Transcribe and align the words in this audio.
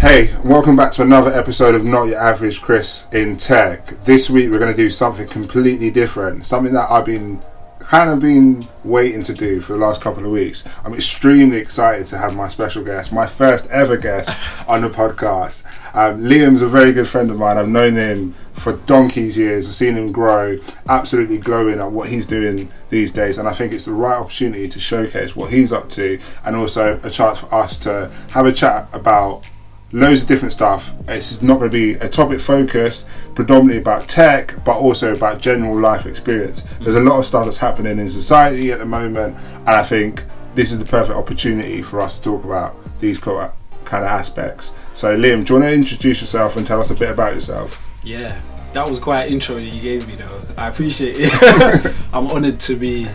Hey, 0.00 0.34
welcome 0.42 0.76
back 0.76 0.92
to 0.92 1.02
another 1.02 1.30
episode 1.30 1.74
of 1.74 1.84
Not 1.84 2.04
Your 2.04 2.18
Average 2.18 2.62
Chris 2.62 3.06
in 3.12 3.36
Tech. 3.36 3.86
This 4.06 4.30
week 4.30 4.50
we're 4.50 4.58
going 4.58 4.74
to 4.74 4.76
do 4.76 4.88
something 4.88 5.28
completely 5.28 5.90
different, 5.90 6.46
something 6.46 6.72
that 6.72 6.90
I've 6.90 7.04
been 7.04 7.42
kind 7.80 8.08
of 8.08 8.18
been 8.18 8.66
waiting 8.82 9.22
to 9.24 9.34
do 9.34 9.60
for 9.60 9.74
the 9.74 9.78
last 9.78 10.00
couple 10.00 10.24
of 10.24 10.30
weeks. 10.30 10.66
I'm 10.86 10.94
extremely 10.94 11.58
excited 11.58 12.06
to 12.06 12.18
have 12.18 12.34
my 12.34 12.48
special 12.48 12.82
guest, 12.82 13.12
my 13.12 13.26
first 13.26 13.66
ever 13.66 13.98
guest 13.98 14.30
on 14.66 14.80
the 14.80 14.88
podcast. 14.88 15.66
Um, 15.94 16.22
Liam's 16.22 16.62
a 16.62 16.68
very 16.68 16.94
good 16.94 17.06
friend 17.06 17.30
of 17.30 17.36
mine. 17.36 17.58
I've 17.58 17.68
known 17.68 17.96
him 17.96 18.32
for 18.54 18.72
donkey's 18.72 19.36
years. 19.36 19.68
I've 19.68 19.74
seen 19.74 19.96
him 19.96 20.12
grow, 20.12 20.56
absolutely 20.88 21.36
glowing 21.36 21.78
at 21.78 21.92
what 21.92 22.08
he's 22.08 22.26
doing 22.26 22.70
these 22.88 23.12
days. 23.12 23.36
And 23.36 23.46
I 23.46 23.52
think 23.52 23.74
it's 23.74 23.84
the 23.84 23.92
right 23.92 24.16
opportunity 24.16 24.66
to 24.66 24.80
showcase 24.80 25.36
what 25.36 25.52
he's 25.52 25.74
up 25.74 25.90
to 25.90 26.18
and 26.46 26.56
also 26.56 26.98
a 27.02 27.10
chance 27.10 27.36
for 27.36 27.54
us 27.54 27.78
to 27.80 28.10
have 28.30 28.46
a 28.46 28.52
chat 28.52 28.88
about 28.94 29.49
loads 29.92 30.22
of 30.22 30.28
different 30.28 30.52
stuff. 30.52 30.92
It's 31.08 31.42
not 31.42 31.58
going 31.58 31.70
to 31.70 31.76
be 31.76 31.94
a 31.94 32.08
topic 32.08 32.40
focused 32.40 33.08
predominantly 33.34 33.80
about 33.80 34.08
tech, 34.08 34.54
but 34.64 34.76
also 34.76 35.14
about 35.14 35.40
general 35.40 35.78
life 35.78 36.06
experience. 36.06 36.62
There's 36.78 36.96
a 36.96 37.00
lot 37.00 37.18
of 37.18 37.26
stuff 37.26 37.44
that's 37.44 37.58
happening 37.58 37.98
in 37.98 38.08
society 38.08 38.72
at 38.72 38.78
the 38.78 38.86
moment, 38.86 39.36
and 39.36 39.68
I 39.68 39.82
think 39.82 40.22
this 40.54 40.72
is 40.72 40.78
the 40.78 40.84
perfect 40.84 41.16
opportunity 41.16 41.82
for 41.82 42.00
us 42.00 42.18
to 42.18 42.24
talk 42.24 42.44
about 42.44 42.84
these 43.00 43.18
kind 43.18 43.50
of 43.92 43.92
aspects. 43.92 44.74
So, 44.94 45.16
Liam, 45.16 45.44
do 45.44 45.54
you 45.54 45.60
want 45.60 45.70
to 45.70 45.74
introduce 45.74 46.20
yourself 46.20 46.56
and 46.56 46.66
tell 46.66 46.80
us 46.80 46.90
a 46.90 46.94
bit 46.94 47.10
about 47.10 47.34
yourself? 47.34 47.86
Yeah, 48.02 48.40
that 48.72 48.88
was 48.88 48.98
quite 48.98 49.24
an 49.24 49.32
intro 49.32 49.56
that 49.56 49.62
you 49.62 49.80
gave 49.80 50.06
me, 50.06 50.14
though. 50.14 50.42
I 50.56 50.68
appreciate 50.68 51.16
it. 51.18 51.94
I'm 52.12 52.26
honoured 52.28 52.60
to 52.60 52.76
be 52.76 53.08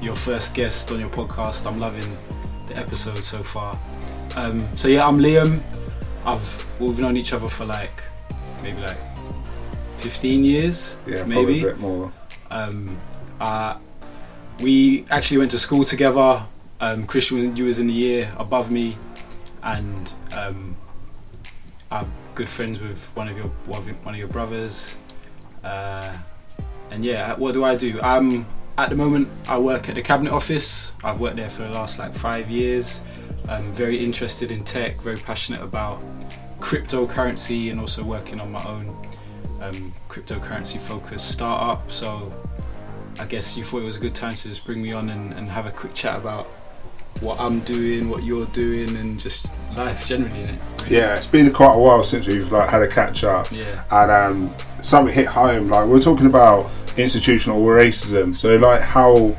your 0.00 0.16
first 0.16 0.54
guest 0.54 0.90
on 0.90 1.00
your 1.00 1.10
podcast. 1.10 1.66
I'm 1.66 1.78
loving 1.78 2.16
the 2.68 2.76
episode 2.76 3.22
so 3.22 3.42
far. 3.42 3.78
Um, 4.36 4.66
so 4.76 4.88
yeah, 4.88 5.06
I'm 5.06 5.18
Liam. 5.18 5.60
I've 6.24 6.80
we've 6.80 6.98
known 6.98 7.16
each 7.16 7.32
other 7.32 7.48
for 7.48 7.64
like 7.64 8.02
maybe 8.62 8.80
like 8.80 8.98
15 9.98 10.44
years. 10.44 10.96
Yeah, 11.06 11.24
maybe 11.24 11.60
a 11.60 11.66
bit 11.66 11.78
more. 11.78 12.12
Um, 12.50 13.00
uh, 13.40 13.78
we 14.60 15.04
actually 15.10 15.38
went 15.38 15.50
to 15.52 15.58
school 15.58 15.84
together. 15.84 16.44
Um, 16.80 17.06
Christian, 17.06 17.56
you 17.56 17.64
was 17.64 17.78
in 17.78 17.86
the 17.86 17.92
year 17.92 18.32
above 18.38 18.70
me, 18.70 18.96
and 19.62 20.12
um, 20.34 20.76
I'm 21.90 22.10
good 22.34 22.48
friends 22.48 22.80
with 22.80 23.04
one 23.14 23.28
of 23.28 23.36
your 23.36 23.46
one 23.46 24.14
of 24.14 24.18
your 24.18 24.28
brothers. 24.28 24.96
Uh, 25.62 26.12
and 26.90 27.04
yeah, 27.04 27.34
what 27.34 27.52
do 27.52 27.64
I 27.64 27.76
do? 27.76 28.00
I'm 28.00 28.46
at 28.78 28.88
the 28.88 28.96
moment 28.96 29.28
I 29.48 29.58
work 29.58 29.88
at 29.88 29.94
the 29.94 30.02
cabinet 30.02 30.32
office. 30.32 30.92
I've 31.04 31.20
worked 31.20 31.36
there 31.36 31.48
for 31.48 31.62
the 31.62 31.70
last 31.70 31.98
like 31.98 32.14
five 32.14 32.50
years. 32.50 33.02
I'm 33.48 33.72
very 33.72 33.98
interested 33.98 34.50
in 34.50 34.64
tech, 34.64 34.96
very 34.96 35.18
passionate 35.18 35.62
about 35.62 36.02
cryptocurrency, 36.60 37.70
and 37.70 37.80
also 37.80 38.04
working 38.04 38.40
on 38.40 38.52
my 38.52 38.64
own 38.66 38.88
um, 39.62 39.92
cryptocurrency 40.08 40.78
focused 40.78 41.30
startup. 41.30 41.90
So 41.90 42.28
I 43.18 43.24
guess 43.26 43.56
you 43.56 43.64
thought 43.64 43.82
it 43.82 43.84
was 43.84 43.96
a 43.96 44.00
good 44.00 44.14
time 44.14 44.34
to 44.34 44.48
just 44.48 44.64
bring 44.64 44.82
me 44.82 44.92
on 44.92 45.10
and, 45.10 45.32
and 45.32 45.48
have 45.48 45.66
a 45.66 45.72
quick 45.72 45.94
chat 45.94 46.16
about 46.16 46.46
what 47.20 47.38
I'm 47.38 47.60
doing, 47.60 48.08
what 48.08 48.22
you're 48.22 48.46
doing, 48.46 48.96
and 48.96 49.18
just 49.18 49.46
life 49.76 50.06
generally. 50.06 50.42
Really. 50.42 50.96
Yeah, 50.96 51.16
it's 51.16 51.26
been 51.26 51.52
quite 51.52 51.74
a 51.74 51.78
while 51.78 52.02
since 52.04 52.26
we've 52.26 52.50
like 52.50 52.68
had 52.68 52.82
a 52.82 52.88
catch 52.88 53.24
up. 53.24 53.50
Yeah. 53.52 53.84
and 53.90 54.10
um, 54.10 54.54
something 54.82 55.14
hit 55.14 55.26
home. 55.26 55.68
Like 55.68 55.86
we're 55.86 56.00
talking 56.00 56.26
about 56.26 56.70
institutional 56.96 57.60
racism, 57.64 58.36
so 58.36 58.56
like 58.56 58.80
how 58.80 59.36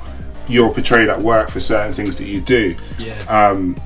you're 0.47 0.73
portrayed 0.73 1.09
at 1.09 1.19
work 1.19 1.49
for 1.49 1.59
certain 1.59 1.93
things 1.93 2.17
that 2.17 2.27
you 2.27 2.41
do. 2.41 2.75
Yeah. 2.99 3.17
Um, 3.23 3.79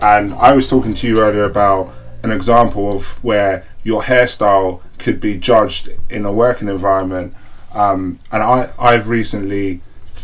and 0.00 0.32
I 0.34 0.52
was 0.52 0.68
talking 0.70 0.94
to 0.94 1.06
you 1.06 1.20
earlier 1.20 1.44
about 1.44 1.92
an 2.22 2.30
example 2.30 2.94
of 2.96 3.22
where 3.24 3.64
your 3.82 4.02
hairstyle 4.02 4.80
could 4.98 5.20
be 5.20 5.38
judged 5.38 5.88
in 6.10 6.24
a 6.24 6.32
working 6.32 6.68
environment. 6.68 7.34
Um, 7.74 8.18
and 8.32 8.42
I, 8.42 8.70
I've 8.78 9.08
recently 9.08 9.80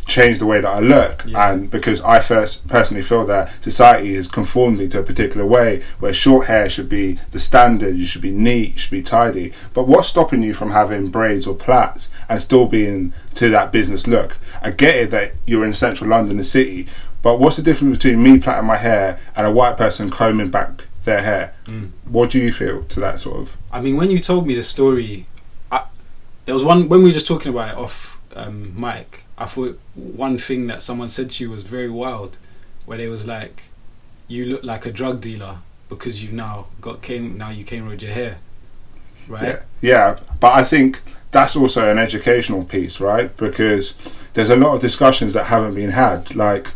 changed 0.07 0.41
the 0.41 0.47
way 0.47 0.61
that 0.61 0.69
I 0.69 0.81
look, 0.81 1.23
Yeah. 1.27 1.51
and 1.53 1.71
because 1.71 2.03
I 2.03 2.21
first 2.21 2.69
personally 2.69 3.03
feel 3.03 3.25
that 3.27 3.51
society 3.65 4.15
has 4.17 4.29
conformed 4.29 4.79
me 4.79 4.87
to 4.89 4.99
a 4.99 5.03
particular 5.03 5.47
way 5.47 5.83
where 5.99 6.13
short 6.13 6.47
hair 6.47 6.69
should 6.69 6.91
be 6.91 7.15
the 7.31 7.39
standard, 7.39 7.97
you 7.97 8.05
should 8.05 8.21
be 8.21 8.31
neat, 8.33 8.73
you 8.75 8.79
should 8.79 8.91
be 8.91 9.01
tidy. 9.03 9.53
But 9.73 9.89
what's 9.89 10.09
stopping 10.09 10.43
you 10.43 10.53
from 10.53 10.73
having 10.73 11.09
braids 11.11 11.47
or 11.47 11.55
plaits 11.55 12.11
and 12.29 12.43
still 12.43 12.67
being 12.67 13.15
to 13.35 13.49
that 13.51 13.73
business 13.73 14.07
look? 14.07 14.37
I 14.61 14.73
get 14.73 14.97
it 14.97 15.11
that 15.13 15.33
you're 15.47 15.65
in 15.65 15.73
central 15.73 16.11
London, 16.11 16.37
the 16.37 16.45
city, 16.45 16.87
but 17.25 17.41
what's 17.41 17.57
the 17.57 17.63
difference 17.63 17.97
between 17.97 18.23
me 18.23 18.39
plaiting 18.39 18.67
my 18.67 18.77
hair 18.77 19.19
and 19.35 19.47
a 19.47 19.51
white 19.51 19.79
person 19.79 20.11
combing 20.11 20.51
back 20.51 20.85
their 21.05 21.23
hair? 21.23 21.55
Mm. 21.65 21.89
What 22.05 22.31
do 22.31 22.39
you 22.39 22.53
feel 22.53 22.85
to 22.85 23.01
that 23.01 23.19
sort 23.19 23.39
of? 23.39 23.57
I 23.73 23.81
mean, 23.81 23.97
when 23.97 24.11
you 24.11 24.19
told 24.19 24.47
me 24.47 24.55
the 24.55 24.63
story, 24.63 25.25
I, 25.73 25.87
there 26.45 26.53
was 26.53 26.63
one 26.63 26.87
when 26.87 27.01
we 27.01 27.07
were 27.07 27.15
just 27.15 27.27
talking 27.27 27.51
about 27.51 27.71
it 27.71 27.79
off 27.79 28.21
um, 28.37 28.79
mic. 28.79 29.25
I 29.39 29.47
thought 29.47 29.81
one 29.95 30.37
thing 30.37 30.67
that 30.67 30.83
someone 30.83 31.09
said 31.09 31.31
to 31.31 31.45
you 31.45 31.51
was 31.51 31.63
very 31.63 31.89
wild, 31.89 32.37
where 32.85 32.99
they 32.99 33.09
was 33.09 33.27
like, 33.27 33.65
"You 34.29 34.45
look 34.45 34.63
like 34.63 34.85
a 34.85 34.93
drug 34.93 35.23
dealer 35.23 35.61
because 35.89 36.23
you've 36.23 36.35
now 36.35 36.67
got 36.83 37.01
cane. 37.01 37.39
Now 37.39 37.49
you 37.49 37.65
cane 37.65 37.87
rowed 37.87 38.03
your 38.03 38.13
hair, 38.13 38.37
right?" 39.27 39.43
Yeah, 39.43 39.61
yeah, 39.81 40.19
but 40.41 40.53
I 40.53 40.63
think 40.63 41.01
that's 41.31 41.57
also 41.57 41.91
an 41.91 41.99
educational 41.99 42.65
piece, 42.65 43.01
right? 43.01 43.35
Because 43.35 43.95
there's 44.35 44.51
a 44.51 44.57
lot 44.57 44.75
of 44.75 44.83
discussions 44.83 45.33
that 45.33 45.47
haven't 45.47 45.75
been 45.75 45.93
had. 45.93 46.35
Like, 46.37 46.69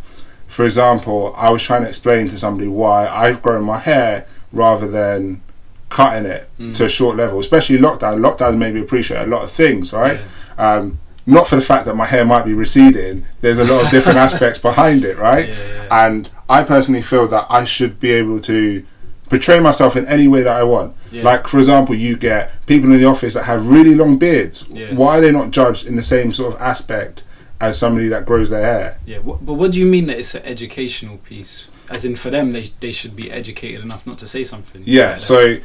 for 0.48 0.64
example, 0.64 1.32
I 1.36 1.50
was 1.50 1.62
trying 1.62 1.82
to 1.82 1.88
explain 1.88 2.26
to 2.28 2.38
somebody 2.38 2.66
why 2.69 3.06
I've 3.06 3.41
grown 3.42 3.64
my 3.64 3.78
hair 3.78 4.26
rather 4.53 4.88
than 4.88 5.42
cutting 5.91 6.26
it 6.26 6.48
Mm. 6.60 6.75
to 6.76 6.84
a 6.86 6.88
short 6.88 7.16
level, 7.16 7.38
especially 7.38 7.78
lockdown. 7.78 8.19
Lockdown 8.20 8.58
made 8.58 8.75
me 8.75 8.81
appreciate 8.81 9.22
a 9.22 9.26
lot 9.26 9.42
of 9.44 9.50
things, 9.50 9.92
right? 9.92 10.20
Yeah. 10.58 10.75
Um, 10.75 10.98
not 11.26 11.47
for 11.47 11.56
the 11.56 11.62
fact 11.62 11.84
that 11.87 11.94
my 11.94 12.06
hair 12.06 12.25
might 12.25 12.44
be 12.44 12.54
receding. 12.54 13.25
There's 13.42 13.58
a 13.58 13.64
lot 13.64 13.84
of 13.84 13.91
different 13.91 14.19
aspects 14.28 14.58
behind 14.58 15.04
it, 15.04 15.16
right? 15.19 15.48
Yeah. 15.50 16.06
And 16.06 16.28
I 16.48 16.62
personally 16.62 17.03
feel 17.03 17.26
that 17.28 17.47
I 17.50 17.64
should 17.64 18.00
be 18.00 18.10
able 18.12 18.41
to 18.41 18.82
portray 19.28 19.60
myself 19.60 19.94
in 19.97 20.06
any 20.06 20.26
way 20.26 20.42
that 20.42 20.56
I 20.56 20.62
want. 20.62 20.94
Yeah. 21.12 21.22
Like, 21.22 21.47
for 21.47 21.58
example, 21.58 21.94
you 21.94 22.16
get 22.16 22.64
people 22.66 22.91
in 22.92 22.98
the 22.98 23.04
office 23.04 23.34
that 23.34 23.44
have 23.44 23.69
really 23.69 23.94
long 23.94 24.16
beards. 24.19 24.66
Why 24.69 25.19
are 25.19 25.20
they 25.20 25.32
not 25.32 25.50
judged 25.50 25.87
in 25.87 25.97
the 25.97 26.03
same 26.03 26.32
sort 26.32 26.54
of 26.54 26.60
aspect 26.62 27.22
as 27.60 27.78
somebody 27.78 28.08
that 28.08 28.24
grows 28.26 28.50
their 28.50 28.62
hair? 28.64 28.98
Yeah, 29.06 29.19
wh- 29.19 29.38
but 29.41 29.54
what 29.54 29.72
do 29.72 29.78
you 29.80 29.86
mean 29.86 30.06
that 30.06 30.19
it's 30.19 30.34
an 30.34 30.42
educational 30.44 31.19
piece? 31.19 31.69
As 31.91 32.04
in, 32.04 32.16
for 32.16 32.30
them, 32.30 32.52
they 32.52 32.70
they 32.80 32.92
should 32.92 33.16
be 33.16 33.30
educated 33.30 33.80
enough 33.82 34.06
not 34.06 34.19
to 34.19 34.28
say 34.28 34.44
something. 34.44 34.82
Yeah, 34.84 35.10
like 35.12 35.19
so, 35.19 35.56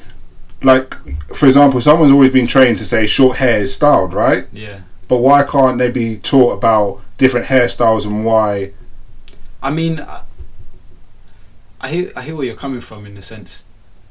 like, 0.62 0.94
for 1.36 1.46
example, 1.46 1.82
someone's 1.82 2.12
always 2.12 2.32
been 2.32 2.48
trained 2.48 2.78
to 2.78 2.86
say 2.86 3.06
short 3.08 3.38
hair 3.38 3.60
is 3.60 3.76
styled, 3.76 4.14
right? 4.14 4.48
yeah. 4.54 4.82
But 5.10 5.18
why 5.18 5.44
can't 5.44 5.78
they 5.78 5.92
be 5.92 6.18
taught 6.18 6.54
about 6.54 7.02
different 7.18 7.48
hairstyles 7.48 8.06
and 8.06 8.24
why? 8.26 8.72
I 9.62 9.70
mean, 9.70 10.00
I, 10.00 10.22
I 11.82 11.90
hear 11.90 12.12
I 12.16 12.22
hear 12.22 12.36
where 12.36 12.46
you're 12.46 12.56
coming 12.56 12.80
from 12.82 13.06
in 13.06 13.16
the 13.16 13.22
sense 13.22 13.68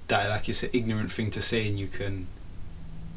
that 0.09 0.29
like 0.29 0.49
it's 0.49 0.63
an 0.63 0.71
ignorant 0.75 1.11
thing 1.11 1.31
to 1.31 1.41
say, 1.41 1.67
and 1.67 1.79
you 1.81 1.87
can 1.87 2.27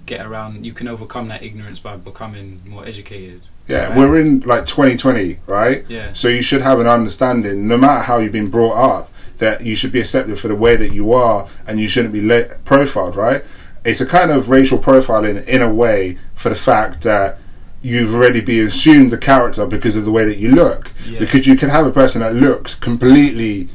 get 0.05 0.25
around, 0.25 0.65
you 0.65 0.71
can 0.71 0.87
overcome 0.87 1.27
that 1.27 1.43
ignorance 1.43 1.79
by 1.79 1.97
becoming 1.97 2.61
more 2.65 2.85
educated. 2.85 3.41
Yeah, 3.67 3.87
Right. 3.89 3.97
we're 3.97 4.17
in 4.19 4.41
like 4.45 4.65
2020, 4.65 5.39
right? 5.47 5.83
Yeah. 5.87 6.09
So 6.13 6.27
you 6.27 6.41
should 6.41 6.61
have 6.61 6.79
an 6.79 6.87
understanding, 6.87 7.67
no 7.67 7.77
matter 7.77 8.03
how 8.03 8.19
you've 8.19 8.31
been 8.31 8.49
brought 8.49 8.73
up, 8.77 9.11
that 9.39 9.65
you 9.65 9.75
should 9.75 9.91
be 9.91 9.99
accepted 9.99 10.37
for 10.39 10.47
the 10.47 10.55
way 10.55 10.75
that 10.75 10.91
you 10.93 11.11
are, 11.13 11.47
and 11.67 11.79
you 11.79 11.87
shouldn't 11.87 12.13
be 12.13 12.21
le- 12.25 12.45
profiled, 12.63 13.15
right? 13.15 13.43
It's 13.83 14.01
a 14.01 14.05
kind 14.05 14.31
of 14.31 14.49
racial 14.49 14.77
profiling 14.79 15.45
in 15.47 15.61
a 15.61 15.69
way 15.73 16.17
for 16.35 16.49
the 16.49 16.55
fact 16.55 17.01
that 17.03 17.39
you've 17.81 18.13
already 18.15 18.41
been 18.41 18.67
assumed 18.67 19.11
the 19.11 19.17
character 19.17 19.65
because 19.65 19.95
of 19.95 20.05
the 20.05 20.11
way 20.11 20.25
that 20.25 20.37
you 20.37 20.51
look. 20.51 20.91
Yeah. 21.07 21.19
Because 21.19 21.45
you 21.45 21.55
can 21.55 21.69
have 21.69 21.85
a 21.85 21.91
person 21.91 22.21
that 22.21 22.33
looks 22.33 22.73
completely 22.75 23.67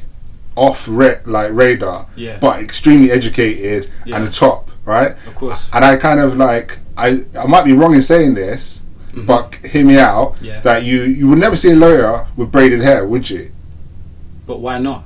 off 0.55 0.85
ra- 0.89 1.15
like 1.25 1.49
radar, 1.53 2.07
Yeah. 2.15 2.37
but 2.41 2.59
extremely 2.59 3.11
educated 3.11 3.89
Yeah. 4.05 4.17
and 4.17 4.27
the 4.27 4.31
top, 4.31 4.69
right? 4.85 5.11
Of 5.27 5.35
course. 5.35 5.69
And 5.73 5.85
I 5.85 5.95
kind 5.95 6.19
of 6.19 6.35
like 6.37 6.79
I 6.97 7.19
I 7.39 7.45
might 7.45 7.63
be 7.63 7.71
wrong 7.71 7.93
in 7.95 8.01
saying 8.01 8.33
this, 8.33 8.80
Mhm. 9.13 9.25
but 9.25 9.55
hear 9.65 9.85
me 9.85 9.97
out. 9.97 10.35
Yeah. 10.41 10.59
That 10.61 10.83
you 10.83 11.03
you 11.03 11.27
would 11.27 11.39
never 11.39 11.55
see 11.55 11.71
a 11.71 11.75
lawyer 11.75 12.25
with 12.35 12.51
braided 12.51 12.81
hair, 12.81 13.05
would 13.05 13.29
you? 13.29 13.51
But 14.47 14.59
why 14.59 14.77
not? 14.77 15.03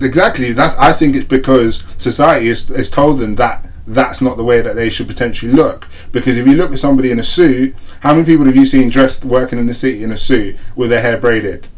Exactly. 0.00 0.52
That 0.52 0.78
I 0.78 0.92
think 0.92 1.16
it's 1.16 1.24
because 1.24 1.84
society 1.96 2.48
has, 2.48 2.68
has 2.68 2.90
told 2.90 3.18
them 3.18 3.36
that 3.36 3.64
that's 3.86 4.20
not 4.20 4.36
the 4.36 4.44
way 4.44 4.60
that 4.60 4.76
they 4.76 4.90
should 4.90 5.06
potentially 5.08 5.50
look. 5.52 5.88
Because 6.12 6.36
if 6.36 6.46
you 6.46 6.54
look 6.54 6.72
at 6.72 6.78
somebody 6.78 7.10
in 7.10 7.18
a 7.18 7.24
suit, 7.24 7.74
how 8.00 8.12
many 8.12 8.26
people 8.26 8.44
have 8.44 8.54
you 8.56 8.66
seen 8.66 8.90
dressed 8.90 9.24
working 9.24 9.58
in 9.58 9.66
the 9.66 9.72
city 9.74 10.02
in 10.02 10.12
a 10.12 10.18
suit 10.18 10.56
with 10.76 10.90
their 10.90 11.00
hair 11.00 11.16
braided? 11.16 11.68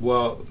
Well, 0.00 0.46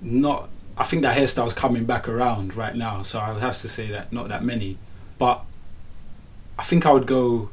not. 0.00 0.48
I 0.76 0.84
think 0.84 1.02
that 1.02 1.16
hairstyle's 1.16 1.54
coming 1.54 1.84
back 1.84 2.08
around 2.08 2.54
right 2.56 2.74
now, 2.74 3.02
so 3.02 3.20
I 3.20 3.32
would 3.32 3.42
have 3.42 3.56
to 3.60 3.68
say 3.68 3.90
that 3.90 4.12
not 4.12 4.28
that 4.28 4.42
many. 4.42 4.78
But 5.18 5.44
I 6.62 6.64
think 6.64 6.86
I 6.86 6.92
would 6.92 7.06
go 7.08 7.50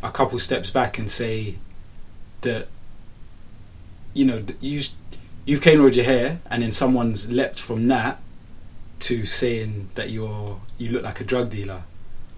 a 0.00 0.12
couple 0.12 0.38
steps 0.38 0.70
back 0.70 0.96
and 0.96 1.10
say 1.10 1.56
that 2.42 2.68
you 4.14 4.24
know 4.24 4.44
you 4.60 4.80
you've 5.44 5.60
cane 5.60 5.80
rolled 5.80 5.96
your 5.96 6.04
hair, 6.04 6.38
and 6.48 6.62
then 6.62 6.70
someone's 6.70 7.32
leapt 7.32 7.58
from 7.58 7.88
that 7.88 8.20
to 9.00 9.24
saying 9.26 9.90
that 9.96 10.10
you're 10.10 10.60
you 10.78 10.92
look 10.92 11.02
like 11.02 11.20
a 11.20 11.24
drug 11.24 11.50
dealer, 11.50 11.82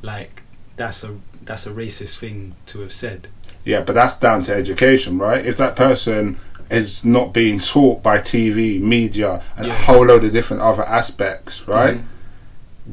like 0.00 0.43
that's 0.76 1.05
a 1.05 1.19
that's 1.44 1.67
a 1.67 1.70
racist 1.70 2.17
thing 2.17 2.55
to 2.64 2.81
have 2.81 2.93
said. 2.94 3.29
Yeah, 3.67 3.82
but 3.82 3.94
that's 3.94 4.19
down 4.19 4.41
to 4.44 4.55
education, 4.55 5.19
right? 5.19 5.44
If 5.44 5.58
that 5.58 5.76
person 5.76 6.38
is 6.70 7.05
not 7.05 7.35
being 7.35 7.61
taught 7.61 8.03
by 8.03 8.17
TV, 8.20 8.81
media, 8.81 9.43
and 9.55 9.67
Yeah. 9.67 9.75
a 9.75 9.82
whole 9.82 10.06
load 10.06 10.25
of 10.25 10.32
different 10.32 10.62
other 10.62 10.82
aspects, 10.87 11.69
right? 11.69 11.99
Mhm. 11.99 12.05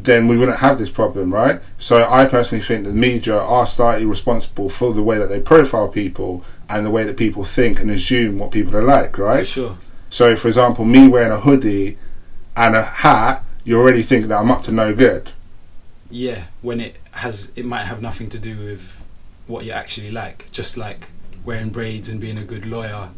Then 0.03 0.27
we 0.27 0.37
wouldn't 0.37 0.59
have 0.59 0.77
this 0.77 0.91
problem, 0.91 1.33
right? 1.33 1.59
So 1.79 2.07
I 2.07 2.25
personally 2.25 2.63
think 2.63 2.85
the 2.85 2.93
media 2.93 3.35
are 3.37 3.65
slightly 3.65 4.05
responsible 4.05 4.69
for 4.69 4.93
the 4.93 5.01
way 5.01 5.17
that 5.17 5.27
they 5.27 5.39
profile 5.39 5.87
people 5.87 6.43
and 6.69 6.85
the 6.85 6.91
way 6.91 7.03
that 7.03 7.17
people 7.17 7.43
think 7.43 7.79
and 7.79 7.89
assume 7.89 8.37
what 8.37 8.51
people 8.51 8.75
are 8.77 8.83
like, 8.83 9.15
For 9.15 9.23
right? 9.23 9.45
sure. 9.45 9.77
So, 10.09 10.35
for 10.35 10.47
example, 10.47 10.85
me 10.85 11.07
wearing 11.07 11.31
a 11.31 11.39
hoodie 11.39 11.97
and 12.55 12.75
a 12.75 12.83
hat, 12.83 13.43
you 13.63 13.77
already 13.77 14.03
think 14.03 14.27
that 14.27 14.39
I'm 14.39 14.51
up 14.51 14.61
to 14.63 14.71
no 14.71 14.93
good. 14.93 15.31
Yeah, 16.09 16.43
when 16.61 16.79
it 16.79 16.97
has 17.11 17.51
it 17.55 17.65
might 17.65 17.85
have 17.85 18.01
nothing 18.01 18.29
to 18.29 18.39
do 18.39 18.57
with 18.57 19.03
what 19.47 19.65
you're 19.65 19.75
actually 19.75 20.11
like. 20.11 20.47
Just 20.51 20.77
like 20.77 21.09
wearing 21.43 21.69
braids 21.69 22.07
and 22.07 22.21
being 22.21 22.37
a 22.37 22.43
good 22.43 22.65
lawyer, 22.65 23.09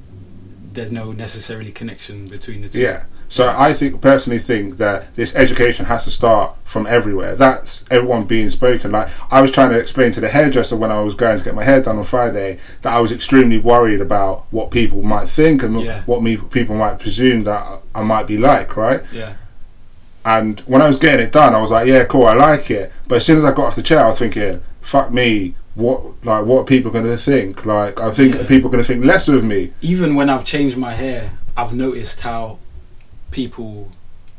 there's 0.73 0.91
no 0.91 1.11
necessarily 1.11 1.71
connection 1.71 2.25
between 2.25 2.61
the 2.61 2.69
two. 2.69 2.81
Yeah. 2.81 3.03
So 3.31 3.53
I 3.55 3.73
think 3.73 4.01
personally 4.01 4.39
think 4.39 4.77
that 4.77 5.15
this 5.15 5.35
education 5.35 5.85
has 5.85 6.03
to 6.05 6.09
start 6.11 6.55
from 6.63 6.87
everywhere. 6.87 7.35
That's 7.35 7.85
everyone 7.91 8.23
being 8.23 8.49
spoken. 8.49 8.91
Like 8.91 9.09
I 9.31 9.41
was 9.41 9.51
trying 9.51 9.69
to 9.69 9.79
explain 9.79 10.11
to 10.13 10.19
the 10.19 10.29
hairdresser 10.29 10.75
when 10.75 10.91
I 10.91 11.01
was 11.01 11.13
going 11.13 11.37
to 11.37 11.45
get 11.45 11.53
my 11.53 11.63
hair 11.63 11.79
done 11.81 11.97
on 11.97 12.03
Friday 12.03 12.59
that 12.81 12.91
I 12.91 12.99
was 12.99 13.11
extremely 13.11 13.59
worried 13.59 14.01
about 14.01 14.45
what 14.51 14.71
people 14.71 15.03
might 15.03 15.29
think 15.29 15.61
and 15.61 15.79
Yeah. 15.79 16.01
what 16.05 16.23
me 16.23 16.37
people 16.37 16.75
might 16.75 16.99
presume 16.99 17.43
that 17.43 17.67
I 17.93 18.01
might 18.01 18.25
be 18.25 18.37
like, 18.39 18.75
right? 18.75 19.01
Yeah. 19.13 19.33
And 20.25 20.59
when 20.61 20.81
I 20.81 20.87
was 20.87 20.97
getting 20.97 21.25
it 21.25 21.31
done, 21.31 21.53
I 21.55 21.61
was 21.61 21.71
like, 21.71 21.87
yeah, 21.87 22.03
cool, 22.05 22.25
I 22.25 22.33
like 22.33 22.69
it. 22.71 22.91
But 23.07 23.15
as 23.17 23.25
soon 23.25 23.37
as 23.37 23.43
I 23.45 23.51
got 23.51 23.67
off 23.67 23.75
the 23.75 23.83
chair, 23.83 24.03
I 24.03 24.07
was 24.07 24.19
thinking, 24.19 24.61
fuck 24.81 25.11
me, 25.13 25.55
what 25.79 26.25
like 26.25 26.45
what 26.45 26.61
are 26.61 26.65
people 26.65 26.91
going 26.91 27.05
to 27.05 27.17
think? 27.17 27.65
Like 27.65 27.99
I 27.99 28.11
think 28.11 28.35
Yeah. 28.35 28.43
people 28.45 28.69
going 28.69 28.83
to 28.83 28.87
think 28.87 29.03
less 29.05 29.27
of 29.27 29.43
me. 29.43 29.71
Even 29.81 30.15
when 30.15 30.29
I've 30.29 30.45
changed 30.45 30.77
my 30.77 30.93
hair, 30.93 31.33
I've 31.55 31.73
noticed 31.73 32.21
how 32.21 32.59
people 33.31 33.91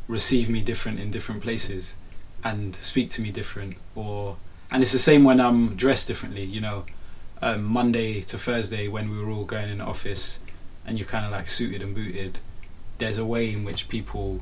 receive 0.07 0.49
me 0.49 0.61
different 0.61 0.99
in 0.99 1.09
different 1.11 1.41
places 1.41 1.95
and 2.43 2.75
speak 2.75 3.09
to 3.11 3.21
me 3.21 3.31
different 3.31 3.77
or 3.95 4.37
and 4.71 4.81
it's 4.83 4.91
the 4.93 4.99
same 4.99 5.23
when 5.23 5.39
I'm 5.41 5.75
dressed 5.75 6.07
differently, 6.07 6.43
you 6.43 6.61
know. 6.61 6.85
Um, 7.43 7.63
Monday 7.63 8.21
to 8.21 8.37
Thursday 8.37 8.87
when 8.87 9.09
we 9.09 9.17
were 9.17 9.31
all 9.31 9.45
going 9.45 9.67
in 9.69 9.79
the 9.79 9.83
office 9.85 10.37
and 10.85 10.99
you're 10.99 11.07
kind 11.07 11.25
of 11.25 11.31
like 11.31 11.47
suited 11.47 11.81
and 11.81 11.95
booted, 11.95 12.37
there's 12.99 13.17
a 13.17 13.25
way 13.25 13.51
in 13.51 13.63
which 13.65 13.89
people 13.89 14.41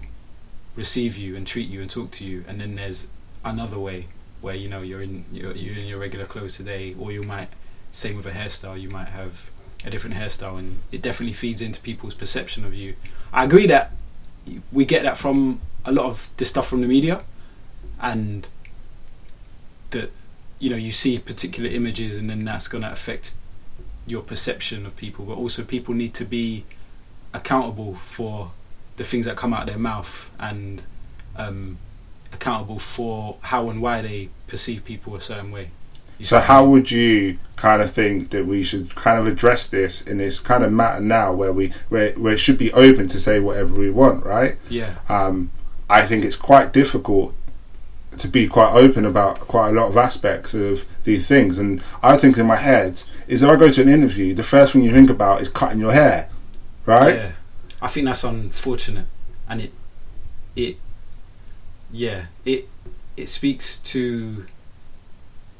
receive 0.75 1.15
you 1.17 1.35
and 1.37 1.47
treat 1.47 1.69
you 1.69 1.79
and 1.81 1.89
talk 1.89 2.11
to 2.11 2.25
you 2.25 2.43
and 2.47 2.59
then 2.59 2.75
there's 2.75 3.07
another 3.45 3.79
way 3.79 4.07
where 4.41 4.55
you 4.55 4.67
know 4.69 4.81
you're 4.81 5.01
in 5.01 5.25
you're, 5.31 5.55
you're 5.55 5.77
in 5.77 5.85
your 5.85 5.99
regular 5.99 6.25
clothes 6.25 6.57
today 6.57 6.95
or 6.99 7.11
you 7.11 7.23
might 7.23 7.49
same 7.91 8.15
with 8.15 8.25
a 8.25 8.31
hairstyle 8.31 8.79
you 8.79 8.89
might 8.89 9.09
have 9.09 9.49
a 9.85 9.89
different 9.89 10.15
hairstyle 10.15 10.57
and 10.57 10.79
it 10.91 11.01
definitely 11.01 11.33
feeds 11.33 11.61
into 11.61 11.81
people's 11.81 12.13
perception 12.13 12.65
of 12.65 12.73
you. 12.73 12.95
I 13.31 13.45
agree 13.45 13.67
that 13.67 13.91
we 14.71 14.85
get 14.85 15.03
that 15.03 15.17
from 15.17 15.61
a 15.85 15.91
lot 15.91 16.05
of 16.05 16.29
this 16.37 16.49
stuff 16.49 16.67
from 16.67 16.81
the 16.81 16.87
media 16.87 17.23
and 18.01 18.47
that 19.91 20.11
you 20.59 20.69
know 20.69 20.75
you 20.75 20.91
see 20.91 21.17
particular 21.19 21.69
images 21.69 22.17
and 22.17 22.29
then 22.29 22.43
that's 22.43 22.67
going 22.67 22.83
to 22.83 22.91
affect 22.91 23.35
your 24.05 24.21
perception 24.21 24.85
of 24.85 24.95
people. 24.97 25.25
But 25.25 25.37
also 25.37 25.63
people 25.63 25.93
need 25.93 26.13
to 26.15 26.25
be 26.25 26.65
accountable 27.33 27.95
for 27.95 28.51
the 28.97 29.03
things 29.03 29.25
that 29.25 29.37
come 29.37 29.53
out 29.53 29.61
of 29.61 29.67
their 29.67 29.77
mouth 29.77 30.29
and 30.39 30.81
um, 31.37 31.77
accountable 32.31 32.79
for 32.79 33.37
how 33.41 33.69
and 33.69 33.81
why 33.81 34.01
they 34.01 34.29
perceive 34.47 34.85
people 34.85 35.15
a 35.15 35.21
certain 35.21 35.51
way 35.51 35.71
So 36.21 36.39
how 36.39 36.65
would 36.65 36.91
you 36.91 37.39
kind 37.55 37.81
of 37.81 37.91
think 37.91 38.29
that 38.31 38.45
we 38.45 38.63
should 38.63 38.93
kind 38.95 39.19
of 39.19 39.27
address 39.27 39.67
this 39.67 40.01
in 40.01 40.17
this 40.17 40.39
kind 40.39 40.63
of 40.63 40.71
matter 40.71 41.01
now 41.01 41.31
where 41.31 41.53
we 41.53 41.71
where, 41.89 42.11
where 42.13 42.33
it 42.33 42.39
should 42.39 42.57
be 42.57 42.71
open 42.73 43.07
to 43.09 43.19
say 43.19 43.39
whatever 43.39 43.75
we 43.75 43.89
want, 43.89 44.25
right? 44.25 44.57
yeah 44.69 44.95
Um, 45.07 45.51
I 45.89 46.05
think 46.05 46.25
it's 46.25 46.35
quite 46.35 46.73
difficult 46.73 47.33
to 48.17 48.27
be 48.27 48.47
quite 48.47 48.73
open 48.73 49.05
about 49.05 49.39
quite 49.41 49.69
a 49.69 49.71
lot 49.71 49.87
of 49.87 49.95
aspects 49.95 50.53
of 50.53 50.85
these 51.03 51.25
things. 51.27 51.57
And 51.57 51.81
I 52.03 52.17
think 52.17 52.37
in 52.37 52.45
my 52.45 52.57
head 52.57 53.03
is 53.27 53.41
if 53.41 53.49
I 53.49 53.55
go 53.55 53.71
to 53.71 53.81
an 53.81 53.89
interview, 53.89 54.33
the 54.33 54.43
first 54.43 54.73
thing 54.73 54.83
you 54.83 54.91
think 54.91 55.09
about 55.09 55.41
is 55.41 55.47
cutting 55.47 55.79
your 55.79 55.93
hair, 55.93 56.29
right? 56.85 57.15
Yeah, 57.15 57.31
I 57.81 57.87
think 57.87 58.07
that's 58.07 58.23
unfortunate, 58.23 59.07
and 59.47 59.61
it, 59.61 59.73
it, 60.55 60.77
yeah, 61.91 62.25
it, 62.45 62.67
it 63.17 63.29
speaks 63.29 63.79
to. 63.79 64.45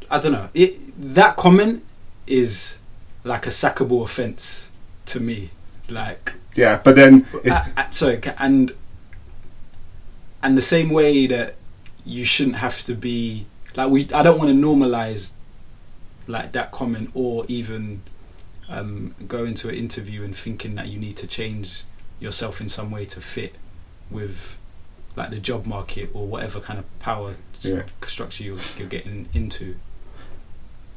I 0.10 0.20
don't 0.20 0.32
know. 0.32 0.50
It 0.54 0.80
that 1.14 1.36
comment 1.36 1.84
is 2.28 2.80
like 3.24 3.46
a 3.46 3.50
sackable 3.50 4.04
offence 4.04 4.72
to 5.08 5.20
me. 5.20 5.50
Like, 5.88 6.34
Yeah, 6.56 6.80
but 6.84 6.96
then 6.96 7.26
it's 7.44 7.58
uh, 7.58 7.72
uh, 7.78 7.90
sorry, 7.90 8.22
and 8.38 8.72
and 10.42 10.58
the 10.58 10.62
same 10.62 10.90
way 10.90 11.28
that 11.28 11.56
you 12.06 12.26
shouldn't 12.26 12.58
have 12.58 12.84
to 12.86 12.94
be 12.94 13.46
like 13.76 13.90
we. 13.90 14.12
I 14.14 14.24
don't 14.24 14.38
want 14.38 14.50
to 14.50 14.56
normalize 14.56 15.34
like 16.28 16.52
that 16.52 16.72
comment 16.72 17.10
or 17.16 17.44
even 17.48 18.04
um, 18.70 19.16
go 19.28 19.44
into 19.44 19.68
an 19.68 19.76
interview 19.76 20.24
and 20.24 20.36
thinking 20.36 20.76
that 20.76 20.88
you 20.88 21.00
need 21.00 21.18
to 21.18 21.28
change 21.28 21.84
yourself 22.20 22.62
in 22.62 22.70
some 22.70 22.92
way 22.92 23.06
to 23.06 23.20
fit 23.20 23.56
with 24.12 24.59
like 25.20 25.30
the 25.32 25.38
job 25.40 25.66
market 25.66 26.10
or 26.14 26.26
whatever 26.26 26.60
kind 26.62 26.80
of 26.80 27.00
power 27.00 27.34
Yeah. 27.62 27.84
structure 28.08 28.44
you're, 28.44 28.58
you're 28.78 28.88
getting 28.88 29.28
into. 29.34 29.76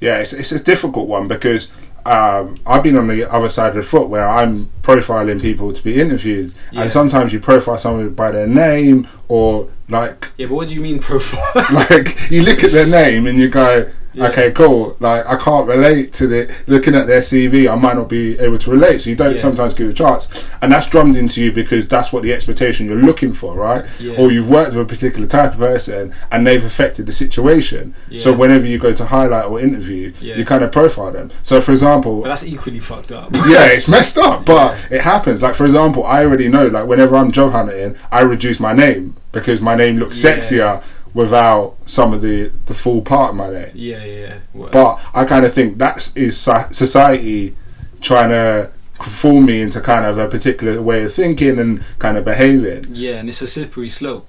Yeah, 0.00 0.18
it's, 0.18 0.32
it's 0.32 0.52
a 0.52 0.62
difficult 0.62 1.08
one 1.08 1.26
because 1.28 1.70
um, 2.06 2.54
I've 2.66 2.82
been 2.82 2.96
on 2.96 3.06
the 3.08 3.30
other 3.30 3.48
side 3.48 3.70
of 3.70 3.74
the 3.76 3.82
foot 3.82 4.08
where 4.08 4.28
I'm 4.28 4.70
profiling 4.82 5.40
people 5.40 5.72
to 5.72 5.82
be 5.82 6.00
interviewed, 6.00 6.52
Yeah. 6.70 6.82
and 6.82 6.92
sometimes 6.92 7.32
you 7.32 7.40
profile 7.40 7.78
someone 7.78 8.14
by 8.14 8.30
their 8.30 8.46
name 8.46 9.06
or 9.28 9.68
like 9.88 10.28
Yeah, 10.36 10.46
but 10.46 10.54
what 10.54 10.68
do 10.68 10.74
you 10.74 10.80
mean 10.80 10.98
profile? 11.00 11.44
like 11.72 12.30
you 12.30 12.42
look 12.42 12.62
at 12.64 12.70
their 12.70 12.86
name 12.86 13.26
and 13.26 13.38
you 13.38 13.48
go, 13.48 13.90
Yeah. 14.14 14.28
okay, 14.28 14.52
cool. 14.52 14.96
Like 15.00 15.26
I 15.26 15.36
can't 15.36 15.66
relate 15.66 16.12
to 16.14 16.26
the 16.26 16.54
looking 16.66 16.94
at 16.94 17.06
their 17.06 17.20
CV. 17.22 17.70
I 17.70 17.74
might 17.76 17.96
not 17.96 18.08
be 18.08 18.38
able 18.38 18.58
to 18.58 18.70
relate, 18.70 19.00
so 19.00 19.10
you 19.10 19.16
don't 19.16 19.32
Yeah. 19.32 19.38
sometimes 19.38 19.74
give 19.74 19.88
a 19.88 19.92
chance, 19.92 20.28
and 20.60 20.70
that's 20.72 20.86
drummed 20.88 21.16
into 21.16 21.40
you 21.42 21.50
because 21.52 21.88
that's 21.88 22.12
what 22.12 22.22
the 22.22 22.32
expectation 22.32 22.86
you're 22.86 22.96
looking 22.96 23.32
for, 23.32 23.54
right? 23.54 23.84
Yeah. 23.98 24.14
Or 24.18 24.30
you've 24.30 24.50
worked 24.50 24.74
with 24.74 24.82
a 24.82 24.84
particular 24.88 25.26
type 25.26 25.52
of 25.54 25.58
person 25.58 26.12
and 26.30 26.46
they've 26.46 26.64
affected 26.64 27.06
the 27.06 27.12
situation. 27.12 27.94
So 28.18 28.32
whenever 28.32 28.66
you 28.66 28.78
go 28.78 28.92
to 28.92 29.04
highlight 29.06 29.46
or 29.46 29.58
interview, 29.60 30.12
Yeah. 30.20 30.36
you 30.36 30.44
kind 30.44 30.62
of 30.62 30.70
profile 30.72 31.10
them. 31.12 31.30
So 31.42 31.60
for 31.60 31.72
example, 31.72 32.20
but 32.22 32.28
that's 32.28 32.44
equally 32.44 32.80
fucked 32.80 33.12
up. 33.12 33.34
yeah, 33.48 33.66
it's 33.66 33.88
messed 33.88 34.18
up, 34.18 34.44
but 34.44 34.76
it 34.90 35.00
happens. 35.00 35.42
Like 35.42 35.54
for 35.54 35.64
example, 35.64 36.04
I 36.04 36.24
already 36.24 36.48
know. 36.48 36.66
Like 36.68 36.86
whenever 36.86 37.16
I'm 37.16 37.32
job 37.32 37.52
hunting, 37.52 37.96
I 38.10 38.20
reduce 38.20 38.60
my 38.60 38.72
name 38.74 39.16
because 39.32 39.60
my 39.62 39.74
name 39.74 39.96
looks 39.98 40.22
Yeah. 40.22 40.36
sexier 40.36 40.82
without 41.14 41.76
some 41.86 42.12
of 42.12 42.22
the 42.22 42.52
the 42.66 42.74
full 42.74 43.02
part 43.02 43.30
of 43.30 43.36
my 43.36 43.50
name. 43.50 43.70
Yeah, 43.74 44.04
yeah. 44.04 44.20
yeah. 44.20 44.38
Well, 44.54 44.70
But 44.70 45.00
I 45.14 45.24
kind 45.24 45.44
of 45.44 45.52
think 45.52 45.78
that's 45.78 46.16
is 46.16 46.38
society 46.38 47.56
trying 48.00 48.30
to 48.30 48.70
form 49.02 49.46
me 49.46 49.60
into 49.60 49.80
kind 49.80 50.04
of 50.04 50.18
a 50.18 50.28
particular 50.28 50.80
way 50.80 51.02
of 51.04 51.12
thinking 51.12 51.58
and 51.58 51.84
kind 51.98 52.16
of 52.16 52.24
behaving. 52.24 52.86
Yeah, 52.90 53.16
and 53.16 53.28
it's 53.28 53.42
a 53.42 53.46
slippery 53.46 53.88
slope 53.88 54.28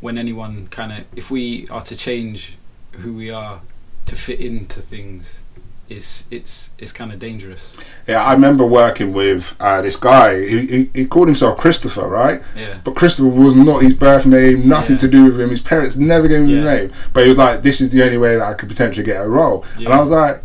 when 0.00 0.18
anyone 0.18 0.66
kind 0.68 0.92
of, 0.92 1.04
if 1.14 1.30
we 1.30 1.66
are 1.68 1.82
to 1.82 1.96
change 1.96 2.56
who 2.92 3.12
we 3.12 3.30
are 3.30 3.60
to 4.06 4.16
fit 4.16 4.40
into 4.40 4.80
things, 4.80 5.40
it's 5.90 6.26
it's 6.30 6.70
it's 6.78 6.92
kind 6.92 7.12
of 7.12 7.18
dangerous. 7.18 7.76
Yeah, 8.06 8.24
I 8.24 8.32
remember 8.32 8.64
working 8.64 9.12
with 9.12 9.54
uh, 9.60 9.82
this 9.82 9.96
guy. 9.96 10.40
He, 10.46 10.66
he, 10.66 10.90
he 10.94 11.06
called 11.06 11.28
himself 11.28 11.58
Christopher, 11.58 12.06
right? 12.08 12.40
Yeah, 12.56 12.78
But 12.84 12.94
Christopher 12.96 13.28
was 13.28 13.54
not 13.56 13.82
his 13.82 13.94
birth 13.94 14.24
name, 14.26 14.68
nothing 14.68 14.96
Yeah. 14.96 15.00
to 15.00 15.08
do 15.08 15.24
with 15.24 15.40
him. 15.40 15.50
His 15.50 15.60
parents 15.60 15.96
never 15.96 16.28
gave 16.28 16.40
him 16.40 16.48
Yeah. 16.48 16.60
a 16.60 16.64
name. 16.76 16.90
But 17.12 17.24
he 17.24 17.28
was 17.28 17.38
like, 17.38 17.62
this 17.62 17.80
is 17.80 17.90
the 17.90 18.02
only 18.04 18.18
way 18.18 18.36
that 18.36 18.46
I 18.48 18.54
could 18.54 18.68
potentially 18.68 19.04
get 19.04 19.20
a 19.20 19.28
role. 19.28 19.64
And 19.76 19.88
I 19.88 19.98
was 20.00 20.10
like, 20.10 20.42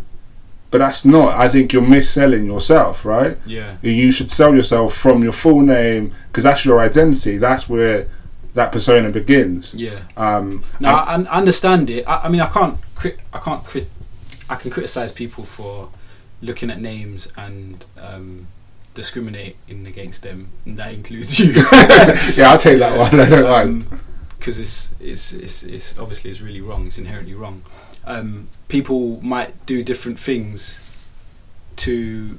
but 0.72 0.80
that's 0.80 1.06
not. 1.06 1.36
I 1.38 1.48
think 1.48 1.72
you're 1.72 1.82
mis-selling 1.88 2.46
yourself, 2.46 3.06
right? 3.06 3.38
yeah, 3.46 3.78
You 3.82 4.12
should 4.12 4.32
sell 4.32 4.54
yourself 4.54 4.94
from 4.96 5.24
your 5.24 5.32
full 5.34 5.62
name 5.62 6.12
because 6.28 6.44
that's 6.44 6.66
your 6.66 6.80
identity. 6.82 7.38
That's 7.38 7.70
where 7.70 8.08
that 8.56 8.72
persona 8.72 9.10
begins. 9.10 9.74
yeah. 9.76 10.00
Um, 10.18 10.64
Now 10.80 10.96
I, 10.96 11.16
I 11.16 11.38
understand 11.38 11.90
it. 11.90 12.04
I, 12.08 12.24
I 12.26 12.30
mean, 12.30 12.42
I 12.42 12.48
can't 12.48 12.78
crit, 12.96 13.20
I 13.34 13.40
can't 13.40 13.64
crit, 13.64 13.88
I 14.50 14.56
can 14.56 14.72
criticize 14.72 15.12
people 15.12 15.44
for 15.44 15.90
looking 16.42 16.70
at 16.70 16.80
names 16.80 17.32
and 17.38 17.84
um, 17.98 18.48
discriminating 18.94 19.88
against 19.88 20.22
them, 20.24 20.50
and 20.66 20.78
that 20.78 20.94
includes 20.94 21.40
you. 21.40 21.54
yeah, 22.36 22.52
I'll 22.52 22.58
take 22.58 22.80
that 22.80 22.98
one. 22.98 23.20
I 23.20 23.30
don't 23.30 23.44
mind. 23.50 23.88
because 24.38 24.60
it's, 24.60 24.94
it's 25.00 25.34
it's 25.34 25.64
it's 25.64 25.98
obviously 26.00 26.32
it's 26.32 26.42
really 26.42 26.62
wrong. 26.62 26.88
It's 26.88 26.98
inherently 26.98 27.34
wrong. 27.34 27.62
Um, 28.06 28.50
people 28.68 29.20
might 29.24 29.66
do 29.66 29.84
different 29.84 30.20
things 30.20 30.80
to. 31.78 32.38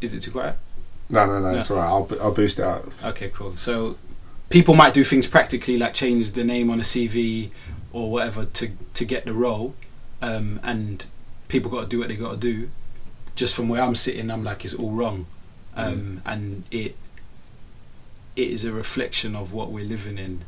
Is 0.00 0.14
it 0.14 0.22
too 0.22 0.30
quiet? 0.30 0.56
No, 1.10 1.26
no, 1.26 1.40
no, 1.40 1.50
Yeah. 1.52 1.60
it's 1.60 1.70
alright. 1.70 1.88
I'll, 1.88 2.08
I'll 2.22 2.32
boost 2.34 2.58
it 2.58 2.64
out. 2.64 2.90
Okay, 3.02 3.30
cool. 3.34 3.56
So 3.56 3.96
people 4.48 4.74
might 4.74 4.94
do 4.94 5.04
things 5.04 5.26
practically, 5.26 5.76
like 5.78 5.92
change 5.94 6.32
the 6.32 6.44
name 6.44 6.70
on 6.70 6.78
a 6.80 6.82
CV 6.82 7.50
or 7.92 8.10
whatever 8.10 8.44
to 8.46 8.70
to 8.94 9.04
get 9.04 9.24
the 9.24 9.32
role, 9.32 9.74
um, 10.22 10.60
and 10.62 11.04
people 11.48 11.70
got 11.70 11.82
to 11.82 11.86
do 11.86 11.98
what 12.00 12.08
they 12.08 12.16
got 12.16 12.32
to 12.32 12.36
do. 12.36 12.70
Just 13.34 13.54
from 13.54 13.68
where 13.68 13.82
I'm 13.82 13.94
sitting, 13.94 14.30
I'm 14.30 14.42
like 14.44 14.64
it's 14.64 14.74
all 14.74 14.90
wrong, 14.90 15.26
um, 15.76 16.22
and 16.26 16.64
it 16.70 16.96
it 18.36 18.48
is 18.48 18.64
a 18.64 18.72
reflection 18.72 19.36
of 19.36 19.52
what 19.52 19.70
we're 19.70 19.84
living 19.84 20.18
in. 20.18 20.44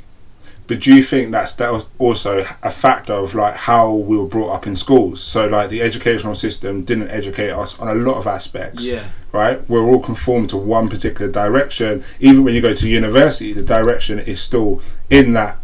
But 0.67 0.81
do 0.81 0.95
you 0.95 1.03
think 1.03 1.33
that's 1.33 1.53
that 1.55 1.73
was 1.73 1.89
also 1.99 2.47
a 2.63 2.71
factor 2.71 3.13
of 3.13 3.35
like 3.35 3.55
how 3.57 3.93
we 3.93 4.17
were 4.17 4.27
brought 4.27 4.53
up 4.55 4.67
in 4.67 4.77
schools? 4.77 5.21
So 5.21 5.47
like 5.49 5.69
the 5.69 5.83
educational 5.83 6.37
system 6.37 6.85
didn't 6.85 7.11
educate 7.11 7.51
us 7.51 7.79
on 7.81 7.89
a 7.89 7.95
lot 7.95 8.17
of 8.19 8.27
aspects. 8.27 8.87
Yeah, 8.87 9.09
Right? 9.33 9.69
We're 9.69 9.83
all 9.85 10.01
conformed 10.01 10.49
to 10.51 10.57
one 10.57 10.89
particular 10.89 11.31
direction. 11.31 12.05
Even 12.21 12.45
when 12.45 12.55
you 12.55 12.61
go 12.61 12.75
to 12.75 12.89
university, 12.89 13.53
the 13.53 13.65
direction 13.65 14.21
is 14.21 14.41
still 14.41 14.81
in 15.09 15.33
that 15.33 15.59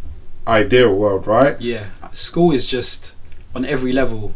ideal 0.47 0.95
world, 0.95 1.27
right? 1.27 1.61
yeah. 1.61 1.87
School 2.13 2.51
is 2.51 2.67
just 2.67 3.15
on 3.57 3.65
every 3.65 3.91
level, 3.91 4.35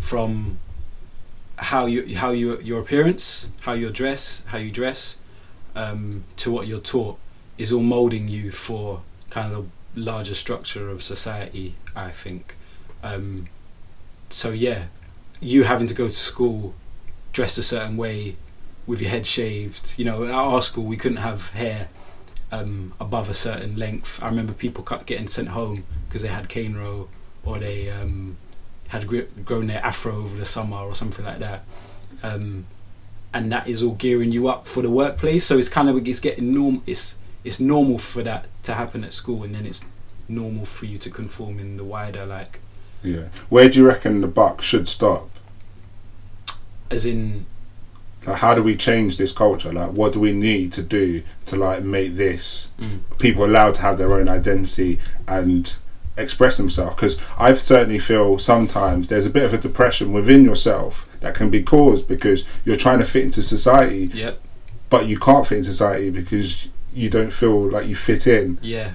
from 0.00 0.58
how 1.56 1.86
you 1.86 2.16
how 2.16 2.30
you 2.30 2.60
your 2.60 2.80
appearance, 2.80 3.48
how 3.60 3.72
you 3.72 3.88
dress, 3.90 4.42
how 4.46 4.58
you 4.58 4.72
dress, 4.72 5.18
um, 5.76 6.24
to 6.36 6.50
what 6.50 6.66
you're 6.66 6.80
taught 6.80 7.16
is 7.56 7.72
all 7.72 7.82
molding 7.82 8.26
you 8.26 8.50
for 8.50 9.02
kind 9.30 9.52
of 9.52 9.68
the 9.94 10.00
larger 10.00 10.34
structure 10.34 10.90
of 10.90 11.00
society. 11.00 11.76
I 11.94 12.10
think. 12.10 12.56
Um, 13.04 13.46
so 14.30 14.50
yeah, 14.50 14.86
you 15.40 15.62
having 15.62 15.86
to 15.86 15.94
go 15.94 16.08
to 16.08 16.12
school 16.12 16.74
dressed 17.32 17.58
a 17.58 17.62
certain 17.62 17.96
way 17.96 18.34
with 18.84 19.00
your 19.00 19.10
head 19.10 19.26
shaved. 19.26 19.94
You 19.96 20.06
know, 20.06 20.24
at 20.24 20.32
our 20.32 20.60
school 20.60 20.84
we 20.84 20.96
couldn't 20.96 21.18
have 21.18 21.50
hair 21.50 21.88
um, 22.50 22.94
above 22.98 23.30
a 23.30 23.34
certain 23.34 23.76
length. 23.76 24.20
I 24.20 24.26
remember 24.26 24.52
people 24.52 24.82
getting 25.06 25.28
sent 25.28 25.48
home 25.50 25.84
because 26.08 26.22
they 26.22 26.28
had 26.38 26.48
cane 26.48 26.74
row 26.74 27.08
or 27.44 27.60
they 27.60 27.88
um, 27.88 28.36
had 28.88 29.06
grown 29.44 29.66
their 29.66 29.84
afro 29.84 30.16
over 30.16 30.36
the 30.36 30.44
summer 30.44 30.78
or 30.78 30.94
something 30.94 31.24
like 31.24 31.38
that. 31.40 31.64
Um, 32.22 32.66
and 33.34 33.52
that 33.52 33.68
is 33.68 33.82
all 33.82 33.94
gearing 33.94 34.32
you 34.32 34.48
up 34.48 34.66
for 34.66 34.82
the 34.82 34.90
workplace. 34.90 35.44
So 35.44 35.58
it's 35.58 35.68
kind 35.68 35.88
of 35.88 36.08
it's 36.08 36.20
getting 36.20 36.52
norm. 36.52 36.82
It's 36.86 37.16
it's 37.44 37.60
normal 37.60 37.98
for 37.98 38.22
that 38.22 38.46
to 38.64 38.74
happen 38.74 39.04
at 39.04 39.12
school, 39.12 39.44
and 39.44 39.54
then 39.54 39.66
it's 39.66 39.84
normal 40.28 40.66
for 40.66 40.86
you 40.86 40.98
to 40.98 41.10
conform 41.10 41.58
in 41.58 41.76
the 41.76 41.84
wider 41.84 42.26
like 42.26 42.60
Yeah. 43.02 43.26
Where 43.48 43.68
do 43.68 43.80
you 43.80 43.86
reckon 43.86 44.20
the 44.20 44.26
buck 44.26 44.62
should 44.62 44.88
stop? 44.88 45.30
as 46.90 47.04
in 47.04 47.46
Like, 48.26 48.38
how 48.38 48.54
do 48.54 48.62
we 48.62 48.76
change 48.76 49.18
this 49.18 49.32
culture? 49.32 49.72
Like, 49.72 49.90
what 49.92 50.12
do 50.12 50.20
we 50.20 50.32
need 50.32 50.72
to 50.74 50.82
do 50.82 51.22
to 51.46 51.56
like 51.56 51.82
make 51.82 52.16
this 52.16 52.68
mm, 52.78 53.00
people 53.18 53.44
allowed 53.44 53.74
to 53.76 53.82
have 53.82 53.98
their 53.98 54.12
own 54.12 54.28
identity 54.28 54.98
and 55.28 55.74
express 56.16 56.56
themselves? 56.56 56.94
Because 56.94 57.22
I 57.38 57.54
certainly 57.54 57.98
feel 57.98 58.38
sometimes 58.38 59.08
there's 59.08 59.26
a 59.26 59.30
bit 59.30 59.44
of 59.44 59.54
a 59.54 59.58
depression 59.58 60.12
within 60.12 60.44
yourself 60.44 61.08
that 61.20 61.34
can 61.34 61.50
be 61.50 61.62
caused 61.62 62.08
because 62.08 62.44
you're 62.64 62.76
trying 62.76 62.98
to 62.98 63.04
fit 63.04 63.24
into 63.24 63.42
society, 63.42 64.10
yep 64.12 64.40
but 64.88 65.06
you 65.06 65.18
can't 65.18 65.46
fit 65.46 65.58
in 65.58 65.64
society 65.64 66.10
because 66.10 66.68
you 66.92 67.10
don't 67.10 67.32
feel 67.32 67.70
like 67.70 67.86
you 67.86 67.96
fit 67.96 68.26
in. 68.26 68.58
Yeah, 68.62 68.92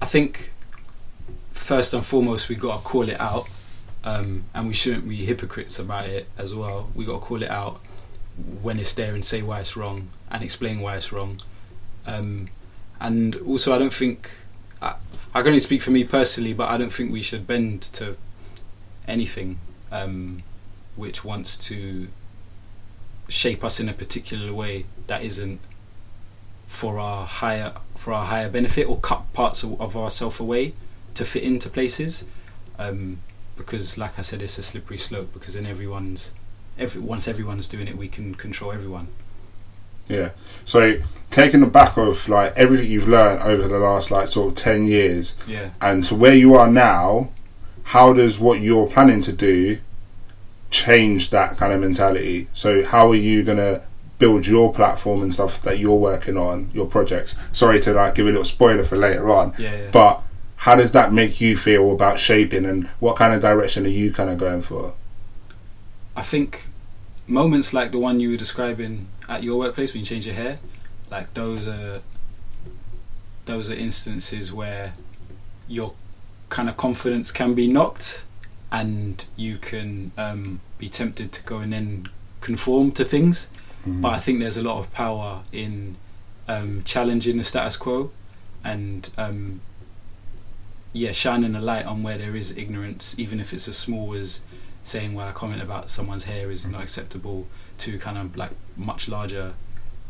I 0.00 0.06
think 0.06 0.52
first 1.52 1.92
and 1.94 2.04
foremost 2.04 2.48
we 2.48 2.54
got 2.56 2.78
to 2.78 2.82
call 2.82 3.08
it 3.08 3.20
out, 3.20 3.48
um, 4.04 4.44
and 4.54 4.68
we 4.68 4.74
shouldn't 4.74 5.08
be 5.08 5.24
hypocrites 5.24 5.78
about 5.78 6.06
it 6.06 6.28
as 6.38 6.54
well. 6.54 6.90
We 6.94 7.04
got 7.04 7.20
to 7.20 7.26
call 7.26 7.42
it 7.42 7.50
out 7.50 7.80
when 8.62 8.78
it's 8.78 8.92
there 8.94 9.14
and 9.14 9.24
say 9.24 9.42
why 9.42 9.60
it's 9.60 9.76
wrong 9.76 10.08
and 10.30 10.42
explain 10.42 10.80
why 10.80 10.96
it's 10.96 11.12
wrong. 11.12 11.38
Um, 12.06 12.48
and 13.00 13.36
also, 13.36 13.74
I 13.74 13.78
don't 13.78 13.92
think 13.92 14.30
I, 14.80 14.94
I 15.36 15.40
can 15.40 15.48
only 15.48 15.60
speak 15.60 15.82
for 15.82 15.90
me 15.90 16.02
personally, 16.02 16.54
but 16.54 16.70
I 16.70 16.78
don't 16.78 16.90
think 16.90 17.12
we 17.12 17.20
should 17.20 17.46
bend 17.46 17.82
to 17.82 18.16
anything 19.06 19.58
um, 19.92 20.42
which 20.94 21.26
wants 21.26 21.58
to 21.68 22.08
shape 23.28 23.62
us 23.62 23.78
in 23.78 23.86
a 23.86 23.92
particular 23.92 24.54
way 24.54 24.86
that 25.08 25.22
isn't 25.22 25.60
for 26.66 26.98
our 26.98 27.26
higher 27.26 27.74
for 27.96 28.14
our 28.14 28.24
higher 28.24 28.48
benefit 28.48 28.88
or 28.88 28.98
cut 28.98 29.30
parts 29.34 29.62
of, 29.62 29.78
of 29.78 29.94
ourselves 29.94 30.40
away 30.40 30.72
to 31.12 31.26
fit 31.26 31.42
into 31.42 31.68
places. 31.68 32.26
Um, 32.78 33.18
because 33.58 33.98
like 33.98 34.18
I 34.18 34.22
said 34.22 34.40
it's 34.40 34.56
a 34.56 34.62
slippery 34.62 34.96
slope 34.96 35.34
because 35.34 35.52
then 35.52 35.66
everyone's 35.66 36.32
every, 36.78 37.02
once 37.02 37.28
everyone's 37.28 37.68
doing 37.68 37.88
it 37.88 37.98
we 37.98 38.08
can 38.08 38.34
control 38.34 38.72
everyone 38.72 39.08
Yeah. 40.08 40.30
So 40.64 40.98
taking 41.30 41.60
the 41.60 41.66
back 41.66 41.96
of 41.96 42.28
like 42.28 42.52
everything 42.56 42.90
you've 42.90 43.08
learned 43.08 43.42
over 43.42 43.68
the 43.68 43.78
last 43.78 44.10
like 44.10 44.28
sort 44.28 44.48
of 44.48 44.54
ten 44.56 44.86
years 44.86 45.36
yeah 45.46 45.70
and 45.82 46.02
to 46.04 46.14
where 46.14 46.34
you 46.34 46.54
are 46.54 46.70
now, 46.70 47.30
how 47.84 48.12
does 48.12 48.38
what 48.38 48.60
you're 48.60 48.86
planning 48.88 49.20
to 49.20 49.32
do 49.32 49.78
change 50.70 51.30
that 51.30 51.56
kind 51.56 51.72
of 51.72 51.80
mentality? 51.80 52.48
So 52.52 52.84
how 52.84 53.10
are 53.10 53.14
you 53.14 53.42
gonna 53.42 53.82
build 54.18 54.46
your 54.46 54.72
platform 54.72 55.22
and 55.22 55.32
stuff 55.32 55.60
that 55.62 55.78
you're 55.78 55.96
working 55.96 56.36
on, 56.36 56.70
your 56.72 56.86
projects? 56.86 57.34
Sorry 57.52 57.80
to 57.80 57.92
like 57.92 58.14
give 58.14 58.26
a 58.26 58.30
little 58.30 58.44
spoiler 58.44 58.84
for 58.84 58.96
later 58.96 59.30
on, 59.30 59.54
yeah, 59.58 59.76
yeah. 59.76 59.90
but 59.92 60.22
how 60.56 60.74
does 60.74 60.92
that 60.92 61.12
make 61.12 61.40
you 61.40 61.56
feel 61.56 61.92
about 61.92 62.18
shaping 62.18 62.64
and 62.64 62.88
what 62.98 63.16
kind 63.16 63.34
of 63.34 63.40
direction 63.40 63.84
are 63.84 63.90
you 63.90 64.12
kind 64.12 64.30
of 64.30 64.38
going 64.38 64.62
for? 64.62 64.94
I 66.16 66.22
think 66.22 66.66
moments 67.26 67.74
like 67.74 67.92
the 67.92 67.98
one 67.98 68.20
you 68.20 68.30
were 68.30 68.36
describing 68.36 69.06
at 69.28 69.42
your 69.42 69.58
workplace 69.58 69.92
when 69.92 70.00
you 70.00 70.06
change 70.06 70.26
your 70.26 70.34
hair, 70.34 70.58
like 71.10 71.32
those 71.34 71.66
are 71.66 72.00
those 73.44 73.70
are 73.70 73.74
instances 73.74 74.52
where 74.52 74.94
your 75.68 75.94
kind 76.48 76.68
of 76.68 76.76
confidence 76.76 77.30
can 77.32 77.54
be 77.54 77.66
knocked, 77.66 78.24
and 78.70 79.24
you 79.36 79.58
can 79.58 80.12
um, 80.16 80.60
be 80.78 80.88
tempted 80.88 81.32
to 81.32 81.42
go 81.44 81.58
and 81.58 81.72
then 81.72 82.08
conform 82.40 82.92
to 82.92 83.04
things. 83.04 83.50
But 83.88 84.14
I 84.14 84.18
think 84.18 84.40
there's 84.40 84.56
a 84.56 84.64
lot 84.64 84.78
of 84.78 84.92
power 84.92 85.42
in 85.52 85.94
um, 86.48 86.82
challenging 86.82 87.36
the 87.36 87.44
status 87.44 87.76
quo, 87.76 88.10
and 88.64 89.08
um, 89.16 89.60
yeah, 90.92 91.12
shining 91.12 91.54
a 91.54 91.60
light 91.60 91.86
on 91.86 92.02
where 92.02 92.18
there 92.18 92.34
is 92.34 92.56
ignorance, 92.56 93.16
even 93.16 93.38
if 93.38 93.52
it's 93.52 93.68
as 93.68 93.76
small 93.76 94.14
as 94.14 94.40
saying 94.82 95.14
"Well, 95.14 95.28
a 95.28 95.32
comment 95.32 95.62
about 95.62 95.88
someone's 95.88 96.24
hair 96.24 96.50
is 96.50 96.66
not 96.66 96.82
acceptable 96.82 97.46
to 97.78 97.98
kind 97.98 98.18
of 98.18 98.36
like 98.36 98.50
much 98.76 99.08
larger 99.08 99.54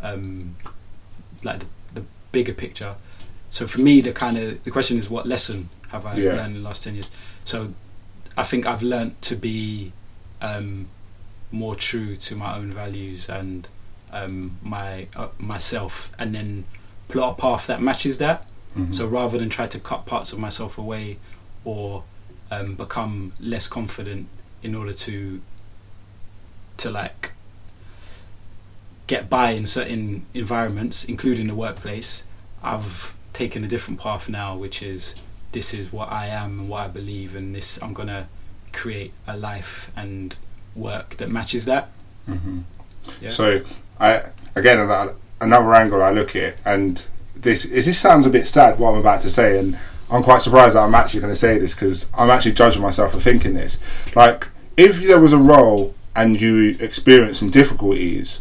um 0.00 0.56
like 1.44 1.60
the, 1.60 1.66
the 1.94 2.04
bigger 2.32 2.52
picture 2.52 2.96
so 3.50 3.66
for 3.66 3.80
me 3.80 4.00
the 4.00 4.12
kind 4.12 4.36
of 4.38 4.62
the 4.64 4.70
question 4.70 4.98
is 4.98 5.08
what 5.10 5.26
lesson 5.26 5.68
have 5.88 6.04
i 6.06 6.16
Yeah. 6.16 6.32
learned 6.34 6.56
in 6.56 6.62
the 6.62 6.68
last 6.68 6.84
10 6.84 6.94
years 6.94 7.10
so 7.44 7.72
i 8.36 8.42
think 8.42 8.66
i've 8.66 8.82
learnt 8.82 9.20
to 9.22 9.36
be 9.36 9.92
um 10.42 10.88
more 11.52 11.74
true 11.76 12.16
to 12.16 12.34
my 12.36 12.56
own 12.56 12.70
values 12.72 13.28
and 13.28 13.68
um 14.12 14.58
my 14.62 15.06
uh, 15.16 15.28
myself 15.38 16.10
and 16.18 16.34
then 16.34 16.64
plot 17.08 17.38
a 17.38 17.40
path 17.40 17.66
that 17.68 17.80
matches 17.80 18.18
that 18.18 18.46
Mhm. 18.76 18.94
so 18.94 19.06
rather 19.06 19.38
than 19.38 19.48
try 19.48 19.66
to 19.66 19.78
cut 19.78 20.04
parts 20.04 20.32
of 20.34 20.38
myself 20.38 20.76
away 20.76 21.16
or 21.64 22.02
um, 22.50 22.74
become 22.74 23.32
less 23.40 23.66
confident 23.68 24.28
in 24.62 24.74
order 24.74 24.92
to 24.92 25.40
to 26.76 26.90
like 26.90 27.32
get 29.06 29.30
by 29.30 29.52
in 29.52 29.66
certain 29.66 30.26
environments, 30.34 31.04
including 31.04 31.46
the 31.46 31.54
workplace, 31.54 32.26
I've 32.62 33.14
taken 33.32 33.64
a 33.64 33.68
different 33.68 34.00
path 34.00 34.28
now, 34.28 34.56
which 34.56 34.82
is 34.82 35.14
this 35.52 35.72
is 35.72 35.92
what 35.92 36.10
I 36.10 36.26
am 36.26 36.58
and 36.58 36.68
what 36.68 36.80
I 36.82 36.88
believe, 36.88 37.36
and 37.36 37.54
this 37.54 37.78
I'm 37.82 37.92
gonna 37.92 38.28
create 38.72 39.12
a 39.26 39.36
life 39.36 39.90
and 39.96 40.34
work 40.74 41.16
that 41.16 41.30
matches 41.30 41.64
that. 41.66 41.88
Mhm. 42.28 42.64
Yeah. 43.20 43.30
So, 43.30 43.62
I 44.00 44.22
again 44.54 44.78
another 45.40 45.74
angle 45.74 46.02
I 46.02 46.10
look 46.10 46.30
at, 46.30 46.42
it, 46.42 46.58
and 46.64 47.02
this 47.34 47.64
is 47.64 47.86
this 47.86 47.98
sounds 47.98 48.26
a 48.26 48.30
bit 48.30 48.48
sad 48.48 48.78
what 48.78 48.92
I'm 48.92 48.98
about 48.98 49.20
to 49.22 49.30
say, 49.30 49.58
and 49.58 49.78
I'm 50.10 50.22
quite 50.22 50.42
surprised 50.42 50.76
that 50.76 50.80
I'm 50.80 50.94
actually 50.94 51.20
going 51.20 51.32
to 51.32 51.38
say 51.38 51.58
this 51.58 51.74
because 51.74 52.10
I'm 52.16 52.30
actually 52.30 52.52
judging 52.52 52.82
myself 52.82 53.12
for 53.12 53.20
thinking 53.20 53.54
this. 53.54 53.78
Like, 54.14 54.46
if 54.76 55.02
there 55.02 55.18
was 55.18 55.32
a 55.32 55.38
role 55.38 55.94
and 56.14 56.40
you 56.40 56.76
experienced 56.78 57.40
some 57.40 57.50
difficulties, 57.50 58.40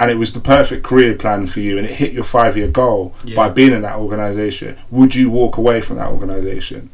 and 0.00 0.10
it 0.10 0.14
was 0.16 0.32
the 0.32 0.40
perfect 0.40 0.84
career 0.84 1.14
plan 1.14 1.46
for 1.46 1.60
you, 1.60 1.76
and 1.78 1.86
it 1.86 1.92
hit 1.92 2.12
your 2.12 2.24
five 2.24 2.56
year 2.56 2.68
goal 2.68 3.14
Yeah. 3.24 3.36
by 3.36 3.48
being 3.48 3.72
in 3.72 3.82
that 3.82 3.96
organisation, 3.96 4.76
would 4.90 5.14
you 5.14 5.30
walk 5.30 5.56
away 5.56 5.80
from 5.80 5.96
that 5.96 6.08
organisation? 6.08 6.90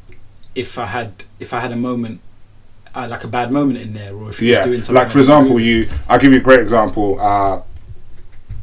If 0.55 0.79
I 0.79 0.87
had 0.87 1.25
if 1.41 1.53
I 1.53 1.61
had 1.61 1.73
a 1.73 1.77
moment, 1.77 2.21
uh, 2.95 3.07
like 3.11 3.25
a 3.25 3.29
bad 3.29 3.51
moment 3.51 3.79
in 3.81 3.93
there, 3.93 4.15
or 4.15 4.31
if 4.31 4.41
you 4.41 4.53
Yeah, 4.53 4.65
doing 4.65 4.83
something 4.83 5.03
like 5.03 5.11
for 5.11 5.19
example, 5.19 5.61
you. 5.61 5.89
I'll 6.09 6.19
give 6.19 6.33
you 6.33 6.39
a 6.39 6.43
great 6.43 6.61
example. 6.61 7.19
Uh, 7.21 7.61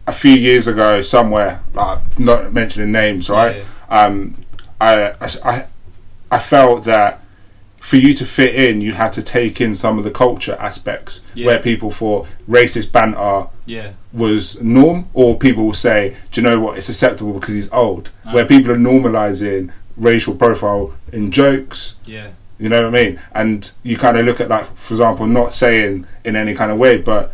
a 0.07 0.11
few 0.13 0.33
years 0.33 0.67
ago, 0.67 1.01
somewhere, 1.01 1.61
like 1.75 2.19
not 2.19 2.51
mentioning 2.53 2.91
names, 2.91 3.29
right? 3.29 3.57
Yeah. 3.57 4.03
Um, 4.05 4.33
I, 4.81 5.13
I, 5.45 5.65
I 6.31 6.39
felt 6.39 6.85
that 6.85 7.20
for 7.81 7.97
you 7.97 8.13
to 8.13 8.23
fit 8.25 8.53
in, 8.55 8.79
you 8.79 8.93
had 8.93 9.11
to 9.11 9.23
take 9.23 9.59
in 9.59 9.73
some 9.75 9.97
of 9.97 10.03
the 10.03 10.11
culture 10.11 10.55
aspects 10.59 11.21
Yeah. 11.33 11.47
where 11.47 11.59
people 11.59 11.89
thought 11.91 12.27
racist 12.47 12.91
banter 12.91 13.47
Yeah. 13.65 13.89
was 14.13 14.61
norm, 14.61 15.07
or 15.13 15.35
people 15.37 15.65
will 15.65 15.73
say, 15.73 16.15
"Do 16.31 16.39
you 16.39 16.47
know 16.47 16.59
what? 16.59 16.77
It's 16.77 16.89
acceptable 16.89 17.33
because 17.33 17.55
he's 17.55 17.71
old." 17.73 18.09
Ah. 18.25 18.33
Where 18.33 18.45
people 18.45 18.71
are 18.71 18.77
normalizing 18.77 19.71
racial 19.97 20.35
profile 20.35 20.93
in 21.11 21.31
jokes. 21.31 21.95
Yeah. 22.05 22.27
You 22.59 22.69
know 22.69 22.83
what 22.83 22.95
I 22.95 23.03
mean? 23.03 23.19
And 23.33 23.69
you 23.81 23.97
kind 23.97 24.15
of 24.15 24.25
look 24.27 24.39
at 24.39 24.47
like, 24.47 24.67
for 24.75 24.93
example, 24.93 25.25
not 25.25 25.53
saying 25.55 26.05
in 26.23 26.35
any 26.35 26.53
kind 26.53 26.71
of 26.71 26.77
way, 26.77 26.97
but 26.99 27.33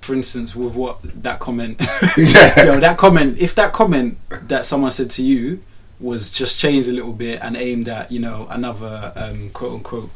For 0.00 0.14
instance, 0.14 0.56
with 0.56 0.74
what 0.74 0.98
that 1.22 1.38
comment, 1.38 1.80
yeah, 2.16 2.64
yo, 2.68 2.80
that 2.80 2.96
comment, 2.96 3.36
if 3.38 3.54
that 3.54 3.72
comment 3.72 4.18
that 4.48 4.64
someone 4.64 4.90
said 4.90 5.10
to 5.10 5.22
you 5.22 5.60
was 6.00 6.32
just 6.32 6.58
changed 6.58 6.88
a 6.88 6.92
little 6.92 7.12
bit 7.12 7.40
and 7.42 7.56
aimed 7.56 7.88
at, 7.88 8.10
you 8.10 8.18
know, 8.18 8.46
another 8.50 9.12
um, 9.14 9.50
quote 9.50 9.72
unquote 9.72 10.10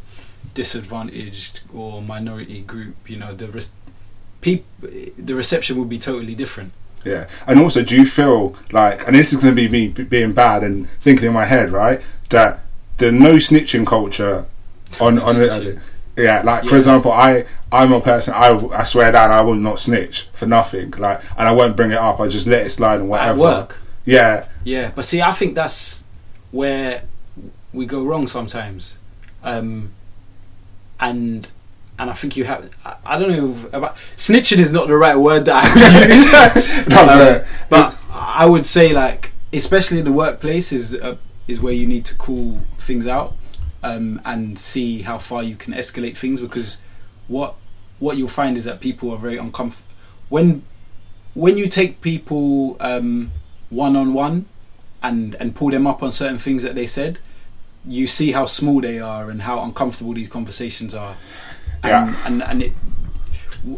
disadvantaged 0.55 1.61
or 1.75 2.01
minority 2.01 2.63
group, 2.63 3.09
you 3.09 3.17
know, 3.17 3.35
the 3.35 3.49
res- 3.49 3.73
peop- 4.41 4.67
the 4.81 5.35
reception 5.35 5.77
would 5.79 5.89
be 5.89 5.99
totally 5.99 6.35
different. 6.35 6.73
Yeah, 7.05 7.29
and 7.47 7.61
also, 7.61 7.83
do 7.83 7.97
you 7.97 8.07
feel 8.07 8.57
like, 8.73 9.07
and 9.07 9.15
this 9.15 9.33
is 9.33 9.43
going 9.43 9.55
to 9.55 9.61
be 9.61 9.69
me 9.69 9.89
being 9.89 10.33
bad 10.33 10.63
and 10.63 10.89
thinking 11.01 11.27
in 11.27 11.35
my 11.35 11.45
head, 11.45 11.71
right? 11.71 12.01
That 12.31 12.61
the 12.97 13.13
no 13.13 13.35
snitching 13.35 13.87
culture 13.87 14.47
on 15.01 15.19
on 15.19 15.37
yeah, 16.17 16.43
like 16.43 16.65
for 16.65 16.77
example, 16.77 17.13
I 17.13 17.45
I'm 17.71 17.93
a 17.93 18.01
person 18.01 18.33
I 18.33 18.57
I 18.69 18.85
swear 18.85 19.13
down 19.13 19.31
I 19.31 19.43
will 19.43 19.55
not 19.55 19.81
snitch 19.81 20.29
for 20.33 20.47
nothing, 20.47 20.93
like, 20.93 21.21
and 21.37 21.47
I 21.47 21.53
won't 21.53 21.77
bring 21.77 21.91
it 21.91 21.99
up. 21.99 22.21
I 22.21 22.29
just 22.29 22.47
let 22.47 22.67
it 22.67 22.71
slide 22.71 23.01
and 23.01 23.11
whatever. 23.11 23.33
At 23.33 23.39
work. 23.39 23.81
Yeah, 24.05 24.47
Yeah, 24.65 24.91
but 24.95 25.05
see, 25.05 25.23
I 25.23 25.33
think 25.33 25.55
that's 25.55 26.05
where 26.51 27.05
we 27.73 27.87
go 27.87 28.05
wrong 28.05 28.27
sometimes, 28.27 28.99
um, 29.43 29.93
and 31.01 31.49
and 31.99 32.11
I 32.11 32.13
think 32.15 32.37
you 32.37 32.45
have. 32.45 32.71
I, 32.85 32.97
I 33.07 33.19
don't 33.19 33.31
know 33.31 33.69
about 33.73 33.97
snitching 34.17 34.59
is 34.59 34.73
not 34.73 34.89
the 34.89 34.97
right 34.97 35.17
word 35.17 35.47
that 35.47 35.65
I 35.65 36.55
would 36.55 36.65
use, 36.77 36.89
no, 36.89 37.01
Um, 37.01 37.07
but, 37.07 37.47
but 37.71 37.97
I 38.13 38.47
would 38.47 38.67
say 38.67 38.93
like, 38.93 39.33
especially 39.53 39.99
in 39.99 40.05
the 40.05 40.13
workplace, 40.13 40.73
is 40.73 40.95
uh, 40.95 41.17
is 41.49 41.61
where 41.61 41.73
you 41.73 41.87
need 41.87 42.05
to 42.07 42.15
call 42.17 42.61
things 42.79 43.07
out 43.07 43.35
um, 43.83 44.21
and 44.25 44.59
see 44.59 45.03
how 45.03 45.19
far 45.19 45.43
you 45.43 45.57
can 45.57 45.73
escalate 45.75 46.17
things 46.17 46.41
because 46.41 46.81
what 47.29 47.55
what 47.99 48.17
you'll 48.17 48.29
find 48.29 48.57
is 48.57 48.65
that 48.65 48.81
people 48.81 49.11
are 49.11 49.19
very 49.19 49.37
uncomfortable 49.39 49.91
when 50.29 50.63
when 51.35 51.57
you 51.57 51.69
take 51.69 52.01
people 52.01 52.77
one 53.75 53.97
on 53.97 54.13
one 54.15 54.47
and 55.03 55.35
and 55.41 55.55
pull 55.55 55.71
them 55.71 55.87
up 55.87 56.03
on 56.03 56.13
certain 56.13 56.39
things 56.39 56.63
that 56.63 56.75
they 56.75 56.87
said 56.87 57.19
you 57.87 58.07
see 58.07 58.33
how 58.33 58.47
small 58.47 58.81
they 58.81 58.99
are 58.99 59.29
and 59.31 59.43
how 59.43 59.63
uncomfortable 59.63 60.15
these 60.15 60.29
conversations 60.29 60.95
are 60.95 61.17
and 61.83 61.91
Yeah. 61.91 62.17
and, 62.27 62.43
and 62.43 62.63
it 62.63 62.73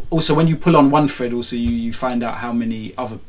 also 0.09 0.33
when 0.33 0.47
you 0.47 0.55
pull 0.55 0.75
on 0.75 0.91
one 0.91 1.07
thread 1.07 1.33
also 1.33 1.55
you, 1.55 1.69
you 1.69 1.93
find 1.93 2.23
out 2.23 2.35
how 2.37 2.51
many 2.51 2.93
other 2.97 3.19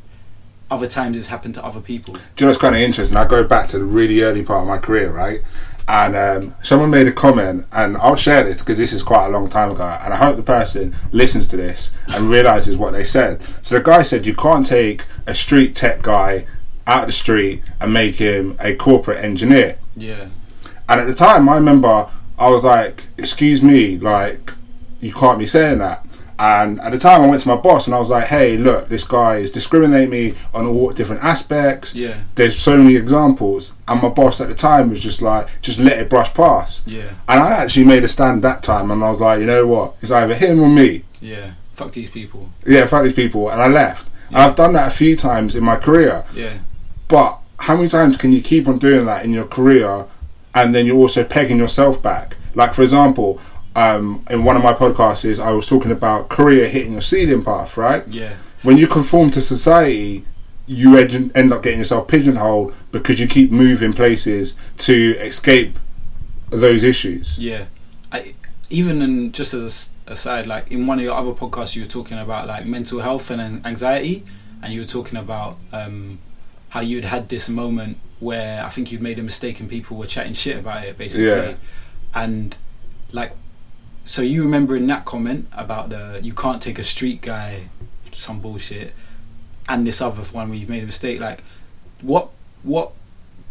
other 0.71 0.87
times 0.87 1.17
it's 1.17 1.27
happened 1.27 1.55
to 1.55 1.65
other 1.65 1.81
people 1.81 2.13
do 2.13 2.19
you 2.19 2.45
know 2.45 2.47
what's 2.49 2.61
kind 2.61 2.75
of 2.75 2.81
interesting? 2.81 3.17
I 3.17 3.25
go 3.27 3.43
back 3.43 3.69
to 3.69 3.79
the 3.79 3.85
really 3.85 4.21
early 4.21 4.43
part 4.43 4.61
of 4.61 4.67
my 4.67 4.77
career, 4.77 5.11
right? 5.11 5.41
And 5.87 6.15
um, 6.15 6.55
someone 6.61 6.91
made 6.91 7.07
a 7.07 7.11
comment, 7.11 7.65
and 7.71 7.97
I'll 7.97 8.15
share 8.15 8.43
this 8.43 8.59
because 8.59 8.77
this 8.77 8.93
is 8.93 9.01
quite 9.01 9.25
a 9.25 9.29
long 9.29 9.49
time 9.49 9.71
ago, 9.71 9.97
and 10.03 10.13
I 10.13 10.17
hope 10.17 10.35
the 10.35 10.43
person 10.43 10.93
listens 11.11 11.49
to 11.49 11.57
this 11.57 11.89
and 12.09 12.29
realizes 12.29 12.77
what 12.77 12.93
they 12.93 13.03
said. 13.03 13.41
So 13.63 13.75
the 13.79 13.83
guy 13.83 14.03
said 14.03 14.27
you 14.27 14.35
can't 14.35 14.63
take 14.63 15.05
a 15.25 15.33
street 15.33 15.73
tech 15.73 16.03
guy 16.03 16.45
out 16.89 17.05
the 17.05 17.11
street 17.13 17.61
and 17.79 17.93
make 17.93 18.15
him 18.15 18.55
a 18.59 18.75
corporate 18.75 19.23
engineer. 19.23 19.77
yeah 19.95 20.25
And 20.89 20.99
at 21.01 21.07
the 21.07 21.13
time, 21.13 21.47
I 21.47 21.55
remember 21.55 22.07
I 22.45 22.47
was 22.49 22.63
like, 22.63 22.95
"Excuse 23.17 23.61
me, 23.61 23.97
like 23.97 24.51
you 24.99 25.13
can't 25.13 25.39
be 25.39 25.45
saying 25.47 25.79
that." 25.79 25.99
And 26.41 26.79
at 26.79 26.91
the 26.93 26.97
time, 26.97 27.21
I 27.21 27.27
went 27.27 27.41
to 27.41 27.49
my 27.49 27.57
boss 27.57 27.85
and 27.85 27.93
I 27.93 27.99
was 27.99 28.09
like, 28.09 28.27
"Hey, 28.35 28.55
look, 28.57 28.87
this 28.87 29.03
guy 29.03 29.31
is 29.43 29.51
discriminating 29.51 30.09
me 30.09 30.25
on 30.53 30.65
all 30.65 30.89
different 30.99 31.21
aspects. 31.33 31.93
yeah 31.93 32.15
There's 32.35 32.57
so 32.57 32.77
many 32.77 32.95
examples." 32.95 33.73
And 33.89 34.01
my 34.01 34.09
boss 34.09 34.39
at 34.41 34.47
the 34.49 34.55
time 34.55 34.89
was 34.89 35.01
just 35.09 35.21
like, 35.21 35.45
"Just 35.61 35.79
let 35.79 35.97
it 36.01 36.09
brush 36.09 36.33
past." 36.33 36.87
yeah 36.87 37.09
And 37.27 37.39
I 37.47 37.49
actually 37.61 37.85
made 37.93 38.03
a 38.05 38.07
stand 38.07 38.41
that 38.43 38.63
time, 38.63 38.89
and 38.91 39.03
I 39.03 39.09
was 39.13 39.19
like, 39.19 39.39
"You 39.41 39.45
know 39.53 39.65
what? 39.73 39.87
It's 40.01 40.11
either 40.19 40.33
him 40.45 40.61
or 40.65 40.69
me." 40.81 41.03
yeah 41.21 41.47
fuck 41.79 41.91
these 41.91 42.09
people 42.19 42.41
Yeah, 42.65 42.85
fuck 42.85 43.03
these 43.03 43.13
people, 43.23 43.43
and 43.51 43.61
I 43.61 43.67
left. 43.67 44.09
And 44.29 44.37
I've 44.37 44.55
done 44.55 44.73
that 44.73 44.87
a 44.87 44.95
few 45.03 45.15
times 45.17 45.55
in 45.57 45.63
my 45.71 45.75
career. 45.87 46.23
yeah 46.33 46.55
But 47.09 47.39
how 47.59 47.75
many 47.75 47.89
times 47.89 48.15
can 48.15 48.31
you 48.31 48.41
keep 48.41 48.67
on 48.69 48.79
doing 48.79 49.05
that 49.07 49.25
in 49.25 49.33
your 49.33 49.45
career 49.45 50.05
and 50.55 50.73
then 50.73 50.85
you're 50.85 50.95
also 50.95 51.25
pegging 51.25 51.57
yourself 51.57 52.01
back? 52.01 52.37
Like, 52.55 52.73
for 52.73 52.83
example, 52.83 53.41
um, 53.75 54.25
in 54.29 54.45
one 54.45 54.55
of 54.55 54.63
my 54.63 54.73
podcasts, 54.73 55.25
is 55.25 55.39
I 55.39 55.51
was 55.51 55.67
talking 55.67 55.91
about 55.91 56.29
career 56.29 56.69
hitting 56.69 56.93
your 56.93 57.01
ceiling 57.01 57.43
path, 57.43 57.75
right? 57.75 58.07
yeah 58.07 58.35
When 58.63 58.77
you 58.77 58.87
conform 58.87 59.31
to 59.31 59.41
society, 59.41 60.25
you 60.67 60.97
end 60.97 61.31
end 61.35 61.51
up 61.51 61.63
getting 61.63 61.79
yourself 61.79 62.07
pigeonholed 62.07 62.75
because 62.91 63.19
you 63.19 63.27
keep 63.27 63.51
moving 63.51 63.91
places 63.91 64.55
to 64.77 65.15
escape 65.19 65.79
those 66.51 66.83
issues. 66.83 67.39
Yeah, 67.39 67.65
I, 68.11 68.35
even 68.69 69.01
in 69.01 69.31
just 69.31 69.53
as 69.53 69.91
a 70.07 70.11
aside, 70.11 70.47
like 70.47 70.71
in 70.71 70.87
one 70.87 70.99
of 70.99 71.05
your 71.05 71.15
other 71.15 71.31
podcasts, 71.31 71.75
you 71.75 71.83
were 71.83 71.87
talking 71.87 72.19
about 72.19 72.47
like 72.47 72.65
mental 72.65 72.99
health 72.99 73.31
and 73.31 73.65
anxiety, 73.65 74.23
and 74.61 74.73
you 74.73 74.81
were 74.81 74.85
talking 74.85 75.17
about 75.17 75.57
um, 75.71 76.19
how 76.69 76.81
you'd 76.81 77.05
had 77.05 77.29
this 77.29 77.49
moment 77.49 77.97
where 78.19 78.63
I 78.65 78.69
think 78.69 78.91
you'd 78.91 79.01
made 79.01 79.17
a 79.19 79.23
mistake 79.23 79.59
and 79.59 79.69
people 79.69 79.97
were 79.97 80.05
chatting 80.05 80.33
shit 80.33 80.57
about 80.57 80.83
it, 80.83 80.97
basically, 80.97 81.25
Yeah. 81.25 81.53
and 82.13 82.55
like, 83.11 83.31
so 84.05 84.21
you 84.21 84.43
remember 84.43 84.75
in 84.75 84.87
that 84.87 85.05
comment 85.05 85.47
about 85.53 85.89
the 85.89 86.19
you 86.21 86.33
can't 86.33 86.61
take 86.61 86.77
a 86.79 86.83
street 86.83 87.21
guy, 87.21 87.69
some 88.11 88.39
bullshit, 88.39 88.93
and 89.67 89.85
this 89.87 90.01
other 90.01 90.21
one 90.23 90.49
where 90.49 90.57
you've 90.57 90.69
made 90.69 90.83
a 90.83 90.85
mistake, 90.85 91.19
like, 91.19 91.43
what 92.01 92.29
what 92.63 92.91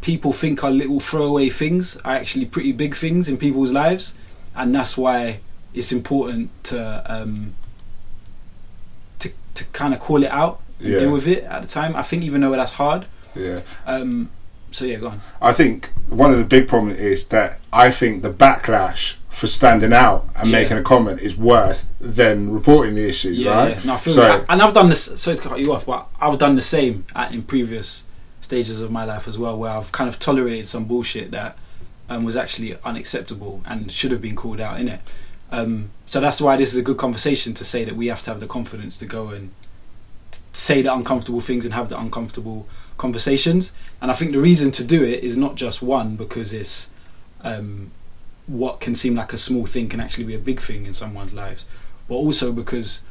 people 0.00 0.32
think 0.32 0.62
are 0.62 0.70
little 0.70 1.00
throwaway 1.00 1.48
things 1.48 1.96
are 2.04 2.14
actually 2.14 2.44
pretty 2.44 2.72
big 2.72 2.94
things 2.94 3.28
in 3.28 3.36
people's 3.36 3.72
lives, 3.72 4.16
and 4.54 4.74
that's 4.74 4.96
why 4.96 5.40
it's 5.74 5.92
important 5.92 6.50
to 6.64 7.02
um, 7.12 7.54
to 9.18 9.30
to 9.54 9.64
kind 9.66 9.92
of 9.94 10.00
call 10.00 10.22
it 10.22 10.30
out 10.30 10.60
and 10.80 10.88
Yeah. 10.88 10.98
deal 10.98 11.12
with 11.12 11.26
it 11.26 11.44
at 11.44 11.62
the 11.62 11.68
time. 11.68 11.96
I 11.96 12.02
think 12.02 12.22
even 12.24 12.40
though 12.40 12.50
that's 12.52 12.72
hard. 12.74 13.06
Yeah. 13.34 13.60
Um, 13.86 14.30
so 14.70 14.84
yeah, 14.84 14.96
go 14.96 15.08
on. 15.08 15.22
I 15.40 15.52
think 15.52 15.90
one 16.08 16.32
of 16.32 16.38
the 16.38 16.44
big 16.44 16.68
problems 16.68 16.98
is 17.00 17.26
that 17.28 17.58
I 17.72 17.90
think 17.90 18.22
the 18.22 18.30
backlash 18.30 19.14
for 19.28 19.46
standing 19.46 19.92
out 19.92 20.26
and 20.36 20.50
Yeah. 20.50 20.58
making 20.60 20.76
a 20.78 20.82
comment 20.82 21.20
is 21.20 21.36
worse 21.36 21.84
than 22.00 22.50
reporting 22.50 22.94
the 22.96 23.08
issue, 23.08 23.30
Yeah, 23.30 23.50
right? 23.56 23.76
yeah. 23.76 23.80
No, 23.84 23.94
I 23.94 23.96
feel 23.98 24.14
So- 24.14 24.20
that. 24.22 24.44
and 24.48 24.60
I've 24.60 24.74
done 24.74 24.88
this. 24.88 25.04
Sorry 25.16 25.36
to 25.36 25.42
cut 25.42 25.58
you 25.60 25.72
off, 25.72 25.86
but 25.86 26.08
I've 26.20 26.38
done 26.38 26.56
the 26.56 26.62
same 26.62 27.04
at, 27.14 27.32
in 27.32 27.42
previous 27.42 28.04
stages 28.40 28.80
of 28.80 28.90
my 28.90 29.04
life 29.04 29.28
as 29.28 29.38
well, 29.38 29.56
where 29.56 29.70
I've 29.72 29.92
kind 29.92 30.08
of 30.08 30.18
tolerated 30.18 30.66
some 30.68 30.84
bullshit 30.84 31.30
that 31.32 31.56
um, 32.10 32.24
was 32.24 32.36
actually 32.38 32.74
unacceptable 32.84 33.60
and 33.66 33.92
should 33.92 34.10
have 34.10 34.22
been 34.22 34.34
called 34.34 34.60
out 34.60 34.80
in 34.80 34.88
it. 34.88 35.00
Um, 35.52 35.90
so 36.06 36.20
that's 36.20 36.40
why 36.40 36.56
this 36.56 36.72
is 36.72 36.78
a 36.78 36.82
good 36.82 36.96
conversation 36.96 37.52
to 37.54 37.64
say 37.64 37.84
that 37.84 37.96
we 37.96 38.06
have 38.08 38.22
to 38.24 38.30
have 38.30 38.40
the 38.40 38.46
confidence 38.46 38.96
to 38.98 39.06
go 39.06 39.28
and 39.28 39.50
say 40.58 40.82
the 40.82 40.92
uncomfortable 40.92 41.40
things 41.40 41.64
and 41.64 41.72
have 41.72 41.88
the 41.88 41.98
uncomfortable 41.98 42.66
conversations. 42.96 43.72
And 44.02 44.10
I 44.10 44.14
think 44.14 44.32
the 44.32 44.40
reason 44.40 44.72
to 44.72 44.84
do 44.84 45.04
it 45.04 45.22
is 45.22 45.36
not 45.36 45.54
just 45.54 45.80
one 45.80 46.16
because 46.16 46.52
it's 46.52 46.92
um, 47.42 47.92
what 48.48 48.80
can 48.80 48.94
seem 48.96 49.14
like 49.14 49.32
a 49.32 49.38
small 49.38 49.66
thing 49.66 49.88
can 49.88 50.00
actually 50.00 50.24
be 50.24 50.34
a 50.34 50.38
big 50.38 50.60
thing 50.60 50.84
in 50.84 50.92
someone's 50.92 51.32
lives, 51.32 51.64
but 52.08 52.16
also 52.16 52.52
because 52.52 53.02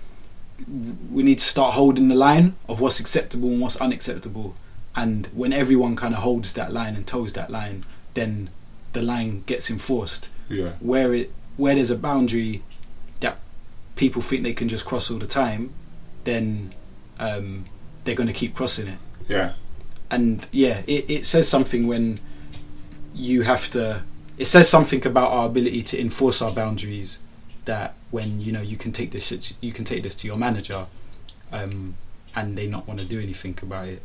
we 1.12 1.24
need 1.24 1.40
to 1.40 1.46
start 1.46 1.76
holding 1.76 2.10
the 2.10 2.16
line 2.16 2.56
of 2.68 2.82
what's 2.82 3.00
acceptable 3.00 3.48
and 3.50 3.62
what's 3.62 3.78
unacceptable. 3.78 4.54
And 4.94 5.28
when 5.28 5.54
everyone 5.54 5.96
kind 5.96 6.14
of 6.14 6.22
holds 6.22 6.54
that 6.54 6.74
line 6.74 6.96
and 6.96 7.08
toes 7.08 7.34
that 7.34 7.50
line, 7.50 7.86
then 8.14 8.50
the 8.92 9.02
line 9.02 9.44
gets 9.46 9.70
enforced. 9.70 10.28
Yeah. 10.50 10.72
Where 10.80 11.14
it 11.14 11.32
where 11.56 11.76
there's 11.76 11.92
a 11.92 11.98
boundary 11.98 12.62
that 13.22 13.38
people 13.96 14.22
think 14.22 14.44
they 14.44 14.54
can 14.54 14.68
just 14.68 14.86
cross 14.86 15.10
all 15.10 15.18
the 15.18 15.28
time, 15.28 15.72
then 16.24 16.74
um, 17.20 17.66
they're 18.04 18.16
going 18.16 18.28
to 18.28 18.34
keep 18.34 18.56
crossing 18.56 18.88
it. 18.88 18.98
Yeah. 19.28 19.54
And 20.10 20.48
yeah, 20.52 20.82
it, 20.88 21.10
it 21.10 21.26
says 21.26 21.48
something 21.48 21.88
when 21.88 22.20
you 23.14 23.42
have 23.44 23.70
to. 23.72 24.04
It 24.38 24.46
says 24.46 24.70
something 24.70 25.06
about 25.06 25.32
our 25.32 25.48
ability 25.48 25.82
to 25.84 26.00
enforce 26.00 26.42
our 26.42 26.52
boundaries. 26.52 27.20
That 27.66 27.96
when 28.12 28.40
you 28.40 28.52
know 28.52 28.62
you 28.62 28.78
can 28.78 28.92
take 28.94 29.12
this 29.12 29.54
you 29.60 29.74
can 29.74 29.84
take 29.84 30.04
this 30.04 30.16
to 30.16 30.28
your 30.28 30.38
manager, 30.38 30.86
um, 31.52 31.98
and 32.36 32.58
they 32.58 32.68
not 32.68 32.88
want 32.88 33.00
to 33.00 33.06
do 33.06 33.20
anything 33.20 33.58
about 33.62 33.88
it. 33.90 34.02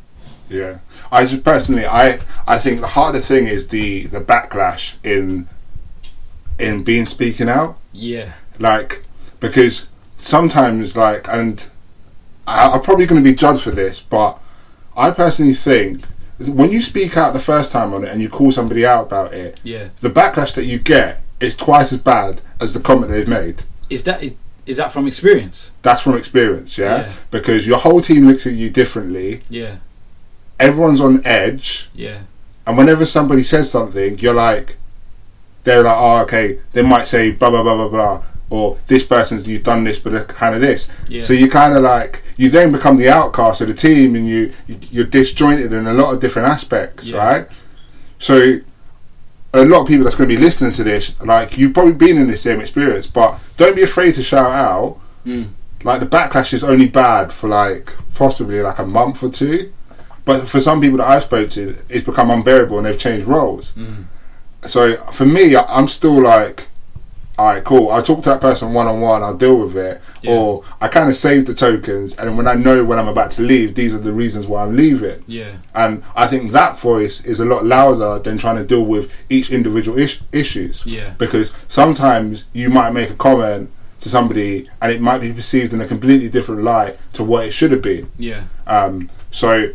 Yeah, 0.49 0.79
I 1.11 1.25
just 1.25 1.43
personally, 1.43 1.85
I 1.85 2.19
I 2.45 2.57
think 2.57 2.81
the 2.81 2.87
harder 2.87 3.19
thing 3.19 3.47
is 3.47 3.69
the 3.69 4.07
the 4.07 4.19
backlash 4.19 4.95
in 5.03 5.47
in 6.59 6.83
being 6.83 7.05
speaking 7.05 7.49
out, 7.49 7.77
Yeah, 7.93 8.33
like 8.59 9.05
because 9.39 9.87
sometimes 10.19 10.95
like 10.97 11.27
and 11.27 11.65
I, 12.47 12.71
I'm 12.71 12.81
probably 12.81 13.05
going 13.05 13.23
to 13.23 13.29
be 13.29 13.35
judged 13.35 13.61
for 13.63 13.71
this, 13.71 13.99
but 13.99 14.39
I 14.97 15.11
personally 15.11 15.53
think 15.53 16.05
when 16.39 16.71
you 16.71 16.81
speak 16.81 17.15
out 17.15 17.33
the 17.33 17.39
first 17.39 17.71
time 17.71 17.93
on 17.93 18.03
it 18.03 18.09
and 18.09 18.21
you 18.21 18.29
call 18.29 18.51
somebody 18.51 18.85
out 18.85 19.07
about 19.07 19.33
it, 19.33 19.59
yeah, 19.63 19.89
the 20.01 20.09
backlash 20.09 20.53
that 20.55 20.65
you 20.65 20.79
get 20.79 21.21
is 21.39 21.55
twice 21.55 21.93
as 21.93 21.99
bad 22.01 22.41
as 22.59 22.73
the 22.73 22.79
comment 22.79 23.11
they've 23.11 23.27
made. 23.27 23.63
Is 23.89 24.03
that 24.05 24.23
is, 24.23 24.33
is 24.65 24.77
that 24.77 24.91
from 24.91 25.07
experience? 25.07 25.71
That's 25.81 26.01
from 26.01 26.17
experience, 26.17 26.77
yeah? 26.77 27.07
Yeah. 27.07 27.13
Because 27.31 27.67
your 27.67 27.79
whole 27.79 28.01
team 28.01 28.27
looks 28.27 28.47
at 28.47 28.53
you 28.53 28.69
differently. 28.69 29.41
Yeah, 29.49 29.77
Everyone's 30.59 31.01
on 31.01 31.25
edge, 31.25 31.89
yeah, 31.93 32.19
and 32.65 32.77
whenever 32.77 33.05
somebody 33.05 33.43
says 33.43 33.69
something, 33.69 34.19
you're 34.19 34.33
like, 34.33 34.77
they're 35.63 35.83
like, 35.83 35.97
oh, 35.97 36.17
okay. 36.23 36.59
They 36.71 36.81
might 36.81 37.07
say 37.07 37.31
blah 37.31 37.49
blah 37.49 37.63
blah 37.63 37.75
blah 37.75 37.89
blah, 37.89 38.23
or 38.53 38.77
this 38.87 39.03
person's 39.03 39.47
you've 39.47 39.63
done 39.63 39.83
this, 39.83 39.97
but 39.99 40.27
kind 40.27 40.53
of 40.55 40.61
this. 40.61 40.81
yeah. 41.07 41.21
So 41.21 41.33
you 41.33 41.49
kind 41.49 41.73
of 41.75 41.81
like 41.83 42.21
you 42.37 42.49
then 42.49 42.71
become 42.71 42.97
the 42.97 43.09
outcast 43.09 43.61
of 43.61 43.67
the 43.67 43.73
team, 43.73 44.15
and 44.15 44.27
you, 44.27 44.53
you 44.67 44.77
you're 44.91 45.05
disjointed 45.19 45.73
in 45.73 45.87
a 45.87 45.93
lot 45.93 46.13
of 46.13 46.19
different 46.21 46.47
aspects, 46.47 47.07
Yeah. 47.09 47.17
right? 47.25 47.47
So 48.19 48.59
a 49.53 49.65
lot 49.65 49.81
of 49.81 49.87
people 49.87 50.03
that's 50.03 50.15
going 50.15 50.29
to 50.29 50.35
be 50.35 50.41
listening 50.41 50.71
to 50.73 50.83
this, 50.83 51.19
like 51.21 51.57
you've 51.57 51.73
probably 51.73 51.93
been 51.93 52.17
in 52.17 52.27
the 52.27 52.37
same 52.37 52.59
experience, 52.61 53.07
but 53.07 53.39
don't 53.57 53.75
be 53.75 53.83
afraid 53.83 54.13
to 54.15 54.23
shout 54.23 54.51
out. 54.51 54.99
Mm. 55.25 55.49
Like 55.83 55.99
the 55.99 56.05
backlash 56.17 56.53
is 56.53 56.63
only 56.63 56.87
bad 56.87 57.31
for 57.31 57.47
like 57.49 57.91
possibly 58.15 58.61
like 58.61 58.79
a 58.79 58.85
month 58.85 59.23
or 59.23 59.29
two, 59.29 59.73
but 60.25 60.47
for 60.47 60.59
some 60.61 60.79
people 60.79 60.97
that 60.99 61.07
I've 61.07 61.23
spoke 61.23 61.49
to, 61.51 61.75
it's 61.89 62.05
become 62.05 62.29
unbearable 62.31 62.77
and 62.77 62.85
they've 62.85 62.97
changed 63.07 63.25
roles. 63.27 63.73
Mm. 63.73 64.05
So 64.61 64.95
for 65.11 65.25
me, 65.25 65.55
I'm 65.55 65.87
still 65.89 66.21
like, 66.21 66.67
all 67.37 67.47
right, 67.47 67.63
cool. 67.63 67.89
I'll 67.89 68.03
talk 68.03 68.21
to 68.23 68.29
that 68.29 68.41
person 68.41 68.73
one 68.73 68.85
on 68.85 69.01
one. 69.01 69.23
I'll 69.23 69.33
deal 69.35 69.55
with 69.55 69.75
it, 69.75 70.01
Yeah. 70.21 70.31
or 70.35 70.63
I 70.79 70.87
kind 70.87 71.09
of 71.09 71.15
save 71.15 71.47
the 71.47 71.53
tokens, 71.55 72.15
and 72.15 72.37
when 72.37 72.47
I 72.47 72.53
know 72.53 72.83
when 72.83 72.99
I'm 72.99 73.07
about 73.07 73.31
to 73.31 73.41
leave, 73.41 73.73
these 73.73 73.95
are 73.95 73.99
the 73.99 74.13
reasons 74.13 74.45
why 74.45 74.61
I'm 74.63 74.75
leaving. 74.75 75.23
yeah, 75.25 75.53
And 75.73 76.03
I 76.15 76.27
think 76.27 76.51
that 76.51 76.79
voice 76.79 77.25
is 77.25 77.39
a 77.39 77.45
lot 77.45 77.65
louder 77.65 78.19
than 78.19 78.37
trying 78.37 78.57
to 78.57 78.63
deal 78.63 78.83
with 78.85 79.09
each 79.29 79.49
individual 79.51 79.97
ish- 79.97 80.21
issues. 80.31 80.83
yeah, 80.85 81.11
Because 81.17 81.51
sometimes 81.67 82.43
you 82.53 82.69
might 82.69 82.91
make 82.93 83.09
a 83.09 83.15
comment 83.15 83.69
to 84.01 84.09
somebody, 84.09 84.69
and 84.81 84.91
it 84.91 85.01
might 85.01 85.21
be 85.21 85.33
perceived 85.33 85.73
in 85.73 85.81
a 85.81 85.87
completely 85.87 86.29
different 86.29 86.61
light 86.61 86.97
to 87.13 87.23
what 87.23 87.45
it 87.45 87.51
should 87.51 87.71
have 87.71 87.81
been. 87.81 88.09
yeah, 88.19 88.41
Um, 88.67 89.09
so, 89.31 89.69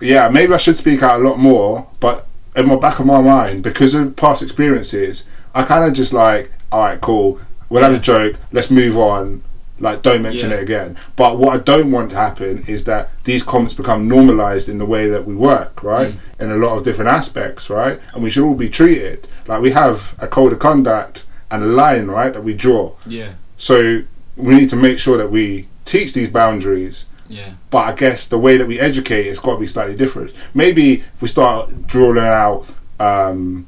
yeah, 0.00 0.28
maybe 0.28 0.52
I 0.52 0.58
should 0.58 0.76
speak 0.76 1.02
out 1.02 1.20
a 1.20 1.24
lot 1.26 1.38
more, 1.38 1.86
but 2.00 2.26
in 2.54 2.68
the 2.68 2.76
back 2.76 2.98
of 2.98 3.06
my 3.06 3.22
mind, 3.22 3.62
because 3.62 3.94
of 3.94 4.16
past 4.16 4.42
experiences, 4.42 5.24
I 5.54 5.62
kind 5.62 5.84
of 5.84 5.92
just 5.94 6.12
like, 6.12 6.50
all 6.74 6.80
right, 6.80 7.00
cool, 7.00 7.38
we'll 7.68 7.84
have 7.84 7.94
a 7.94 7.98
joke, 8.00 8.34
let's 8.52 8.68
move 8.70 8.96
on. 8.98 9.42
Like, 9.80 10.02
don't 10.02 10.22
mention 10.22 10.50
Yeah. 10.50 10.56
it 10.58 10.62
again. 10.62 10.96
But 11.16 11.36
what 11.38 11.52
I 11.54 11.58
don't 11.58 11.90
want 11.90 12.10
to 12.10 12.16
happen 12.16 12.62
is 12.68 12.84
that 12.84 13.10
these 13.24 13.42
comments 13.42 13.74
become 13.74 14.06
normalized 14.08 14.68
in 14.68 14.78
the 14.78 14.84
way 14.86 15.08
that 15.08 15.24
we 15.26 15.34
work, 15.34 15.82
right? 15.82 16.14
Mm. 16.38 16.42
In 16.44 16.50
a 16.52 16.56
lot 16.56 16.76
of 16.78 16.84
different 16.84 17.10
aspects, 17.10 17.68
right? 17.68 17.98
And 18.12 18.22
we 18.22 18.30
should 18.30 18.44
all 18.44 18.54
be 18.54 18.68
treated 18.68 19.26
like 19.48 19.60
we 19.60 19.70
have 19.72 20.14
a 20.20 20.28
code 20.28 20.52
of 20.52 20.60
conduct 20.60 21.24
and 21.50 21.62
a 21.64 21.66
line, 21.66 22.06
right, 22.06 22.32
that 22.32 22.42
we 22.44 22.54
draw. 22.54 22.92
yeah, 23.06 23.30
So 23.56 24.02
we 24.36 24.54
need 24.54 24.70
to 24.70 24.76
make 24.76 24.98
sure 25.00 25.16
that 25.16 25.30
we 25.30 25.66
teach 25.84 26.12
these 26.12 26.30
boundaries 26.30 27.06
yeah, 27.28 27.50
but 27.70 27.78
I 27.78 27.92
guess 27.92 28.26
the 28.26 28.38
way 28.38 28.56
that 28.58 28.66
we 28.68 28.78
educate 28.78 29.26
it's 29.26 29.38
got 29.40 29.54
to 29.54 29.60
be 29.60 29.66
slightly 29.66 29.96
different. 29.96 30.32
Maybe 30.54 30.86
if 31.00 31.22
we 31.22 31.26
start 31.28 31.86
drawing 31.86 32.18
out 32.18 32.66
um, 33.00 33.66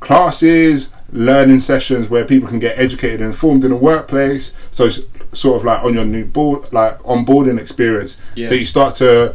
classes, 0.00 0.92
learning 1.12 1.60
sessions 1.60 2.08
where 2.08 2.24
people 2.24 2.48
can 2.48 2.58
get 2.58 2.78
educated 2.78 3.20
and 3.20 3.30
informed 3.30 3.64
in 3.64 3.70
the 3.70 3.76
workplace. 3.76 4.54
So 4.70 4.84
it's 4.86 5.00
sort 5.32 5.56
of 5.58 5.64
like 5.64 5.84
on 5.84 5.94
your 5.94 6.04
new 6.04 6.24
board, 6.24 6.72
like 6.72 6.98
onboarding 7.00 7.58
experience, 7.60 8.20
Yeah. 8.34 8.48
that 8.48 8.58
you 8.58 8.66
start 8.66 8.94
to 8.96 9.34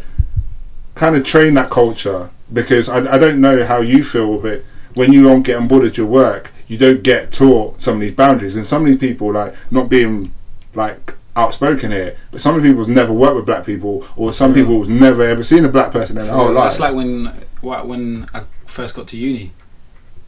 kind 0.96 1.16
of 1.16 1.24
train 1.26 1.54
that 1.56 1.70
culture. 1.70 2.30
Because 2.54 2.88
I, 2.90 3.16
I 3.16 3.18
don't 3.18 3.42
know 3.42 3.66
how 3.66 3.82
you 3.82 4.04
feel 4.04 4.34
with 4.38 4.46
it 4.46 4.66
when 4.94 5.12
you 5.12 5.24
don't 5.24 5.42
get 5.42 5.58
on 5.58 5.68
board 5.68 5.84
at 5.84 5.98
your 5.98 6.06
work. 6.08 6.52
You 6.68 6.78
don't 6.78 7.02
get 7.04 7.32
taught 7.32 7.82
some 7.82 7.96
of 7.96 8.00
these 8.02 8.14
boundaries, 8.14 8.56
and 8.56 8.66
some 8.66 8.84
of 8.84 8.88
these 8.88 8.98
people 9.00 9.32
like 9.34 9.54
not 9.72 9.90
being 9.90 10.32
like 10.76 11.14
outspoken 11.36 11.92
here, 11.92 12.16
but 12.32 12.40
some 12.40 12.56
of 12.56 12.62
the 12.64 12.70
people's 12.70 12.88
never 12.88 13.12
worked 13.12 13.36
with 13.36 13.46
black 13.46 13.66
people, 13.66 14.06
or 14.16 14.32
some 14.32 14.52
Yeah. 14.52 14.62
people's 14.62 14.88
never 14.88 15.24
ever 15.24 15.44
seen 15.44 15.66
a 15.66 15.70
black 15.70 15.92
person 15.92 16.18
in 16.18 16.26
their 16.28 16.34
whole 16.36 16.52
life. 16.52 16.66
That's 16.70 16.80
like 16.80 16.94
when 16.96 17.32
when 17.62 18.28
I 18.34 18.44
first 18.66 18.96
got 18.96 19.08
to 19.10 19.18
uni. 19.18 19.52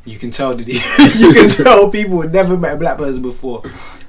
You 0.08 0.18
can 0.18 0.32
tell 0.32 0.56
that 0.56 0.68
you 1.20 1.34
can 1.34 1.50
tell 1.50 1.90
people 1.92 2.22
had 2.22 2.32
never 2.34 2.56
met 2.58 2.74
a 2.74 2.78
black 2.78 2.98
person 2.98 3.22
before, 3.22 3.64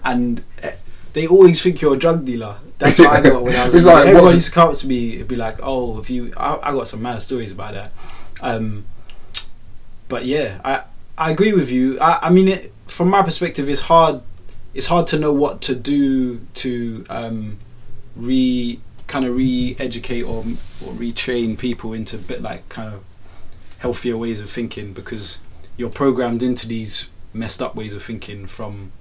and 0.04 0.42
eh, 0.62 0.72
they 1.12 1.26
always 1.26 1.60
think 1.62 1.80
you're 1.80 1.94
a 1.94 1.98
drug 1.98 2.24
dealer. 2.24 2.56
That's 2.78 2.98
what 2.98 3.08
I 3.08 3.20
got 3.22 3.42
when 3.42 3.56
I 3.56 3.64
was. 3.64 3.74
It's 3.74 3.84
like, 3.86 4.06
everyone 4.06 4.24
what- 4.26 4.34
used 4.34 4.46
to 4.48 4.52
come 4.52 4.70
up 4.70 4.76
to 4.76 4.86
me 4.86 5.18
and 5.20 5.28
be 5.28 5.36
like, 5.36 5.58
"Oh, 5.62 5.98
if 5.98 6.08
you," 6.08 6.32
I, 6.36 6.70
I 6.70 6.72
got 6.72 6.86
some 6.88 7.02
mad 7.02 7.20
stories 7.22 7.50
about 7.52 7.74
that. 7.74 7.92
Um, 8.40 8.84
but 10.08 10.24
yeah, 10.24 10.60
I 10.64 10.82
I 11.16 11.30
agree 11.32 11.52
with 11.52 11.70
you. 11.70 11.98
I, 12.00 12.28
I 12.28 12.30
mean, 12.30 12.48
it, 12.48 12.72
from 12.86 13.08
my 13.08 13.22
perspective, 13.22 13.68
it's 13.68 13.82
hard. 13.82 14.22
It's 14.74 14.86
hard 14.86 15.06
to 15.08 15.18
know 15.18 15.32
what 15.32 15.60
to 15.62 15.74
do 15.74 16.38
to 16.54 17.04
um, 17.10 17.58
re 18.14 18.78
kind 19.08 19.24
of 19.24 19.34
re-educate 19.34 20.22
or, 20.22 20.40
or 20.84 20.92
retrain 20.92 21.58
people 21.58 21.94
into 21.94 22.16
a 22.16 22.18
bit 22.20 22.42
like 22.42 22.68
kind 22.68 22.92
of 22.94 23.02
healthier 23.78 24.18
ways 24.18 24.40
of 24.42 24.50
thinking 24.50 24.92
because 24.92 25.38
you're 25.78 25.88
programmed 25.88 26.42
into 26.42 26.68
these 26.68 27.08
messed 27.32 27.62
up 27.62 27.74
ways 27.74 27.94
of 27.94 28.02
thinking 28.02 28.46
from 28.46 28.92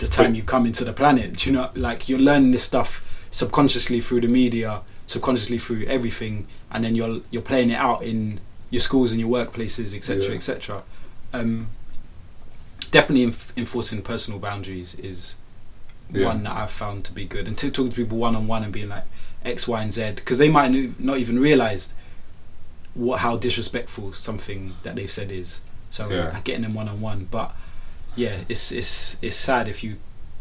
the 0.00 0.06
time 0.08 0.34
you 0.34 0.42
come 0.42 0.66
into 0.66 0.82
the 0.84 0.92
planet. 0.92 1.46
You 1.46 1.52
know, 1.52 1.70
like 1.76 2.08
you're 2.08 2.18
learning 2.18 2.50
this 2.50 2.64
stuff 2.64 3.04
subconsciously 3.30 4.00
through 4.00 4.22
the 4.22 4.28
media, 4.28 4.80
subconsciously 5.06 5.58
through 5.58 5.84
everything, 5.86 6.46
and 6.72 6.82
then 6.82 6.96
you're 6.96 7.20
you're 7.30 7.42
playing 7.42 7.70
it 7.70 7.74
out 7.76 8.02
in 8.02 8.40
your 8.70 8.80
schools 8.80 9.12
and 9.12 9.20
your 9.20 9.28
workplaces, 9.30 9.94
etc., 9.94 10.24
Yeah. 10.24 10.30
etc. 10.32 10.82
Um, 11.32 11.68
definitely 12.90 13.26
enf- 13.26 13.52
enforcing 13.56 14.02
personal 14.02 14.38
boundaries 14.40 14.94
is 14.96 15.36
Yeah. 16.12 16.26
one 16.26 16.42
that 16.44 16.52
I've 16.52 16.70
found 16.70 17.04
to 17.04 17.12
be 17.12 17.24
good, 17.24 17.46
and 17.46 17.56
to 17.58 17.70
talking 17.70 17.90
to 17.92 17.96
people 17.96 18.18
one 18.18 18.34
on 18.34 18.46
one 18.46 18.62
and 18.64 18.72
being 18.72 18.88
like 18.88 19.04
X, 19.44 19.68
Y, 19.68 19.80
and 19.82 19.92
Z 19.92 20.12
because 20.16 20.38
they 20.38 20.48
might 20.48 20.98
not 21.00 21.18
even 21.18 21.38
realised 21.38 21.92
what 22.94 23.20
how 23.20 23.36
disrespectful 23.36 24.12
something 24.12 24.74
that 24.84 24.96
they've 24.96 25.10
said 25.10 25.30
is. 25.30 25.60
So 25.94 26.10
Yeah. 26.10 26.40
getting 26.42 26.62
them 26.62 26.74
one 26.74 26.88
on 26.88 27.00
one, 27.00 27.28
but 27.30 27.54
yeah, 28.16 28.38
it's 28.48 28.72
it's 28.72 29.16
it's 29.22 29.36
sad 29.36 29.68
if 29.68 29.84
you 29.84 29.96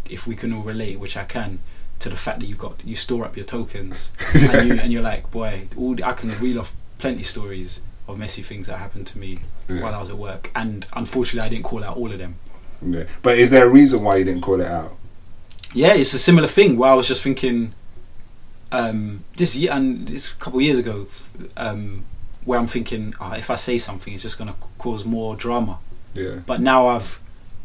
if 0.10 0.26
we 0.26 0.36
can 0.36 0.52
all 0.52 0.64
relate, 0.64 1.00
which 1.00 1.16
I 1.16 1.26
can, 1.26 1.60
to 2.00 2.10
the 2.10 2.16
fact 2.16 2.40
that 2.40 2.48
you've 2.48 2.58
got 2.68 2.76
you 2.84 2.96
store 2.96 3.24
up 3.26 3.38
your 3.38 3.46
tokens 3.46 4.12
and 4.34 4.68
you 4.68 4.74
and 4.82 4.92
you're 4.92 5.04
like, 5.04 5.30
boy, 5.30 5.68
all 5.78 5.96
I 6.04 6.14
can 6.14 6.30
reel 6.40 6.60
off 6.60 6.72
plenty 6.98 7.22
stories 7.24 7.82
of 8.08 8.18
messy 8.18 8.42
things 8.42 8.66
that 8.68 8.78
happened 8.80 9.06
to 9.08 9.20
me 9.20 9.32
Yeah. 9.70 9.82
while 9.84 9.94
I 9.94 10.00
was 10.02 10.10
at 10.10 10.18
work, 10.18 10.50
and 10.56 10.88
unfortunately, 10.94 11.46
I 11.46 11.50
didn't 11.50 11.66
call 11.72 11.84
out 11.84 11.98
all 11.98 12.12
of 12.12 12.18
them. 12.18 12.34
Yeah. 12.96 13.04
But 13.22 13.38
is 13.38 13.50
there 13.52 13.66
a 13.66 13.70
reason 13.70 14.04
why 14.04 14.18
you 14.18 14.26
didn't 14.26 14.42
call 14.42 14.60
it 14.60 14.68
out? 14.68 14.92
Yeah, 15.76 15.94
it's 15.94 16.14
a 16.16 16.20
similar 16.20 16.48
thing 16.48 16.78
where 16.80 16.90
I 16.90 16.96
was 16.96 17.08
just 17.08 17.22
thinking, 17.22 17.74
um, 18.72 19.24
this 19.38 19.56
year 19.56 19.72
and 19.72 20.08
this 20.08 20.34
a 20.34 20.36
couple 20.36 20.60
of 20.60 20.66
years 20.66 20.80
ago, 20.80 21.06
um, 21.58 22.06
where 22.46 22.60
I'm 22.60 22.68
thinking, 22.68 23.14
oh, 23.20 23.34
if 23.34 23.50
I 23.50 23.56
say 23.56 23.78
something, 23.78 24.14
it's 24.14 24.24
just 24.24 24.38
going 24.38 24.50
to 24.50 24.56
cause 24.78 25.06
more 25.06 25.36
drama. 25.36 25.80
Yeah. 26.14 26.40
But 26.46 26.62
now 26.62 26.88
I've, 26.88 27.20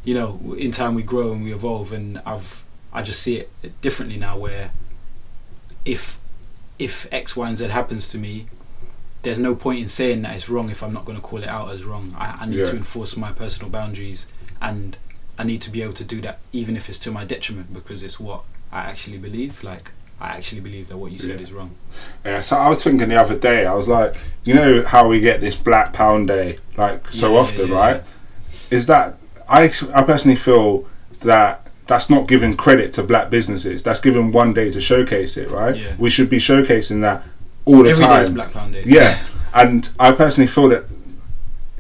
you 0.05 0.15
know, 0.15 0.55
in 0.59 0.71
time 0.73 0.95
we 0.95 1.03
grow 1.03 1.33
and 1.33 1.43
we 1.45 1.53
evolve, 1.53 1.93
and 1.93 2.21
I've 2.25 2.65
I 2.93 3.03
just 3.03 3.21
see 3.23 3.37
it 3.37 3.81
differently 3.83 4.17
now. 4.19 4.39
Where 4.39 4.71
if 5.85 6.19
if 6.79 7.07
X, 7.13 7.37
Y, 7.37 7.49
and 7.49 7.59
Z 7.59 7.69
happens 7.69 8.09
to 8.11 8.19
me, 8.19 8.47
there's 9.23 9.39
no 9.39 9.55
point 9.55 9.81
in 9.81 9.89
saying 9.89 10.23
that 10.23 10.35
it's 10.37 10.49
wrong 10.49 10.71
if 10.71 10.83
I'm 10.83 10.93
not 10.93 11.05
going 11.05 11.17
to 11.19 11.23
call 11.23 11.43
it 11.43 11.49
out 11.49 11.71
as 11.73 11.85
wrong. 11.85 12.15
I, 12.17 12.39
I 12.41 12.47
need 12.47 12.59
Yeah. 12.59 12.65
to 12.67 12.77
enforce 12.77 13.17
my 13.17 13.33
personal 13.33 13.71
boundaries, 13.71 14.27
and 14.61 14.97
I 15.39 15.45
need 15.45 15.61
to 15.63 15.71
be 15.71 15.83
able 15.83 15.93
to 15.95 16.05
do 16.05 16.21
that 16.23 16.39
even 16.53 16.77
if 16.77 16.89
it's 16.89 16.99
to 17.01 17.11
my 17.11 17.25
detriment 17.25 17.73
because 17.73 18.03
it's 18.03 18.19
what 18.21 18.43
I 18.73 18.81
actually 18.81 19.19
believe. 19.19 19.63
Like 19.63 19.93
I 20.21 20.29
actually 20.31 20.61
believe 20.63 20.89
that 20.89 20.97
what 20.97 21.13
you 21.13 21.19
said 21.19 21.37
Yeah. 21.37 21.43
is 21.47 21.53
wrong. 21.53 21.71
Yeah, 22.25 22.41
so 22.43 22.57
I 22.57 22.69
was 22.69 22.83
thinking 22.83 23.09
the 23.09 23.17
other 23.17 23.37
day, 23.39 23.67
I 23.67 23.75
was 23.75 23.87
like, 23.89 24.17
you 24.45 24.53
know 24.55 24.83
how 24.83 25.07
we 25.09 25.21
get 25.21 25.41
this 25.41 25.55
Black 25.55 25.93
Pound 25.93 26.27
Day 26.29 26.57
like 26.77 27.09
so 27.13 27.35
Yeah, 27.35 27.39
often, 27.41 27.69
yeah, 27.69 27.77
right? 27.77 28.03
Is 28.71 28.87
that 28.87 29.17
I 29.49 29.71
I 29.95 30.03
personally 30.03 30.37
feel 30.37 30.87
that 31.21 31.67
that's 31.87 32.11
not 32.11 32.29
giving 32.29 32.55
credit 32.57 32.93
to 32.95 33.03
black 33.03 33.31
businesses. 33.31 33.83
That's 33.83 34.01
giving 34.01 34.31
one 34.33 34.53
day 34.53 34.71
to 34.73 34.81
showcase 34.81 35.37
it, 35.39 35.51
right? 35.51 35.75
Yeah. 35.77 35.95
We 35.99 36.11
should 36.11 36.29
be 36.29 36.37
showcasing 36.39 37.01
that 37.01 37.25
all 37.65 37.83
the 37.83 37.91
Every 37.91 38.05
day 38.05 38.09
time. 38.09 38.23
is 38.23 38.29
Black 38.31 38.53
Pound 38.53 38.73
Day. 38.75 38.83
Yeah, 38.85 39.19
and 39.55 39.89
I 39.99 40.13
personally 40.13 40.49
feel 40.49 40.69
that 40.69 40.85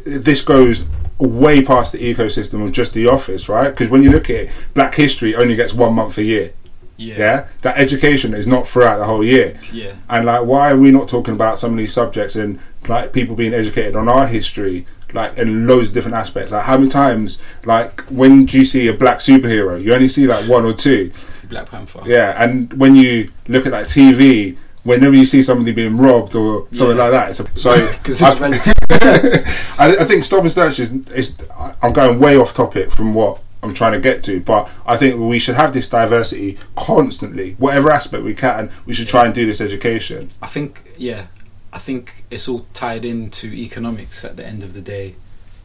this 0.06 0.40
goes 0.42 0.86
way 1.18 1.62
past 1.64 1.92
the 1.92 1.98
ecosystem 1.98 2.64
of 2.64 2.72
just 2.72 2.94
the 2.94 3.06
office, 3.08 3.48
right? 3.48 3.68
Because 3.70 3.88
when 3.90 4.02
you 4.02 4.10
look 4.10 4.30
at 4.30 4.36
it, 4.36 4.50
Black 4.74 4.94
History 4.94 5.34
only 5.34 5.56
gets 5.56 5.74
one 5.74 5.92
month 5.94 6.16
a 6.18 6.24
year. 6.24 6.52
Yeah. 6.98 7.16
Yeah, 7.16 7.46
that 7.62 7.78
education 7.78 8.34
is 8.34 8.46
not 8.46 8.66
throughout 8.66 8.98
the 8.98 9.04
whole 9.04 9.24
year. 9.24 9.58
Yeah. 9.72 9.94
And 10.10 10.26
like, 10.26 10.44
why 10.44 10.72
are 10.72 10.76
we 10.76 10.90
not 10.90 11.08
talking 11.08 11.32
about 11.32 11.58
some 11.58 11.70
of 11.72 11.78
these 11.78 11.92
subjects 11.94 12.34
and 12.36 12.58
like 12.88 13.12
people 13.12 13.34
being 13.36 13.54
educated 13.54 13.94
on 13.96 14.08
our 14.08 14.26
history, 14.26 14.84
like 15.12 15.38
in 15.38 15.66
loads 15.68 15.88
of 15.90 15.94
different 15.94 16.16
aspects? 16.16 16.50
Like, 16.52 16.64
how 16.64 16.76
many 16.76 16.90
times, 16.90 17.40
like, 17.64 18.00
when 18.10 18.46
do 18.46 18.58
you 18.58 18.64
see 18.64 18.88
a 18.88 18.92
black 18.92 19.18
superhero? 19.20 19.80
You 19.82 19.94
only 19.94 20.08
see 20.08 20.26
like 20.26 20.48
one 20.48 20.64
or 20.66 20.72
two. 20.74 21.12
Black 21.48 21.70
Panther. 21.70 22.00
Yeah, 22.04 22.34
and 22.42 22.72
when 22.74 22.94
you 22.96 23.30
look 23.46 23.64
at 23.64 23.72
like 23.72 23.86
TV, 23.86 24.56
whenever 24.82 25.14
you 25.14 25.24
see 25.24 25.42
somebody 25.42 25.70
being 25.72 25.96
robbed 25.96 26.34
or 26.34 26.66
something 26.72 26.96
Yeah. 26.96 27.04
like 27.04 27.10
that, 27.12 27.30
it's 27.30 27.40
a, 27.40 27.46
so 27.56 27.70
I- 28.26 28.74
I, 29.78 29.96
I 30.00 30.04
think 30.04 30.24
stop 30.24 30.40
and 30.42 30.50
search 30.50 30.78
is, 30.80 30.92
is. 31.10 31.36
I'm 31.80 31.92
going 31.92 32.18
way 32.18 32.36
off 32.36 32.54
topic 32.54 32.90
from 32.90 33.14
what 33.14 33.40
I'm 33.62 33.74
trying 33.74 33.92
to 33.92 34.00
get 34.00 34.22
to, 34.24 34.40
but 34.40 34.70
I 34.86 34.96
think 34.96 35.20
we 35.20 35.38
should 35.38 35.56
have 35.56 35.72
this 35.72 35.88
diversity 35.88 36.58
constantly, 36.76 37.54
whatever 37.54 37.90
aspect 37.90 38.22
we 38.22 38.34
can. 38.34 38.70
We 38.86 38.94
should 38.94 39.08
try 39.08 39.24
and 39.24 39.34
do 39.34 39.46
this 39.46 39.60
education. 39.60 40.30
I 40.40 40.46
think 40.46 40.94
yeah, 40.96 41.26
I 41.72 41.78
think 41.78 42.24
it's 42.30 42.48
all 42.48 42.66
tied 42.72 43.04
into 43.04 43.48
economics 43.48 44.24
at 44.24 44.36
the 44.36 44.46
end 44.46 44.62
of 44.62 44.74
the 44.74 44.80
day. 44.80 45.16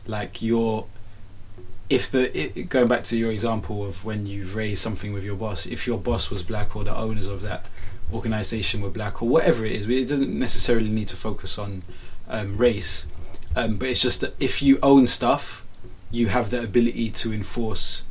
Like 0.07 0.41
your, 0.41 0.87
if 1.89 2.11
the 2.11 2.35
it, 2.37 2.69
going 2.69 2.87
back 2.87 3.03
to 3.05 3.17
your 3.17 3.31
example 3.31 3.85
of 3.85 4.03
when 4.03 4.25
you've 4.25 4.55
raised 4.55 4.81
something 4.81 5.13
with 5.13 5.23
your 5.23 5.35
boss, 5.35 5.65
if 5.67 5.85
your 5.85 5.99
boss 5.99 6.29
was 6.29 6.41
black 6.43 6.75
or 6.75 6.83
the 6.83 6.95
owners 6.95 7.27
of 7.27 7.41
that 7.41 7.67
organization 8.11 8.81
were 8.81 8.89
black 8.89 9.21
or 9.21 9.29
whatever 9.29 9.65
it 9.65 9.71
is, 9.71 9.87
it 9.87 10.07
doesn't 10.07 10.37
necessarily 10.37 10.89
need 10.89 11.07
to 11.09 11.15
focus 11.15 11.57
on 11.57 11.83
um, 12.27 12.57
race, 12.57 13.07
um, 13.55 13.77
but 13.77 13.89
it's 13.89 14.01
just 14.01 14.21
that 14.21 14.35
if 14.39 14.61
you 14.61 14.79
own 14.81 15.07
stuff, 15.07 15.62
you 16.13 16.27
have 16.27 16.49
the 16.51 16.61
ability 16.61 17.09
to 17.09 17.33
enforce. 17.33 18.05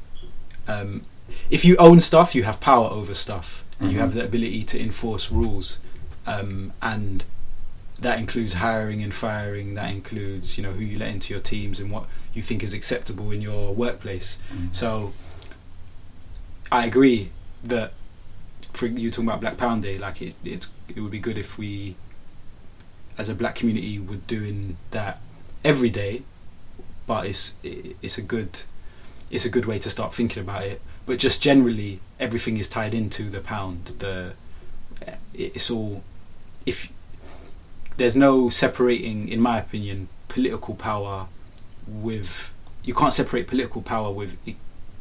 Um, 0.66 1.02
if 1.48 1.64
you 1.64 1.76
own 1.78 2.00
stuff, 2.00 2.34
you 2.34 2.42
have 2.42 2.60
power 2.60 2.88
over 2.90 3.14
stuff. 3.14 3.62
and 3.80 3.90
You 3.90 3.96
Mhm. 3.98 4.00
have 4.00 4.14
the 4.14 4.24
ability 4.24 4.62
to 4.64 4.80
enforce 4.80 5.30
rules, 5.32 5.80
um, 6.26 6.72
and 6.80 7.24
that 7.98 8.18
includes 8.18 8.54
hiring 8.54 9.02
and 9.02 9.12
firing. 9.12 9.74
That 9.74 9.90
includes 9.90 10.56
you 10.56 10.62
know 10.62 10.72
who 10.72 10.84
you 10.84 10.98
let 10.98 11.08
into 11.10 11.32
your 11.34 11.40
teams 11.40 11.80
and 11.80 11.90
what 11.90 12.04
you 12.34 12.42
think 12.42 12.62
is 12.62 12.72
acceptable 12.74 13.30
in 13.32 13.40
your 13.42 13.74
workplace. 13.74 14.38
So 14.72 15.12
I 16.70 16.86
agree 16.86 17.30
that 17.64 17.92
for 18.72 18.86
you 18.86 19.10
talking 19.10 19.28
about 19.28 19.40
Black 19.40 19.56
Pound 19.56 19.82
Day, 19.82 19.98
like 19.98 20.22
it, 20.22 20.34
it 20.44 20.68
would 20.96 21.10
be 21.10 21.18
good 21.18 21.36
if 21.38 21.58
we, 21.58 21.96
as 23.18 23.28
a 23.28 23.34
black 23.34 23.54
community, 23.56 23.98
were 23.98 24.16
doing 24.16 24.76
that 24.92 25.20
every 25.64 25.90
day. 25.90 26.22
But 27.12 27.26
it's 27.26 27.56
it's 27.62 28.16
a 28.16 28.22
good 28.22 28.62
it's 29.30 29.44
a 29.44 29.50
good 29.50 29.66
way 29.66 29.78
to 29.80 29.90
start 29.90 30.14
thinking 30.14 30.42
about 30.42 30.62
it. 30.64 30.80
But 31.04 31.18
just 31.18 31.42
generally, 31.42 32.00
everything 32.18 32.56
is 32.56 32.70
tied 32.70 32.94
into 32.94 33.24
the 33.28 33.40
pound. 33.40 33.80
The 33.98 34.32
it's 35.34 35.70
all 35.70 36.02
if 36.64 36.90
there's 37.98 38.16
no 38.16 38.48
separating, 38.48 39.28
in 39.28 39.42
my 39.42 39.58
opinion, 39.58 40.08
political 40.28 40.74
power 40.74 41.26
with 41.86 42.50
you 42.82 42.94
can't 42.94 43.12
separate 43.12 43.46
political 43.46 43.82
power 43.82 44.10
with 44.10 44.38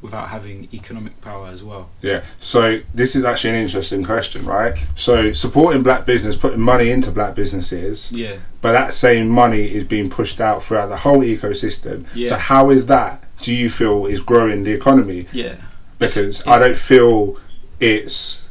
without 0.01 0.29
having 0.29 0.67
economic 0.73 1.19
power 1.21 1.47
as 1.47 1.63
well. 1.63 1.89
Yeah. 2.01 2.23
So 2.37 2.81
this 2.93 3.15
is 3.15 3.23
actually 3.23 3.51
an 3.51 3.55
interesting 3.57 4.03
question, 4.03 4.45
right? 4.45 4.75
So 4.95 5.31
supporting 5.33 5.83
black 5.83 6.05
business, 6.05 6.35
putting 6.35 6.59
money 6.61 6.89
into 6.89 7.11
black 7.11 7.35
businesses, 7.35 8.11
Yeah, 8.11 8.37
but 8.61 8.71
that 8.71 8.93
same 8.93 9.29
money 9.29 9.63
is 9.63 9.83
being 9.83 10.09
pushed 10.09 10.41
out 10.41 10.63
throughout 10.63 10.87
the 10.89 10.97
whole 10.97 11.19
ecosystem. 11.19 12.07
Yeah. 12.15 12.29
So 12.29 12.35
how 12.37 12.69
is 12.71 12.87
that? 12.87 13.23
Do 13.37 13.53
you 13.53 13.69
feel 13.69 14.05
is 14.07 14.19
growing 14.19 14.63
the 14.63 14.71
economy? 14.71 15.27
yeah, 15.31 15.55
Because 15.99 16.43
Yeah. 16.45 16.53
I 16.53 16.59
don't 16.59 16.77
feel 16.77 17.37
it's 17.79 18.49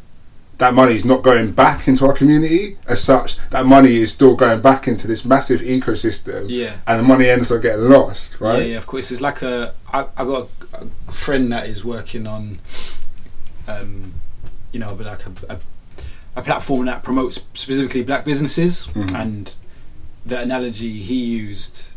that 0.59 0.75
money 0.75 0.95
is 0.95 1.07
not 1.07 1.23
going 1.23 1.53
back 1.53 1.89
into 1.89 2.05
our 2.07 2.13
community 2.13 2.77
as 2.87 3.03
such. 3.03 3.39
That 3.49 3.65
money 3.65 3.97
is 3.97 4.13
still 4.13 4.37
going 4.37 4.61
back 4.61 4.87
into 4.87 5.07
this 5.07 5.25
massive 5.25 5.61
ecosystem, 5.63 6.47
yeah. 6.49 6.77
and 6.87 7.01
the 7.01 7.03
money 7.03 7.29
ends 7.31 7.51
up 7.51 7.63
getting 7.63 7.89
lost, 7.89 8.39
right? 8.41 8.59
Yeah, 8.59 8.65
yeah, 8.73 8.77
of 8.77 8.87
course. 8.87 9.11
It's 9.11 9.23
like 9.23 9.41
a. 9.41 9.73
I, 9.91 10.07
I 10.19 10.25
got 10.27 10.49
a, 10.73 10.87
friend 11.13 11.53
that 11.53 11.67
is 11.67 11.85
working 11.85 12.27
on, 12.27 12.59
um, 13.69 14.15
you 14.73 14.79
know, 14.81 14.95
like 14.95 15.27
a, 15.27 15.33
a, 15.49 15.59
a 16.37 16.43
platform 16.43 16.87
that 16.87 17.03
promotes 17.03 17.37
specifically 17.55 18.03
black 18.03 18.25
businesses, 18.25 18.87
Mhm. 18.89 19.15
and 19.15 19.55
the 20.25 20.39
analogy 20.39 21.03
he 21.03 21.15
used 21.25 21.89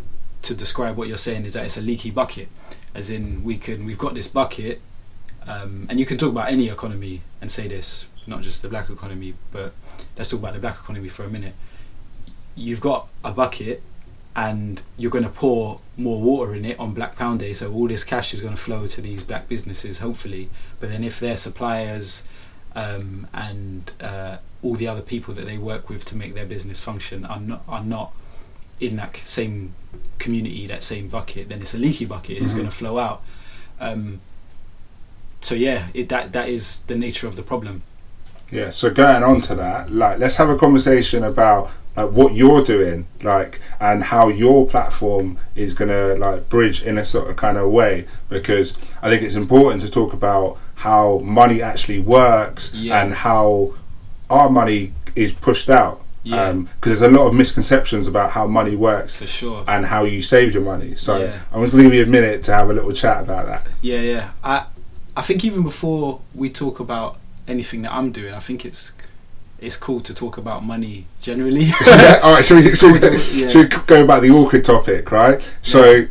to 0.42 0.54
describe 0.56 0.98
what 0.98 1.08
you're 1.08 1.18
saying 1.18 1.46
is 1.46 1.54
that 1.54 1.66
it's 1.66 1.78
a 1.78 1.82
leaky 1.82 2.12
bucket, 2.12 2.48
as 2.94 3.10
in 3.10 3.44
we 3.44 3.58
can 3.58 3.86
we've 3.86 3.98
got 3.98 4.14
this 4.14 4.28
bucket, 4.28 4.82
um, 5.48 5.86
and 5.90 6.00
you 6.00 6.06
can 6.06 6.18
talk 6.18 6.32
about 6.32 6.50
any 6.52 6.70
economy 6.70 7.22
and 7.42 7.50
say 7.52 7.68
this, 7.68 8.08
not 8.28 8.42
just 8.42 8.62
the 8.62 8.70
black 8.70 8.90
economy, 8.90 9.34
but 9.52 9.74
let's 10.18 10.30
talk 10.30 10.40
about 10.40 10.54
the 10.54 10.60
black 10.60 10.76
economy 10.76 11.10
for 11.10 11.24
a 11.24 11.30
minute. 11.30 11.54
You've 12.56 12.82
got 12.82 13.08
a 13.24 13.32
bucket 13.32 13.82
and 14.36 14.82
you're 14.98 15.12
going 15.12 15.24
to 15.24 15.30
pour 15.30 15.80
more 15.98 16.20
water 16.22 16.56
in 16.56 16.66
it 16.66 16.80
on 16.80 16.94
Black 16.94 17.16
Pound 17.18 17.40
Day, 17.40 17.54
so 17.54 17.72
all 17.72 17.88
this 17.88 18.04
cash 18.04 18.34
is 18.34 18.42
going 18.42 18.56
to 18.56 18.60
flow 18.62 18.88
to 18.88 19.02
these 19.02 19.24
black 19.24 19.48
businesses, 19.48 20.00
hopefully. 20.00 20.50
But 20.80 20.90
then 20.90 21.04
if 21.04 21.20
their 21.20 21.38
suppliers 21.38 22.24
um, 22.76 23.28
and 23.34 23.92
uh, 24.02 24.38
all 24.64 24.74
the 24.76 24.88
other 24.88 25.02
people 25.02 25.34
that 25.36 25.46
they 25.46 25.58
work 25.60 25.90
with 25.90 26.06
to 26.06 26.16
make 26.16 26.34
their 26.34 26.46
business 26.48 26.80
function 26.80 27.26
are 27.26 27.40
not 27.40 27.62
are 27.68 27.84
not 27.84 28.12
in 28.80 28.96
that 28.96 29.16
same 29.18 29.76
community, 30.18 30.66
that 30.68 30.82
same 30.84 31.08
bucket, 31.10 31.50
then 31.50 31.62
it's 31.62 31.76
a 31.76 31.78
leaky 31.78 32.06
bucket. 32.06 32.38
It's 32.38 32.54
Mhm. 32.54 32.58
going 32.58 32.70
to 32.70 32.76
flow 32.76 32.98
out. 32.98 33.22
Um, 33.80 34.20
so 35.42 35.54
yeah, 35.54 35.88
it, 35.94 36.10
that 36.10 36.32
that 36.34 36.50
is 36.50 36.82
the 36.88 36.96
nature 36.96 37.28
of 37.28 37.36
the 37.36 37.44
problem. 37.44 37.84
Yeah, 38.50 38.72
so 38.72 38.90
going 38.90 39.24
on 39.24 39.42
to 39.42 39.56
that, 39.56 39.92
like 39.92 40.18
let's 40.18 40.38
have 40.38 40.50
a 40.50 40.56
conversation 40.58 41.24
about 41.24 41.70
like 41.96 42.10
what 42.12 42.34
you're 42.34 42.64
doing, 42.64 43.06
like 43.22 43.60
and 43.80 44.04
how 44.06 44.28
your 44.30 44.68
platform 44.68 45.38
is 45.56 45.74
gonna 45.74 46.16
like 46.16 46.50
bridge 46.50 46.82
in 46.84 46.98
a 46.98 47.06
sort 47.06 47.30
of 47.30 47.36
kind 47.36 47.58
of 47.58 47.70
way 47.72 48.06
because 48.30 48.78
I 49.02 49.10
think 49.10 49.22
it's 49.22 49.36
important 49.36 49.82
to 49.84 49.90
talk 49.92 50.14
about 50.14 50.58
how 50.76 51.20
money 51.20 51.62
actually 51.62 52.00
works 52.00 52.74
Yeah. 52.74 53.02
and 53.02 53.14
how 53.14 53.74
our 54.30 54.50
money 54.50 54.94
is 55.16 55.32
pushed 55.34 55.70
out. 55.70 56.02
Yeah. 56.26 56.42
Um, 56.50 56.70
because 56.80 57.00
there's 57.02 57.12
a 57.14 57.16
lot 57.18 57.28
of 57.28 57.34
misconceptions 57.34 58.08
about 58.08 58.32
how 58.32 58.48
money 58.48 58.76
works 58.78 59.14
For 59.16 59.28
sure. 59.28 59.66
and 59.68 59.86
how 59.86 60.06
you 60.06 60.22
save 60.22 60.54
your 60.54 60.64
money. 60.64 60.96
So 60.96 61.18
Yeah. 61.18 61.40
I'm 61.52 61.60
going 61.60 61.72
to 61.72 61.76
leave 61.78 61.94
you 61.94 62.04
a 62.04 62.06
minute 62.06 62.44
to 62.44 62.54
have 62.54 62.70
a 62.70 62.74
little 62.74 62.94
chat 62.94 63.22
about 63.24 63.46
that. 63.48 63.68
Yeah, 63.82 64.00
yeah. 64.00 64.30
I 64.44 64.66
I 65.18 65.22
think 65.22 65.44
even 65.46 65.64
before 65.64 66.22
we 66.34 66.50
talk 66.50 66.80
about 66.80 67.18
anything 67.48 67.82
that 67.84 67.92
I'm 67.94 68.12
doing, 68.12 68.34
I 68.34 68.40
think 68.40 68.66
it's 68.66 68.94
it's 69.64 69.78
cool 69.78 70.00
to 70.02 70.14
talk 70.14 70.38
about 70.38 70.64
money 70.64 71.06
generally. 71.22 71.64
yeah, 71.88 72.20
all 72.24 72.34
right. 72.36 72.44
Should 72.46 72.58
we, 72.64 72.70
should, 72.70 72.92
we, 73.02 73.42
Yeah. 73.42 73.48
should 73.50 73.74
we 73.74 73.80
go 73.86 74.04
about 74.04 74.22
the 74.22 74.30
awkward 74.32 74.66
topic, 74.66 75.12
right? 75.12 75.42
So, 75.62 76.06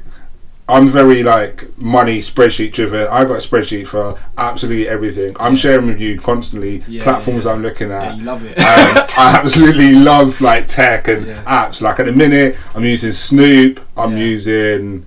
I'm 0.69 0.89
very 0.89 1.23
like 1.23 1.77
money 1.77 2.21
spreadsheet 2.21 2.73
driven. 2.73 3.07
I've 3.09 3.29
got 3.29 3.45
a 3.45 3.47
spreadsheet 3.49 3.89
for 3.89 4.19
absolutely 4.39 4.89
everything. 4.89 5.37
I'm 5.39 5.53
Yeah. 5.55 5.59
sharing 5.59 5.87
with 5.89 6.01
you 6.01 6.19
constantly 6.19 6.83
Yeah, 6.89 7.03
platforms 7.03 7.45
yeah. 7.45 7.53
I'm 7.53 7.63
looking 7.63 7.89
yeah, 7.91 8.03
at. 8.05 8.17
you 8.17 8.25
love 8.25 8.45
it. 8.45 8.57
um, 8.59 8.65
I 9.19 9.39
absolutely 9.43 9.93
love 9.93 10.41
like 10.41 10.69
tech 10.69 11.09
and 11.09 11.27
Yeah. 11.27 11.43
apps. 11.45 11.83
Like 11.83 11.99
at 12.01 12.07
the 12.07 12.13
minute, 12.13 12.57
I'm 12.75 12.85
using 12.85 13.13
Snoop. 13.13 13.81
I'm 13.97 14.13
Yeah. 14.17 14.25
using 14.25 15.07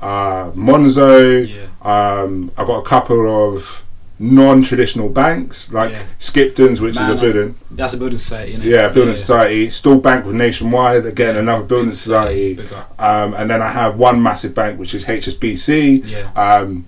uh, 0.00 0.50
Monzo. 0.52 1.46
yeah, 1.46 1.66
Um, 2.22 2.50
I've 2.56 2.66
got 2.66 2.78
a 2.78 2.84
couple 2.88 3.28
of 3.54 3.84
non-traditional 4.18 5.08
banks 5.08 5.72
like 5.72 5.92
Yeah. 5.92 6.02
Skipton's, 6.18 6.80
which 6.80 6.96
Man, 6.96 7.10
is 7.10 7.16
a 7.16 7.20
building. 7.20 7.54
that's 7.70 7.94
a 7.94 7.96
building 7.96 8.18
society. 8.18 8.52
Isn't 8.54 8.66
it? 8.66 8.70
Yeah, 8.70 8.88
building 8.88 9.14
society. 9.14 9.70
Still 9.70 9.98
bank 9.98 10.26
with 10.26 10.34
Nationwide. 10.34 11.06
Again, 11.06 11.34
Yeah. 11.34 11.40
another 11.42 11.64
building 11.64 11.94
society. 11.94 12.58
Um, 12.98 13.34
and 13.34 13.48
then 13.48 13.62
I 13.62 13.68
have 13.70 13.96
one 13.96 14.22
massive 14.22 14.54
bank, 14.54 14.78
which 14.78 14.94
is 14.94 15.04
HSBC. 15.06 16.02
Yeah. 16.04 16.30
Um, 16.36 16.86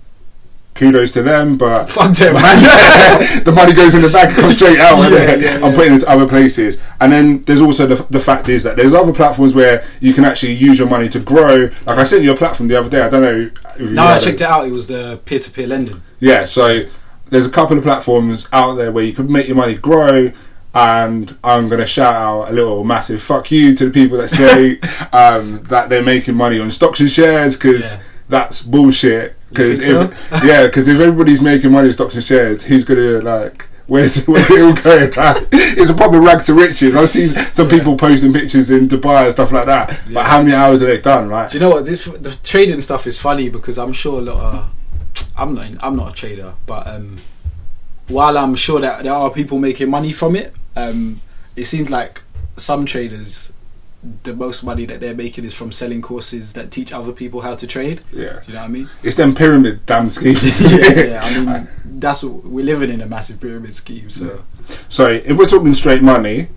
kudos 0.73 1.11
to 1.11 1.21
them, 1.21 1.57
but 1.57 1.85
Fuck 1.89 2.15
them, 2.15 2.33
man. 2.33 2.41
the 3.43 3.51
money 3.53 3.73
goes 3.73 3.93
in 3.93 4.01
the 4.01 4.07
bank, 4.09 4.35
comes 4.35 4.55
straight 4.55 4.79
out. 4.79 4.97
Yeah, 5.11 5.35
yeah, 5.35 5.55
I'm 5.55 5.71
yeah. 5.71 5.75
putting 5.75 5.93
it 5.95 5.99
to 5.99 6.09
other 6.09 6.27
places. 6.27 6.81
And 6.99 7.11
then 7.11 7.43
there's 7.43 7.61
also 7.61 7.85
the, 7.85 8.05
the 8.09 8.19
fact 8.19 8.47
is 8.49 8.63
that 8.63 8.75
there's 8.77 8.93
other 8.93 9.13
platforms 9.13 9.53
where 9.53 9.83
you 9.99 10.13
can 10.13 10.23
actually 10.25 10.53
use 10.53 10.79
your 10.79 10.87
money 10.89 11.07
to 11.09 11.19
grow. 11.19 11.69
Like 11.85 11.97
I 11.99 12.03
sent 12.05 12.23
you 12.23 12.31
a 12.33 12.37
platform 12.37 12.67
the 12.69 12.77
other 12.79 12.89
day. 12.89 13.01
I 13.01 13.09
don't 13.09 13.21
know. 13.21 13.49
If 13.75 13.79
you 13.81 13.89
no, 13.91 14.03
I 14.03 14.17
checked 14.19 14.41
it 14.41 14.47
out. 14.47 14.67
It 14.67 14.71
was 14.71 14.87
the 14.87 15.19
peer-to-peer 15.25 15.67
lending. 15.67 16.01
yeah, 16.19 16.45
so 16.45 16.81
there's 17.31 17.47
a 17.47 17.49
couple 17.49 17.75
of 17.77 17.83
platforms 17.83 18.47
out 18.53 18.75
there 18.75 18.91
where 18.91 19.03
you 19.03 19.13
can 19.13 19.31
make 19.31 19.47
your 19.47 19.57
money 19.57 19.75
grow. 19.75 20.31
And 20.73 21.37
I'm 21.43 21.67
going 21.67 21.81
to 21.81 21.85
shout 21.87 22.15
out 22.15 22.49
a 22.49 22.53
little 22.53 22.85
massive 22.85 23.21
fuck 23.21 23.51
you 23.51 23.75
to 23.75 23.85
the 23.87 23.91
people 23.91 24.17
that 24.19 24.29
say 24.29 24.79
um, 25.11 25.63
that 25.63 25.89
they're 25.89 26.01
making 26.03 26.35
money 26.35 26.59
on 26.59 26.71
stocks 26.71 27.01
and 27.01 27.09
shares 27.11 27.57
because 27.57 27.93
Yeah. 27.93 28.01
that's 28.29 28.61
bullshit. 28.61 29.35
Because 29.49 29.79
if 29.85 30.31
yeah, 30.45 30.67
because 30.67 30.87
if 30.87 30.97
everybody's 30.99 31.41
making 31.41 31.73
money 31.73 31.87
on 31.89 31.93
stocks 31.93 32.15
and 32.15 32.23
shares, 32.23 32.63
who's 32.63 32.85
going 32.85 32.99
to 32.99 33.21
like? 33.21 33.67
Where's, 33.87 34.25
where's 34.27 34.49
it 34.49 34.61
all 34.61 34.73
going? 34.81 35.11
Like, 35.11 35.47
it's 35.51 35.89
a 35.89 35.93
proper 35.93 36.21
rag 36.21 36.45
to 36.45 36.53
riches. 36.53 36.95
I've 36.95 37.09
seen 37.09 37.27
some 37.27 37.67
Yeah. 37.69 37.77
people 37.77 37.97
posting 37.97 38.31
pictures 38.31 38.69
in 38.71 38.87
Dubai 38.87 39.25
and 39.25 39.33
stuff 39.33 39.51
like 39.51 39.65
that. 39.65 39.89
Yeah. 40.07 40.13
But 40.13 40.25
how 40.27 40.41
many 40.41 40.53
hours 40.55 40.79
have 40.79 40.87
they 40.87 41.01
done? 41.01 41.27
Right? 41.27 41.51
Do 41.51 41.57
you 41.57 41.59
know 41.59 41.71
what? 41.71 41.83
This 41.83 42.05
the 42.05 42.33
trading 42.43 42.79
stuff 42.79 43.05
is 43.07 43.19
funny 43.19 43.49
because 43.49 43.77
I'm 43.77 43.91
sure 43.91 44.19
a 44.19 44.21
lot 44.21 44.37
of 44.55 44.71
I'm 45.41 45.53
not 45.55 45.83
I'm 45.83 45.95
not 45.95 46.13
a 46.13 46.15
trader, 46.15 46.53
but 46.65 46.85
um, 46.87 47.19
while 48.07 48.37
I'm 48.37 48.55
sure 48.55 48.79
that 48.81 49.03
there 49.03 49.13
are 49.13 49.29
people 49.31 49.57
making 49.59 49.89
money 49.89 50.11
from 50.11 50.35
it, 50.35 50.53
um, 50.75 51.21
it 51.55 51.65
seems 51.65 51.89
like 51.89 52.21
some 52.57 52.85
traders 52.85 53.53
the 54.23 54.33
most 54.33 54.63
money 54.63 54.85
that 54.85 54.99
they're 54.99 55.13
making 55.13 55.45
is 55.45 55.53
from 55.53 55.71
selling 55.71 56.01
courses 56.01 56.53
that 56.53 56.71
teach 56.71 56.91
other 56.91 57.11
people 57.11 57.41
how 57.41 57.55
to 57.55 57.67
trade. 57.67 58.01
Yeah, 58.11 58.39
Do 58.39 58.47
you 58.47 58.53
know 58.53 58.61
what 58.61 58.65
I 58.65 58.67
mean? 58.67 58.89
it's 59.03 59.15
them 59.15 59.35
pyramid 59.35 59.85
damn 59.85 60.09
schemes. 60.09 60.43
yeah, 60.71 61.03
yeah. 61.03 61.19
I 61.23 61.39
mean, 61.59 61.67
that's 61.85 62.23
what 62.23 62.43
we're 62.45 62.65
living 62.65 62.89
in 62.89 63.01
a 63.01 63.05
massive 63.05 63.39
pyramid 63.39 63.75
scheme. 63.75 64.09
So 64.09 64.43
So 64.89 65.07
if 65.09 65.37
we're 65.37 65.45
talking 65.45 65.73
straight 65.75 66.01
money, 66.01 66.47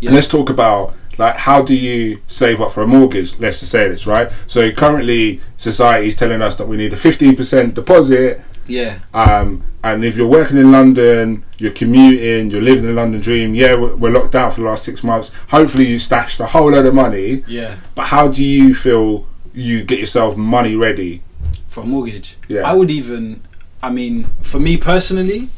yeah, 0.00 0.10
let's 0.10 0.26
talk 0.28 0.50
about 0.50 0.94
like 1.18 1.36
how 1.36 1.62
do 1.62 1.74
you 1.74 2.20
save 2.26 2.60
up 2.60 2.72
for 2.72 2.82
a 2.82 2.86
mortgage? 2.86 3.38
Let's 3.38 3.60
just 3.60 3.72
say 3.72 3.88
this, 3.88 4.06
right? 4.06 4.30
So 4.46 4.70
currently, 4.72 5.40
society 5.56 6.08
is 6.08 6.16
telling 6.16 6.42
us 6.42 6.56
that 6.56 6.68
we 6.68 6.76
need 6.76 6.92
a 6.92 6.96
fifteen 6.96 7.36
percent 7.36 7.74
deposit. 7.74 8.40
Yeah. 8.66 8.98
Um, 9.14 9.62
and 9.84 10.04
if 10.04 10.16
you're 10.16 10.26
working 10.26 10.58
in 10.58 10.72
London, 10.72 11.44
you're 11.58 11.72
commuting, 11.72 12.50
you're 12.50 12.60
living 12.60 12.86
the 12.86 12.92
London 12.92 13.20
dream. 13.20 13.54
Yeah, 13.54 13.76
we're, 13.76 13.94
we're 13.94 14.10
locked 14.10 14.32
down 14.32 14.50
for 14.50 14.60
the 14.62 14.66
last 14.66 14.84
six 14.84 15.04
months. 15.04 15.32
Hopefully, 15.50 15.86
you 15.86 15.98
stashed 15.98 16.40
a 16.40 16.46
whole 16.46 16.72
lot 16.72 16.84
of 16.84 16.94
money. 16.94 17.44
Yeah. 17.46 17.76
But 17.94 18.06
how 18.06 18.28
do 18.28 18.42
you 18.42 18.74
feel 18.74 19.26
you 19.54 19.84
get 19.84 20.00
yourself 20.00 20.36
money 20.36 20.74
ready? 20.74 21.22
For 21.68 21.84
a 21.84 21.86
mortgage. 21.86 22.36
Yeah. 22.48 22.62
I 22.62 22.74
would 22.74 22.90
even. 22.90 23.42
I 23.82 23.90
mean, 23.90 24.24
for 24.42 24.58
me 24.58 24.76
personally, 24.76 25.48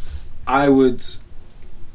I 0.47 0.68
would. 0.68 1.05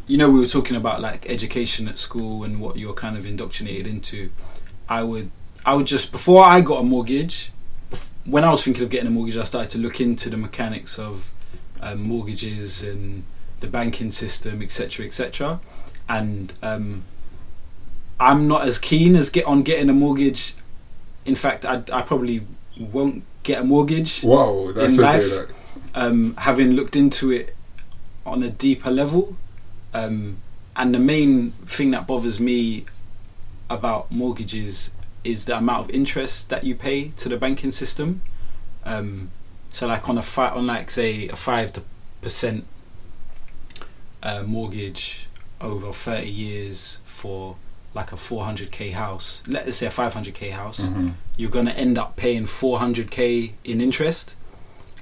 You 0.07 0.17
know, 0.17 0.29
we 0.29 0.39
were 0.39 0.47
talking 0.47 0.75
about 0.75 1.01
like 1.01 1.29
education 1.29 1.87
at 1.87 1.97
school 1.97 2.43
and 2.43 2.59
what 2.59 2.75
you're 2.77 2.93
kind 2.93 3.17
of 3.17 3.25
indoctrinated 3.25 3.87
into. 3.87 4.31
I 4.89 5.03
would. 5.03 5.31
I 5.65 5.75
would 5.75 5.87
just 5.87 6.11
before 6.11 6.43
I 6.43 6.61
got 6.61 6.79
a 6.79 6.83
mortgage. 6.83 7.51
When 8.25 8.43
I 8.43 8.51
was 8.51 8.63
thinking 8.63 8.83
of 8.83 8.89
getting 8.89 9.07
a 9.07 9.11
mortgage, 9.11 9.37
I 9.37 9.43
started 9.43 9.69
to 9.71 9.77
look 9.79 9.99
into 9.99 10.29
the 10.29 10.37
mechanics 10.37 10.97
of 10.97 11.31
um, 11.81 12.01
mortgages 12.03 12.81
and 12.83 13.23
the 13.59 13.67
banking 13.67 14.11
system, 14.11 14.61
etc., 14.61 15.05
etc. 15.05 15.59
And 16.07 16.53
um, 16.61 17.03
I'm 18.19 18.47
not 18.47 18.65
as 18.67 18.79
keen 18.79 19.15
as 19.15 19.29
get 19.29 19.45
on 19.45 19.63
getting 19.63 19.89
a 19.89 19.93
mortgage. 19.93 20.55
In 21.25 21.35
fact, 21.35 21.65
I, 21.65 21.83
I 21.91 22.01
probably 22.01 22.45
won't 22.77 23.23
get 23.43 23.61
a 23.61 23.63
mortgage 23.63 24.21
Whoa, 24.21 24.71
that's 24.71 24.93
In 24.93 24.99
a 24.99 25.03
life- 25.03 25.29
bit 25.47 25.55
um, 25.95 26.35
having 26.37 26.71
looked 26.71 26.95
into 26.95 27.31
it 27.31 27.55
on 28.25 28.41
a 28.43 28.49
deeper 28.49 28.89
level. 28.91 29.37
Um, 29.93 30.37
and 30.75 30.93
the 30.93 30.99
main 30.99 31.51
thing 31.65 31.91
that 31.91 32.07
bothers 32.07 32.39
me 32.39 32.85
about 33.69 34.11
mortgages 34.11 34.91
is 35.23 35.45
the 35.45 35.57
amount 35.57 35.85
of 35.85 35.89
interest 35.91 36.49
that 36.49 36.63
you 36.63 36.75
pay 36.75 37.09
to 37.17 37.29
the 37.29 37.37
banking 37.37 37.71
system. 37.71 38.21
Um, 38.83 39.29
so, 39.71 39.87
like 39.87 40.09
on 40.09 40.17
a 40.17 40.21
fi- 40.21 40.49
on 40.49 40.67
like 40.67 40.89
say 40.91 41.27
a 41.29 41.35
five 41.35 41.73
percent 42.21 42.65
uh, 44.21 44.43
mortgage 44.43 45.27
over 45.61 45.91
thirty 45.93 46.29
years 46.29 46.99
for 47.05 47.55
like 47.93 48.11
a 48.11 48.17
four 48.17 48.43
hundred 48.45 48.71
k 48.71 48.91
house. 48.91 49.43
Let's 49.47 49.77
say 49.77 49.85
a 49.87 49.91
five 49.91 50.13
hundred 50.13 50.33
k 50.33 50.49
house 50.49 50.87
Mhm. 50.89 51.13
you're 51.37 51.51
going 51.51 51.65
to 51.67 51.73
end 51.77 51.97
up 51.97 52.15
paying 52.15 52.45
400k 52.45 53.53
in 53.63 53.81
interest 53.81 54.35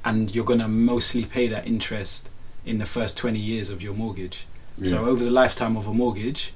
and 0.06 0.34
you're 0.34 0.46
going 0.46 0.60
to 0.60 0.68
mostly 0.68 1.26
pay 1.26 1.48
that 1.48 1.66
interest 1.68 2.30
in 2.66 2.78
the 2.78 2.86
first 2.86 3.18
20 3.18 3.38
years 3.40 3.70
of 3.70 3.82
your 3.82 3.94
mortgage 3.94 4.46
so 4.84 5.06
over 5.06 5.24
the 5.24 5.30
lifetime 5.32 5.78
of 5.78 5.86
a 5.88 5.94
mortgage 5.94 6.54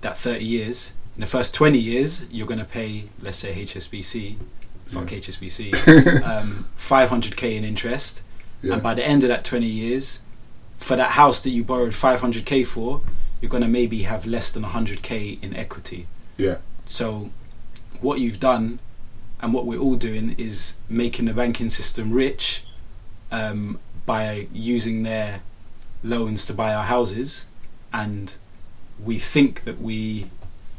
that 0.00 0.16
30 0.18 0.44
years 0.44 0.92
in 1.16 1.20
the 1.20 1.26
first 1.26 1.54
20 1.54 1.78
years 1.78 2.24
you're 2.30 2.46
going 2.46 2.58
to 2.60 2.64
pay 2.64 3.04
let's 3.20 3.38
say 3.38 3.52
hsbc 3.64 4.36
fuck 4.86 5.10
Yeah. 5.10 5.18
hsbc 5.18 6.22
um, 6.24 6.66
500k 6.78 7.56
in 7.56 7.64
interest 7.64 8.22
Yeah. 8.62 8.74
and 8.74 8.82
by 8.82 8.94
the 8.94 9.04
end 9.04 9.24
of 9.24 9.28
that 9.28 9.44
20 9.44 9.66
years 9.66 10.20
for 10.76 10.94
that 10.96 11.12
house 11.12 11.40
that 11.42 11.50
you 11.50 11.64
borrowed 11.64 11.92
500k 11.92 12.64
for 12.66 13.00
you're 13.40 13.50
going 13.50 13.62
to 13.62 13.68
maybe 13.68 14.02
have 14.02 14.24
less 14.26 14.52
than 14.52 14.62
100k 14.62 15.42
in 15.42 15.54
equity 15.56 16.06
yeah. 16.36 16.56
so, 16.86 17.30
what 18.00 18.20
you've 18.20 18.40
done 18.40 18.78
and 19.40 19.52
what 19.52 19.66
we're 19.66 19.78
all 19.80 19.96
doing 19.96 20.34
is 20.38 20.74
making 20.88 21.24
the 21.26 21.34
banking 21.34 21.68
system 21.70 22.12
rich 22.12 22.64
um, 23.30 23.78
by 24.06 24.46
using 24.52 25.02
their 25.02 25.42
loans 26.02 26.46
to 26.46 26.54
buy 26.54 26.74
our 26.74 26.84
houses, 26.84 27.46
and 27.92 28.34
we 29.02 29.18
think 29.18 29.64
that 29.64 29.80
we, 29.80 30.30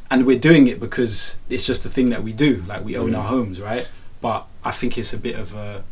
and 0.10 0.26
we're 0.26 0.40
doing 0.40 0.68
it 0.68 0.80
because 0.80 1.38
it's 1.50 1.66
just 1.66 1.84
the 1.84 1.90
thing 1.90 2.10
that 2.10 2.24
we 2.24 2.34
do, 2.34 2.64
like 2.68 2.84
we 2.84 2.96
own 2.98 3.12
Mm. 3.12 3.18
our 3.18 3.24
homes, 3.28 3.60
right? 3.62 3.88
But 4.22 4.46
I 4.64 4.72
think 4.72 4.98
it's 4.98 5.14
a 5.14 5.18
bit 5.18 5.36
of 5.36 5.54
a, 5.54 5.84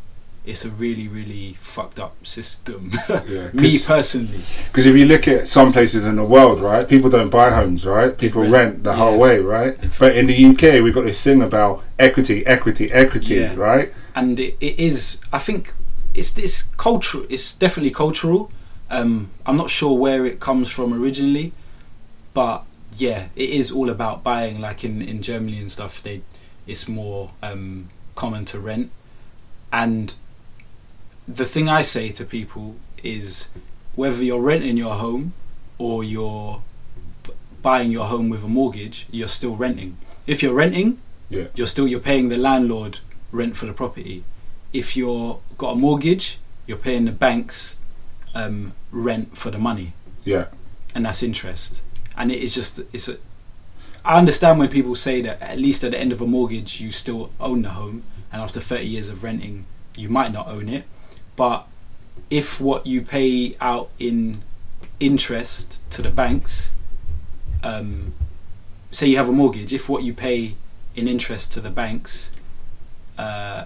it's 0.46 0.66
a 0.66 0.70
really 0.70 1.08
really 1.08 1.56
fucked 1.62 2.00
up 2.00 2.16
system. 2.26 2.92
Yeah. 3.28 3.50
Me 3.54 3.78
personally, 3.86 4.42
Because 4.68 4.86
if 4.88 4.96
you 4.96 5.06
look 5.06 5.28
at 5.28 5.48
some 5.48 5.72
places 5.72 6.06
in 6.06 6.16
the 6.16 6.24
world, 6.24 6.60
right, 6.62 6.88
people 6.88 7.10
don't 7.10 7.30
buy 7.30 7.50
homes, 7.52 7.86
right? 7.86 8.18
People 8.18 8.42
Rent. 8.42 8.52
rent, 8.54 8.84
the 8.84 8.94
whole 8.96 9.18
way, 9.20 9.40
right? 9.40 9.76
But 10.00 10.16
in 10.18 10.26
the 10.28 10.46
UK, 10.46 10.82
we've 10.84 10.94
got 10.96 11.04
this 11.06 11.22
thing 11.22 11.42
about 11.42 11.84
equity, 12.00 12.46
equity, 12.48 12.92
equity, 12.92 13.36
Yeah. 13.36 13.56
right? 13.56 13.94
and 14.16 14.40
it, 14.42 14.58
it 14.60 14.78
is 14.78 15.20
i 15.32 15.40
think 15.40 15.74
it's 16.14 16.34
this 16.34 16.64
cultural 16.76 17.24
it's 17.30 17.56
definitely 17.56 17.92
cultural 17.92 18.52
um 18.92 19.30
i'm 19.46 19.58
not 19.58 19.70
sure 19.70 19.98
where 19.98 20.26
it 20.26 20.40
comes 20.40 20.70
from 20.70 20.94
originally 20.94 21.52
but 22.34 22.64
yeah 22.98 23.30
it 23.36 23.50
is 23.50 23.72
all 23.72 23.90
about 23.90 24.24
buying 24.24 24.60
like 24.60 24.84
in 24.84 25.02
in 25.02 25.22
germany 25.22 25.58
and 25.60 25.72
stuff 25.72 26.04
they 26.04 26.22
it's 26.68 26.88
more 26.88 27.32
um 27.42 27.90
common 28.16 28.46
to 28.46 28.60
rent 28.60 28.92
and 29.72 30.14
the 31.28 31.46
thing 31.46 31.68
i 31.70 31.82
say 31.82 32.10
to 32.12 32.24
people 32.26 32.76
is 33.04 33.48
whether 33.96 34.24
you're 34.24 34.42
renting 34.42 34.78
your 34.78 34.96
home 34.96 35.34
or 35.78 36.04
you're 36.04 36.62
b- 37.24 37.32
buying 37.62 37.92
your 37.92 38.06
home 38.08 38.30
with 38.30 38.44
a 38.44 38.48
mortgage 38.48 39.08
you're 39.10 39.28
still 39.28 39.56
renting 39.56 39.98
if 40.28 40.44
you're 40.44 40.54
renting 40.54 41.00
Yeah. 41.30 41.48
you're 41.56 41.68
still 41.76 41.88
you're 41.88 42.00
paying 42.12 42.30
the 42.30 42.38
landlord 42.38 43.00
rent 43.32 43.56
for 43.56 43.66
the 43.66 43.74
property. 43.74 44.24
If 44.74 44.98
you're 44.98 45.40
got 45.58 45.72
a 45.72 45.76
mortgage, 45.76 46.38
you're 46.68 46.78
paying 46.78 47.06
the 47.06 47.14
banks 47.14 47.78
um, 48.36 48.74
rent 48.92 49.38
for 49.38 49.52
the 49.52 49.58
money, 49.60 49.94
Yeah. 50.24 50.46
and 50.96 51.06
that's 51.06 51.22
interest. 51.24 51.82
And 52.18 52.32
it 52.32 52.40
is 52.42 52.54
just 52.54 52.80
it's 52.94 53.08
a. 53.08 53.18
I 54.04 54.18
understand 54.18 54.58
when 54.60 54.70
people 54.70 54.96
say 54.96 55.22
that 55.22 55.42
at 55.42 55.60
least 55.60 55.84
at 55.84 55.92
the 55.92 56.00
end 56.00 56.12
of 56.12 56.22
a 56.22 56.28
mortgage 56.28 56.82
you 56.82 56.92
still 56.92 57.30
own 57.40 57.62
the 57.62 57.70
home, 57.70 58.04
and 58.32 58.42
after 58.42 58.60
30 58.60 58.86
years 58.86 59.10
of 59.10 59.24
renting 59.24 59.66
you 59.96 60.10
might 60.10 60.32
not 60.32 60.50
own 60.50 60.70
it, 60.70 60.86
but 61.36 61.68
if 62.30 62.60
what 62.62 62.88
you 62.88 63.02
pay 63.02 63.54
out 63.62 63.90
in 64.00 64.42
interest 65.00 65.82
to 65.92 66.02
the 66.02 66.10
banks, 66.10 66.72
um, 67.64 68.14
say 68.92 69.08
you 69.08 69.18
have 69.18 69.30
a 69.30 69.34
mortgage, 69.34 69.74
if 69.74 69.90
what 69.90 70.04
you 70.04 70.14
pay 70.14 70.56
in 70.96 71.08
interest 71.08 71.52
to 71.54 71.62
the 71.62 71.70
banks 71.70 72.32
uh, 73.18 73.66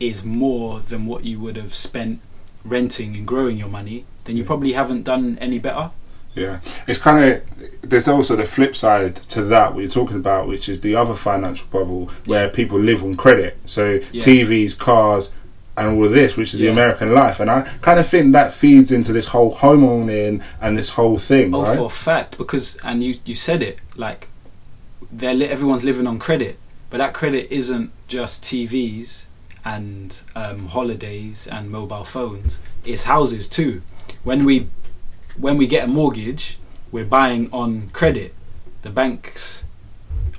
is 0.00 0.24
more 0.24 0.80
than 0.80 1.06
what 1.06 1.24
you 1.24 1.38
would 1.40 1.56
have 1.56 1.74
spent 1.74 2.20
renting 2.64 3.16
and 3.16 3.26
growing 3.26 3.56
your 3.56 3.68
money, 3.68 4.04
then 4.24 4.36
you 4.36 4.44
probably 4.44 4.72
haven't 4.72 5.04
done 5.04 5.38
any 5.40 5.58
better. 5.58 5.90
Yeah, 6.34 6.60
it's 6.86 7.00
kind 7.00 7.24
of 7.24 7.80
there's 7.82 8.06
also 8.06 8.36
the 8.36 8.44
flip 8.44 8.76
side 8.76 9.16
to 9.30 9.42
that 9.44 9.74
what 9.74 9.80
you're 9.80 9.90
talking 9.90 10.16
about, 10.18 10.46
which 10.46 10.68
is 10.68 10.82
the 10.82 10.94
other 10.94 11.14
financial 11.14 11.66
bubble 11.68 12.06
where 12.26 12.48
people 12.48 12.78
live 12.78 13.02
on 13.02 13.16
credit. 13.16 13.58
So 13.66 14.00
Yeah. 14.12 14.22
TVs, 14.22 14.78
cars, 14.78 15.30
and 15.76 15.88
all 15.96 16.04
of 16.04 16.12
this, 16.12 16.36
which 16.36 16.52
is 16.54 16.60
the 16.60 16.68
American 16.68 17.12
life, 17.14 17.40
and 17.40 17.50
I 17.50 17.62
kind 17.80 17.98
of 17.98 18.06
think 18.08 18.32
that 18.32 18.52
feeds 18.52 18.90
into 18.92 19.12
this 19.12 19.26
whole 19.28 19.54
homeowning 19.56 20.42
and 20.60 20.76
this 20.78 20.90
whole 20.90 21.18
thing, 21.18 21.54
Oh, 21.54 21.62
right? 21.62 21.76
for 21.78 21.86
a 21.86 21.90
fact, 21.90 22.36
because 22.36 22.76
and 22.84 23.02
you 23.02 23.16
you 23.24 23.34
said 23.34 23.62
it 23.62 23.78
like 23.96 24.28
they're 25.10 25.34
li- 25.34 25.46
everyone's 25.48 25.84
living 25.84 26.06
on 26.06 26.18
credit, 26.18 26.58
but 26.90 26.98
that 26.98 27.14
credit 27.14 27.48
isn't 27.50 27.90
just 28.06 28.42
TVs 28.44 29.24
and 29.68 30.22
um, 30.34 30.68
holidays 30.68 31.46
and 31.46 31.70
mobile 31.70 32.04
phones. 32.04 32.58
It's 32.86 33.04
houses 33.04 33.48
too. 33.48 33.82
When 34.24 34.44
we 34.44 34.68
when 35.36 35.56
we 35.58 35.66
get 35.66 35.84
a 35.84 35.86
mortgage, 35.86 36.58
we're 36.90 37.04
buying 37.04 37.50
on 37.52 37.90
credit. 37.90 38.34
The 38.82 38.90
banks 38.90 39.64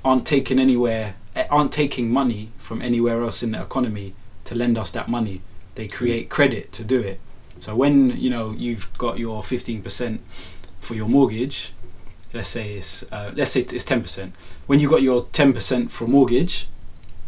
aren't 0.04 0.26
taking 0.26 0.58
anywhere 0.58 1.14
eh, 1.36 1.46
aren't 1.48 1.72
taking 1.72 2.10
money 2.10 2.50
from 2.58 2.82
anywhere 2.82 3.22
else 3.22 3.42
in 3.42 3.52
the 3.52 3.62
economy 3.62 4.14
to 4.44 4.54
lend 4.54 4.76
us 4.76 4.90
that 4.90 5.08
money. 5.08 5.42
They 5.76 5.86
create 5.86 6.28
credit 6.28 6.72
to 6.72 6.82
do 6.84 7.00
it. 7.00 7.20
So 7.60 7.76
when 7.76 8.16
you 8.24 8.30
know 8.30 8.50
you've 8.50 8.86
got 8.98 9.18
your 9.18 9.42
fifteen 9.44 9.80
percent 9.80 10.22
for 10.80 10.94
your 10.94 11.08
mortgage, 11.08 11.72
let's 12.34 12.48
say 12.48 12.74
it's 12.74 13.04
uh, 13.12 13.30
let's 13.36 13.52
say 13.52 13.60
it's 13.60 13.84
ten 13.84 14.00
percent. 14.02 14.34
When 14.66 14.80
you've 14.80 14.90
got 14.90 15.02
your 15.02 15.28
ten 15.32 15.52
percent 15.52 15.92
for 15.92 16.08
mortgage, 16.08 16.66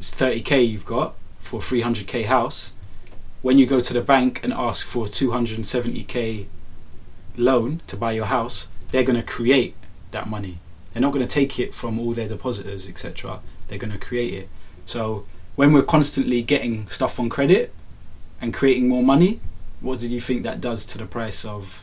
it's 0.00 0.10
thirty 0.10 0.40
k 0.40 0.62
you've 0.62 0.86
got 0.96 1.14
for 1.52 1.58
a 1.58 1.62
three 1.62 1.82
hundred 1.82 2.06
k 2.06 2.22
house. 2.22 2.74
When 3.42 3.58
you 3.58 3.66
go 3.66 3.82
to 3.82 3.92
the 3.92 4.00
bank 4.00 4.40
and 4.42 4.54
ask 4.54 4.86
for 4.86 5.04
a 5.04 5.08
two 5.08 5.32
hundred 5.32 5.56
and 5.56 5.66
seventy 5.66 6.02
k 6.02 6.46
loan 7.36 7.82
to 7.88 7.94
buy 7.94 8.12
your 8.12 8.24
house, 8.24 8.68
they're 8.90 9.02
going 9.02 9.20
to 9.20 9.22
create 9.22 9.74
that 10.12 10.30
money. 10.30 10.60
They're 10.92 11.02
not 11.02 11.12
going 11.12 11.26
to 11.26 11.34
take 11.40 11.58
it 11.60 11.74
from 11.74 11.98
all 12.00 12.14
their 12.14 12.26
depositors, 12.26 12.88
etc. 12.88 13.40
They're 13.68 13.76
going 13.76 13.92
to 13.92 13.98
create 13.98 14.32
it. 14.32 14.48
So 14.86 15.26
when 15.54 15.74
we're 15.74 15.82
constantly 15.82 16.42
getting 16.42 16.88
stuff 16.88 17.20
on 17.20 17.28
credit 17.28 17.74
and 18.40 18.54
creating 18.54 18.88
more 18.88 19.02
money, 19.02 19.40
what 19.80 19.98
did 19.98 20.10
you 20.10 20.22
think 20.22 20.44
that 20.44 20.58
does 20.58 20.86
to 20.86 20.96
the 20.96 21.04
price 21.04 21.44
of? 21.44 21.81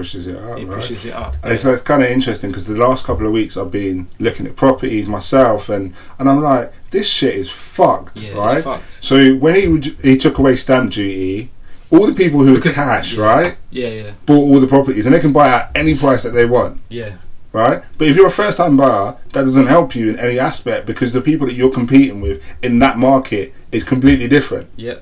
Pushes 0.00 0.26
it 0.28 0.36
up, 0.36 0.58
It 0.58 0.66
right? 0.66 0.74
pushes 0.76 1.04
it 1.06 1.12
up. 1.14 1.36
And 1.42 1.52
It's, 1.52 1.64
it's 1.64 1.82
kind 1.82 2.02
of 2.02 2.08
interesting 2.08 2.50
because 2.50 2.66
the 2.66 2.74
last 2.74 3.04
couple 3.04 3.26
of 3.26 3.32
weeks 3.32 3.56
I've 3.56 3.70
been 3.70 4.08
looking 4.18 4.46
at 4.46 4.56
properties 4.56 5.06
myself, 5.06 5.68
and 5.68 5.94
and 6.18 6.28
I'm 6.30 6.40
like, 6.42 6.72
this 6.90 7.08
shit 7.08 7.34
is 7.34 7.50
fucked, 7.50 8.16
Yeah, 8.16 8.32
right? 8.34 8.64
fucked. 8.64 8.92
So 9.04 9.34
when 9.36 9.54
he 9.56 9.64
he 10.02 10.16
took 10.16 10.38
away 10.38 10.56
stamp 10.56 10.92
duty, 10.92 11.50
all 11.90 12.06
the 12.06 12.14
people 12.14 12.40
who 12.44 12.54
Because- 12.54 12.72
are 12.72 12.84
cash, 12.96 13.16
yeah. 13.16 13.22
right, 13.24 13.56
Yeah, 13.70 13.88
yeah, 13.88 14.10
bought 14.26 14.44
all 14.48 14.60
the 14.60 14.66
properties, 14.76 15.04
and 15.06 15.14
they 15.14 15.20
can 15.20 15.32
buy 15.32 15.48
at 15.48 15.70
any 15.74 15.94
price 15.94 16.22
that 16.22 16.34
they 16.38 16.46
want. 16.46 16.80
yeah. 16.88 17.12
right? 17.52 17.82
But 17.98 18.06
if 18.08 18.14
you're 18.16 18.28
a 18.28 18.38
first 18.44 18.56
time 18.58 18.76
buyer, 18.76 19.16
that 19.32 19.42
doesn't 19.48 19.66
help 19.66 19.96
you 19.96 20.08
in 20.10 20.16
any 20.26 20.38
aspect 20.38 20.86
because 20.86 21.10
the 21.12 21.20
people 21.20 21.48
that 21.48 21.54
you're 21.54 21.76
competing 21.82 22.20
with 22.20 22.36
in 22.62 22.78
that 22.78 22.96
market 22.96 23.52
is 23.72 23.82
completely 23.82 24.28
different. 24.28 24.68
Yeah. 24.76 24.98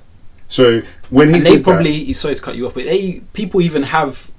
So 0.48 0.80
when 1.10 1.28
he 1.28 1.34
and 1.36 1.44
they 1.46 1.50
did 1.56 1.58
that- 1.60 1.64
probably 1.70 2.10
sorry 2.14 2.36
to 2.36 2.40
cut 2.46 2.56
you 2.56 2.64
off, 2.66 2.72
but 2.78 2.84
they 2.86 3.20
people 3.34 3.60
even 3.60 3.82
have 3.96 4.30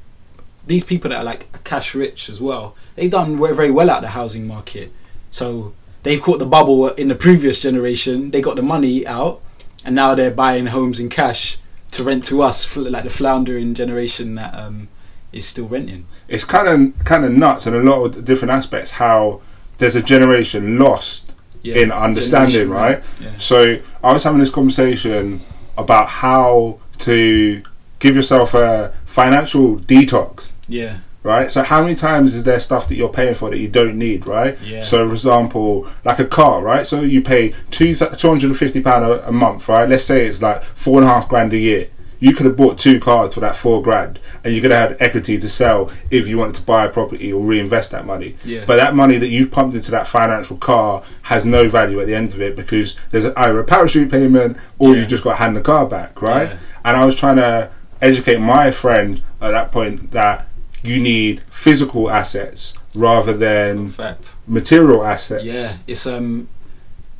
these 0.69 0.83
people 0.85 1.09
that 1.09 1.17
are 1.17 1.23
like 1.23 1.43
cash 1.63 1.93
rich 1.93 2.29
as 2.29 2.39
well. 2.39 2.75
They've 2.95 3.11
done 3.11 3.35
ve- 3.37 3.53
very 3.53 3.71
well 3.71 3.89
out 3.89 4.01
the 4.01 4.09
housing 4.19 4.47
market, 4.47 4.91
so 5.31 5.73
they've 6.03 6.21
caught 6.21 6.39
the 6.39 6.45
bubble 6.45 6.89
in 7.01 7.07
the 7.09 7.15
previous 7.15 7.61
generation. 7.61 8.31
They 8.31 8.41
got 8.41 8.55
the 8.55 8.61
money 8.61 9.05
out, 9.05 9.41
and 9.83 9.93
now 9.95 10.15
they're 10.15 10.31
buying 10.45 10.67
homes 10.67 10.99
in 10.99 11.09
cash 11.09 11.57
to 11.91 12.03
rent 12.03 12.23
to 12.25 12.41
us, 12.41 12.75
like 12.77 13.03
the 13.03 13.09
floundering 13.09 13.73
generation 13.73 14.35
that 14.35 14.53
um, 14.53 14.87
is 15.33 15.45
still 15.47 15.67
renting. 15.67 16.05
it's 16.27 16.43
kind 16.45 16.67
of 16.67 17.03
kind 17.05 17.25
of 17.25 17.31
nuts 17.31 17.65
in 17.67 17.73
a 17.73 17.79
lot 17.79 18.03
of 18.05 18.23
different 18.25 18.51
aspects 18.51 18.91
how 18.91 19.41
there's 19.79 19.95
a 19.95 20.01
generation 20.01 20.77
lost 20.77 21.33
Yeah, 21.63 21.75
in 21.81 21.91
understanding, 21.91 22.69
right? 22.69 23.01
Yeah. 23.19 23.31
So 23.37 23.79
I 24.03 24.13
was 24.13 24.23
having 24.23 24.39
this 24.39 24.49
conversation 24.59 25.39
about 25.77 26.07
how 26.23 26.79
to 26.99 27.63
give 27.99 28.15
yourself 28.15 28.53
a 28.53 28.93
financial 29.05 29.77
detox, 29.77 30.51
Yeah. 30.69 30.99
right? 31.23 31.51
So 31.51 31.63
how 31.63 31.81
many 31.81 31.95
times 31.95 32.33
is 32.35 32.43
there 32.45 32.59
stuff 32.61 32.87
that 32.87 32.95
you're 32.95 33.09
paying 33.09 33.35
for 33.35 33.49
that 33.49 33.57
you 33.57 33.67
don't 33.67 33.97
need, 33.97 34.25
right? 34.25 34.57
Yeah. 34.63 34.81
So 34.83 35.05
for 35.07 35.13
example, 35.13 35.87
like 36.05 36.19
a 36.19 36.25
car, 36.25 36.61
right? 36.61 36.85
So 36.87 37.01
you 37.01 37.21
pay 37.21 37.53
two 37.71 37.93
two 37.95 38.27
hundred 38.29 38.47
and 38.51 38.57
fifty 38.57 38.81
pound 38.81 39.03
a 39.05 39.27
a 39.27 39.31
month, 39.31 39.67
right? 39.67 39.89
Let's 39.89 40.05
say 40.05 40.25
it's 40.25 40.41
like 40.41 40.63
four 40.63 40.99
and 41.01 41.09
a 41.09 41.11
half 41.13 41.27
grand 41.27 41.51
a 41.53 41.57
year. 41.57 41.89
You 42.21 42.33
could 42.35 42.47
have 42.47 42.57
bought 42.57 42.77
two 42.77 42.99
cars 42.99 43.33
for 43.33 43.39
that 43.39 43.55
four 43.55 43.81
grand, 43.81 44.19
and 44.43 44.53
you 44.53 44.59
could 44.61 44.71
have 44.71 44.89
had 44.89 45.01
equity 45.01 45.37
to 45.37 45.47
sell 45.47 45.89
if 46.11 46.27
you 46.27 46.37
wanted 46.37 46.55
to 46.55 46.63
buy 46.63 46.83
a 46.83 46.89
property 46.89 47.31
or 47.31 47.41
reinvest 47.41 47.91
that 47.91 48.05
money. 48.05 48.35
Yeah. 48.43 48.65
But 48.67 48.75
that 48.75 48.93
money 48.93 49.17
that 49.17 49.29
you've 49.29 49.51
pumped 49.51 49.73
into 49.73 49.89
that 49.91 50.05
financial 50.05 50.57
car 50.57 51.01
has 51.23 51.45
no 51.45 51.69
value 51.69 51.97
at 52.01 52.07
the 52.07 52.15
end 52.15 52.33
of 52.33 52.41
it 52.41 52.57
because 52.57 52.97
there's 53.11 53.25
either 53.25 53.57
a 53.61 53.63
parachute 53.63 54.11
payment 54.11 54.57
or 54.79 54.97
you 54.97 55.05
just 55.05 55.23
got 55.23 55.31
to 55.31 55.35
hand 55.37 55.55
the 55.55 55.61
car 55.61 55.85
back, 55.85 56.21
right? 56.21 56.49
Yeah. 56.49 56.57
And 56.83 56.97
I 56.97 57.05
was 57.05 57.15
trying 57.15 57.37
to 57.37 57.71
educate 58.01 58.39
my 58.41 58.71
friend 58.71 59.21
at 59.39 59.51
that 59.51 59.71
point 59.71 60.11
that 60.11 60.48
you 60.83 60.99
need 60.99 61.41
physical 61.49 62.09
assets 62.09 62.75
rather 62.95 63.33
than 63.33 63.89
fact. 63.89 64.35
material 64.47 65.05
assets. 65.05 65.43
Yeah, 65.43 65.71
it's 65.87 66.05
um, 66.07 66.47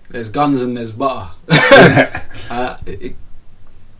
there's 0.09 0.29
guns 0.29 0.61
and 0.61 0.77
there's 0.77 0.91
butter. 0.91 1.31
uh, 2.49 2.77
it, 2.85 3.01
it- 3.01 3.15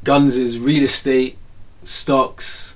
guns 0.04 0.38
is 0.38 0.58
real 0.58 0.84
estate, 0.84 1.38
stocks, 1.84 2.76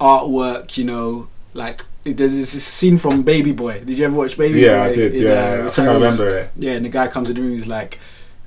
artwork. 0.00 0.76
You 0.76 0.84
know, 0.84 1.28
like 1.54 1.84
there's 2.02 2.32
this 2.32 2.64
scene 2.64 2.98
from 2.98 3.22
Baby 3.22 3.52
Boy. 3.52 3.82
Did 3.84 3.98
you 3.98 4.04
ever 4.06 4.16
watch 4.16 4.36
Baby 4.36 4.60
Boy? 4.60 4.66
Yeah, 4.66 4.82
I 4.82 4.92
did. 4.94 5.14
in, 5.14 5.22
Yeah, 5.22 5.68
uh, 5.68 5.82
I 5.82 5.86
I 5.86 5.94
remember 5.94 6.28
it. 6.38 6.50
Yeah, 6.56 6.72
and 6.72 6.84
the 6.84 6.88
guy 6.90 7.08
comes 7.08 7.30
in 7.30 7.36
the 7.36 7.42
room. 7.42 7.52
He's 7.52 7.66
like, 7.66 7.98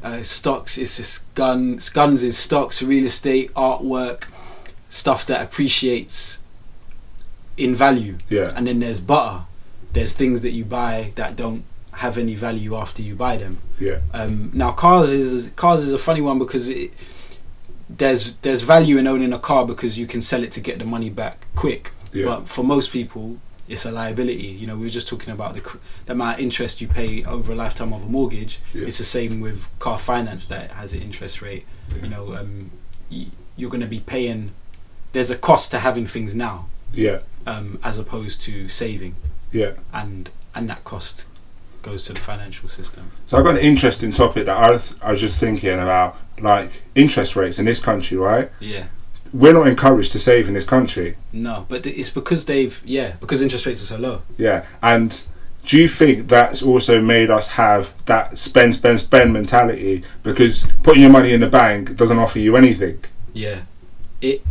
uh, 0.04 0.22
stocks 0.24 0.78
is 0.78 0.98
just 0.98 1.34
guns. 1.36 1.90
Guns 1.90 2.24
is 2.24 2.38
stocks, 2.38 2.82
real 2.82 3.06
estate, 3.06 3.54
artwork, 3.54 4.26
stuff 4.90 5.26
that 5.28 5.42
appreciates 5.42 6.39
in 7.60 7.76
value 7.76 8.18
Yeah, 8.30 8.54
and 8.56 8.66
then 8.68 8.80
there's 8.80 9.00
butter. 9.02 9.44
There's 9.94 10.14
things 10.16 10.42
that 10.42 10.52
you 10.52 10.66
buy 10.66 11.12
that 11.16 11.36
don't 11.36 11.64
have 11.94 12.18
any 12.18 12.36
value 12.36 12.76
after 12.76 13.02
you 13.02 13.16
buy 13.16 13.38
them. 13.38 13.58
yeah, 13.80 14.00
Um, 14.14 14.52
now 14.54 14.72
cars 14.72 15.12
is 15.12 15.52
cars 15.56 15.82
is 15.84 15.94
a 15.94 15.98
funny 15.98 16.22
one 16.22 16.38
because 16.40 16.68
it, 16.70 16.92
there's 17.90 18.36
there's 18.38 18.62
value 18.62 18.98
in 18.98 19.08
owning 19.08 19.34
a 19.34 19.40
car 19.40 19.66
because 19.66 19.98
you 19.98 20.06
can 20.08 20.22
sell 20.22 20.44
it 20.44 20.52
to 20.54 20.62
get 20.62 20.80
the 20.80 20.86
money 20.86 21.10
back 21.10 21.48
quick. 21.56 21.92
yeah, 22.14 22.26
But 22.26 22.48
for 22.48 22.64
most 22.64 22.92
people, 22.92 23.38
it's 23.68 23.86
a 23.86 23.92
liability. 23.92 24.48
You 24.48 24.68
know, 24.68 24.76
we 24.76 24.84
were 24.84 24.90
just 24.90 25.08
talking 25.08 25.34
about 25.34 25.56
the, 25.56 25.78
the 26.06 26.14
amount 26.14 26.36
of 26.38 26.40
interest 26.44 26.82
you 26.82 26.88
pay 26.88 27.24
over 27.26 27.52
a 27.52 27.56
lifetime 27.56 27.94
of 27.94 28.04
a 28.04 28.06
mortgage. 28.06 28.60
Yeah. 28.74 28.86
It's 28.88 28.98
the 29.00 29.04
same 29.04 29.42
with 29.42 29.68
car 29.80 29.98
finance 29.98 30.46
that 30.48 30.72
has 30.72 30.94
an 30.94 31.02
interest 31.02 31.42
rate. 31.42 31.66
Yeah. 31.96 32.04
You 32.04 32.10
know, 32.10 32.36
um, 32.36 32.72
y- 33.12 33.28
you're 33.58 33.70
going 33.72 33.82
to 33.82 33.88
be 33.88 34.00
paying. 34.00 34.52
There's 35.12 35.32
a 35.32 35.38
cost 35.38 35.72
to 35.72 35.80
having 35.80 36.06
things 36.06 36.36
now, 36.36 36.68
yeah, 36.94 37.20
um, 37.46 37.80
as 37.84 37.98
opposed 37.98 38.42
to 38.42 38.68
saving 38.70 39.16
yeah. 39.52 39.72
and 39.94 40.30
and 40.56 40.70
that 40.70 40.84
cost 40.84 41.26
goes 41.82 42.04
to 42.04 42.14
the 42.14 42.20
financial 42.20 42.68
system. 42.68 43.12
So 43.26 43.38
I've 43.38 43.44
got 43.44 43.56
an 43.56 43.62
interesting 43.62 44.12
topic 44.12 44.46
that 44.48 44.58
I 44.58 44.70
was, 44.72 44.96
I 45.02 45.12
was 45.12 45.22
just 45.22 45.40
thinking 45.40 45.74
about, 45.74 46.18
like 46.40 46.82
interest 46.96 47.36
rates 47.36 47.60
in 47.60 47.66
this 47.66 47.80
country, 47.80 48.18
right? 48.18 48.50
Yeah. 48.60 48.88
We're 49.32 49.54
not 49.54 49.68
encouraged 49.68 50.12
to 50.14 50.20
save 50.20 50.48
in 50.48 50.56
this 50.56 50.66
country. 50.66 51.16
No, 51.32 51.66
but 51.70 51.86
it's 51.86 52.10
because 52.10 52.46
they've 52.46 52.82
yeah 52.84 53.14
because 53.20 53.44
interest 53.44 53.66
rates 53.68 53.82
are 53.84 53.86
so 53.86 53.98
low. 53.98 54.22
Yeah, 54.38 54.66
and 54.82 55.22
do 55.64 55.78
you 55.78 55.88
think 55.88 56.30
that's 56.30 56.64
also 56.64 57.00
made 57.00 57.30
us 57.30 57.50
have 57.50 57.94
that 58.06 58.40
spend, 58.40 58.74
spend, 58.74 59.02
spend 59.02 59.32
mentality? 59.32 60.04
Because 60.24 60.68
putting 60.82 61.04
your 61.04 61.12
money 61.12 61.32
in 61.32 61.42
the 61.42 61.50
bank 61.50 61.96
doesn't 61.96 62.18
offer 62.18 62.40
you 62.40 62.56
anything. 62.56 63.04
Yeah, 63.34 63.62
it. 64.20 64.42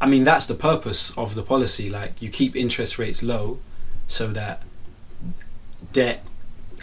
I 0.00 0.06
mean 0.06 0.24
that's 0.24 0.46
the 0.46 0.54
purpose 0.54 1.16
of 1.16 1.34
the 1.34 1.42
policy. 1.42 1.90
Like 1.90 2.22
you 2.22 2.30
keep 2.30 2.54
interest 2.54 2.98
rates 2.98 3.22
low, 3.22 3.58
so 4.06 4.28
that 4.28 4.62
debt, 5.92 6.24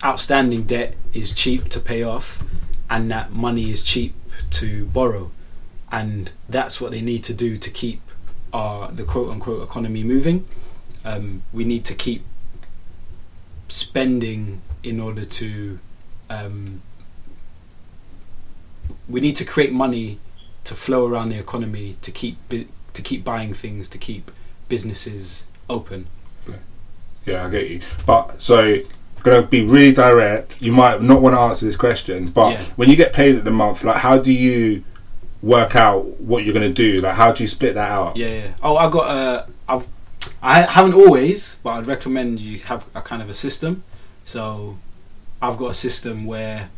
outstanding 0.03 0.63
debt, 0.63 0.95
is 1.13 1.33
cheap 1.33 1.69
to 1.69 1.79
pay 1.79 2.03
off, 2.03 2.43
and 2.89 3.09
that 3.11 3.31
money 3.31 3.71
is 3.71 3.81
cheap 3.83 4.15
to 4.51 4.85
borrow, 4.87 5.31
and 5.91 6.31
that's 6.49 6.81
what 6.81 6.91
they 6.91 7.01
need 7.01 7.23
to 7.25 7.33
do 7.33 7.57
to 7.57 7.69
keep 7.69 8.01
our 8.53 8.91
the 8.91 9.03
quote 9.03 9.29
unquote 9.29 9.63
economy 9.63 10.03
moving. 10.03 10.45
Um, 11.03 11.43
we 11.53 11.63
need 11.63 11.85
to 11.85 11.95
keep 11.95 12.23
spending 13.67 14.61
in 14.83 14.99
order 14.99 15.25
to. 15.25 15.79
Um, 16.29 16.81
we 19.07 19.21
need 19.21 19.35
to 19.37 19.45
create 19.45 19.71
money 19.71 20.19
to 20.63 20.73
flow 20.73 21.07
around 21.07 21.29
the 21.29 21.37
economy 21.37 21.95
to 22.01 22.11
keep 22.11 22.37
to 22.95 23.01
keep 23.01 23.23
buying 23.23 23.53
things 23.53 23.87
to 23.89 23.97
keep 23.97 24.31
businesses 24.69 25.47
open. 25.69 26.07
Yeah, 27.25 27.45
I 27.45 27.49
get 27.49 27.69
you. 27.69 27.81
But 28.05 28.41
so, 28.41 28.79
gonna 29.23 29.41
be 29.41 29.63
really 29.65 29.93
direct. 29.93 30.61
You 30.61 30.71
might 30.71 31.01
not 31.01 31.21
want 31.21 31.35
to 31.35 31.39
answer 31.39 31.65
this 31.65 31.75
question, 31.75 32.27
but 32.29 32.51
Yeah. 32.51 32.63
when 32.75 32.89
you 32.89 32.95
get 32.95 33.13
paid 33.13 33.35
at 33.35 33.43
the 33.43 33.51
month, 33.51 33.83
like 33.83 33.97
how 33.97 34.17
do 34.19 34.31
you 34.31 34.83
work 35.41 35.75
out 35.75 36.19
what 36.21 36.43
you're 36.43 36.53
gonna 36.53 36.69
do? 36.69 36.99
Like 37.01 37.15
how 37.15 37.31
do 37.31 37.43
you 37.43 37.47
split 37.47 37.73
that 37.75 37.89
out? 37.91 38.15
Yeah, 38.17 38.27
yeah. 38.27 38.47
Oh, 38.61 38.77
I 38.77 38.89
got 38.89 39.09
a. 39.09 39.47
I've. 39.67 39.87
I 40.41 40.61
haven't 40.61 40.93
always, 40.93 41.57
but 41.63 41.71
I'd 41.71 41.87
recommend 41.87 42.39
you 42.39 42.59
have 42.59 42.85
a 42.93 43.01
kind 43.01 43.21
of 43.21 43.29
a 43.29 43.33
system. 43.33 43.83
So, 44.25 44.77
I've 45.41 45.57
got 45.57 45.71
a 45.71 45.73
system 45.73 46.25
where 46.25 46.69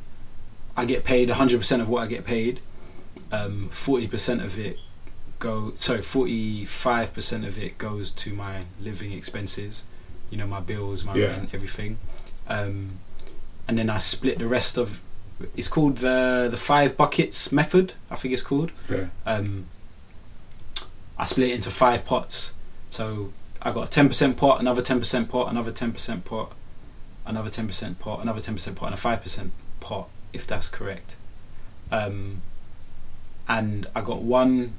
I 0.75 0.85
get 0.85 1.03
paid 1.05 1.29
100% 1.29 1.81
of 1.81 1.89
what 1.89 2.03
I 2.03 2.07
get 2.07 2.23
paid. 2.25 2.59
Um, 3.31 3.69
40% 3.73 4.43
of 4.43 4.57
it 4.57 4.77
go. 5.39 5.73
Sorry, 5.75 5.99
45% 5.99 7.45
of 7.47 7.59
it 7.59 7.77
goes 7.77 8.11
to 8.11 8.33
my 8.33 8.63
living 8.81 9.11
expenses. 9.11 9.85
You 10.29 10.37
know, 10.37 10.47
my 10.47 10.59
bills, 10.59 11.03
my 11.05 11.15
Yeah. 11.15 11.27
rent, 11.27 11.49
everything. 11.53 11.97
Um, 12.47 12.99
and 13.67 13.77
then 13.77 13.89
I 13.89 13.97
split 13.99 14.39
the 14.39 14.47
rest 14.47 14.77
of. 14.77 15.01
It's 15.55 15.67
called 15.67 15.97
the 15.97 16.47
the 16.49 16.57
five 16.57 16.97
buckets 16.97 17.51
method. 17.51 17.93
I 18.09 18.15
think 18.15 18.33
it's 18.33 18.41
called 18.43 18.71
Okay. 18.89 19.07
um, 19.25 19.67
I 21.17 21.25
split 21.25 21.49
it 21.49 21.53
into 21.55 21.69
five 21.71 22.05
pots. 22.05 22.53
So 22.89 23.31
I 23.61 23.71
got 23.71 23.87
a 23.87 23.89
ten 23.89 24.07
percent 24.07 24.37
pot, 24.37 24.59
another 24.59 24.81
ten 24.81 24.99
percent 24.99 25.29
pot, 25.29 25.49
another 25.51 25.71
ten 25.71 25.91
percent 25.91 26.25
pot, 26.25 26.53
another 27.25 27.49
ten 27.49 27.67
percent 27.67 27.99
pot, 27.99 28.21
another 28.21 28.39
ten 28.39 28.55
percent 28.55 28.75
pot, 28.77 28.85
and 28.87 28.93
a 28.95 28.97
five 28.97 29.21
percent 29.21 29.51
pot, 29.79 30.09
if 30.33 30.47
that's 30.47 30.69
correct. 30.69 31.15
Um, 31.91 32.41
and 33.47 33.87
I 33.95 34.01
got 34.01 34.21
one. 34.23 34.73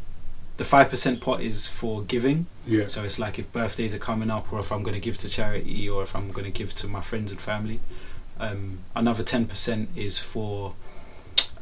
The 0.58 0.64
five 0.64 0.90
percent 0.90 1.20
pot 1.20 1.40
is 1.40 1.66
for 1.66 2.02
giving. 2.02 2.46
Yeah. 2.66 2.88
So 2.88 3.02
it's 3.04 3.18
like 3.18 3.38
if 3.38 3.50
birthdays 3.52 3.94
are 3.94 3.98
coming 3.98 4.30
up, 4.30 4.52
or 4.52 4.60
if 4.60 4.70
I'm 4.72 4.82
going 4.82 4.94
to 4.94 5.00
give 5.00 5.16
to 5.18 5.28
charity, 5.28 5.88
or 5.88 6.02
if 6.02 6.14
I'm 6.14 6.30
going 6.32 6.44
to 6.44 6.50
give 6.50 6.74
to 6.76 6.86
my 6.88 7.00
friends 7.00 7.30
and 7.32 7.40
family. 7.40 7.80
Um, 8.40 8.80
another 8.94 9.22
ten 9.24 9.46
percent 9.46 9.88
is 9.96 10.18
for 10.18 10.74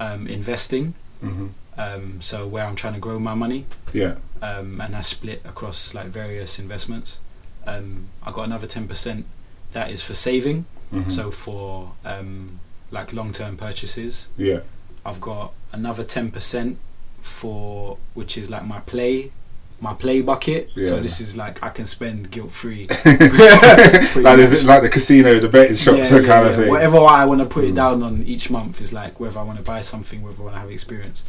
um, 0.01 0.27
investing. 0.27 0.95
hmm 1.21 1.49
Um, 1.79 2.23
so 2.23 2.47
where 2.47 2.65
I'm 2.67 2.75
trying 2.77 2.95
to 2.95 3.01
grow 3.01 3.19
my 3.19 3.35
money, 3.35 3.67
Yeah. 3.93 4.15
um, 4.41 4.81
and 4.81 4.97
I 4.97 5.03
split 5.03 5.43
across 5.45 5.95
like 5.95 6.07
various 6.07 6.59
investments. 6.59 7.19
Um, 7.67 8.09
I 8.27 8.31
got 8.33 8.45
another 8.45 8.67
ten 8.67 8.89
percent 8.89 9.27
that 9.73 9.91
is 9.91 10.03
for 10.03 10.15
saving, 10.15 10.65
hmm 10.91 11.09
so 11.11 11.31
for 11.31 11.93
um, 12.05 12.61
like 12.91 13.13
long 13.13 13.33
term 13.33 13.57
purchases. 13.59 14.29
yeah. 14.39 14.61
I've 15.05 15.21
got 15.21 15.53
another 15.73 16.03
ten 16.05 16.31
percent 16.31 16.79
for 17.27 17.99
which 18.15 18.39
is 18.39 18.49
like 18.51 18.65
my 18.65 18.81
play, 18.81 19.33
my 19.81 19.93
play 19.93 20.23
bucket. 20.23 20.71
Yeah. 20.75 20.85
So 20.89 21.01
this 21.01 21.21
is 21.21 21.37
like 21.37 21.63
I 21.63 21.69
can 21.71 21.85
spend 21.85 22.31
guilt 22.31 22.53
free. 22.53 22.87
like, 22.89 23.01
the, 23.03 24.63
like 24.65 24.83
the 24.83 24.89
casino, 24.91 25.39
the 25.39 25.49
betting 25.49 25.77
shops, 25.77 26.11
that 26.11 26.25
kind 26.25 26.47
of 26.47 26.55
thing. 26.57 26.69
Whatever 26.71 26.99
I 26.99 27.25
want 27.25 27.41
to 27.41 27.47
put 27.47 27.65
it 27.65 27.73
Mm. 27.73 27.77
down 27.77 28.03
on 28.03 28.23
each 28.23 28.49
month 28.51 28.81
is 28.81 28.93
like 28.93 29.19
whether 29.21 29.39
I 29.39 29.43
want 29.43 29.59
to 29.59 29.65
buy 29.65 29.81
something, 29.83 30.23
whether 30.23 30.41
I 30.41 30.45
want 30.45 30.55
to 30.55 30.61
have 30.61 30.71
experience. 30.71 31.25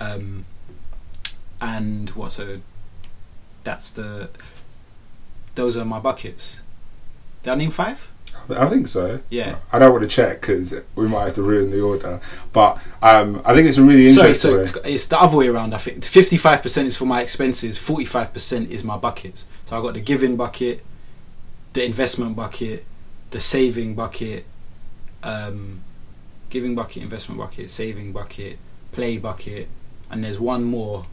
Um, 0.00 0.44
and 1.60 2.10
what 2.10 2.32
so 2.32 2.60
that's 3.62 3.90
the 3.92 4.28
those 5.54 5.76
are 5.76 5.84
my 5.84 6.00
buckets. 6.00 6.60
Did 7.42 7.50
I 7.50 7.54
name 7.56 7.70
five? 7.70 8.10
I 8.50 8.66
think 8.68 8.88
so. 8.88 9.20
Yeah. 9.30 9.56
I 9.72 9.78
don't 9.78 9.92
want 9.92 10.02
to 10.02 10.08
check 10.08 10.40
because 10.42 10.74
we 10.96 11.08
might 11.08 11.24
have 11.24 11.34
to 11.36 11.42
ruin 11.42 11.70
the 11.70 11.80
order. 11.80 12.20
But 12.52 12.78
um, 13.02 13.40
I 13.44 13.54
think 13.54 13.68
it's 13.68 13.78
a 13.78 13.82
really 13.82 14.10
Sorry, 14.10 14.28
interesting. 14.28 14.66
so 14.66 14.80
way. 14.82 14.92
it's 14.92 15.06
the 15.08 15.18
other 15.18 15.36
way 15.38 15.48
around. 15.48 15.74
I 15.74 15.78
think 15.78 16.04
fifty-five 16.04 16.60
percent 16.62 16.88
is 16.88 16.96
for 16.96 17.06
my 17.06 17.22
expenses, 17.22 17.78
forty-five 17.78 18.32
percent 18.32 18.70
is 18.70 18.84
my 18.84 18.96
buckets. 18.98 19.48
So 19.66 19.78
I 19.78 19.80
got 19.80 19.94
the 19.94 20.00
giving 20.00 20.36
bucket, 20.36 20.84
the 21.72 21.84
investment 21.84 22.36
bucket, 22.36 22.84
the 23.30 23.40
saving 23.40 23.94
bucket, 23.94 24.44
um, 25.22 25.82
giving 26.50 26.74
bucket, 26.74 27.02
investment 27.02 27.40
bucket, 27.40 27.70
saving 27.70 28.12
bucket, 28.12 28.58
play 28.92 29.16
bucket, 29.16 29.68
and 30.10 30.22
there's 30.22 30.38
one 30.38 30.64
more. 30.64 31.06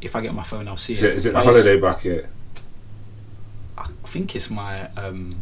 If 0.00 0.16
I 0.16 0.22
get 0.22 0.32
my 0.32 0.44
phone, 0.44 0.66
I'll 0.66 0.78
see 0.78 0.94
Is 0.94 1.02
it. 1.02 1.10
it, 1.10 1.16
is 1.18 1.26
it 1.26 1.28
the 1.30 1.34
But 1.34 1.44
holiday 1.44 1.78
bucket? 1.78 2.26
I 3.76 3.86
think 4.06 4.34
it's 4.34 4.48
my. 4.48 4.88
Um, 4.96 5.36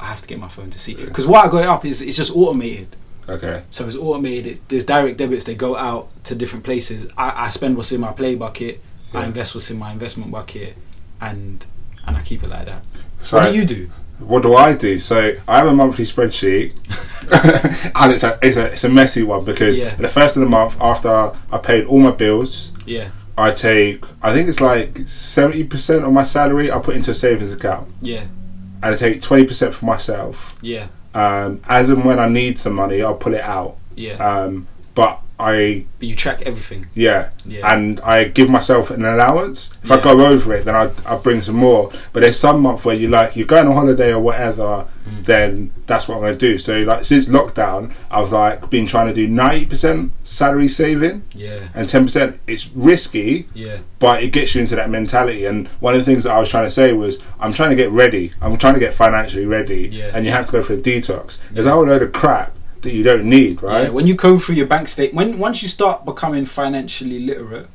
I 0.00 0.06
have 0.06 0.22
to 0.22 0.28
get 0.28 0.38
my 0.38 0.48
phone 0.48 0.70
to 0.70 0.78
see 0.78 0.94
because 0.94 1.26
what 1.26 1.44
I 1.44 1.48
got 1.50 1.62
it 1.62 1.68
up 1.68 1.84
is 1.84 2.02
it's 2.02 2.16
just 2.16 2.34
automated. 2.34 2.96
Okay. 3.28 3.62
So 3.70 3.86
it's 3.86 3.96
automated. 3.96 4.46
It's, 4.46 4.60
there's 4.60 4.84
direct 4.86 5.18
debits. 5.18 5.44
They 5.44 5.54
go 5.54 5.76
out 5.76 6.08
to 6.24 6.34
different 6.34 6.64
places. 6.64 7.06
I, 7.16 7.46
I 7.46 7.50
spend 7.50 7.76
what's 7.76 7.92
in 7.92 8.00
my 8.00 8.12
play 8.12 8.34
bucket. 8.34 8.80
I 9.12 9.24
invest 9.24 9.54
what's 9.54 9.70
in 9.70 9.78
my 9.78 9.92
investment 9.92 10.30
bucket, 10.30 10.76
and 11.20 11.64
and 12.06 12.16
I 12.16 12.22
keep 12.22 12.42
it 12.42 12.48
like 12.48 12.66
that. 12.66 12.86
So 13.22 13.38
what 13.38 13.52
do 13.52 13.56
you 13.58 13.64
do? 13.64 13.90
what 14.20 14.42
do 14.42 14.54
I 14.54 14.74
do? 14.74 14.98
So 14.98 15.34
I 15.48 15.58
have 15.58 15.66
a 15.66 15.72
monthly 15.72 16.04
spreadsheet, 16.04 16.74
and 17.94 18.12
it's 18.12 18.22
a 18.22 18.38
it's 18.42 18.56
a 18.56 18.66
it's 18.72 18.84
a 18.84 18.88
messy 18.88 19.22
one 19.22 19.44
because 19.44 19.78
Yeah. 19.78 19.94
the 19.94 20.08
first 20.08 20.36
of 20.36 20.40
the 20.42 20.48
month 20.48 20.80
after 20.80 21.32
I 21.52 21.58
paid 21.58 21.86
all 21.86 21.98
my 21.98 22.10
bills, 22.10 22.72
Yeah, 22.86 23.10
I 23.36 23.50
take 23.52 24.04
I 24.22 24.32
think 24.32 24.48
it's 24.48 24.60
like 24.60 24.98
seventy 24.98 25.64
percent 25.64 26.04
of 26.04 26.12
my 26.12 26.22
salary 26.22 26.70
I 26.70 26.78
put 26.78 26.96
into 26.96 27.10
a 27.12 27.14
savings 27.14 27.52
account, 27.52 27.88
yeah, 28.02 28.24
and 28.82 28.94
I 28.94 28.96
take 28.98 29.20
twenty 29.22 29.44
percent 29.44 29.74
for 29.74 29.84
myself. 29.86 30.54
yeah, 30.62 30.88
Um, 31.14 31.60
as 31.68 31.90
and 31.90 32.04
when 32.04 32.18
I 32.18 32.28
need 32.28 32.58
some 32.58 32.74
money, 32.74 33.02
I'll 33.02 33.14
pull 33.14 33.34
it 33.34 33.42
out. 33.42 33.76
yeah. 33.94 34.14
Um, 34.14 34.66
but 34.94 35.20
I 35.40 35.86
but 35.98 36.08
you 36.08 36.14
track 36.16 36.42
everything. 36.42 36.86
yeah, 36.94 37.30
Yeah, 37.44 37.72
and 37.74 38.00
I 38.00 38.24
give 38.24 38.48
myself 38.50 38.90
an 38.90 39.04
allowance. 39.04 39.78
If 39.82 39.90
I 39.90 40.00
go 40.00 40.24
over 40.26 40.52
it, 40.54 40.64
then 40.64 40.74
I 40.76 40.90
I 41.06 41.16
bring 41.16 41.40
some 41.42 41.56
more. 41.56 41.90
But 42.12 42.20
there's 42.20 42.38
some 42.38 42.60
month 42.60 42.84
where 42.84 42.94
you 42.94 43.08
like 43.08 43.36
you're 43.36 43.46
going 43.46 43.66
on 43.66 43.74
holiday 43.74 44.12
or 44.12 44.20
whatever, 44.20 44.86
Mm. 45.08 45.24
then 45.24 45.70
that's 45.86 46.06
what 46.06 46.16
I'm 46.16 46.20
going 46.20 46.34
to 46.34 46.38
do. 46.38 46.58
So 46.58 46.80
like 46.80 47.04
since 47.06 47.26
lockdown, 47.26 47.92
I've 48.10 48.32
like 48.32 48.68
been 48.68 48.86
trying 48.86 49.06
to 49.08 49.14
do 49.14 49.26
ninety 49.26 49.64
percent 49.64 50.12
salary 50.24 50.68
saving 50.68 51.22
yeah, 51.34 51.68
and 51.74 51.88
ten 51.88 52.04
percent. 52.04 52.38
It's 52.46 52.68
risky, 52.74 53.48
yeah, 53.54 53.78
but 53.98 54.22
it 54.22 54.30
gets 54.30 54.54
you 54.54 54.60
into 54.60 54.76
that 54.76 54.90
mentality. 54.90 55.46
And 55.46 55.68
one 55.80 55.94
of 55.94 56.00
the 56.00 56.04
things 56.04 56.24
that 56.24 56.32
I 56.32 56.38
was 56.38 56.50
trying 56.50 56.66
to 56.66 56.70
say 56.70 56.92
was 56.92 57.22
I'm 57.40 57.54
trying 57.54 57.70
to 57.70 57.76
get 57.76 57.90
ready. 57.90 58.32
I'm 58.42 58.58
trying 58.58 58.74
to 58.74 58.80
get 58.80 58.92
financially 58.92 59.46
ready, 59.46 59.88
Yeah. 59.90 60.10
and 60.14 60.26
you 60.26 60.32
have 60.32 60.46
to 60.46 60.52
go 60.52 60.62
for 60.62 60.74
a 60.74 60.76
detox. 60.76 61.38
There's 61.50 61.66
a 61.66 61.72
whole 61.72 61.86
load 61.86 62.02
of 62.02 62.12
crap 62.12 62.52
that 62.82 62.92
you 62.92 63.02
don't 63.02 63.26
need, 63.28 63.62
right? 63.62 63.84
yeah. 63.84 63.88
When 63.90 64.06
you 64.06 64.16
comb 64.16 64.38
through 64.38 64.56
your 64.56 64.66
bank 64.66 64.88
statement, 64.88 65.30
when 65.30 65.38
once 65.38 65.62
you 65.62 65.68
start 65.68 66.04
becoming 66.04 66.46
financially 66.46 67.18
literate, 67.18 67.68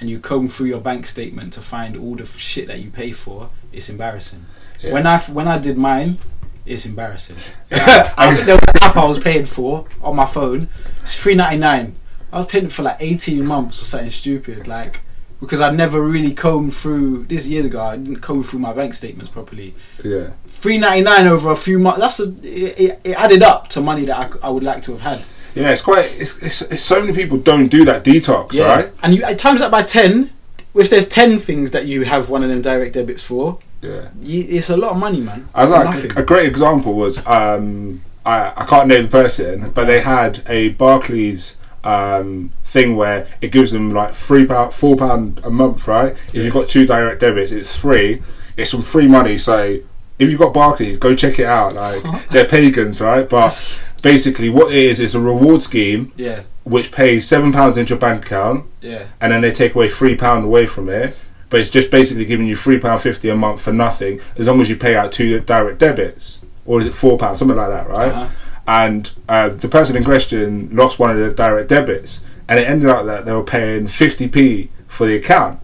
and 0.00 0.10
you 0.10 0.18
comb 0.18 0.48
through 0.48 0.66
your 0.66 0.80
bank 0.80 1.06
statement 1.06 1.52
to 1.54 1.60
find 1.60 1.96
all 1.96 2.14
the 2.16 2.26
shit 2.26 2.66
that 2.66 2.80
you 2.80 2.90
pay 2.90 3.12
for, 3.12 3.50
it's 3.72 3.88
embarrassing. 3.88 4.44
Yeah. 4.82 4.92
When 4.92 5.06
I 5.06 5.18
when 5.18 5.48
I 5.48 5.58
did 5.58 5.78
mine, 5.78 6.18
it's 6.66 6.86
embarrassing. 6.86 7.36
I 7.70 8.34
think 8.34 8.46
there 8.46 8.56
was 8.56 8.64
an 8.74 8.82
app 8.82 8.96
I 8.96 9.04
was 9.06 9.18
paying 9.18 9.46
for 9.46 9.86
on 10.02 10.16
my 10.16 10.26
phone. 10.26 10.68
It's 11.02 11.18
three 11.18 11.34
ninety 11.34 11.58
nine. 11.58 11.96
I 12.32 12.38
was 12.40 12.48
paying 12.48 12.68
for 12.68 12.82
like 12.82 12.98
eighteen 13.00 13.46
months 13.46 13.80
or 13.80 13.84
something 13.84 14.10
stupid, 14.10 14.66
like 14.66 15.00
because 15.44 15.60
I 15.60 15.70
never 15.70 16.02
really 16.04 16.32
combed 16.32 16.74
through. 16.74 17.24
This 17.24 17.42
is 17.42 17.50
years 17.50 17.66
ago, 17.66 17.80
I 17.80 17.96
didn't 17.96 18.20
comb 18.20 18.42
through 18.42 18.60
my 18.60 18.72
bank 18.72 18.94
statements 18.94 19.30
properly. 19.30 19.74
yeah. 20.04 20.30
Three 20.46 20.78
ninety 20.78 21.02
nine 21.02 21.26
over 21.26 21.50
a 21.50 21.56
few 21.56 21.78
months. 21.78 22.00
That's 22.00 22.20
a, 22.20 22.34
it, 22.42 23.00
it, 23.04 23.14
added 23.16 23.42
up 23.42 23.68
to 23.70 23.80
money 23.80 24.06
that 24.06 24.16
I, 24.42 24.46
I, 24.46 24.50
would 24.50 24.62
like 24.62 24.82
to 24.84 24.92
have 24.92 25.02
had. 25.02 25.24
Yeah, 25.54 25.70
it's 25.70 25.82
quite. 25.82 26.06
It's, 26.18 26.42
it's, 26.42 26.62
it's 26.62 26.82
so 26.82 27.00
many 27.00 27.12
people 27.14 27.38
don't 27.38 27.68
do 27.68 27.84
that 27.84 28.02
detox, 28.04 28.58
right? 28.58 28.90
and 29.02 29.14
you 29.14 29.22
times 29.34 29.60
that 29.60 29.70
by 29.70 29.82
ten. 29.82 30.30
If 30.74 30.90
there's 30.90 31.08
ten 31.08 31.38
things 31.38 31.70
that 31.70 31.86
you 31.86 32.04
have 32.04 32.30
one 32.30 32.42
of 32.42 32.48
them 32.48 32.60
direct 32.60 32.94
debits 32.94 33.22
for, 33.22 33.60
Yeah. 33.80 34.08
you, 34.20 34.44
it's 34.48 34.70
a 34.70 34.76
lot 34.76 34.90
of 34.90 34.96
money, 34.96 35.20
man. 35.20 35.48
I 35.54 35.64
like 35.66 35.84
nothing. 35.84 36.18
a 36.18 36.22
great 36.24 36.48
example 36.48 36.94
was 36.94 37.24
um, 37.26 38.00
I 38.26 38.52
I 38.56 38.64
can't 38.64 38.88
name 38.88 39.04
the 39.04 39.08
person, 39.08 39.70
but 39.70 39.86
they 39.86 40.00
had 40.00 40.42
a 40.48 40.70
Barclays 40.70 41.56
um, 41.84 42.52
thing 42.64 42.96
where 42.96 43.26
it 43.40 43.52
gives 43.52 43.72
them 43.72 43.90
like 43.92 44.14
three 44.14 44.46
pound, 44.46 44.72
four 44.74 44.96
pound 44.96 45.40
a 45.44 45.50
month, 45.50 45.86
right? 45.86 46.16
If 46.28 46.36
you've 46.36 46.54
got 46.54 46.68
two 46.68 46.86
direct 46.86 47.20
debits, 47.20 47.52
it's 47.52 47.76
free. 47.76 48.22
It's 48.56 48.70
some 48.70 48.82
free 48.82 49.08
money. 49.08 49.38
So 49.38 49.78
if 50.18 50.30
you've 50.30 50.40
got 50.40 50.54
Barclays, 50.54 50.98
go 50.98 51.14
check 51.14 51.38
it 51.38 51.46
out. 51.46 51.74
Like 51.74 52.28
they're 52.30 52.46
pagans, 52.46 53.00
right? 53.00 53.28
But 53.28 53.84
basically, 54.02 54.48
what 54.48 54.72
it 54.72 54.78
is 54.78 55.00
is 55.00 55.14
a 55.14 55.20
reward 55.20 55.62
scheme 55.62 56.12
yeah, 56.16 56.42
which 56.64 56.92
pays 56.92 57.26
seven 57.26 57.52
pounds 57.52 57.76
into 57.76 57.90
your 57.90 57.98
bank 57.98 58.26
account, 58.26 58.66
yeah, 58.80 59.06
and 59.20 59.32
then 59.32 59.40
they 59.40 59.52
take 59.52 59.74
away 59.74 59.88
three 59.88 60.16
pound 60.16 60.44
away 60.44 60.66
from 60.66 60.88
it. 60.88 61.16
But 61.50 61.60
it's 61.60 61.70
just 61.70 61.90
basically 61.90 62.24
giving 62.24 62.46
you 62.46 62.56
three 62.56 62.78
pound 62.78 63.00
fifty 63.00 63.28
a 63.28 63.36
month 63.36 63.60
for 63.60 63.72
nothing, 63.72 64.20
as 64.36 64.46
long 64.46 64.60
as 64.60 64.68
you 64.68 64.76
pay 64.76 64.96
out 64.96 65.12
two 65.12 65.40
direct 65.40 65.78
debits, 65.78 66.44
or 66.64 66.80
is 66.80 66.86
it 66.86 66.94
four 66.94 67.18
pounds, 67.18 67.38
something 67.40 67.56
like 67.56 67.68
that, 67.68 67.88
right? 67.88 68.12
Uh-huh. 68.12 68.28
And 68.66 69.10
uh, 69.28 69.50
the 69.50 69.68
person 69.68 69.96
in 69.96 70.04
question 70.04 70.74
lost 70.74 70.98
one 70.98 71.10
of 71.10 71.18
the 71.18 71.30
direct 71.30 71.68
debits, 71.68 72.24
and 72.48 72.58
it 72.58 72.66
ended 72.66 72.88
up 72.88 73.04
that 73.06 73.26
they 73.26 73.32
were 73.32 73.42
paying 73.42 73.88
fifty 73.88 74.26
p 74.28 74.70
for 74.86 75.06
the 75.06 75.16
account. 75.16 75.60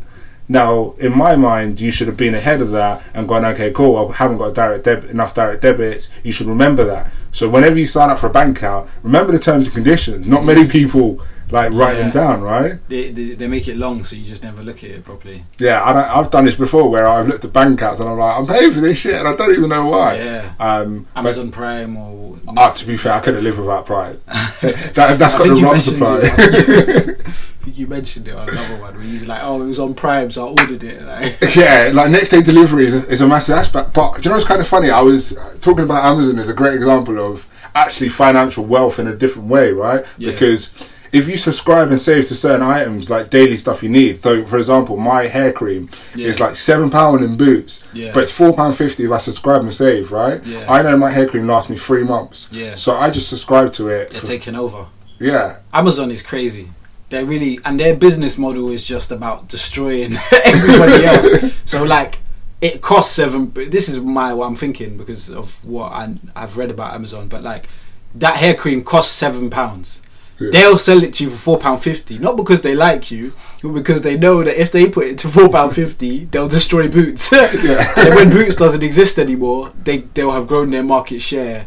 Now, 0.48 0.94
in 0.98 1.16
my 1.16 1.36
mind, 1.36 1.80
you 1.80 1.92
should 1.92 2.08
have 2.08 2.16
been 2.16 2.34
ahead 2.34 2.60
of 2.60 2.72
that 2.72 3.04
and 3.14 3.28
gone, 3.28 3.44
okay, 3.44 3.70
cool. 3.72 3.96
I 3.96 4.12
haven't 4.14 4.38
got 4.38 4.52
direct 4.52 4.84
deb- 4.84 5.04
enough 5.04 5.32
direct 5.32 5.62
debits. 5.62 6.10
You 6.24 6.32
should 6.32 6.48
remember 6.48 6.84
that. 6.84 7.12
So 7.30 7.48
whenever 7.48 7.78
you 7.78 7.86
sign 7.86 8.10
up 8.10 8.18
for 8.18 8.26
a 8.26 8.32
bank 8.32 8.58
account, 8.58 8.90
remember 9.04 9.30
the 9.30 9.38
terms 9.38 9.66
and 9.66 9.74
conditions. 9.74 10.26
Not 10.26 10.44
many 10.44 10.66
people 10.66 11.24
like 11.50 11.72
write 11.72 11.94
them 11.94 12.10
down, 12.10 12.42
right? 12.42 12.78
They, 12.88 13.10
they 13.10 13.34
they 13.34 13.46
make 13.46 13.68
it 13.68 13.76
long, 13.76 14.04
so 14.04 14.16
you 14.16 14.24
just 14.24 14.42
never 14.42 14.62
look 14.62 14.84
at 14.84 14.90
it 14.90 15.04
properly. 15.04 15.44
Yeah, 15.58 15.82
I 15.82 15.92
don't, 15.92 16.16
I've 16.16 16.30
done 16.30 16.44
this 16.44 16.54
before 16.54 16.90
where 16.90 17.06
I've 17.06 17.28
looked 17.28 17.44
at 17.44 17.52
bank 17.52 17.80
accounts 17.80 18.00
and 18.00 18.08
I'm 18.08 18.18
like, 18.18 18.38
I'm 18.38 18.46
paying 18.46 18.72
for 18.72 18.80
this 18.80 18.98
shit 18.98 19.14
and 19.14 19.26
I 19.26 19.36
don't 19.36 19.52
even 19.52 19.68
know 19.68 19.86
why. 19.86 20.16
Yeah. 20.16 20.54
Um, 20.58 21.06
Amazon 21.16 21.50
Prime 21.50 21.96
or 21.96 22.38
uh, 22.48 22.72
to 22.72 22.86
be 22.86 22.96
fair, 22.96 23.12
I 23.12 23.20
couldn't 23.20 23.44
live 23.44 23.58
without 23.58 23.86
Prime. 23.86 24.20
that, 24.26 25.16
that's 25.18 25.36
got 25.36 25.48
the 25.48 25.60
mentioned 25.60 25.82
supply. 25.82 26.20
it. 26.22 27.20
I 27.60 27.64
think 27.64 27.78
you 27.78 27.86
mentioned 27.86 28.26
it 28.26 28.34
on 28.34 28.48
another 28.48 28.80
one 28.80 28.94
where 28.94 29.02
he's 29.02 29.26
like, 29.26 29.40
"Oh, 29.42 29.62
it 29.62 29.66
was 29.66 29.78
on 29.78 29.94
Prime, 29.94 30.30
so 30.30 30.46
I 30.46 30.50
ordered 30.50 30.82
it." 30.82 31.02
Like, 31.02 31.54
yeah, 31.54 31.90
like 31.92 32.10
next 32.10 32.30
day 32.30 32.40
delivery 32.42 32.86
is 32.86 32.94
a, 32.94 33.06
is 33.08 33.20
a 33.20 33.28
massive 33.28 33.54
aspect. 33.54 33.92
But 33.92 34.14
do 34.14 34.22
you 34.22 34.30
know 34.30 34.36
what's 34.36 34.46
kind 34.46 34.62
of 34.62 34.66
funny? 34.66 34.88
I 34.88 35.02
was 35.02 35.36
uh, 35.36 35.56
talking 35.60 35.84
about 35.84 36.04
Amazon 36.04 36.38
as 36.38 36.48
a 36.48 36.54
great 36.54 36.74
example 36.74 37.18
of 37.18 37.48
actually 37.74 38.08
financial 38.08 38.64
wealth 38.64 38.98
in 38.98 39.06
a 39.06 39.14
different 39.14 39.48
way, 39.48 39.72
right? 39.72 40.04
Yeah. 40.16 40.32
Because 40.32 40.90
if 41.12 41.28
you 41.28 41.36
subscribe 41.36 41.90
and 41.90 42.00
save 42.00 42.26
to 42.28 42.34
certain 42.34 42.62
items 42.62 43.10
like 43.10 43.30
daily 43.30 43.56
stuff 43.56 43.82
you 43.82 43.88
need, 43.88 44.22
so 44.22 44.44
for 44.46 44.58
example, 44.58 44.96
my 44.96 45.26
hair 45.26 45.52
cream 45.52 45.88
Yeah. 46.14 46.28
is 46.28 46.38
like 46.40 46.54
seven 46.56 46.88
pound 46.90 47.22
in 47.24 47.36
Boots, 47.36 47.82
Yeah. 47.92 48.12
but 48.14 48.22
it's 48.22 48.32
four 48.32 48.52
pound 48.54 48.76
fifty 48.76 49.04
if 49.04 49.10
I 49.10 49.18
subscribe 49.18 49.62
and 49.62 49.74
save, 49.74 50.12
right? 50.12 50.44
Yeah. 50.44 50.66
I 50.72 50.82
know 50.82 50.96
my 50.96 51.10
hair 51.10 51.26
cream 51.26 51.46
lasts 51.46 51.68
me 51.70 51.76
three 51.76 52.04
months, 52.04 52.48
Yeah. 52.52 52.74
so 52.74 52.96
I 52.96 53.10
just 53.10 53.28
subscribe 53.28 53.72
to 53.74 53.88
it. 53.88 54.10
they're 54.10 54.20
for- 54.20 54.26
taking 54.26 54.54
over. 54.54 54.86
yeah, 55.18 55.56
Amazon 55.72 56.10
is 56.10 56.22
crazy. 56.22 56.68
They're 57.08 57.24
really, 57.24 57.58
and 57.64 57.80
their 57.80 57.96
business 57.96 58.38
model 58.38 58.70
is 58.70 58.86
just 58.86 59.10
about 59.10 59.48
destroying 59.48 60.16
everybody 60.44 61.04
else. 61.10 61.52
So 61.64 61.82
like, 61.82 62.20
it 62.60 62.82
costs 62.82 63.12
seven. 63.16 63.50
This 63.54 63.88
is 63.88 63.98
my 63.98 64.32
what 64.32 64.46
I'm 64.46 64.54
thinking 64.54 64.96
because 64.96 65.28
of 65.28 65.64
what 65.64 65.90
I, 65.92 66.14
I've 66.36 66.56
read 66.56 66.70
about 66.70 66.94
Amazon. 66.94 67.26
But 67.26 67.42
like, 67.42 67.68
that 68.14 68.36
hair 68.36 68.54
cream 68.54 68.84
costs 68.84 69.12
seven 69.12 69.50
pounds. 69.50 70.02
Yeah. 70.40 70.48
They'll 70.52 70.78
sell 70.78 71.02
it 71.02 71.14
to 71.14 71.24
you 71.24 71.30
for 71.30 71.36
four 71.36 71.58
pound 71.58 71.82
fifty, 71.82 72.18
not 72.18 72.36
because 72.36 72.62
they 72.62 72.74
like 72.74 73.10
you, 73.10 73.34
but 73.62 73.72
because 73.72 74.02
they 74.02 74.16
know 74.16 74.42
that 74.42 74.60
if 74.60 74.72
they 74.72 74.88
put 74.88 75.06
it 75.06 75.18
to 75.18 75.28
four 75.28 75.48
pound 75.50 75.74
fifty, 75.74 76.24
they'll 76.24 76.48
destroy 76.48 76.88
Boots. 76.88 77.30
Yeah. 77.32 77.92
and 77.98 78.14
when 78.14 78.30
Boots 78.30 78.56
doesn't 78.56 78.82
exist 78.82 79.18
anymore, 79.18 79.72
they 79.84 79.98
they'll 79.98 80.32
have 80.32 80.46
grown 80.46 80.70
their 80.70 80.82
market 80.82 81.20
share 81.20 81.66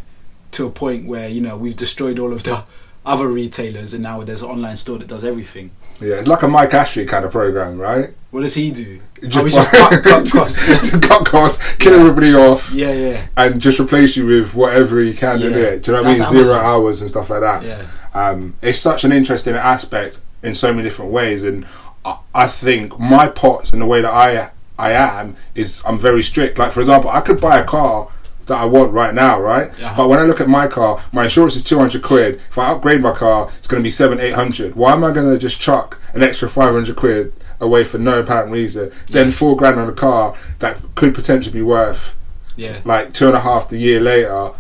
to 0.52 0.66
a 0.68 0.70
point 0.72 1.06
where 1.08 1.28
you 1.30 1.42
know 1.42 1.56
we've 1.56 1.76
destroyed 1.76 2.18
all 2.20 2.34
of 2.34 2.44
the 2.44 2.64
other 3.06 3.28
retailers, 3.28 3.94
and 3.94 4.02
now 4.02 4.24
there's 4.24 4.42
an 4.42 4.50
online 4.50 4.78
store 4.78 4.98
that 4.98 5.08
does 5.08 5.24
everything. 5.26 5.72
yeah, 6.02 6.16
it's 6.16 6.28
like 6.28 6.42
a 6.42 6.48
Mike 6.48 6.74
Ashley 6.74 7.06
kind 7.06 7.26
of 7.26 7.32
program, 7.32 7.78
right? 7.78 8.14
What 8.32 8.42
does 8.42 8.56
he 8.56 8.72
do? 8.72 9.00
Just 9.22 9.38
oh, 9.38 9.46
he 9.46 9.52
just 9.56 9.72
cut, 9.72 10.04
cut 10.04 10.32
costs. 10.32 10.90
cut 11.08 11.26
costs, 11.26 11.76
kill 11.76 11.94
everybody 12.00 12.34
off, 12.34 12.72
yeah, 12.72 12.92
yeah, 12.94 13.28
and 13.38 13.62
just 13.62 13.80
replace 13.80 14.16
you 14.18 14.26
with 14.26 14.54
whatever 14.56 15.00
he 15.00 15.14
can 15.14 15.42
in 15.42 15.54
it. 15.54 15.84
Do 15.84 15.92
you 15.92 15.98
know 15.98 16.04
what 16.04 16.08
I 16.08 16.12
mean? 16.12 16.20
That's 16.20 16.32
Zero 16.32 16.56
hours 16.56 17.02
and 17.02 17.10
stuff 17.10 17.30
like 17.30 17.42
that. 17.42 17.64
yeah, 17.64 17.86
Um, 18.14 18.56
it's 18.62 18.80
such 18.80 19.04
an 19.04 19.12
interesting 19.12 19.56
aspect 19.56 20.20
in 20.44 20.56
so 20.56 20.72
many 20.74 20.84
different 20.84 21.12
ways, 21.12 21.44
and 21.44 21.66
I, 22.06 22.18
I 22.36 22.48
think 22.48 23.00
my 23.00 23.28
pots 23.28 23.72
and 23.72 23.82
the 23.82 23.86
way 23.86 24.02
that 24.02 24.12
I 24.14 24.52
I 24.78 24.92
am 24.92 25.36
is 25.56 25.82
I'm 25.86 25.98
very 25.98 26.24
strict. 26.24 26.58
Like 26.58 26.72
for 26.72 26.80
example, 26.82 27.10
I 27.10 27.22
could 27.22 27.40
buy 27.42 27.60
a 27.60 27.64
car 27.64 28.10
that 28.48 28.58
I 28.60 28.66
want 28.66 28.92
right 28.92 29.14
now, 29.14 29.40
right? 29.40 29.70
Uh-huh. 29.70 29.94
But 29.96 30.10
when 30.10 30.20
I 30.20 30.24
look 30.24 30.42
at 30.42 30.50
my 30.50 30.68
car, 30.68 31.02
my 31.14 31.24
insurance 31.26 31.56
is 31.56 31.64
two 31.64 31.80
hundred 31.80 32.04
quid. 32.04 32.36
If 32.50 32.58
I 32.58 32.72
upgrade 32.72 33.02
my 33.02 33.14
car, 33.14 33.50
it's 33.58 33.68
going 33.68 33.82
to 33.82 33.88
be 33.88 33.92
seven 33.92 34.20
eight 34.20 34.34
hundred. 34.34 34.76
Why 34.76 34.94
am 34.94 35.04
I 35.04 35.12
going 35.14 35.32
to 35.34 35.40
just 35.40 35.62
chuck 35.62 36.00
an 36.14 36.22
extra 36.24 36.50
five 36.50 36.74
hundred 36.74 36.96
quid 36.98 37.34
away 37.62 37.84
for 37.86 37.98
no 37.98 38.20
apparent 38.20 38.52
reason? 38.52 38.92
Then 39.08 39.32
four 39.32 39.56
grand 39.56 39.80
on 39.80 39.88
a 39.88 39.94
car 39.94 40.36
that 40.60 40.82
could 40.96 41.16
potentially 41.16 41.54
be 41.54 41.62
worth 41.62 42.16
Yeah. 42.58 42.82
like 42.84 43.14
two 43.14 43.28
and 43.28 43.36
a 43.36 43.40
half 43.42 43.70
the 43.70 43.78
year 43.78 44.00
later. 44.02 44.52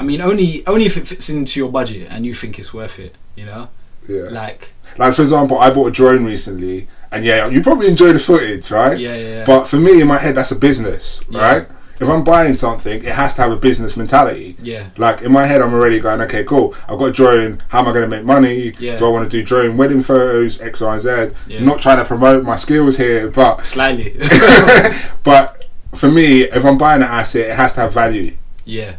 I 0.00 0.02
mean, 0.02 0.20
only 0.20 0.66
only 0.66 0.86
if 0.86 0.96
it 0.96 1.06
fits 1.06 1.28
into 1.28 1.60
your 1.60 1.70
budget 1.70 2.08
and 2.10 2.24
you 2.26 2.34
think 2.34 2.58
it's 2.58 2.72
worth 2.74 2.98
it. 2.98 3.14
You 3.36 3.44
know, 3.46 3.68
Yeah. 4.08 4.28
like 4.42 4.72
Like 4.98 5.14
for 5.14 5.22
example, 5.22 5.58
I 5.58 5.68
bought 5.70 5.88
a 5.88 5.90
drone 6.00 6.24
recently, 6.24 6.88
and 7.12 7.24
yeah, 7.24 7.46
you 7.48 7.62
probably 7.62 7.86
enjoy 7.88 8.12
the 8.12 8.18
footage, 8.18 8.70
right? 8.70 8.98
yeah, 8.98 9.14
yeah, 9.16 9.28
yeah. 9.36 9.44
But 9.44 9.66
for 9.70 9.76
me, 9.76 10.00
in 10.00 10.08
my 10.08 10.18
head, 10.18 10.34
that's 10.34 10.50
a 10.50 10.56
business, 10.68 11.20
Yeah. 11.30 11.40
right? 11.48 11.66
If 12.00 12.08
I'm 12.08 12.24
buying 12.24 12.56
something, 12.56 12.98
it 13.10 13.14
has 13.22 13.34
to 13.34 13.42
have 13.42 13.52
a 13.52 13.56
business 13.68 13.94
mentality. 13.94 14.56
yeah, 14.62 14.84
Like 14.96 15.20
in 15.20 15.30
my 15.32 15.44
head, 15.44 15.60
I'm 15.60 15.74
already 15.74 16.00
going, 16.00 16.20
okay, 16.22 16.44
cool. 16.44 16.74
I've 16.88 16.98
got 16.98 17.08
a 17.12 17.12
drone. 17.12 17.58
How 17.68 17.80
am 17.80 17.88
I 17.88 17.92
going 17.92 18.08
to 18.08 18.14
make 18.16 18.24
money? 18.24 18.72
Yeah. 18.78 18.96
Do 18.96 19.04
I 19.04 19.10
want 19.10 19.30
to 19.30 19.36
do 19.36 19.42
drone 19.44 19.76
wedding 19.76 20.02
photos, 20.02 20.52
X, 20.62 20.80
Y, 20.80 20.98
Z? 20.98 21.08
Yeah. 21.46 21.60
Not 21.62 21.82
trying 21.82 21.98
to 21.98 22.06
promote 22.06 22.42
my 22.52 22.56
skills 22.56 22.96
here, 22.96 23.28
but 23.28 23.66
slightly. 23.74 24.16
but 25.24 25.64
for 25.94 26.10
me, 26.10 26.42
if 26.44 26.64
I'm 26.64 26.78
buying 26.78 27.02
an 27.02 27.08
asset, 27.08 27.50
it 27.50 27.56
has 27.56 27.74
to 27.74 27.80
have 27.82 27.92
value. 27.92 28.32
Yeah, 28.64 28.92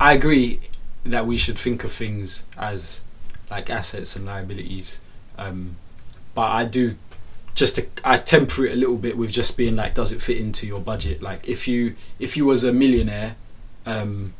I 0.00 0.14
agree 0.14 0.60
that 1.04 1.26
we 1.26 1.36
should 1.36 1.58
think 1.58 1.84
of 1.84 1.92
things 1.92 2.44
as 2.56 3.02
like 3.50 3.70
assets 3.70 4.16
and 4.16 4.26
liabilities, 4.26 5.00
um, 5.38 5.76
but 6.34 6.50
I 6.50 6.64
do 6.64 6.96
just 7.54 7.76
to, 7.76 7.86
I 8.04 8.18
temper 8.18 8.64
it 8.64 8.72
a 8.72 8.76
little 8.76 8.96
bit 8.96 9.16
with 9.16 9.30
just 9.30 9.56
being 9.56 9.76
like, 9.76 9.94
does 9.94 10.12
it 10.12 10.22
fit 10.22 10.38
into 10.38 10.66
your 10.66 10.80
budget? 10.80 11.20
Like 11.20 11.48
if 11.48 11.68
you 11.68 11.94
if 12.18 12.36
you 12.36 12.46
was 12.46 12.64
a 12.64 12.72
millionaire, 12.72 13.36
um, 13.86 14.32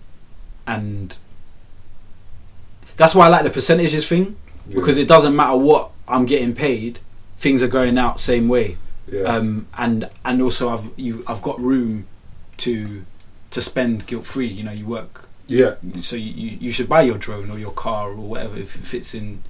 and 0.67 1.15
that's 2.97 3.15
why 3.15 3.27
I 3.27 3.29
like 3.29 3.45
the 3.45 3.51
percentages 3.51 4.07
thing 4.09 4.37
because 4.69 4.99
it 4.99 5.09
doesn't 5.09 5.35
matter 5.35 5.57
what 5.57 5.91
I'm 6.07 6.27
getting 6.27 6.55
paid, 6.55 7.01
things 7.39 7.63
are 7.63 7.69
going 7.69 7.99
out 7.99 8.21
same 8.21 8.49
way 8.49 8.77
yeah, 9.11 9.23
um, 9.23 9.67
and 9.77 10.09
and 10.25 10.41
also 10.43 10.69
I've 10.69 10.91
you 10.97 11.25
I've 11.27 11.43
got 11.43 11.61
room 11.61 12.07
to 12.59 13.05
to 13.51 13.63
spend 13.63 14.07
guilt 14.07 14.27
free. 14.27 14.47
You 14.47 14.63
know, 14.65 14.73
you 14.73 14.87
work, 14.87 15.29
yeah, 15.51 15.75
so 16.01 16.17
you, 16.17 16.57
you 16.61 16.71
should 16.73 16.89
buy 16.89 17.03
your 17.03 17.19
drone 17.19 17.51
or 17.51 17.59
your 17.59 17.73
car 17.73 18.11
or 18.11 18.17
whatever 18.17 18.57
if 18.57 18.77
it 18.77 18.85
fits 18.85 19.15
in 19.15 19.43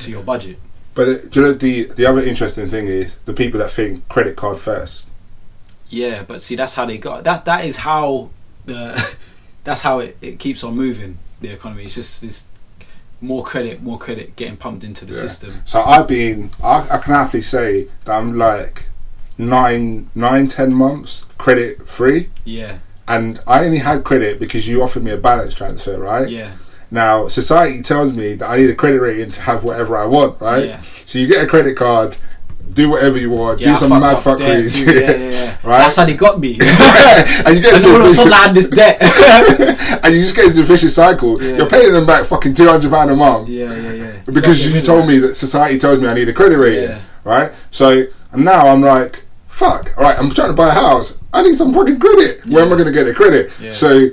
to 0.00 0.10
your 0.10 0.22
budget. 0.22 0.58
But 0.94 1.08
uh, 1.08 1.14
do 1.30 1.40
you 1.40 1.46
know 1.46 1.52
the 1.54 1.82
the 1.84 2.06
other 2.06 2.22
interesting 2.22 2.68
thing 2.68 2.86
is 2.88 3.14
the 3.24 3.32
people 3.32 3.58
that 3.60 3.70
think 3.70 4.06
credit 4.08 4.36
card 4.36 4.58
first. 4.58 5.08
Yeah, 5.88 6.22
but 6.22 6.40
see, 6.42 6.56
that's 6.56 6.74
how 6.74 6.84
they 6.86 6.98
got 6.98 7.24
that. 7.24 7.44
That 7.46 7.64
is 7.64 7.78
how 7.78 8.30
the 8.66 9.16
that's 9.64 9.82
how 9.82 10.00
it, 10.00 10.16
it 10.20 10.38
keeps 10.38 10.62
on 10.64 10.74
moving. 10.76 11.18
The 11.40 11.48
economy. 11.48 11.84
It's 11.84 11.94
just 11.94 12.20
this 12.20 12.48
more 13.22 13.44
credit, 13.44 13.82
more 13.82 13.98
credit 13.98 14.36
getting 14.36 14.56
pumped 14.58 14.84
into 14.84 15.04
the 15.04 15.12
Yeah. 15.14 15.20
system. 15.20 15.62
So 15.64 15.82
I've 15.82 16.06
been, 16.08 16.50
I, 16.62 16.86
I 16.90 16.98
can 16.98 17.14
happily 17.14 17.42
say 17.42 17.88
that 18.04 18.12
I'm 18.12 18.36
like 18.36 18.84
nine, 19.38 20.08
nine, 20.14 20.48
ten 20.48 20.72
months 20.74 21.26
credit 21.38 21.86
free, 21.86 22.28
Yeah, 22.44 22.78
and 23.16 23.40
I 23.46 23.64
only 23.64 23.78
had 23.78 24.04
credit 24.04 24.38
because 24.38 24.66
you 24.68 24.82
offered 24.82 25.02
me 25.04 25.10
a 25.10 25.16
balance 25.16 25.54
transfer, 25.54 25.98
right? 25.98 26.28
yeah, 26.28 26.50
Now 26.90 27.28
society 27.28 27.82
tells 27.82 28.14
me 28.14 28.34
that 28.38 28.48
I 28.48 28.56
need 28.58 28.70
a 28.70 28.74
credit 28.74 29.00
rating 29.00 29.30
to 29.32 29.40
have 29.42 29.64
whatever 29.64 29.96
I 29.96 30.06
want, 30.06 30.40
right? 30.40 30.64
yeah. 30.66 30.80
So 31.06 31.18
you 31.18 31.26
get 31.26 31.44
a 31.44 31.46
credit 31.46 31.76
card, 31.76 32.16
do 32.72 32.88
whatever 32.90 33.18
you 33.18 33.30
want, 33.30 33.60
Yeah, 33.60 33.72
do 33.74 33.76
some 33.80 33.90
mad 34.00 34.18
fuckeries, 34.18 34.86
Yeah, 34.86 34.92
yeah, 34.92 35.30
yeah. 35.30 35.56
Right? 35.70 35.78
That's 35.82 35.96
how 35.96 36.04
they 36.06 36.14
got 36.14 36.38
me. 36.40 36.52
and 36.60 37.56
you 37.56 37.60
get 37.62 37.74
into 37.78 37.88
all 37.90 38.00
of 38.00 38.06
a 38.06 38.10
sudden, 38.10 38.32
I 38.32 38.46
had 38.46 38.54
this 38.54 38.70
debt. 38.70 38.96
and 40.04 40.14
you 40.14 40.22
just 40.22 40.36
get 40.36 40.46
into 40.46 40.60
a 40.60 40.64
vicious 40.64 40.94
cycle. 40.94 41.42
Yeah. 41.42 41.56
You're 41.58 41.68
paying 41.68 41.92
them 41.92 42.06
back 42.06 42.24
fucking 42.26 42.54
two 42.54 42.68
hundred 42.68 42.90
pound 42.90 43.10
a 43.10 43.16
month. 43.16 43.48
yeah, 43.48 43.74
yeah, 43.74 43.92
yeah. 43.92 44.12
because 44.26 44.58
gotta 44.62 44.74
you 44.76 44.80
told 44.82 45.06
me 45.08 45.18
that 45.18 45.34
society 45.36 45.78
tells 45.78 45.98
me 46.00 46.06
I 46.08 46.14
need 46.14 46.28
a 46.28 46.32
credit 46.32 46.58
rating, 46.58 46.98
right? 47.24 47.52
So 47.70 48.06
and 48.32 48.44
now 48.44 48.68
I'm 48.68 48.80
like, 48.82 49.24
fuck, 49.60 49.96
all 49.98 50.04
right, 50.04 50.18
I'm 50.18 50.30
trying 50.30 50.48
to 50.48 50.56
buy 50.56 50.68
a 50.68 50.72
house. 50.72 51.18
I 51.32 51.42
need 51.42 51.54
some 51.54 51.72
fucking 51.74 52.00
credit. 52.00 52.46
Where 52.46 52.64
am 52.64 52.72
I 52.72 52.76
going 52.76 52.86
to 52.86 52.92
get 52.92 53.04
the 53.04 53.14
credit? 53.14 53.50
So 53.72 54.08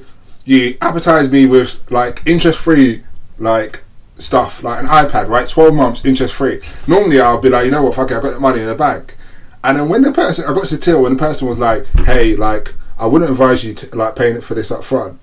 you 0.46 0.78
advertise 0.82 1.32
me 1.32 1.46
with 1.46 1.90
like 1.90 2.22
interest 2.26 2.60
free, 2.60 3.04
like 3.40 3.84
stuff, 4.16 4.64
like 4.64 4.80
an 4.84 4.88
iPad, 4.88 5.28
right? 5.30 5.48
12 5.48 5.74
months 5.74 6.06
interest 6.06 6.34
free. 6.34 6.62
Normally 6.88 7.20
I'll 7.22 7.42
be 7.42 7.50
like, 7.50 7.66
you 7.66 7.72
know 7.72 7.84
what, 7.84 7.96
fuck 7.96 8.12
it, 8.12 8.18
I've 8.18 8.24
got 8.24 8.34
the 8.34 8.40
money 8.40 8.60
in 8.60 8.68
the 8.68 8.76
bank. 8.76 9.16
And 9.64 9.78
then 9.78 9.90
when 9.90 10.02
the 10.02 10.12
person, 10.12 10.46
I 10.48 10.54
got 10.54 10.68
to 10.68 10.78
till 10.78 11.04
when 11.04 11.14
the 11.14 11.20
person 11.20 11.48
was 11.48 11.58
like, 11.58 11.86
hey, 12.06 12.36
like, 12.36 12.74
I 13.00 13.06
wouldn't 13.06 13.32
advise 13.32 13.64
you 13.64 13.74
to 13.74 13.98
like 13.98 14.16
paying 14.16 14.36
it 14.36 14.44
for 14.44 14.54
this 14.54 14.72
up 14.72 14.84
front. 14.84 15.20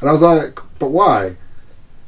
And 0.00 0.08
I 0.08 0.12
was 0.12 0.22
like, 0.22 0.58
but 0.78 0.90
why? 0.90 1.36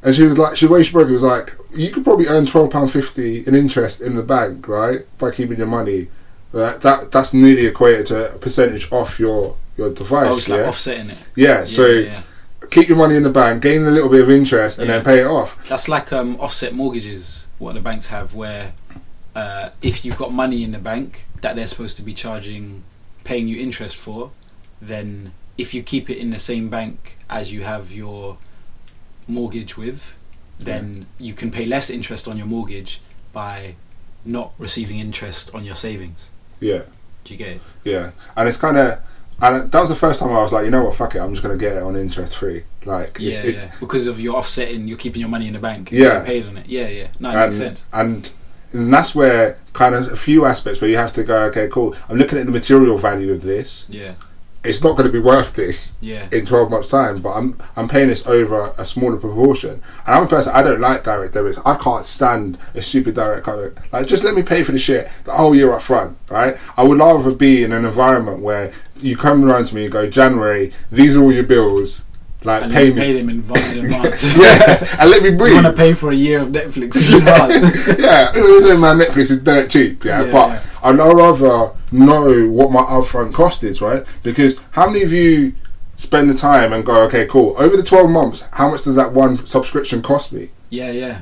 And 0.01 0.15
she 0.15 0.23
was 0.23 0.37
like, 0.37 0.57
she 0.57 0.65
the 0.65 0.73
way 0.73 0.83
she 0.83 0.91
broke 0.91 1.09
it 1.09 1.13
was 1.13 1.23
like, 1.23 1.53
you 1.75 1.89
could 1.91 2.03
probably 2.03 2.27
earn 2.27 2.45
twelve 2.45 2.71
pound 2.71 2.91
fifty 2.91 3.45
in 3.47 3.55
interest 3.55 4.01
in 4.01 4.15
the 4.15 4.23
bank, 4.23 4.67
right, 4.67 5.01
by 5.17 5.31
keeping 5.31 5.57
your 5.57 5.67
money. 5.67 6.07
That 6.53 6.81
that 6.81 7.11
that's 7.11 7.33
nearly 7.33 7.65
equated 7.65 8.05
to 8.07 8.35
a 8.35 8.37
percentage 8.37 8.91
off 8.91 9.19
your 9.19 9.57
your 9.75 9.91
device. 9.93 10.27
I 10.27 10.31
was 10.31 10.47
yeah? 10.47 10.55
like 10.57 10.67
offsetting 10.67 11.09
it. 11.09 11.17
yeah. 11.35 11.65
So 11.65 11.87
yeah, 11.87 11.99
yeah. 12.01 12.21
keep 12.69 12.87
your 12.87 12.97
money 12.97 13.15
in 13.15 13.23
the 13.23 13.31
bank, 13.31 13.63
gain 13.63 13.83
a 13.85 13.91
little 13.91 14.09
bit 14.09 14.21
of 14.21 14.29
interest, 14.29 14.79
and 14.79 14.89
then 14.89 15.03
pay 15.03 15.21
it 15.21 15.25
off. 15.25 15.67
That's 15.67 15.89
like 15.89 16.13
um, 16.13 16.39
offset 16.39 16.73
mortgages. 16.73 17.47
What 17.57 17.73
the 17.73 17.81
banks 17.81 18.07
have, 18.07 18.35
where 18.35 18.73
uh, 19.35 19.69
if 19.81 20.05
you've 20.05 20.17
got 20.17 20.31
money 20.31 20.63
in 20.63 20.71
the 20.71 20.79
bank 20.79 21.25
that 21.41 21.55
they're 21.55 21.67
supposed 21.67 21.97
to 21.97 22.03
be 22.03 22.13
charging, 22.13 22.83
paying 23.23 23.47
you 23.47 23.59
interest 23.59 23.95
for, 23.95 24.31
then 24.81 25.33
if 25.57 25.73
you 25.73 25.81
keep 25.81 26.09
it 26.09 26.17
in 26.17 26.29
the 26.31 26.39
same 26.39 26.69
bank 26.69 27.17
as 27.29 27.51
you 27.51 27.63
have 27.63 27.91
your 27.91 28.37
mortgage 29.27 29.77
with, 29.77 30.15
then 30.59 31.05
you 31.17 31.33
can 31.33 31.51
pay 31.51 31.65
less 31.65 31.89
interest 31.89 32.27
on 32.27 32.37
your 32.37 32.47
mortgage 32.47 33.01
by 33.31 33.75
not 34.25 34.53
receiving 34.57 34.99
interest 34.99 35.53
on 35.53 35.63
your 35.63 35.75
savings. 35.75 36.29
Yeah, 36.63 36.81
Do 37.23 37.33
you 37.33 37.37
get 37.37 37.47
it? 37.49 37.61
yeah. 37.83 38.11
And 38.35 38.47
it's 38.47 38.57
kind 38.57 38.77
of, 38.77 38.99
and 39.41 39.71
that 39.71 39.79
was 39.79 39.89
the 39.89 39.95
first 39.95 40.19
time 40.19 40.29
I 40.29 40.41
was 40.41 40.53
like, 40.53 40.65
you 40.65 40.71
know 40.71 40.85
what, 40.85 40.95
fuck 40.95 41.15
it, 41.15 41.19
I'm 41.19 41.31
just 41.33 41.43
gonna 41.43 41.57
get 41.57 41.75
it 41.77 41.83
on 41.83 41.95
interest 41.95 42.37
free. 42.37 42.63
Like, 42.85 43.17
Yeah, 43.19 43.41
it, 43.43 43.55
yeah. 43.55 43.71
Because 43.79 44.07
of 44.07 44.19
your 44.19 44.35
offsetting, 44.37 44.87
you're 44.87 44.97
keeping 44.97 45.19
your 45.19 45.29
money 45.29 45.47
in 45.47 45.53
the 45.53 45.59
bank. 45.59 45.91
Yeah. 45.91 46.23
paid 46.23 46.47
on 46.47 46.57
it. 46.57 46.67
Yeah, 46.67 46.87
yeah. 46.87 47.07
No, 47.19 47.33
makes 47.33 47.57
sense. 47.57 47.85
and 47.93 48.29
and 48.73 48.91
that's 48.93 49.13
where 49.13 49.57
kind 49.73 49.93
of 49.93 50.11
a 50.11 50.15
few 50.15 50.45
aspects 50.45 50.81
where 50.81 50.89
you 50.89 50.97
have 50.97 51.13
to 51.13 51.23
go, 51.23 51.43
okay, 51.45 51.67
cool. 51.67 51.95
I'm 52.09 52.17
looking 52.17 52.39
at 52.39 52.45
the 52.45 52.51
material 52.51 52.97
value 52.97 53.31
of 53.31 53.43
this. 53.43 53.85
Yeah, 53.89 54.13
It's 54.63 54.83
not 54.83 54.95
going 54.95 55.07
to 55.07 55.11
be 55.11 55.19
worth 55.19 55.55
this 55.55 55.97
yeah. 55.99 56.27
in 56.31 56.45
12 56.45 56.71
months' 56.71 56.87
time, 56.87 57.21
but 57.21 57.31
I'm 57.31 57.57
I'm 57.75 57.87
paying 57.87 58.07
this 58.07 58.25
over 58.25 58.73
a 58.77 58.85
smaller 58.85 59.17
proportion. 59.17 59.81
And 60.05 60.15
I'm 60.15 60.23
a 60.23 60.27
person 60.27 60.53
I 60.53 60.63
don't 60.63 60.79
like 60.79 61.03
direct 61.03 61.33
debits. 61.33 61.59
I 61.65 61.75
can't 61.75 62.05
stand 62.05 62.57
a 62.73 62.81
stupid 62.81 63.15
direct 63.15 63.45
debit. 63.45 63.77
Like, 63.91 64.07
just 64.07 64.23
let 64.23 64.35
me 64.35 64.41
pay 64.41 64.63
for 64.63 64.71
the 64.71 64.79
shit 64.79 65.09
the 65.25 65.33
whole 65.33 65.53
year 65.53 65.73
up 65.73 65.81
front, 65.81 66.17
right? 66.29 66.57
I 66.77 66.83
would 66.83 66.99
rather 66.99 67.31
be 67.31 67.63
in 67.63 67.73
an 67.73 67.85
environment 67.85 68.39
where 68.39 68.73
you 68.99 69.17
come 69.17 69.43
around 69.43 69.65
to 69.65 69.75
me 69.75 69.83
and 69.83 69.91
go, 69.91 70.09
January, 70.09 70.71
these 70.91 71.17
are 71.17 71.23
all 71.23 71.33
your 71.33 71.43
bills. 71.43 72.03
Like, 72.43 72.63
and 72.63 72.73
pay 72.73 72.89
me. 72.91 72.95
pay 72.99 73.13
them 73.13 73.29
in 73.29 73.39
advance. 73.39 74.25
yeah, 74.37 74.97
and 74.99 75.09
let 75.09 75.23
me 75.23 75.31
breathe. 75.37 75.55
You 75.55 75.63
want 75.63 75.67
to 75.75 75.81
pay 75.81 75.93
for 75.93 76.11
a 76.11 76.15
year 76.15 76.41
of 76.41 76.49
Netflix 76.49 77.09
in 77.09 77.19
advance. 77.19 77.87
yeah, 77.99 78.31
my 78.77 78.93
Netflix 78.93 79.31
is 79.31 79.41
dirt 79.41 79.69
cheap, 79.69 80.03
yeah, 80.03 80.23
Yeah, 80.25 80.31
but 80.31 80.47
yeah. 80.49 80.63
I'd 80.83 80.97
rather 80.97 81.71
know 81.91 82.49
what 82.49 82.71
my 82.71 82.81
upfront 82.81 83.33
cost 83.33 83.63
is, 83.63 83.81
right? 83.81 84.05
Because 84.23 84.59
how 84.71 84.87
many 84.87 85.03
of 85.03 85.13
you 85.13 85.53
spend 85.95 86.29
the 86.29 86.33
time 86.33 86.73
and 86.73 86.85
go, 86.85 87.03
okay, 87.03 87.25
cool, 87.27 87.55
over 87.57 87.77
the 87.77 87.83
12 87.83 88.09
months, 88.09 88.45
how 88.53 88.69
much 88.69 88.83
does 88.83 88.95
that 88.95 89.13
one 89.13 89.45
subscription 89.45 90.01
cost 90.01 90.33
me? 90.33 90.49
yeah, 90.69 90.91
yeah. 90.91 91.21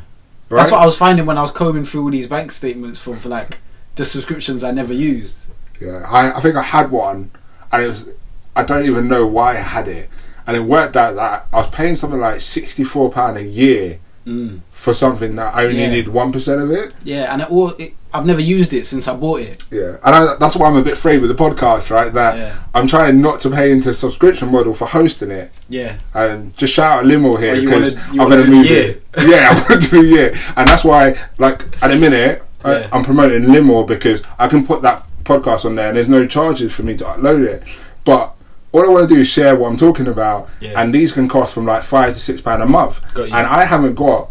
Right? 0.49 0.57
That's 0.59 0.71
what 0.71 0.81
I 0.81 0.85
was 0.85 0.97
finding 0.97 1.25
when 1.25 1.37
I 1.37 1.41
was 1.43 1.51
combing 1.51 1.85
through 1.85 2.03
all 2.03 2.09
these 2.11 2.27
bank 2.27 2.51
statements 2.51 2.99
for, 2.99 3.15
for 3.15 3.29
like 3.29 3.59
the 3.95 4.03
subscriptions 4.03 4.65
I 4.65 4.71
never 4.71 4.93
used. 4.93 5.45
yeah, 5.79 6.03
I, 6.09 6.37
I 6.37 6.41
think 6.41 6.55
I 6.57 6.61
had 6.63 6.91
one, 6.91 7.31
and 7.71 7.83
it 7.83 7.87
was, 7.87 8.13
I 8.53 8.63
don't 8.63 8.83
even 8.85 9.07
know 9.07 9.25
why 9.25 9.51
I 9.51 9.61
had 9.61 9.87
it. 9.87 10.09
And 10.47 10.57
it 10.57 10.63
worked 10.63 10.95
out 10.97 11.15
that 11.15 11.47
I 11.53 11.57
was 11.57 11.67
paying 11.69 11.95
something 11.95 12.19
like 12.19 12.35
£64 12.35 13.37
a 13.37 13.43
year 13.43 13.99
Mm. 14.27 14.59
for 14.71 14.93
something 14.93 15.35
that 15.37 15.55
I 15.55 15.63
only 15.65 15.81
Yeah. 15.81 15.89
need 15.89 16.07
1% 16.07 16.61
of 16.61 16.69
it. 16.69 16.93
Yeah, 17.03 17.33
and 17.33 17.41
it 17.41 17.49
all 17.49 17.69
it, 17.79 17.93
I've 18.13 18.25
never 18.27 18.39
used 18.39 18.71
it 18.71 18.85
since 18.85 19.07
I 19.07 19.15
bought 19.15 19.41
it. 19.41 19.63
Yeah, 19.71 19.95
and 20.05 20.15
I, 20.15 20.35
that's 20.39 20.55
why 20.55 20.67
I'm 20.67 20.75
a 20.75 20.83
bit 20.83 20.93
afraid 20.93 21.21
with 21.21 21.35
the 21.35 21.43
podcast, 21.43 21.89
right? 21.89 22.13
That 22.13 22.37
Yeah. 22.37 22.53
I'm 22.75 22.85
trying 22.87 23.19
not 23.19 23.39
to 23.39 23.49
pay 23.49 23.71
into 23.71 23.89
a 23.89 23.93
subscription 23.95 24.51
model 24.51 24.75
for 24.75 24.85
hosting 24.85 25.31
it. 25.31 25.51
Yeah, 25.69 25.93
And 26.13 26.55
just 26.55 26.71
shout 26.73 26.99
out 26.99 27.05
Limo 27.07 27.35
here 27.35 27.59
because 27.59 27.97
I'm 28.11 28.17
going 28.17 28.43
to 28.43 28.47
move 28.47 28.67
it. 28.69 29.03
Yeah, 29.27 29.49
I'm 29.49 29.67
going 29.67 29.79
to 29.81 29.89
do 29.89 30.01
a 30.01 30.05
year, 30.05 30.33
and 30.55 30.67
that's 30.69 30.83
why, 30.83 31.15
like, 31.39 31.63
at 31.81 31.87
the 31.89 31.95
minute, 31.95 32.43
Yeah. 32.63 32.87
I, 32.91 32.95
I'm 32.95 33.03
promoting 33.03 33.51
Limo 33.51 33.83
because 33.87 34.21
I 34.37 34.47
can 34.47 34.67
put 34.67 34.83
that 34.83 35.03
podcast 35.23 35.65
on 35.65 35.73
there, 35.77 35.87
and 35.87 35.95
there's 35.97 36.09
no 36.09 36.27
charges 36.27 36.71
for 36.71 36.83
me 36.83 36.95
to 36.97 37.05
upload 37.05 37.43
it. 37.43 37.63
But 38.05 38.35
all 38.73 38.85
I 38.85 38.87
want 38.89 39.09
to 39.09 39.15
do 39.15 39.21
is 39.21 39.27
share 39.27 39.55
what 39.55 39.67
I'm 39.69 39.77
talking 39.77 40.07
about, 40.07 40.49
Yeah. 40.59 40.79
and 40.81 40.93
these 40.93 41.11
can 41.11 41.27
cost 41.27 41.53
from 41.53 41.65
like 41.65 41.83
five 41.83 42.13
to 42.13 42.19
six 42.19 42.39
pound 42.41 42.63
a 42.63 42.65
month, 42.65 43.01
and 43.17 43.33
I 43.33 43.65
haven't 43.65 43.95
got 43.95 44.29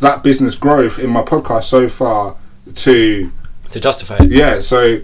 that 0.00 0.22
business 0.22 0.54
growth 0.54 0.98
in 0.98 1.10
my 1.10 1.22
podcast 1.22 1.64
so 1.64 1.88
far 1.88 2.36
to 2.74 3.30
to 3.70 3.80
justify 3.80 4.16
it. 4.20 4.30
yeah, 4.30 4.60
so 4.60 5.00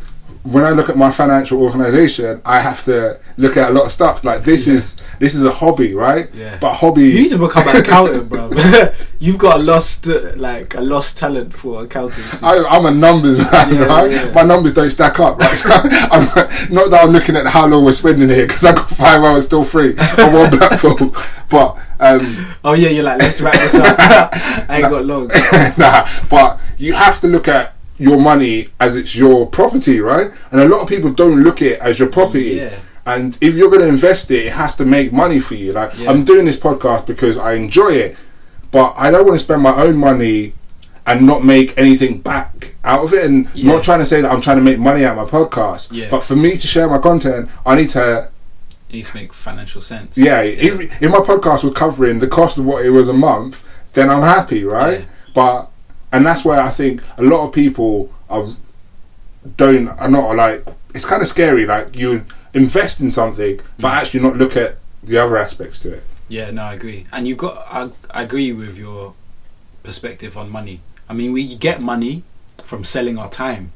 when 0.52 0.64
I 0.64 0.70
look 0.70 0.88
at 0.88 0.96
my 0.96 1.10
financial 1.10 1.60
organization, 1.62 2.40
I 2.44 2.60
have 2.60 2.84
to 2.86 3.18
look 3.36 3.56
at 3.56 3.70
a 3.70 3.72
lot 3.74 3.84
of 3.86 3.92
stuff. 3.92 4.24
Like 4.24 4.44
this 4.44 4.66
Yeah. 4.66 4.74
is 4.74 4.96
this 5.18 5.34
is 5.34 5.42
a 5.44 5.50
hobby, 5.50 5.94
right? 5.94 6.28
Yeah. 6.34 6.56
But 6.60 6.74
hobby. 6.74 7.04
You 7.08 7.20
need 7.22 7.30
to 7.30 7.38
become 7.38 7.68
an 7.68 7.76
accountant, 7.82 8.28
bro. 8.28 8.50
You've 9.20 9.38
got 9.38 9.60
a 9.60 9.62
lost, 9.62 10.06
like 10.36 10.74
a 10.74 10.80
lost 10.80 11.18
talent 11.18 11.52
for 11.52 11.82
accountancy. 11.84 12.44
I, 12.46 12.62
I'm 12.64 12.86
a 12.86 12.90
numbers 12.92 13.38
man, 13.38 13.74
Yeah, 13.74 13.84
right? 13.86 14.10
yeah. 14.10 14.30
My 14.32 14.42
numbers 14.44 14.74
don't 14.74 14.90
stack 14.90 15.18
up, 15.20 15.38
right? 15.38 15.56
So 15.56 15.68
I'm, 15.72 16.24
not 16.72 16.90
that 16.90 17.00
I'm 17.02 17.10
looking 17.10 17.34
at 17.36 17.46
how 17.46 17.66
long 17.66 17.84
we're 17.84 17.92
spending 17.92 18.28
here 18.28 18.46
because 18.46 18.64
I 18.64 18.74
got 18.74 18.88
five 18.90 19.22
hours 19.22 19.46
still 19.46 19.64
free 19.64 19.96
on 19.98 20.32
one 20.32 20.50
platform. 20.56 21.12
But 21.50 21.76
um, 22.00 22.20
oh 22.64 22.74
yeah, 22.74 22.90
you're 22.90 23.02
like, 23.04 23.18
let's 23.20 23.40
wrap 23.40 23.54
this 23.54 23.74
up. 23.74 23.96
I 23.98 24.80
ain't 24.80 24.90
got 24.90 25.04
long. 25.04 25.30
nah, 25.76 26.08
but 26.30 26.60
you 26.78 26.92
have 26.92 27.20
to 27.22 27.26
look 27.26 27.48
at 27.48 27.74
your 27.98 28.18
money 28.20 28.68
as 28.80 28.96
it's 28.96 29.14
your 29.16 29.46
property, 29.46 30.00
right? 30.00 30.30
And 30.52 30.60
a 30.60 30.68
lot 30.68 30.82
of 30.82 30.88
people 30.88 31.12
don't 31.12 31.42
look 31.42 31.60
at 31.62 31.68
it 31.68 31.80
as 31.80 31.98
your 31.98 32.08
property. 32.08 32.56
Yeah. 32.56 32.74
And 33.06 33.36
if 33.40 33.54
you're 33.56 33.70
going 33.70 33.80
to 33.82 33.88
invest 33.88 34.30
it, 34.30 34.46
it 34.46 34.52
has 34.52 34.74
to 34.76 34.84
make 34.84 35.12
money 35.12 35.40
for 35.40 35.54
you. 35.54 35.72
Like 35.72 35.96
Yeah. 35.98 36.10
I'm 36.10 36.24
doing 36.24 36.44
this 36.44 36.56
podcast 36.56 37.06
because 37.06 37.36
I 37.38 37.54
enjoy 37.54 37.90
it, 37.94 38.16
but 38.70 38.94
I 38.96 39.10
don't 39.10 39.26
want 39.26 39.38
to 39.38 39.44
spend 39.44 39.62
my 39.62 39.74
own 39.82 39.96
money 39.96 40.52
and 41.06 41.26
not 41.26 41.42
make 41.42 41.72
anything 41.78 42.18
back 42.18 42.74
out 42.84 43.02
of 43.04 43.14
it. 43.14 43.24
And 43.24 43.48
Yeah. 43.54 43.72
not 43.72 43.82
trying 43.82 44.00
to 44.00 44.06
say 44.06 44.20
that 44.20 44.30
I'm 44.30 44.42
trying 44.42 44.58
to 44.58 44.62
make 44.62 44.78
money 44.78 45.04
out 45.04 45.16
of 45.18 45.32
my 45.32 45.38
podcast, 45.38 45.88
Yeah. 45.90 46.08
but 46.10 46.22
for 46.22 46.36
me 46.36 46.56
to 46.58 46.66
share 46.66 46.86
my 46.88 46.98
content, 46.98 47.48
I 47.64 47.76
need 47.76 47.90
to 47.90 48.28
It 48.90 48.92
needs 48.94 49.08
to 49.10 49.16
make 49.16 49.32
financial 49.32 49.80
sense. 49.82 50.16
yeah, 50.16 50.40
If, 50.42 51.02
if 51.02 51.10
my 51.10 51.18
podcast 51.18 51.64
was 51.64 51.72
covering 51.74 52.20
the 52.20 52.26
cost 52.28 52.58
of 52.58 52.64
what 52.66 52.84
it 52.84 52.90
was 52.90 53.08
a 53.08 53.12
month, 53.14 53.64
then 53.94 54.08
I'm 54.10 54.22
happy, 54.22 54.64
right? 54.64 55.00
Yeah. 55.00 55.04
But 55.34 55.67
and 56.12 56.24
that's 56.26 56.44
where 56.44 56.60
I 56.60 56.70
think 56.70 57.02
a 57.16 57.22
lot 57.22 57.46
of 57.46 57.52
people 57.52 58.12
are 58.30 58.46
don't 59.56 59.88
are 59.88 60.08
not 60.10 60.34
like 60.36 60.66
it's 60.94 61.04
kind 61.04 61.22
of 61.22 61.28
scary. 61.28 61.66
Like 61.66 61.96
you 61.96 62.24
invest 62.54 63.00
in 63.00 63.10
something, 63.10 63.60
but 63.78 63.88
Mm. 63.92 63.96
actually 63.96 64.20
not 64.20 64.36
look 64.36 64.56
at 64.56 64.76
the 65.02 65.18
other 65.18 65.36
aspects 65.36 65.80
to 65.80 65.94
it. 65.94 66.02
Yeah, 66.28 66.50
no, 66.50 66.62
I 66.64 66.74
agree. 66.74 67.06
And 67.12 67.26
you've 67.26 67.38
got, 67.38 67.66
I, 67.70 67.88
I 68.10 68.22
agree 68.22 68.52
with 68.52 68.76
your 68.76 69.14
perspective 69.82 70.36
on 70.36 70.50
money. 70.50 70.80
I 71.08 71.14
mean, 71.14 71.32
we 71.32 71.54
get 71.54 71.80
money 71.80 72.22
from 72.64 72.84
selling 72.84 73.16
our 73.18 73.30
time. 73.30 73.72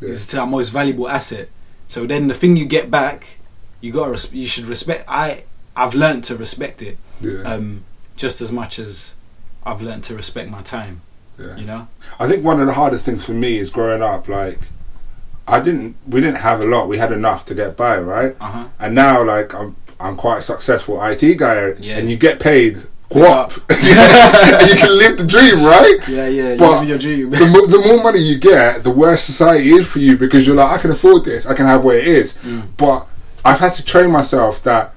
Yeah. 0.00 0.10
It's 0.10 0.34
our 0.34 0.46
most 0.46 0.70
valuable 0.70 1.08
asset. 1.08 1.48
So 1.88 2.06
then 2.06 2.26
the 2.28 2.34
thing 2.34 2.56
you 2.56 2.66
get 2.66 2.90
back, 2.90 3.38
you 3.80 3.92
got 3.92 4.10
res- 4.10 4.34
you 4.34 4.46
should 4.46 4.64
respect. 4.66 5.04
I 5.08 5.44
I've 5.74 5.94
learned 5.94 6.24
to 6.24 6.36
respect 6.36 6.82
it 6.82 6.96
Yeah, 7.20 7.42
um, 7.42 7.84
just 8.16 8.40
as 8.40 8.50
much 8.50 8.78
as 8.78 9.14
I've 9.64 9.80
learned 9.82 10.04
to 10.04 10.14
respect 10.14 10.50
my 10.50 10.62
time. 10.62 11.00
Yeah. 11.38 11.56
You 11.56 11.64
know. 11.64 11.88
I 12.18 12.28
think 12.28 12.44
one 12.44 12.60
of 12.60 12.66
the 12.66 12.72
hardest 12.74 13.04
things 13.04 13.24
for 13.24 13.32
me 13.32 13.56
is 13.58 13.70
growing 13.70 14.02
up. 14.02 14.28
Like 14.28 14.58
I 15.46 15.60
didn't, 15.60 15.96
we 16.06 16.20
didn't 16.20 16.38
have 16.38 16.60
a 16.60 16.64
lot. 16.66 16.88
We 16.88 16.98
had 16.98 17.12
enough 17.12 17.44
to 17.46 17.54
get 17.54 17.76
by, 17.76 17.98
right? 17.98 18.36
Uh 18.40 18.50
huh. 18.50 18.68
And 18.78 18.94
now, 18.94 19.22
like 19.22 19.54
I'm, 19.54 19.76
I'm 20.00 20.16
quite 20.16 20.38
a 20.38 20.42
successful 20.42 21.02
IT 21.04 21.38
guy, 21.38 21.74
Yeah. 21.78 21.98
and 21.98 22.10
you 22.10 22.16
get 22.16 22.40
paid 22.40 22.82
and 23.08 23.20
you 24.68 24.74
can 24.74 24.98
live 24.98 25.16
the 25.16 25.26
dream, 25.26 25.56
right? 25.64 25.98
Yeah, 26.08 26.26
yeah. 26.26 26.56
But 26.56 26.80
live 26.80 26.88
your 26.88 26.98
dream. 26.98 27.30
the, 27.30 27.46
mo- 27.46 27.66
the 27.66 27.78
more 27.78 28.02
money 28.02 28.18
you 28.18 28.38
get, 28.38 28.82
the 28.82 28.90
worse 28.90 29.22
society 29.22 29.70
is 29.70 29.86
for 29.86 30.00
you 30.00 30.16
because 30.16 30.46
you're 30.46 30.56
like, 30.56 30.78
I 30.78 30.82
can 30.82 30.90
afford 30.90 31.24
this, 31.24 31.46
I 31.46 31.54
can 31.54 31.66
have 31.66 31.84
what 31.84 31.94
it 31.96 32.06
is. 32.06 32.34
Mm. 32.38 32.68
But 32.76 33.06
I've 33.44 33.60
had 33.60 33.74
to 33.74 33.84
train 33.84 34.10
myself 34.10 34.62
that 34.64 34.92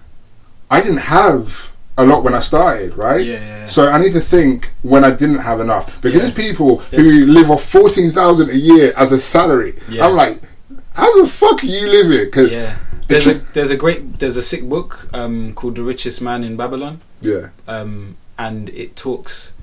I 0.72 0.82
didn't 0.82 0.98
have 1.02 1.69
a 2.00 2.06
lot 2.06 2.24
when 2.24 2.34
I 2.34 2.40
started, 2.40 2.96
right? 2.98 3.26
Yeah, 3.26 3.34
yeah, 3.34 3.40
yeah. 3.62 3.66
So 3.68 3.90
I 3.90 3.98
need 4.00 4.14
to 4.14 4.22
think 4.22 4.72
when 4.82 5.04
I 5.04 5.12
didn't 5.12 5.40
have 5.50 5.60
enough 5.60 5.86
because 6.02 6.22
Yeah. 6.22 6.30
there's 6.30 6.48
people 6.48 6.78
There's- 6.92 7.06
who 7.06 7.26
live 7.38 7.50
off 7.52 7.64
fourteen 7.64 8.12
thousand 8.12 8.50
a 8.50 8.58
year 8.58 8.94
as 8.98 9.12
a 9.12 9.20
salary. 9.20 9.74
Yeah. 9.90 10.06
I'm 10.08 10.16
like, 10.16 10.42
how 10.94 11.10
the 11.22 11.28
fuck 11.28 11.64
are 11.64 11.68
you 11.68 11.88
living? 11.90 12.26
Because 12.26 12.54
yeah. 12.54 12.78
There's 13.08 13.26
a 13.28 13.34
there's 13.54 13.72
a 13.72 13.76
great 13.76 14.20
there's 14.20 14.38
a 14.38 14.44
sick 14.44 14.64
book 14.70 15.08
um, 15.14 15.54
called 15.54 15.76
The 15.76 15.82
Richest 15.84 16.22
Man 16.22 16.44
in 16.44 16.56
Babylon. 16.56 17.02
yeah, 17.22 17.50
um, 17.68 18.18
and 18.38 18.70
it 18.70 18.96
talks. 18.96 19.54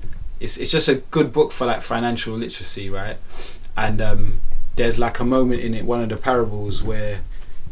It's 0.41 0.57
it's 0.57 0.69
just 0.71 0.89
a 0.89 0.95
good 1.11 1.31
book 1.31 1.51
for 1.53 1.65
like 1.65 1.81
financial 1.81 2.35
literacy, 2.35 2.89
right? 2.89 3.17
And 3.77 4.01
um, 4.01 4.41
there's 4.75 4.99
like 4.99 5.19
a 5.21 5.23
moment 5.25 5.61
in 5.61 5.73
it, 5.75 5.85
one 5.85 6.01
of 6.03 6.09
the 6.09 6.17
parables 6.17 6.83
where 6.83 7.21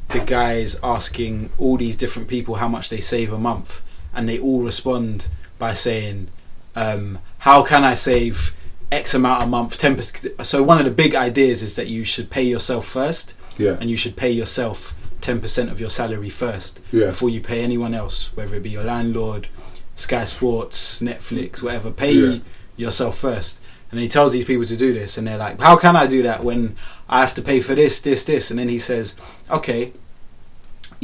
the 0.09 0.19
guy 0.21 0.53
is 0.53 0.79
asking 0.81 1.49
all 1.57 1.75
these 1.77 1.97
different 1.97 2.27
people 2.29 2.55
how 2.55 2.69
much 2.69 2.87
they 2.89 3.01
save 3.01 3.33
a 3.33 3.37
month, 3.37 3.81
and 4.15 4.27
they 4.29 4.39
all 4.39 4.63
respond 4.63 5.27
by 5.59 5.73
saying, 5.73 6.27
um, 6.75 7.19
"How 7.39 7.63
can 7.63 7.83
I 7.83 7.93
save 7.93 8.53
X 8.91 9.13
amount 9.13 9.43
a 9.43 9.45
month?" 9.45 9.77
Ten 9.79 9.95
percent. 9.95 10.45
So 10.45 10.63
one 10.63 10.77
of 10.79 10.85
the 10.85 10.91
big 10.91 11.15
ideas 11.15 11.61
is 11.61 11.75
that 11.75 11.87
you 11.87 12.03
should 12.03 12.29
pay 12.29 12.43
yourself 12.43 12.85
first, 12.87 13.33
yeah, 13.57 13.77
and 13.79 13.89
you 13.89 13.97
should 13.97 14.15
pay 14.15 14.31
yourself 14.31 14.93
ten 15.21 15.39
percent 15.41 15.71
of 15.71 15.79
your 15.79 15.89
salary 15.89 16.29
first 16.29 16.79
yeah, 16.91 17.07
before 17.07 17.29
you 17.29 17.41
pay 17.41 17.63
anyone 17.63 17.93
else, 17.93 18.35
whether 18.35 18.55
it 18.55 18.63
be 18.63 18.69
your 18.69 18.83
landlord, 18.83 19.47
Sky 19.95 20.23
Sports, 20.23 21.01
Netflix, 21.01 21.61
whatever. 21.63 21.91
Pay 21.91 22.13
Yeah. 22.13 22.39
yourself 22.77 23.17
first. 23.17 23.59
And 23.91 23.99
he 24.01 24.09
tells 24.09 24.33
these 24.33 24.43
people 24.45 24.65
to 24.65 24.75
do 24.75 24.93
this, 24.93 25.17
and 25.17 25.25
they're 25.25 25.37
like, 25.37 25.61
"How 25.61 25.77
can 25.77 25.95
I 25.95 26.05
do 26.05 26.21
that 26.23 26.43
when 26.43 26.75
I 27.07 27.21
have 27.21 27.33
to 27.35 27.41
pay 27.41 27.59
for 27.61 27.75
this, 27.75 27.99
this, 28.01 28.25
this?" 28.25 28.49
And 28.49 28.59
then 28.59 28.67
he 28.67 28.77
says, 28.79 29.15
"Okay." 29.49 29.93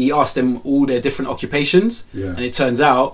He 0.01 0.11
asked 0.21 0.35
them 0.35 0.49
all 0.63 0.83
their 0.91 1.01
different 1.07 1.29
occupations, 1.35 1.91
yeah, 2.21 2.27
and 2.35 2.43
it 2.49 2.53
turns 2.53 2.81
out 2.81 3.09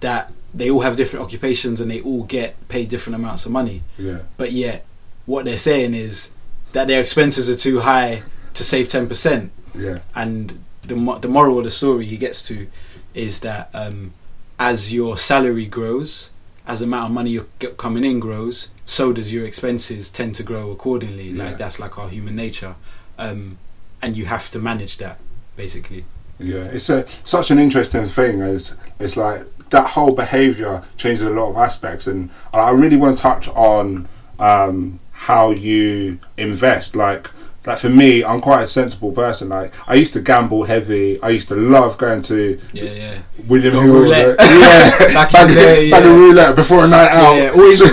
that 0.00 0.32
they 0.54 0.68
all 0.72 0.80
have 0.80 0.96
different 0.96 1.22
occupations 1.26 1.80
and 1.80 1.88
they 1.90 2.00
all 2.08 2.24
get 2.24 2.50
paid 2.68 2.88
different 2.88 3.14
amounts 3.20 3.42
of 3.46 3.52
money. 3.52 3.78
yeah, 3.98 4.20
But 4.36 4.50
yet, 4.52 4.78
what 5.26 5.44
they're 5.44 5.64
saying 5.70 5.92
is 6.06 6.30
that 6.72 6.86
their 6.88 7.00
expenses 7.00 7.48
are 7.52 7.56
too 7.68 7.80
high 7.80 8.22
to 8.54 8.62
save 8.64 8.88
ten 8.88 9.06
percent 9.06 9.52
yeah, 9.74 9.98
and 10.14 10.40
the 10.82 10.96
the 11.20 11.28
moral 11.28 11.58
of 11.58 11.64
the 11.64 11.70
story 11.70 12.04
he 12.06 12.16
gets 12.16 12.40
to 12.48 12.66
is 13.14 13.40
that 13.40 13.68
um, 13.74 14.12
as 14.58 14.92
your 14.92 15.16
salary 15.16 15.66
grows, 15.66 16.30
as 16.66 16.80
the 16.80 16.86
amount 16.86 17.06
of 17.06 17.12
money 17.12 17.30
you're 17.30 17.72
coming 17.76 18.04
in 18.04 18.18
grows, 18.20 18.68
so 18.84 19.12
does 19.12 19.32
your 19.32 19.44
expenses 19.46 20.10
tend 20.10 20.34
to 20.36 20.42
grow 20.42 20.70
accordingly. 20.70 21.28
Yeah. 21.28 21.44
Like 21.44 21.58
that's 21.58 21.78
like 21.78 21.98
our 21.98 22.08
human 22.08 22.36
nature, 22.36 22.74
um, 23.18 23.58
and 24.02 24.16
you 24.16 24.26
have 24.26 24.50
to 24.52 24.58
manage 24.58 24.96
that 24.98 25.18
basically. 25.56 26.04
Yeah. 26.40 26.64
It's 26.64 26.90
a 26.90 27.06
such 27.24 27.50
an 27.50 27.58
interesting 27.58 28.06
thing. 28.06 28.40
It's 28.40 28.76
it's 28.98 29.16
like 29.16 29.42
that 29.70 29.90
whole 29.90 30.14
behavior 30.14 30.82
changes 30.96 31.26
a 31.26 31.30
lot 31.30 31.50
of 31.50 31.56
aspects, 31.56 32.06
and 32.06 32.30
I 32.52 32.70
really 32.70 32.96
want 32.96 33.16
to 33.16 33.22
touch 33.22 33.48
on 33.48 34.08
um, 34.38 35.00
how 35.12 35.50
you 35.50 36.18
invest. 36.36 36.96
Like, 36.96 37.30
like 37.66 37.78
for 37.78 37.90
me, 37.90 38.24
I'm 38.24 38.40
quite 38.40 38.62
a 38.62 38.66
sensible 38.66 39.12
person. 39.12 39.50
Like, 39.50 39.72
I 39.86 39.94
used 39.94 40.14
to 40.14 40.20
gamble 40.22 40.64
heavy. 40.64 41.20
I 41.22 41.28
used 41.28 41.48
to 41.48 41.54
love 41.56 41.98
going 41.98 42.22
to 42.22 42.58
Yeah, 42.72 42.84
yeah, 42.84 43.18
William 43.46 43.74
Hill. 43.74 43.82
roulette. 43.84 44.36
Yeah, 44.40 44.88
Back 45.12 45.32
back, 45.32 45.48
in 45.50 45.54
the 45.54 45.90
back 45.90 46.02
yeah. 46.02 46.10
in 46.10 46.18
roulette 46.18 46.56
before 46.56 46.84
a 46.86 46.88
night 46.88 47.10
out. 47.10 47.34
Yeah, 47.36 47.50
always- 47.50 47.76
so, 47.78 47.86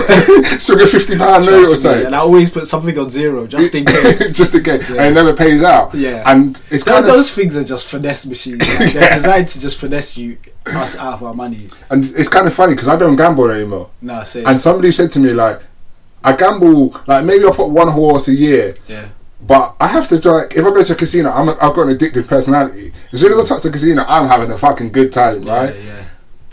so 0.58 0.76
get 0.76 0.88
fifty 0.88 1.18
pound 1.18 1.44
note 1.46 1.68
or 1.68 1.76
something. 1.76 2.06
and 2.06 2.14
I 2.14 2.18
always 2.20 2.48
put 2.50 2.66
something 2.66 2.98
on 2.98 3.10
zero 3.10 3.46
just 3.46 3.74
in 3.74 3.84
case. 3.92 4.32
just 4.32 4.54
in 4.54 4.64
case, 4.64 4.88
Yeah. 4.88 5.02
and 5.02 5.06
it 5.12 5.14
never 5.14 5.34
pays 5.34 5.62
out. 5.62 5.94
Yeah. 5.94 6.22
and 6.24 6.58
it's 6.70 6.84
kind 6.84 7.04
of 7.04 7.12
those 7.12 7.30
things 7.34 7.54
are 7.56 7.64
just 7.64 7.88
finesse 7.88 8.24
machines. 8.26 8.60
like, 8.80 8.92
They're 8.94 9.10
designed 9.14 9.48
to 9.48 9.60
just 9.60 9.78
finesse 9.78 10.16
you 10.16 10.38
us 10.66 10.96
out 10.96 11.12
of 11.14 11.22
our 11.22 11.34
money. 11.34 11.66
and 11.90 12.04
it's 12.16 12.28
kind 12.28 12.46
of 12.46 12.54
funny 12.54 12.72
because 12.74 12.88
I 12.88 12.96
don't 12.96 13.16
gamble 13.16 13.50
anymore. 13.50 13.90
Nah, 14.00 14.22
say 14.22 14.44
And 14.44 14.60
somebody 14.62 14.92
said 14.92 15.10
to 15.12 15.18
me 15.18 15.32
like, 15.32 15.60
I 16.24 16.34
gamble 16.36 16.94
like 17.06 17.24
maybe 17.24 17.44
I 17.46 17.50
put 17.50 17.68
one 17.68 17.88
horse 17.88 18.28
a 18.28 18.34
year, 18.34 18.74
yeah, 18.88 19.08
but 19.48 19.74
I 19.80 19.86
have 19.86 20.06
to 20.08 20.16
like 20.30 20.54
if 20.54 20.58
I 20.58 20.70
go 20.70 20.84
to 20.84 20.92
a 20.92 20.96
casino, 20.96 21.30
I'm 21.30 21.48
a, 21.48 21.52
I've 21.52 21.74
got 21.74 21.88
an 21.88 21.96
addictive 21.96 22.28
personality. 22.28 22.92
As 23.12 23.20
soon 23.20 23.32
as 23.32 23.38
I 23.38 23.44
touch 23.44 23.62
the 23.62 23.70
casino, 23.70 24.04
I'm 24.06 24.28
having 24.28 24.50
a 24.50 24.58
fucking 24.58 24.92
good 24.92 25.10
time, 25.10 25.40
right? 25.42 25.74
yeah, 25.74 25.82
yeah. 25.82 26.04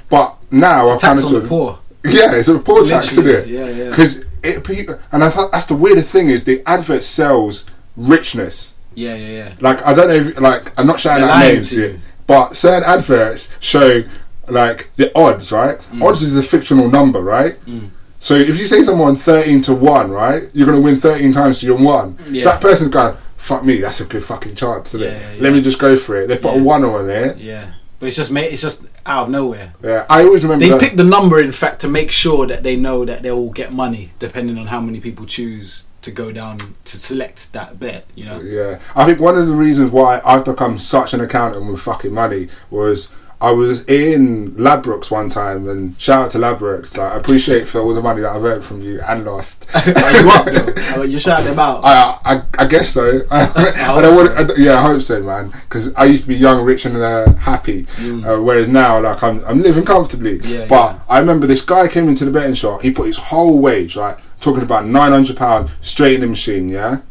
But 0.09 0.37
now 0.49 0.87
I've 0.87 0.97
a 0.97 1.01
kind 1.01 1.19
of 1.19 1.25
on 1.25 1.33
the 1.33 1.41
poor. 1.41 1.79
yeah, 2.05 2.33
it's 2.33 2.47
a 2.47 2.57
poor 2.57 2.85
tax, 2.85 3.11
isn't 3.11 3.27
it? 3.27 3.47
Yeah, 3.47 3.67
yeah. 3.67 3.89
Because 3.89 4.23
it, 4.43 4.89
and 5.11 5.23
I 5.25 5.29
thought 5.29 5.51
that's 5.51 5.65
the 5.65 5.75
weirdest 5.75 6.09
thing 6.09 6.29
is 6.29 6.45
the 6.45 6.63
advert 6.65 7.03
sells 7.03 7.65
richness. 7.97 8.77
Yeah, 8.93 9.15
yeah, 9.15 9.29
yeah. 9.29 9.55
Like 9.59 9.85
I 9.85 9.93
don't 9.93 10.07
know, 10.07 10.13
if, 10.13 10.39
like 10.39 10.79
I'm 10.79 10.87
not 10.87 11.01
shouting 11.01 11.25
out 11.25 11.39
names 11.39 11.71
here, 11.71 11.99
but 12.27 12.55
certain 12.55 12.87
adverts 12.87 13.53
show 13.59 14.03
like 14.47 14.89
the 14.95 15.11
odds, 15.17 15.51
right? 15.51 15.79
Odds 16.01 16.21
is 16.21 16.37
a 16.37 16.43
fictional 16.43 16.89
number, 16.89 17.19
right? 17.19 17.59
Mm. 17.65 17.89
So 18.25 18.33
if 18.33 18.57
you 18.57 18.65
say 18.65 18.81
someone 18.81 19.15
thirteen 19.17 19.61
to 19.61 19.75
one, 19.75 20.09
right, 20.09 20.45
you're 20.51 20.65
gonna 20.65 20.79
win 20.81 20.97
thirteen 20.99 21.31
times 21.31 21.59
to 21.59 21.67
your 21.67 21.77
one. 21.77 22.17
Yeah. 22.31 22.41
So 22.41 22.49
that 22.49 22.59
person's 22.59 22.89
going, 22.89 23.15
"Fuck 23.37 23.63
me, 23.63 23.77
that's 23.77 24.01
a 24.01 24.05
good 24.05 24.23
fucking 24.23 24.55
chance." 24.55 24.95
Isn't 24.95 25.07
it? 25.07 25.11
Yeah, 25.21 25.33
yeah, 25.33 25.41
Let 25.43 25.53
me 25.53 25.61
just 25.61 25.77
go 25.77 25.95
for 25.95 26.15
it. 26.15 26.27
They 26.27 26.39
put 26.39 26.55
Yeah. 26.55 26.61
a 26.61 26.63
one 26.63 26.83
on 26.83 27.07
it. 27.07 27.37
Yeah, 27.37 27.65
but 27.99 28.07
it's 28.07 28.15
just 28.15 28.31
ma- 28.31 28.39
it's 28.39 28.63
just 28.63 28.87
out 29.05 29.25
of 29.25 29.29
nowhere. 29.29 29.73
Yeah, 29.83 30.05
I 30.09 30.23
always 30.23 30.41
remember. 30.41 30.65
They 30.65 30.75
pick 30.79 30.97
the 30.97 31.03
number, 31.03 31.39
in 31.39 31.51
fact, 31.51 31.81
to 31.81 31.87
make 31.87 32.09
sure 32.09 32.47
that 32.47 32.63
they 32.63 32.75
know 32.75 33.05
that 33.05 33.21
they 33.21 33.29
will 33.29 33.51
get 33.51 33.71
money, 33.71 34.09
depending 34.17 34.57
on 34.57 34.65
how 34.73 34.81
many 34.81 34.99
people 34.99 35.27
choose 35.27 35.85
to 36.01 36.09
go 36.09 36.31
down 36.31 36.73
to 36.85 36.97
select 36.97 37.53
that 37.53 37.79
bet. 37.79 38.07
You 38.15 38.25
know. 38.25 38.41
Yeah, 38.41 38.79
I 38.95 39.05
think 39.05 39.19
one 39.19 39.37
of 39.37 39.45
the 39.45 39.53
reasons 39.53 39.91
why 39.91 40.19
I've 40.25 40.45
become 40.45 40.79
such 40.79 41.13
an 41.13 41.21
accountant 41.21 41.67
with 41.71 41.79
fucking 41.79 42.11
money 42.11 42.47
was 42.71 43.09
I 43.41 43.51
was 43.51 43.83
in 43.85 44.51
Ladbrokes 44.55 45.11
one 45.11 45.29
time, 45.29 45.67
and 45.67 45.99
shout 45.99 46.25
out 46.25 46.31
to. 46.31 46.39
Like, 46.39 46.97
I 46.97 47.17
appreciate 47.17 47.67
for 47.67 47.79
all 47.81 47.93
the 47.93 48.01
money 48.01 48.21
that 48.21 48.35
I've 48.35 48.43
earned 48.43 48.63
from 48.63 48.81
you 48.81 49.01
and 49.01 49.25
lost. 49.25 49.65
You 49.85 50.31
up 50.31 50.45
though? 50.45 51.03
You 51.03 51.19
shouting 51.19 51.45
them 51.45 51.59
out? 51.59 51.83
I, 51.83 52.17
I, 52.23 52.43
I 52.57 52.67
guess 52.67 52.89
so. 52.89 53.21
I, 53.31 53.45
hope 53.45 54.01
don't 54.01 54.15
want, 54.15 54.49
so. 54.49 54.55
I, 54.55 54.57
yeah, 54.57 54.79
I 54.79 54.81
hope 54.81 55.01
so, 55.01 55.21
man. 55.21 55.49
Because 55.49 55.93
I 55.95 56.05
used 56.05 56.23
to 56.23 56.29
be 56.29 56.35
young, 56.35 56.63
rich, 56.63 56.85
and 56.85 56.95
uh, 56.97 57.33
happy. 57.33 57.85
Uh, 57.99 58.41
whereas 58.41 58.69
now, 58.69 59.01
like, 59.01 59.21
I'm, 59.21 59.43
I'm 59.45 59.61
living 59.61 59.85
comfortably. 59.85 60.39
Mm. 60.39 60.49
Yeah, 60.49 60.65
but 60.67 60.93
yeah. 60.93 60.99
I 61.09 61.19
remember 61.19 61.45
this 61.45 61.63
guy 61.63 61.87
came 61.87 62.07
into 62.07 62.25
the 62.25 62.31
betting 62.31 62.55
shop. 62.55 62.81
He 62.81 62.91
put 62.91 63.07
his 63.07 63.17
whole 63.17 63.59
wage, 63.59 63.95
like, 63.97 64.19
talking 64.39 64.63
about 64.63 64.85
nine 64.85 65.11
hundred 65.11 65.37
pound 65.37 65.69
straight 65.81 66.15
in 66.15 66.21
the 66.21 66.27
machine. 66.27 66.69
Yeah. 66.69 67.01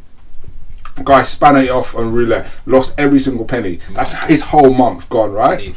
Guy 1.03 1.25
span 1.25 1.57
it 1.57 1.70
off 1.70 1.95
on 1.97 2.12
roulette, 2.12 2.51
lost 2.66 2.95
every 2.97 3.18
single 3.18 3.45
penny. 3.45 3.81
That's 3.91 4.12
his 4.29 4.43
whole 4.43 4.72
month 4.72 5.09
gone, 5.09 5.33
right? 5.33 5.75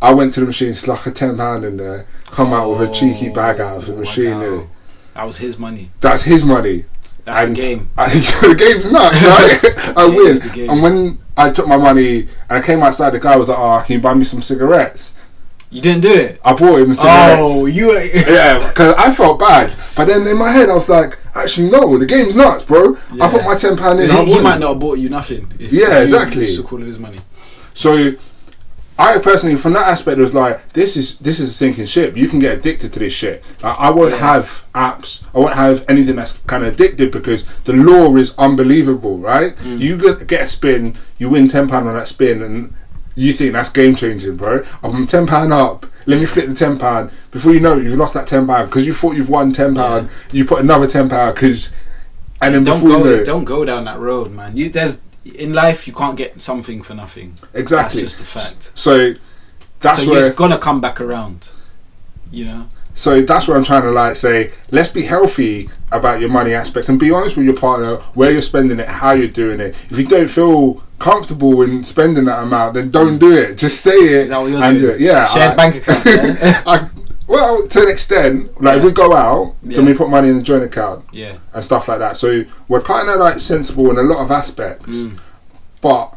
I 0.00 0.14
went 0.14 0.32
to 0.34 0.40
the 0.40 0.46
machine, 0.46 0.74
sluck 0.74 1.06
a 1.06 1.10
ten 1.10 1.36
pound 1.36 1.64
in 1.64 1.76
there, 1.76 2.06
come 2.26 2.52
out 2.52 2.70
with 2.70 2.88
a 2.88 2.92
cheeky 2.92 3.30
oh, 3.30 3.34
bag 3.34 3.60
out 3.60 3.78
of 3.78 3.86
the 3.86 3.94
Oh, 3.94 3.96
machine. 3.96 4.38
wow. 4.38 4.66
That 5.14 5.24
was 5.24 5.38
his 5.38 5.58
money. 5.58 5.90
That's 6.00 6.22
his 6.22 6.44
money. 6.44 6.84
That's 7.24 7.40
And 7.42 7.56
the 7.56 7.60
game. 7.60 7.90
I, 7.98 8.08
the 8.08 8.54
game's 8.56 8.90
nuts, 8.92 9.22
right? 9.24 9.94
I 9.96 10.06
win. 10.06 10.70
And 10.70 10.82
when 10.82 11.18
I 11.36 11.50
took 11.50 11.66
my 11.66 11.76
money 11.76 12.20
and 12.20 12.28
I 12.50 12.62
came 12.62 12.82
outside, 12.82 13.10
the 13.10 13.20
guy 13.20 13.36
was 13.36 13.48
like, 13.48 13.58
"Oh, 13.58 13.82
can 13.84 13.94
you 13.96 14.00
buy 14.00 14.14
me 14.14 14.24
some 14.24 14.40
cigarettes?" 14.42 15.14
You 15.70 15.82
didn't 15.82 16.00
do 16.02 16.12
it. 16.12 16.40
I 16.44 16.54
bought 16.54 16.78
him 16.80 16.94
cigarettes. 16.94 17.42
Oh, 17.42 17.66
you. 17.66 17.88
were- 17.88 18.02
Yeah, 18.04 18.66
because 18.68 18.94
I 18.94 19.12
felt 19.12 19.38
bad, 19.38 19.74
but 19.96 20.06
then 20.06 20.26
in 20.26 20.38
my 20.38 20.50
head 20.52 20.70
I 20.70 20.74
was 20.74 20.88
like, 20.88 21.18
"Actually, 21.34 21.70
no, 21.70 21.98
the 21.98 22.06
game's 22.06 22.34
nuts, 22.36 22.62
bro. 22.62 22.96
I 23.20 23.28
put 23.30 23.44
my 23.44 23.56
ten 23.56 23.76
pound 23.76 24.00
in. 24.00 24.08
He, 24.08 24.34
he 24.34 24.40
might 24.40 24.58
not 24.60 24.68
have 24.74 24.78
bought 24.78 24.98
you 24.98 25.08
nothing. 25.10 25.52
Yeah, 25.58 26.00
exactly. 26.00 26.54
Took 26.56 26.72
all 26.72 26.80
of 26.80 26.86
his 26.86 26.98
money. 26.98 27.18
So 27.74 28.12
I 29.00 29.16
personally, 29.18 29.54
from 29.56 29.74
that 29.74 29.86
aspect, 29.86 30.18
was 30.18 30.34
like, 30.34 30.72
this 30.72 30.96
is 30.96 31.18
this 31.20 31.38
is 31.38 31.50
a 31.50 31.52
sinking 31.52 31.86
ship. 31.86 32.16
You 32.16 32.26
can 32.28 32.40
get 32.40 32.58
addicted 32.58 32.92
to 32.94 32.98
this 32.98 33.12
shit. 33.12 33.44
Like, 33.62 33.78
I 33.78 33.90
won't 33.90 34.10
Yeah. 34.12 34.18
have 34.34 34.64
apps. 34.74 35.24
I 35.34 35.38
won't 35.38 35.54
have 35.54 35.84
anything 35.88 36.16
that's 36.16 36.38
kind 36.48 36.64
of 36.64 36.76
addictive 36.76 37.12
because 37.12 37.46
the 37.64 37.74
law 37.74 38.16
is 38.16 38.34
unbelievable, 38.38 39.18
right? 39.18 39.56
Mm. 39.58 39.78
You 39.78 39.96
get, 39.98 40.26
get 40.26 40.40
a 40.42 40.46
spin, 40.48 40.96
you 41.16 41.28
win 41.28 41.46
ten 41.46 41.68
pound 41.68 41.86
on 41.88 41.94
that 41.94 42.08
spin, 42.08 42.42
and 42.42 42.74
you 43.14 43.32
think 43.32 43.52
that's 43.52 43.70
game 43.70 43.94
changing, 43.94 44.36
bro. 44.36 44.64
I'm 44.82 45.06
ten 45.06 45.26
pound 45.28 45.52
up. 45.52 45.86
Let 46.06 46.18
me 46.18 46.26
flip 46.26 46.46
the 46.48 46.54
ten 46.54 46.78
pound. 46.78 47.10
Before 47.30 47.52
you 47.52 47.60
know 47.60 47.78
it, 47.78 47.84
you've 47.84 47.98
lost 47.98 48.14
that 48.14 48.26
ten 48.26 48.46
pound 48.48 48.68
because 48.68 48.84
you 48.86 48.94
thought 48.94 49.14
you've 49.14 49.28
won 49.30 49.52
ten 49.52 49.74
pound. 49.76 50.08
You 50.32 50.44
put 50.44 50.58
another 50.60 50.88
ten 50.88 51.08
pound 51.08 51.34
because, 51.36 51.70
and 52.42 52.52
then 52.54 52.64
Don't 52.64 52.80
before 52.80 52.98
you 52.98 53.04
know 53.04 53.10
go. 53.16 53.22
it, 53.22 53.24
Don't 53.26 53.44
go 53.44 53.64
down 53.64 53.84
that 53.84 53.98
road, 54.00 54.32
man. 54.32 54.56
You 54.56 54.70
there's 54.70 55.02
in 55.24 55.54
life 55.54 55.86
you 55.86 55.92
can't 55.92 56.16
get 56.16 56.40
something 56.40 56.82
for 56.82 56.94
nothing. 56.94 57.34
exactly. 57.54 58.02
That's 58.02 58.16
just 58.16 58.20
a 58.20 58.38
fact. 58.40 58.72
So 58.78 59.14
that's 59.80 60.04
so 60.04 60.10
where 60.10 60.20
it's 60.20 60.34
gonna 60.34 60.58
come 60.58 60.80
back 60.80 61.00
around. 61.00 61.50
You 62.30 62.44
know. 62.44 62.68
So 62.94 63.22
that's 63.22 63.46
what 63.46 63.56
I'm 63.56 63.62
trying 63.62 63.82
to 63.82 63.92
like 63.92 64.16
say. 64.16 64.50
Let's 64.72 64.90
be 64.90 65.02
healthy 65.02 65.70
about 65.92 66.20
your 66.20 66.30
money 66.30 66.52
aspects 66.52 66.88
and 66.88 66.98
be 66.98 67.12
honest 67.12 67.36
with 67.36 67.46
your 67.46 67.56
partner 67.56 67.96
where 68.14 68.32
you're 68.32 68.42
spending 68.42 68.80
it, 68.80 68.88
how 68.88 69.12
you're 69.12 69.28
doing 69.28 69.60
it. 69.60 69.76
If 69.88 69.98
you 69.98 70.04
don't 70.04 70.26
feel 70.26 70.82
comfortable 70.98 71.62
in 71.62 71.84
spending 71.84 72.24
that 72.24 72.42
amount, 72.42 72.74
then 72.74 72.90
don't 72.90 73.16
mm. 73.16 73.20
do 73.20 73.36
it. 73.36 73.54
Just 73.56 73.82
say 73.82 73.92
it 73.92 74.12
Is 74.24 74.28
that 74.30 74.38
what 74.40 74.50
you're 74.50 74.60
doing? 74.60 74.78
do 74.80 74.90
it. 74.90 75.00
Yeah, 75.00 75.26
Shared 75.26 75.52
I- 75.52 75.54
bank 75.54 75.76
account. 75.76 76.04
Yeah. 76.06 76.62
I, 76.66 76.88
well, 77.28 77.66
to 77.68 77.82
an 77.82 77.88
extent, 77.88 78.60
like 78.60 78.78
Yeah. 78.78 78.84
we 78.86 78.90
go 78.90 79.14
out, 79.14 79.54
Yeah. 79.62 79.76
then 79.76 79.86
we 79.86 79.94
put 79.94 80.08
money 80.10 80.28
in 80.28 80.36
the 80.38 80.42
joint 80.42 80.64
account 80.64 81.04
yeah. 81.12 81.34
and 81.54 81.64
stuff 81.64 81.86
like 81.88 81.98
that. 82.00 82.16
So 82.16 82.44
we're 82.68 82.80
kind 82.80 83.08
of 83.08 83.20
like 83.20 83.38
sensible 83.38 83.90
in 83.90 83.98
a 83.98 84.02
lot 84.02 84.18
of 84.24 84.30
aspects, 84.30 84.86
Mm. 84.88 85.18
but. 85.80 86.14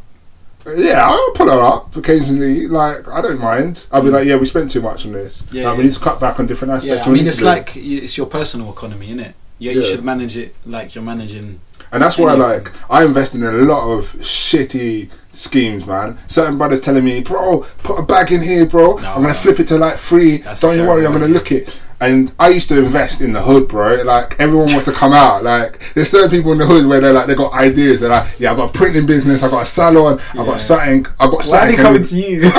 Yeah, 0.78 1.09
I'll 1.09 1.32
pull 1.34 1.49
her 1.49 1.59
up 1.59 1.95
occasionally. 1.95 2.68
Like 2.68 3.07
I 3.07 3.20
don't 3.22 3.39
mind. 3.41 3.88
I'll 3.91 4.03
be 4.03 4.12
like, 4.12 4.28
"Yeah, 4.28 4.36
we 4.36 4.45
spent 4.45 4.70
too 4.70 4.80
much 4.82 5.07
on 5.07 5.12
this. 5.14 5.41
Mm. 5.41 5.53
Yeah, 5.53 5.70
like, 5.70 5.78
We 5.78 5.84
yeah. 5.84 5.88
need 5.89 5.93
to 5.95 5.99
cut 5.99 6.20
back 6.20 6.39
on 6.39 6.45
different 6.45 6.72
aspects." 6.76 6.99
Yeah. 7.01 7.03
I 7.03 7.07
We 7.09 7.14
mean, 7.16 7.24
need 7.24 7.30
it's 7.30 7.38
to 7.38 7.41
do- 7.43 7.47
like 7.47 7.76
it's 7.76 8.16
your 8.16 8.28
personal 8.28 8.70
economy, 8.70 9.07
innit? 9.09 9.34
Yeah, 9.57 9.72
you 9.72 9.82
Yeah. 9.82 9.89
should 9.89 10.03
manage 10.05 10.38
it 10.38 10.53
like 10.68 10.93
you're 10.93 11.03
managing. 11.03 11.62
And 11.92 12.02
that's 12.02 12.18
why, 12.18 12.34
like, 12.34 12.72
I 12.89 13.04
invest 13.04 13.36
in 13.36 13.44
a 13.44 13.52
lot 13.52 13.89
of 13.92 14.06
shitty 14.14 15.12
schemes, 15.34 15.86
man. 15.86 16.18
Certain 16.28 16.58
brothers 16.58 16.82
telling 16.82 17.04
me, 17.04 17.22
bro, 17.22 17.66
put 17.80 18.00
a 18.00 18.04
bag 18.04 18.32
in 18.32 18.42
here, 18.42 18.66
bro. 18.66 18.96
No, 18.96 19.10
I'm 19.10 19.22
gonna 19.22 19.28
no. 19.30 19.34
flip 19.34 19.60
it 19.60 19.68
to 19.70 19.78
like 19.78 19.98
three. 19.98 20.38
That's 20.38 20.62
Don't 20.62 20.78
you 20.78 20.86
worry, 20.86 21.06
I'm 21.06 21.12
gonna 21.12 21.28
look 21.28 21.52
it. 21.52 21.82
And 22.02 22.34
I 22.39 22.49
used 22.49 22.68
to 22.70 22.80
invest 22.80 23.22
in 23.22 23.32
the 23.34 23.41
hood, 23.41 23.68
bro. 23.68 24.02
Like 24.02 24.36
everyone 24.39 24.66
wants 24.72 24.86
to 24.86 24.91
come 24.91 25.14
out. 25.14 25.43
Like 25.43 25.93
there's 25.93 26.10
certain 26.10 26.32
people 26.32 26.52
in 26.52 26.58
the 26.58 26.66
hood 26.66 26.88
where 26.88 26.99
they're 26.99 27.14
like 27.14 27.28
they 27.28 27.36
got 27.36 27.54
ideas. 27.54 27.99
They're 27.99 28.10
like, 28.10 28.39
yeah, 28.39 28.52
I 28.52 28.56
got 28.56 28.70
a 28.76 28.78
printing 28.78 29.06
business. 29.06 29.43
I 29.43 29.49
got 29.52 29.62
a 29.62 29.66
salon. 29.66 30.20
I 30.34 30.38
Yeah. 30.38 30.45
got 30.45 30.62
something. 30.62 31.06
I 31.20 31.28
got 31.30 31.45
Why 31.45 31.60
are 31.60 31.72
they 31.72 31.78
coming 31.78 32.04
to 32.04 32.16
you? 32.20 32.52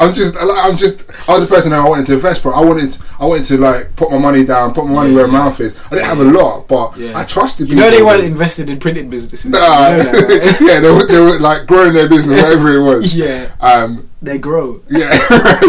I'm 0.00 0.14
just, 0.14 0.36
I'm 0.38 0.76
just, 0.76 1.02
I 1.28 1.34
was 1.34 1.42
a 1.44 1.46
person 1.46 1.70
that 1.72 1.80
I 1.84 1.88
wanted 1.88 2.06
to 2.06 2.14
invest, 2.14 2.42
bro. 2.44 2.52
I 2.52 2.60
wanted, 2.64 2.96
I 3.18 3.24
wanted 3.26 3.46
to 3.46 3.58
like 3.58 3.96
put 3.96 4.10
my 4.12 4.18
money 4.18 4.44
down, 4.44 4.72
put 4.74 4.86
my 4.86 4.92
money 4.94 5.10
Yeah, 5.10 5.16
where 5.16 5.26
my 5.28 5.38
mouth 5.38 5.60
is. 5.60 5.76
I 5.86 5.90
didn't 5.90 6.04
have 6.06 6.20
a 6.20 6.24
lot, 6.24 6.68
but 6.68 6.96
Yeah. 6.96 7.18
I 7.18 7.24
trusted. 7.24 7.68
you 7.68 7.74
know 7.76 7.90
they 7.90 8.02
weren't 8.02 8.22
invested 8.24 8.70
in 8.70 8.78
printing 8.78 9.10
businesses. 9.10 9.46
Nah, 9.50 9.90
You 9.90 9.96
know 9.96 10.02
that, 10.04 10.58
right? 10.60 10.68
yeah, 10.68 10.80
they 10.80 10.90
were, 10.90 11.06
they 11.06 11.18
were 11.20 11.38
like 11.40 11.66
growing 11.66 11.92
their 11.92 12.08
business, 12.08 12.40
whatever 12.42 12.74
it 12.74 12.82
was. 12.82 13.14
yeah, 13.16 13.50
Um, 13.60 14.08
they 14.22 14.38
grow. 14.38 14.80
yeah, 14.90 15.18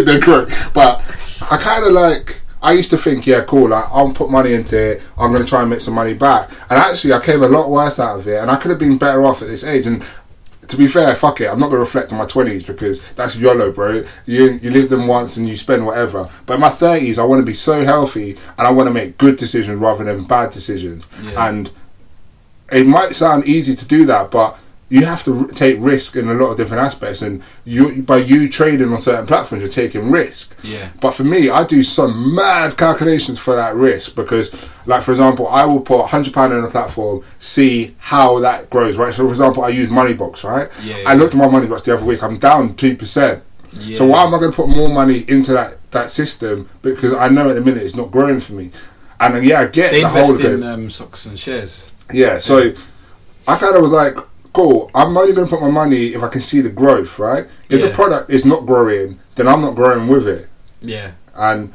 they're 0.04 0.20
growing. 0.20 0.50
But 0.74 1.02
I 1.42 1.58
kind 1.58 1.86
of 1.86 1.92
like, 1.92 2.42
I 2.62 2.74
used 2.74 2.90
to 2.90 2.98
think, 2.98 3.26
yeah, 3.26 3.44
cool, 3.46 3.70
like, 3.70 3.86
I'll 3.90 4.12
put 4.12 4.30
money 4.30 4.54
into 4.54 4.78
it, 4.78 5.02
I'm 5.18 5.32
going 5.32 5.44
to 5.44 5.50
try 5.50 5.62
and 5.62 5.70
make 5.70 5.82
some 5.82 5.94
money 5.94 6.14
back. 6.14 6.50
And 6.70 6.80
actually, 6.80 7.14
I 7.14 7.20
came 7.20 7.42
a 7.44 7.48
lot 7.48 7.70
worse 7.70 8.00
out 8.00 8.20
of 8.20 8.28
it, 8.28 8.42
and 8.42 8.52
I 8.52 8.58
could 8.58 8.70
have 8.70 8.80
been 8.80 8.98
better 8.98 9.24
off 9.24 9.42
at 9.42 9.48
this 9.48 9.64
age. 9.64 9.88
And 9.88 10.04
to 10.70 10.78
be 10.78 10.88
fair, 10.88 11.16
fuck 11.16 11.42
it, 11.42 11.50
I'm 11.50 11.60
not 11.60 11.68
going 11.68 11.78
to 11.78 11.86
reflect 11.86 12.12
on 12.12 12.20
my 12.20 12.26
20s 12.26 12.66
because 12.66 13.02
that's 13.14 13.36
YOLO, 13.36 13.72
bro. 13.72 14.06
You, 14.26 14.52
you 14.62 14.70
live 14.70 14.90
them 14.90 15.08
once 15.08 15.36
and 15.36 15.50
you 15.50 15.58
spend 15.58 15.86
whatever. 15.86 16.30
But 16.46 16.56
in 16.56 16.60
my 16.60 16.70
30s, 16.70 17.18
I 17.18 17.24
want 17.24 17.42
to 17.42 17.46
be 17.46 17.56
so 17.56 17.84
healthy 17.84 18.38
and 18.58 18.68
I 18.68 18.70
want 18.70 18.88
to 18.88 18.94
make 18.94 19.18
good 19.18 19.38
decisions 19.38 19.80
rather 19.80 20.04
than 20.04 20.26
bad 20.26 20.52
decisions. 20.52 21.08
Yeah. 21.24 21.50
And 21.50 21.72
it 22.72 22.86
might 22.86 23.14
sound 23.14 23.46
easy 23.46 23.76
to 23.76 23.86
do 23.86 24.06
that, 24.06 24.30
but 24.30 24.60
you 24.90 25.06
have 25.06 25.24
to 25.24 25.42
r- 25.42 25.48
take 25.48 25.78
risk 25.80 26.16
in 26.16 26.28
a 26.30 26.34
lot 26.34 26.48
of 26.52 26.58
different 26.58 26.82
aspects, 26.84 27.22
and 27.22 27.44
you 27.64 28.02
by 28.02 28.18
you 28.18 28.50
trading 28.50 28.92
on 28.92 29.00
certain 29.00 29.28
platforms, 29.28 29.62
you're 29.62 29.70
taking 29.72 30.10
risk. 30.10 30.58
Yeah. 30.64 30.90
But 31.00 31.12
for 31.12 31.24
me, 31.24 31.50
I 31.50 31.64
do 31.64 31.84
some 31.84 32.34
mad 32.36 32.76
calculations 32.78 33.38
for 33.38 33.56
that 33.56 33.76
risk 33.76 34.16
because, 34.16 34.52
like 34.86 35.04
for 35.04 35.12
example, 35.12 35.48
I 35.48 35.64
will 35.66 35.82
put 35.82 36.08
hundred 36.08 36.34
pound 36.34 36.54
on 36.54 36.64
a 36.64 36.70
platform, 36.72 37.24
see 37.40 37.96
how 38.00 38.40
that 38.40 38.70
grows. 38.70 38.98
Right. 38.98 39.14
So 39.14 39.26
for 39.26 39.32
example, 39.32 39.64
I 39.64 39.70
use 39.70 39.90
Moneybox. 39.90 40.44
Right. 40.44 40.70
Yeah, 40.84 41.04
I 41.06 41.14
looked 41.14 41.34
at 41.36 41.38
my 41.38 41.48
Moneybox 41.48 41.84
the 41.84 41.94
other 41.96 42.06
week. 42.06 42.24
I'm 42.24 42.38
down 42.40 42.76
two 42.76 42.96
percent. 42.96 43.44
Yeah. 43.80 43.96
So 43.96 44.08
why 44.08 44.24
am 44.24 44.34
I 44.34 44.40
going 44.40 44.52
to 44.52 44.56
put 44.56 44.68
more 44.70 44.90
money 44.90 45.24
into 45.28 45.54
that 45.54 45.78
that 45.92 46.12
system 46.12 46.68
because 46.82 47.14
I 47.14 47.30
know 47.30 47.50
at 47.50 47.54
the 47.56 47.62
minute 47.62 47.84
it's 47.84 47.96
not 47.96 48.10
growing 48.12 48.40
for 48.40 48.54
me. 48.54 48.72
And 49.20 49.44
yeah, 49.46 49.62
I 49.62 49.66
get 49.68 49.92
They 49.92 50.02
the 50.02 50.08
whole 50.10 50.22
invest 50.22 50.40
of 50.40 50.46
it. 50.46 50.54
in 50.54 50.64
um, 50.64 50.90
stocks 50.90 51.26
and 51.26 51.38
shares. 51.38 51.94
Yeah, 52.14 52.38
so 52.40 52.74
I 53.48 53.58
kind 53.58 53.76
of 53.76 53.82
was 53.82 53.92
like, 53.92 54.16
cool, 54.60 54.91
I'm 54.93 55.16
only 55.18 55.34
going 55.34 55.47
to 55.47 55.49
put 55.55 55.62
my 55.62 55.70
money 55.72 56.07
if 56.07 56.22
I 56.24 56.28
can 56.28 56.41
see 56.41 56.62
the 56.62 56.70
growth, 56.70 57.18
right? 57.20 57.47
If 57.70 57.82
the 57.82 57.89
product 57.91 58.30
is 58.30 58.45
not 58.45 58.66
growing, 58.66 59.20
then 59.36 59.47
I'm 59.47 59.62
not 59.62 59.76
growing 59.76 60.07
with 60.07 60.28
it. 60.28 60.49
Yeah. 60.82 61.12
And 61.36 61.74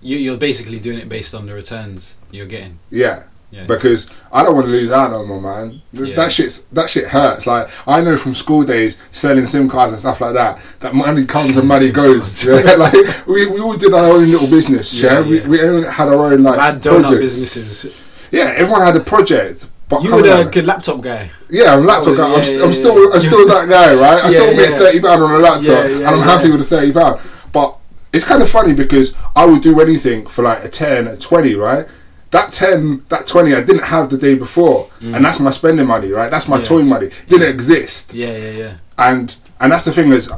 You, 0.00 0.16
you're 0.16 0.36
basically 0.38 0.80
doing 0.80 0.98
it 0.98 1.08
based 1.08 1.34
on 1.34 1.46
the 1.46 1.54
returns 1.54 2.16
you're 2.30 2.46
getting. 2.46 2.78
yeah, 2.90 3.24
Yeah. 3.50 3.64
because 3.64 4.10
I 4.32 4.42
don't 4.42 4.54
want 4.54 4.66
to 4.66 4.72
lose 4.72 4.90
out 4.92 5.10
no 5.12 5.24
more, 5.24 5.40
man. 5.40 5.82
Yeah. 5.92 6.16
That 6.16 6.32
shit's 6.32 6.64
that 6.76 6.88
shit 6.90 7.06
hurts. 7.08 7.46
Like 7.46 7.68
I 7.86 8.00
know 8.00 8.16
from 8.16 8.34
school 8.34 8.64
days 8.64 8.98
selling 9.12 9.46
SIM 9.46 9.68
cards 9.68 9.92
and 9.92 10.00
stuff 10.00 10.20
like 10.20 10.34
that. 10.34 10.58
That 10.80 10.94
money 10.94 11.24
comes 11.26 11.56
and 11.56 11.68
money 11.68 11.90
goes. 12.02 12.44
Yeah, 12.44 12.54
like 12.84 13.26
we, 13.26 13.46
we 13.46 13.60
all 13.60 13.76
did 13.76 13.92
our 13.94 14.06
own 14.14 14.26
little 14.30 14.48
business. 14.50 14.86
Yeah, 15.00 15.20
Yeah, 15.20 15.28
We, 15.28 15.40
yeah. 15.40 15.48
we 15.48 15.84
had 15.98 16.08
our 16.08 16.32
own 16.32 16.42
like 16.42 16.56
Mad 16.56 16.82
donut 16.82 17.00
projects. 17.02 17.20
businesses. 17.20 18.00
Yeah, 18.32 18.52
everyone 18.56 18.82
had 18.82 18.96
a 18.96 19.04
project. 19.14 19.66
But 19.88 20.02
You 20.02 20.14
were 20.14 20.22
coming 20.22 20.44
the 20.46 20.50
good 20.50 20.64
laptop 20.66 21.00
guy. 21.02 21.30
Yeah, 21.50 21.74
I'm 21.74 21.84
laptop 21.84 22.14
Oh, 22.14 22.16
guy. 22.16 22.34
I'm, 22.34 22.42
st- 22.44 22.58
yeah, 22.60 22.64
I'm 22.66 22.72
still, 22.72 23.08
yeah. 23.08 23.14
I'm 23.14 23.20
still 23.20 23.46
that 23.48 23.68
guy, 23.68 23.94
right? 23.94 24.24
I 24.24 24.28
Yeah, 24.30 24.30
still 24.30 24.56
make 24.56 24.70
yeah. 24.70 24.78
thirty 24.78 25.00
pound 25.00 25.22
on 25.22 25.30
a 25.34 25.38
laptop, 25.38 25.64
Yeah, 25.66 25.86
yeah, 25.86 25.96
and 25.96 26.06
I'm 26.06 26.18
yeah. 26.18 26.24
happy 26.24 26.50
with 26.50 26.60
the 26.60 26.66
thirty 26.66 26.92
pound. 26.92 27.20
But 27.52 27.76
it's 28.12 28.24
kind 28.26 28.42
of 28.42 28.48
funny 28.50 28.72
because 28.74 29.16
I 29.36 29.44
would 29.44 29.62
do 29.62 29.80
anything 29.80 30.26
for 30.26 30.42
like 30.42 30.64
a 30.64 30.68
ten, 30.68 31.06
a 31.06 31.16
twenty, 31.16 31.54
right? 31.54 31.86
That 32.30 32.50
ten, 32.52 33.04
that 33.10 33.26
twenty, 33.26 33.54
I 33.54 33.62
didn't 33.62 33.84
have 33.84 34.08
the 34.10 34.18
day 34.18 34.34
before, 34.34 34.90
and 35.00 35.24
that's 35.24 35.38
my 35.38 35.50
spending 35.50 35.86
money, 35.86 36.10
right? 36.10 36.30
That's 36.30 36.48
my 36.48 36.56
Mm. 36.56 36.60
Yeah. 36.60 36.64
toy 36.68 36.82
money. 36.82 37.10
Didn't 37.28 37.48
exist, 37.50 38.14
Yeah, 38.14 38.36
yeah, 38.36 38.50
yeah. 38.50 38.72
and 38.98 39.36
and 39.60 39.70
that's 39.72 39.84
the 39.84 39.92
thing 39.92 40.10
is 40.12 40.32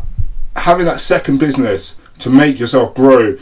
having 0.56 0.86
that 0.86 1.00
second 1.00 1.38
business 1.38 1.98
to 2.18 2.30
make 2.30 2.58
yourself 2.58 2.94
grow 2.94 3.36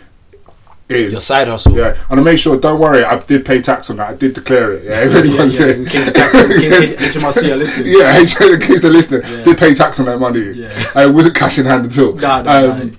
is 0.89 1.13
Your 1.13 1.21
side 1.21 1.49
hustle. 1.49 1.73
yeah, 1.77 1.97
and 2.11 2.21
I 2.21 2.23
made 2.23 2.37
sure. 2.37 2.59
Don't 2.59 2.79
worry, 2.79 3.03
I 3.05 3.19
did 3.21 3.45
pay 3.47 3.63
tax 3.63 3.89
on 3.91 3.97
that. 3.97 4.11
I 4.11 4.15
did 4.15 4.35
declare 4.35 4.73
it. 4.75 4.85
Yeah, 4.85 5.01
if 5.05 5.13
Yeah, 5.13 5.19
anyone's 5.21 5.59
yeah, 5.59 5.67
in 5.69 5.85
case 5.87 6.13
tax- 6.13 6.35
in 6.35 6.51
case 6.61 7.17
HMRC 7.17 7.53
are 7.53 7.57
listening. 7.57 7.87
yeah, 7.99 8.19
in 8.19 8.61
case 8.61 8.83
they're 8.83 8.91
listening, 8.91 9.23
Yeah. 9.23 9.45
did 9.45 9.59
pay 9.59 9.75
tax 9.75 9.99
on 10.01 10.07
that 10.07 10.19
money. 10.21 10.53
Yeah. 10.53 10.69
Uh, 10.95 11.01
it 11.09 11.13
wasn't 11.15 11.37
cash 11.37 11.59
in 11.59 11.65
hand 11.67 11.87
at 11.87 11.99
all. 11.99 12.13
Nah, 12.13 12.43
nah, 12.43 12.59
Um, 12.59 12.89
nah. 12.91 12.97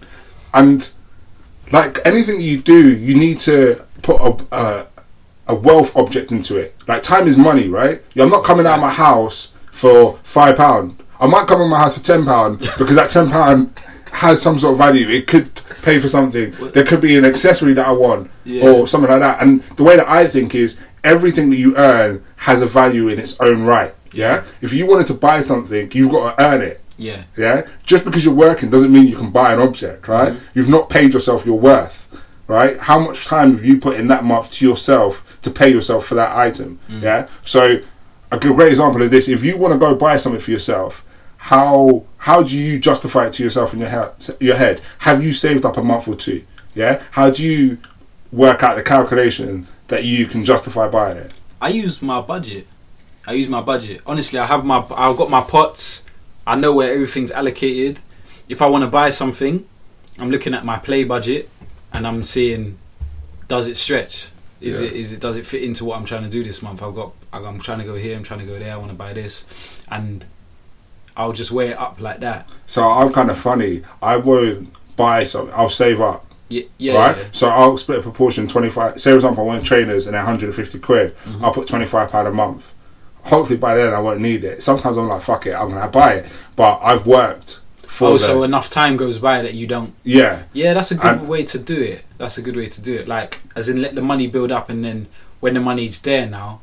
And 0.55 0.89
like 1.71 1.99
anything 2.05 2.39
you 2.41 2.57
do, 2.59 2.91
you 2.95 3.15
need 3.15 3.39
to 3.39 3.83
put 4.01 4.19
a, 4.21 4.45
a 4.55 4.85
a 5.47 5.53
wealth 5.55 5.95
object 5.95 6.31
into 6.31 6.57
it. 6.57 6.75
Like 6.87 7.03
time 7.03 7.27
is 7.27 7.37
money, 7.37 7.67
right? 7.67 8.01
Yeah, 8.15 8.23
I'm 8.23 8.31
not 8.31 8.43
coming 8.43 8.65
out 8.65 8.75
of 8.75 8.81
my 8.81 8.91
house 8.93 9.53
for 9.71 10.17
five 10.23 10.55
pound. 10.57 10.97
I 11.19 11.27
might 11.27 11.47
come 11.47 11.61
in 11.61 11.69
my 11.69 11.77
house 11.77 11.95
for 11.97 12.03
ten 12.03 12.25
pound 12.25 12.59
because 12.79 12.95
that 12.95 13.09
ten 13.11 13.29
pound 13.29 13.77
has 14.15 14.41
some 14.41 14.57
sort 14.59 14.73
of 14.73 14.77
value. 14.77 15.07
It 15.09 15.27
could 15.27 15.53
pay 15.83 15.99
for 15.99 16.07
something. 16.07 16.51
There 16.73 16.83
could 16.85 17.01
be 17.01 17.15
an 17.17 17.25
accessory 17.25 17.73
that 17.73 17.87
I 17.87 17.91
want 17.91 18.31
Yeah. 18.43 18.69
or 18.69 18.87
something 18.87 19.09
like 19.09 19.19
that. 19.19 19.41
And 19.41 19.61
the 19.75 19.83
way 19.83 19.95
that 19.97 20.07
I 20.07 20.25
think 20.27 20.55
is 20.55 20.79
everything 21.03 21.49
that 21.51 21.57
you 21.57 21.75
earn 21.77 22.23
has 22.37 22.61
a 22.61 22.65
value 22.65 23.07
in 23.07 23.19
its 23.19 23.39
own 23.39 23.63
right. 23.65 23.93
Yeah. 24.11 24.43
If 24.61 24.73
you 24.73 24.85
wanted 24.87 25.07
to 25.07 25.13
buy 25.15 25.41
something, 25.41 25.91
you've 25.93 26.11
got 26.11 26.37
to 26.37 26.43
earn 26.43 26.61
it. 26.61 26.81
Yeah. 26.97 27.23
Yeah. 27.37 27.67
Just 27.83 28.05
because 28.05 28.23
you're 28.23 28.33
working 28.33 28.69
doesn't 28.69 28.91
mean 28.91 29.05
you 29.07 29.17
can 29.17 29.31
buy 29.31 29.51
an 29.53 29.59
object, 29.59 30.07
right? 30.07 30.33
Mm-hmm. 30.33 30.45
You've 30.59 30.69
not 30.69 30.89
paid 30.89 31.13
yourself 31.13 31.45
your 31.45 31.59
worth, 31.59 32.07
right? 32.47 32.77
How 32.79 32.99
much 32.99 33.25
time 33.25 33.51
have 33.55 33.65
you 33.65 33.77
put 33.79 33.97
in 33.99 34.07
that 34.07 34.23
month 34.23 34.51
to 34.53 34.65
yourself 34.67 35.37
to 35.41 35.51
pay 35.51 35.69
yourself 35.69 36.05
for 36.05 36.15
that 36.15 36.35
item? 36.37 36.79
Mm. 36.89 37.01
Yeah. 37.01 37.27
So 37.43 37.81
a 38.31 38.39
great 38.39 38.69
example 38.69 39.01
of 39.01 39.11
this: 39.11 39.27
if 39.27 39.43
you 39.43 39.57
want 39.57 39.73
to 39.73 39.77
go 39.79 39.93
buy 39.93 40.15
something 40.17 40.41
for 40.41 40.51
yourself, 40.51 41.04
how 41.45 42.03
how 42.17 42.41
do 42.41 42.57
you 42.57 42.79
justify 42.79 43.27
it 43.27 43.33
to 43.33 43.43
yourself 43.43 43.71
in 43.71 43.79
your 43.79 43.89
head? 43.89 44.11
Your 44.39 44.55
head? 44.55 44.81
Have 44.99 45.23
you 45.23 45.31
saved 45.31 45.63
up 45.63 45.77
a 45.77 45.83
month 45.83 46.07
or 46.07 46.15
two? 46.15 46.43
Yeah. 46.73 47.03
How 47.11 47.29
do 47.29 47.43
you 47.45 47.77
work 48.31 48.63
out 48.63 48.75
the 48.77 48.81
calculation 48.81 49.67
that 49.89 50.03
you 50.03 50.25
can 50.25 50.43
justify 50.43 50.87
buying 50.87 51.17
it? 51.17 51.33
I 51.61 51.69
use 51.69 52.01
my 52.01 52.19
budget. 52.19 52.65
I 53.27 53.33
use 53.33 53.47
my 53.47 53.61
budget. 53.61 54.01
Honestly, 54.07 54.39
I 54.39 54.47
have 54.47 54.65
my 54.65 54.83
I've 54.89 55.17
got 55.17 55.29
my 55.29 55.41
pots. 55.41 56.03
I 56.47 56.55
know 56.55 56.73
where 56.73 56.91
everything's 56.91 57.29
allocated. 57.31 57.99
If 58.49 58.63
I 58.63 58.67
want 58.67 58.83
to 58.83 58.89
buy 58.89 59.11
something, 59.11 59.67
I'm 60.17 60.31
looking 60.31 60.55
at 60.55 60.65
my 60.65 60.79
play 60.79 61.03
budget 61.03 61.47
and 61.93 62.07
I'm 62.07 62.23
seeing 62.23 62.79
does 63.47 63.67
it 63.67 63.77
stretch? 63.77 64.29
Is 64.61 64.81
Yeah. 64.81 64.87
it 64.87 64.93
is 64.93 65.13
it 65.13 65.19
does 65.19 65.37
it 65.37 65.45
fit 65.45 65.61
into 65.61 65.85
what 65.85 65.99
I'm 65.99 66.05
trying 66.05 66.23
to 66.23 66.29
do 66.29 66.43
this 66.43 66.63
month? 66.63 66.81
I've 66.81 66.95
got 66.95 67.11
I'm 67.31 67.59
trying 67.59 67.77
to 67.79 67.85
go 67.85 67.93
here, 67.93 68.17
I'm 68.17 68.23
trying 68.23 68.39
to 68.39 68.47
go 68.47 68.57
there, 68.57 68.73
I 68.73 68.77
want 68.77 68.89
to 68.89 68.97
buy 68.97 69.13
this 69.13 69.45
and 69.89 70.25
I'll 71.17 71.31
just 71.33 71.51
weigh 71.51 71.69
it 71.69 71.77
up 71.77 71.99
like 71.99 72.19
that. 72.21 72.49
So 72.65 72.87
I'm 72.89 73.11
kind 73.13 73.29
of 73.29 73.37
funny. 73.37 73.83
I 74.01 74.17
won't 74.17 74.69
buy 74.95 75.23
something. 75.23 75.53
I'll 75.55 75.69
save 75.69 76.01
up. 76.01 76.25
Yeah, 76.49 76.63
yeah, 76.77 76.93
right? 76.95 77.17
yeah. 77.17 77.23
So 77.31 77.49
I'll 77.49 77.77
split 77.77 77.99
a 77.99 78.01
proportion 78.01 78.47
25. 78.47 79.01
Say, 79.01 79.11
for 79.11 79.15
example, 79.15 79.43
I 79.43 79.47
want 79.47 79.65
trainers 79.65 80.05
and 80.05 80.13
they're 80.13 80.21
150 80.21 80.77
quid. 80.79 81.15
Mhm. 81.17 81.41
I'll 81.43 81.51
put 81.53 81.67
25 81.67 82.09
pound 82.11 82.27
a 82.27 82.31
month. 82.31 82.73
Hopefully 83.23 83.57
by 83.57 83.73
then 83.75 83.93
I 83.93 83.99
won't 83.99 84.19
need 84.21 84.43
it. 84.43 84.61
Sometimes 84.61 84.97
I'm 84.97 85.07
like, 85.07 85.21
fuck 85.21 85.47
it, 85.47 85.53
I'm 85.53 85.69
gonna 85.71 85.87
buy 85.87 86.13
it. 86.15 86.25
But 86.55 86.79
I've 86.83 87.07
worked 87.07 87.59
for 87.87 88.09
Oh, 88.09 88.17
so 88.17 88.43
enough 88.43 88.69
time 88.69 88.97
goes 88.97 89.17
by 89.17 89.41
that 89.41 89.53
you 89.55 89.65
don't 89.65 89.95
yeah, 90.03 90.43
Yeah, 90.53 90.73
that's 90.75 90.91
a 90.91 90.95
good 90.95 91.19
And- 91.19 91.27
way 91.27 91.43
to 91.45 91.57
do 91.57 91.81
it. 91.81 92.03
That's 92.19 92.37
a 92.37 92.41
good 92.43 92.55
way 92.55 92.67
to 92.67 92.81
do 92.81 92.93
it. 92.93 93.07
Like, 93.07 93.41
as 93.55 93.67
in, 93.67 93.81
let 93.81 93.95
the 93.95 94.01
money 94.01 94.27
build 94.27 94.51
up, 94.51 94.69
and 94.69 94.85
then 94.85 95.07
when 95.39 95.55
the 95.55 95.59
money's 95.61 95.99
there 96.01 96.27
now, 96.27 96.59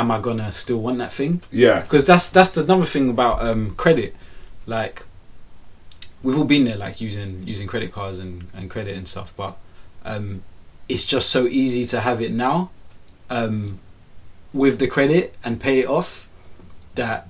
am 0.00 0.10
I 0.10 0.20
gonna 0.20 0.52
still 0.52 0.78
want 0.80 0.98
that 0.98 1.12
thing? 1.12 1.42
yeah, 1.50 1.80
Because 1.80 2.04
that's 2.04 2.28
that's 2.30 2.50
the 2.50 2.62
another 2.62 2.84
thing 2.84 3.10
about 3.10 3.42
um, 3.42 3.74
credit. 3.76 4.14
Like, 4.66 5.04
we've 6.22 6.36
all 6.38 6.44
been 6.44 6.64
there, 6.64 6.76
like 6.76 7.00
using 7.00 7.42
using 7.46 7.66
credit 7.66 7.92
cards 7.92 8.18
and, 8.18 8.46
and 8.54 8.70
credit 8.70 8.96
and 8.96 9.06
stuff, 9.08 9.32
but 9.36 9.56
um, 10.04 10.42
it's 10.88 11.06
just 11.06 11.30
so 11.30 11.46
easy 11.46 11.86
to 11.86 12.00
have 12.00 12.20
it 12.20 12.32
now 12.32 12.70
um, 13.30 13.78
with 14.52 14.78
the 14.78 14.86
credit 14.86 15.34
and 15.44 15.60
pay 15.60 15.80
it 15.80 15.88
off 15.88 16.28
that 16.94 17.26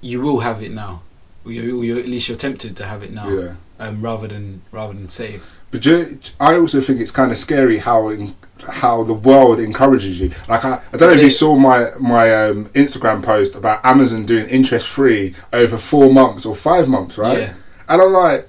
you 0.00 0.20
will 0.20 0.40
have 0.40 0.62
it 0.62 0.70
now. 0.72 1.02
Or 1.44 1.52
you, 1.52 1.80
or 1.80 1.84
you 1.84 1.98
at 1.98 2.06
least 2.06 2.28
you're 2.28 2.36
tempted 2.36 2.76
to 2.76 2.84
have 2.84 3.02
it 3.02 3.12
now, 3.12 3.28
yeah. 3.30 3.54
um, 3.78 4.02
rather 4.02 4.28
than 4.28 4.60
rather 4.70 4.92
than 4.92 5.08
save. 5.08 5.48
But 5.70 5.82
do 5.82 5.98
you- 5.98 6.18
I 6.38 6.56
also 6.56 6.80
think 6.80 7.00
it's 7.00 7.10
kind 7.10 7.32
of 7.32 7.38
scary 7.38 7.78
how 7.78 8.08
in, 8.10 8.34
how 8.62 9.02
the 9.02 9.14
world 9.14 9.60
encourages 9.60 10.20
you. 10.20 10.30
Like 10.48 10.64
I, 10.64 10.80
I 10.92 10.96
don't 10.96 11.10
know 11.10 11.16
if 11.16 11.22
you 11.22 11.30
saw 11.30 11.56
my 11.56 11.90
my 11.98 12.32
um, 12.44 12.66
Instagram 12.70 13.22
post 13.22 13.54
about 13.54 13.84
Amazon 13.84 14.26
doing 14.26 14.46
interest 14.48 14.86
free 14.86 15.34
over 15.52 15.76
four 15.76 16.12
months 16.12 16.44
or 16.44 16.54
five 16.54 16.88
months, 16.88 17.18
right? 17.18 17.38
Yeah. 17.38 17.54
And 17.88 18.00
I'm 18.02 18.12
like, 18.12 18.48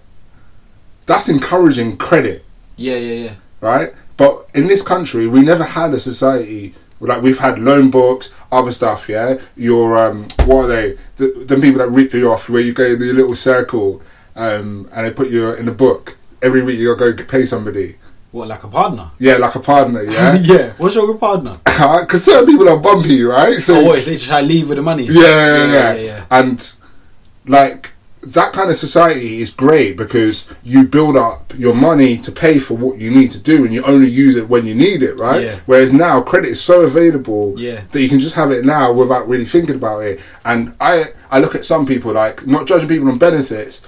that's 1.06 1.28
encouraging 1.28 1.98
credit. 1.98 2.46
Yeah, 2.76 2.98
yeah, 2.98 3.24
yeah. 3.24 3.36
right? 3.60 3.94
But 4.18 4.48
in 4.54 4.68
this 4.68 4.82
country, 4.82 5.28
we 5.28 5.42
never 5.42 5.64
had 5.64 5.94
a 5.94 6.00
society 6.00 6.76
like 7.02 7.22
we've 7.22 7.40
had 7.40 7.60
loan 7.60 7.90
books, 7.90 8.34
other 8.52 8.72
stuff. 8.72 9.10
Yeah, 9.10 9.40
your 9.56 9.98
um, 9.98 10.28
what 10.46 10.66
are 10.66 10.68
they? 10.68 10.98
The, 11.18 11.46
the 11.46 11.56
people 11.56 11.80
that 11.80 11.90
rip 11.90 12.14
you 12.14 12.32
off, 12.32 12.48
where 12.50 12.62
you 12.62 12.74
go 12.74 12.86
in 12.86 13.02
your 13.02 13.14
little 13.14 13.36
circle, 13.36 14.02
um, 14.36 14.88
and 14.94 15.06
they 15.06 15.12
put 15.12 15.30
you 15.30 15.52
in 15.54 15.68
a 15.68 15.74
book 15.74 16.18
every 16.42 16.62
week. 16.62 16.80
You 16.80 16.96
gotta 16.96 17.14
go 17.14 17.24
pay 17.26 17.46
somebody. 17.46 17.98
What, 18.32 18.48
like 18.48 18.64
a 18.64 18.68
partner? 18.70 19.12
Yeah, 19.20 19.36
like 19.38 19.56
a 19.56 19.60
partner. 19.60 20.04
Yeah, 20.04 20.36
yeah. 20.42 20.74
What's 20.78 20.96
your 20.96 21.18
partner? 21.18 21.58
because 21.66 22.24
certain 22.24 22.46
people 22.46 22.70
are 22.70 22.78
bumpy, 22.80 23.24
right? 23.24 23.56
So 23.58 23.76
oh, 23.76 23.84
what 23.88 24.00
if 24.00 24.06
they 24.06 24.14
just 24.14 24.28
try 24.28 24.40
to 24.42 24.48
leave 24.48 24.70
with 24.70 24.78
the 24.78 24.82
money? 24.82 25.06
yeah, 25.06 25.22
yeah, 25.22 25.66
yeah, 25.66 25.72
yeah, 25.72 25.94
yeah. 26.02 26.26
and 26.32 26.72
like 27.46 27.90
that 28.24 28.54
kind 28.54 28.70
of 28.70 28.78
society 28.78 29.42
is 29.42 29.50
great 29.50 29.98
because 29.98 30.48
you 30.64 30.88
build 30.88 31.18
up 31.18 31.52
your 31.58 31.74
money 31.74 32.18
to 32.20 32.32
pay 32.32 32.60
for 32.60 32.76
what 32.78 33.00
you 33.00 33.10
need 33.10 33.32
to 33.32 33.40
do 33.40 33.66
and 33.66 33.74
you 33.74 33.84
only 33.84 34.08
use 34.08 34.36
it 34.36 34.48
when 34.48 34.64
you 34.66 34.76
need 34.76 35.02
it 35.02 35.18
right 35.18 35.44
Yeah. 35.44 35.56
whereas 35.66 35.92
now 35.92 36.22
credit 36.22 36.50
is 36.50 36.62
so 36.62 36.82
available 36.82 37.56
that 37.56 37.90
you 38.00 38.08
can 38.10 38.20
just 38.20 38.36
have 38.36 38.52
it 38.52 38.64
now 38.64 38.94
without 38.94 39.28
really 39.28 39.46
thinking 39.46 39.74
about 39.74 40.02
it 40.02 40.20
and 40.46 40.76
i 40.80 41.14
i 41.32 41.40
look 41.40 41.56
at 41.56 41.66
some 41.66 41.84
people 41.88 42.14
like 42.14 42.46
not 42.46 42.68
judging 42.68 42.88
people 42.88 43.10
on 43.10 43.18
benefits 43.18 43.82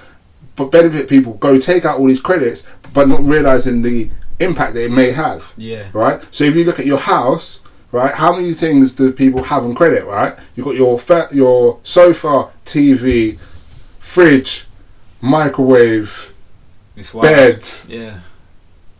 but 0.56 0.72
benefit 0.72 1.08
people 1.08 1.34
go 1.36 1.60
take 1.60 1.86
out 1.86 2.00
all 2.00 2.08
these 2.08 2.20
credits 2.20 2.64
but 2.92 3.08
not 3.08 3.22
realizing 3.22 3.84
the 3.84 4.10
impact 4.44 4.74
that 4.76 4.84
it 4.86 4.92
may 4.92 5.12
have 5.12 5.54
Yeah. 5.58 5.84
right? 5.94 6.22
So 6.32 6.44
if 6.44 6.56
you 6.56 6.64
look 6.66 6.80
at 6.80 6.86
your 6.86 7.00
house, 7.00 7.62
right, 7.92 8.14
how 8.14 8.36
many 8.36 8.54
things 8.54 8.94
do 8.94 9.12
people 9.12 9.44
have 9.44 9.64
on 9.64 9.74
credit, 9.76 10.06
right? 10.06 10.36
You've 10.56 10.66
got 10.66 10.76
your 10.76 11.00
fa- 11.00 11.30
your 11.32 11.80
sofa, 11.84 12.48
TV, 12.66 13.38
fridge, 14.00 14.66
microwave, 15.22 16.32
bed, 17.22 17.66
Yeah. 17.88 18.14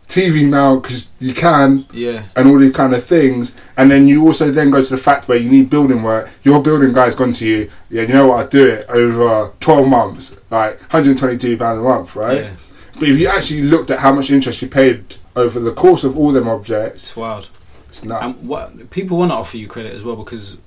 TV 0.08 0.46
mount 0.46 0.82
because 0.82 1.08
you 1.18 1.34
can, 1.34 1.86
Yeah. 1.92 2.22
and 2.36 2.48
all 2.48 2.58
these 2.58 2.72
kind 2.72 2.94
of 2.94 3.02
things. 3.02 3.54
And 3.76 3.90
then 3.90 4.06
you 4.06 4.24
also 4.26 4.50
then 4.50 4.70
go 4.70 4.82
to 4.82 4.90
the 4.90 4.96
fact 4.98 5.26
where 5.28 5.38
you 5.38 5.50
need 5.50 5.70
building 5.70 6.02
work. 6.02 6.30
Your 6.44 6.62
building 6.62 6.92
guy's 6.92 7.16
gone 7.16 7.32
to 7.34 7.46
you. 7.46 7.70
Yeah, 7.90 8.02
you 8.02 8.08
know 8.14 8.28
what? 8.28 8.46
I 8.46 8.48
do 8.48 8.64
it 8.66 8.86
over 8.88 9.50
twelve 9.60 9.88
months, 9.88 10.36
like 10.50 10.78
122 10.92 11.56
pounds 11.56 11.78
a 11.80 11.82
month, 11.82 12.14
right? 12.16 12.38
Yeah. 12.42 12.50
But 12.98 13.08
if 13.08 13.18
you 13.18 13.26
actually 13.28 13.62
looked 13.62 13.90
at 13.90 14.00
how 14.00 14.12
much 14.12 14.30
interest 14.30 14.62
you 14.62 14.68
paid 14.68 15.16
over 15.36 15.58
the 15.60 15.72
course 15.72 16.04
of 16.04 16.16
all 16.18 16.32
them 16.32 16.48
objects, 16.48 17.02
It's 17.04 17.16
wild. 17.16 17.48
it's 17.88 18.04
not. 18.04 18.22
And 18.22 18.48
what 18.48 18.90
people 18.90 19.18
want 19.18 19.30
to 19.32 19.36
offer 19.36 19.56
you 19.56 19.66
credit 19.66 19.92
as 19.94 20.02
well 20.04 20.16
because 20.16 20.58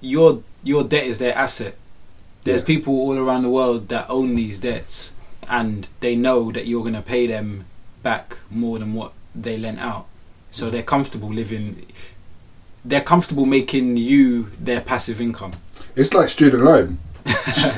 your 0.00 0.42
your 0.62 0.84
debt 0.84 1.04
is 1.04 1.18
their 1.18 1.36
asset. 1.36 1.74
There's 2.44 2.60
Yeah. 2.60 2.66
people 2.66 2.94
all 2.94 3.16
around 3.18 3.42
the 3.42 3.50
world 3.50 3.88
that 3.88 4.06
own 4.08 4.34
these 4.34 4.58
debts, 4.58 5.14
and 5.48 5.86
they 6.00 6.14
know 6.16 6.52
that 6.52 6.66
you're 6.66 6.82
going 6.82 6.94
to 6.94 7.02
pay 7.02 7.26
them 7.26 7.64
back 8.02 8.38
more 8.50 8.78
than 8.78 8.94
what 8.94 9.12
they 9.34 9.56
lent 9.58 9.78
out. 9.80 10.06
So 10.50 10.70
they're 10.70 10.82
comfortable 10.82 11.32
living. 11.32 11.86
They're 12.84 13.02
comfortable 13.02 13.44
making 13.46 13.96
you 13.96 14.50
their 14.60 14.80
passive 14.80 15.20
income. 15.20 15.52
It's 15.96 16.14
like 16.14 16.28
student 16.28 16.62
loan. 16.64 16.98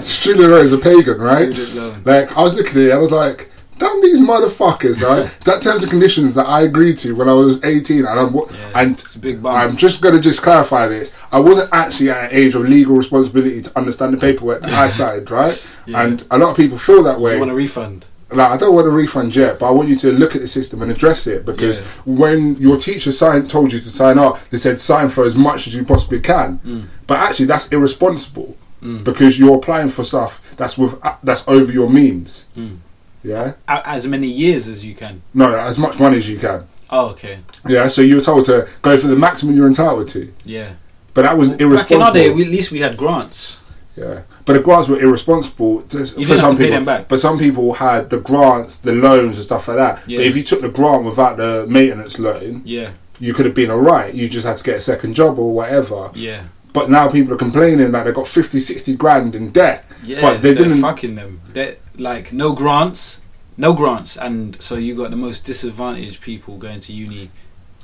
student 0.02 0.50
loan 0.50 0.64
is 0.64 0.72
a 0.72 0.78
pagan, 0.78 1.18
right? 1.20 1.52
Student 1.52 1.74
loan. 1.74 2.02
Like 2.04 2.36
I 2.36 2.42
was 2.42 2.54
looking 2.54 2.76
at 2.82 2.88
it, 2.88 2.92
I 2.92 2.98
was 2.98 3.10
like, 3.10 3.50
damn 3.80 4.00
these 4.02 4.20
motherfuckers, 4.20 5.02
right? 5.02 5.28
that 5.44 5.62
terms 5.62 5.82
and 5.82 5.90
conditions 5.90 6.34
that 6.34 6.46
I 6.46 6.60
agreed 6.62 6.98
to 6.98 7.14
when 7.16 7.28
I 7.28 7.32
was 7.32 7.62
eighteen, 7.64 8.04
and 8.06 8.20
I'm, 8.20 8.34
Yeah, 8.34 8.42
and 8.76 8.92
it's 8.98 9.16
a 9.16 9.18
big. 9.18 9.44
I'm 9.44 9.76
just 9.76 10.02
gonna 10.02 10.20
just 10.20 10.42
clarify 10.42 10.86
this. 10.86 11.12
I 11.32 11.40
wasn't 11.40 11.70
actually 11.72 12.10
at 12.10 12.30
an 12.30 12.36
age 12.38 12.54
of 12.54 12.62
legal 12.68 12.94
responsibility 12.96 13.62
to 13.62 13.78
understand 13.78 14.14
the 14.14 14.18
paperwork 14.18 14.62
that 14.62 14.72
I 14.72 14.88
signed, 14.88 15.30
right? 15.30 15.56
Yeah. 15.86 16.02
And 16.02 16.24
a 16.30 16.38
lot 16.38 16.50
of 16.50 16.56
people 16.56 16.78
feel 16.78 17.02
that 17.04 17.16
Do 17.16 17.22
way. 17.22 17.32
you 17.34 17.38
want 17.40 17.50
a 17.50 17.54
refund? 17.54 18.06
like 18.32 18.52
I 18.52 18.56
don't 18.56 18.76
want 18.76 18.86
a 18.86 18.90
refund 18.92 19.34
yet, 19.34 19.58
but 19.58 19.66
I 19.66 19.70
want 19.72 19.88
you 19.88 19.96
to 19.96 20.12
look 20.12 20.36
at 20.36 20.40
the 20.40 20.46
system 20.46 20.82
and 20.82 20.90
address 20.92 21.26
it 21.26 21.44
because 21.44 21.80
Yeah. 21.80 21.86
when 22.04 22.54
your 22.56 22.76
teacher 22.76 23.10
signed, 23.10 23.50
told 23.50 23.72
you 23.72 23.80
to 23.80 23.88
sign 23.90 24.18
up, 24.20 24.38
they 24.50 24.58
said 24.58 24.80
sign 24.80 25.08
for 25.08 25.24
as 25.24 25.34
much 25.34 25.66
as 25.66 25.74
you 25.74 25.84
possibly 25.84 26.20
can. 26.20 26.60
Mm. 26.64 26.84
But 27.08 27.18
actually, 27.18 27.46
that's 27.46 27.66
irresponsible 27.72 28.56
Mm. 28.84 29.02
because 29.04 29.38
you're 29.38 29.56
applying 29.56 29.90
for 29.90 30.04
stuff 30.04 30.40
that's 30.56 30.78
with 30.78 30.94
that's 31.24 31.42
over 31.48 31.70
your 31.72 31.90
means. 31.90 32.44
Mm. 32.56 32.76
Yeah, 33.22 33.52
As 33.68 34.06
many 34.06 34.28
years 34.28 34.66
as 34.68 34.84
you 34.84 34.94
can. 34.94 35.22
no, 35.34 35.54
as 35.56 35.78
much 35.78 35.98
money 35.98 36.16
as 36.16 36.28
you 36.28 36.38
can. 36.38 36.66
Oh, 36.88 37.08
okay. 37.10 37.38
Yeah, 37.68 37.88
so 37.88 38.02
you 38.02 38.16
were 38.16 38.20
told 38.22 38.46
to 38.46 38.68
go 38.82 38.96
for 38.98 39.06
the 39.08 39.16
maximum 39.16 39.54
you're 39.56 39.66
entitled 39.66 40.08
to, 40.08 40.32
Yeah. 40.44 40.70
but 41.14 41.22
that 41.22 41.36
was 41.38 41.52
irresponsible. 41.56 41.76
Back 41.76 41.90
in 41.90 42.02
our 42.02 42.12
day, 42.12 42.30
we, 42.34 42.42
at 42.44 42.48
least 42.50 42.70
we 42.72 42.80
had 42.80 42.96
grants. 42.96 43.58
Yeah, 43.96 44.22
but 44.46 44.54
the 44.54 44.60
grants 44.60 44.88
were 44.88 44.98
irresponsible 44.98 45.82
to, 45.82 45.98
for 46.06 46.36
some 46.36 46.52
to 46.52 46.56
pay 46.56 46.64
people. 46.64 46.70
them 46.70 46.84
back. 46.86 47.08
But 47.08 47.20
some 47.20 47.38
people 47.38 47.74
had 47.74 48.08
the 48.10 48.18
grants, 48.18 48.78
the 48.78 48.92
loans, 48.92 49.36
and 49.36 49.44
stuff 49.44 49.68
like 49.68 49.76
that. 49.76 50.02
Yeah. 50.08 50.18
But 50.18 50.26
if 50.26 50.36
you 50.36 50.42
took 50.42 50.62
the 50.62 50.68
grant 50.70 51.04
without 51.04 51.36
the 51.36 51.66
maintenance 51.68 52.18
loan, 52.18 52.62
Yeah. 52.64 52.90
you 53.18 53.34
could 53.34 53.44
have 53.46 53.54
been 53.54 53.70
alright. 53.70 54.14
You 54.14 54.28
just 54.28 54.46
had 54.46 54.56
to 54.56 54.64
get 54.64 54.76
a 54.76 54.80
second 54.80 55.14
job 55.14 55.38
or 55.38 55.52
whatever. 55.52 56.10
Yeah. 56.14 56.44
But 56.72 56.88
now 56.88 57.08
people 57.08 57.34
are 57.34 57.36
complaining 57.36 57.90
that 57.92 58.04
they 58.04 58.12
got 58.12 58.26
50, 58.28 58.58
60 58.60 58.94
grand 58.94 59.34
in 59.34 59.50
debt. 59.50 59.84
Yeah, 60.04 60.20
But 60.22 60.40
they 60.40 60.54
didn't- 60.54 60.80
fucking 60.80 61.16
them. 61.16 61.40
They 61.52 61.76
like 62.00 62.32
no 62.32 62.52
grants, 62.52 63.22
no 63.56 63.72
grants, 63.74 64.16
and 64.16 64.60
so 64.62 64.76
you 64.76 64.94
got 64.94 65.10
the 65.10 65.16
most 65.16 65.44
disadvantaged 65.44 66.20
people 66.20 66.56
going 66.56 66.80
to 66.80 66.92
uni, 66.92 67.30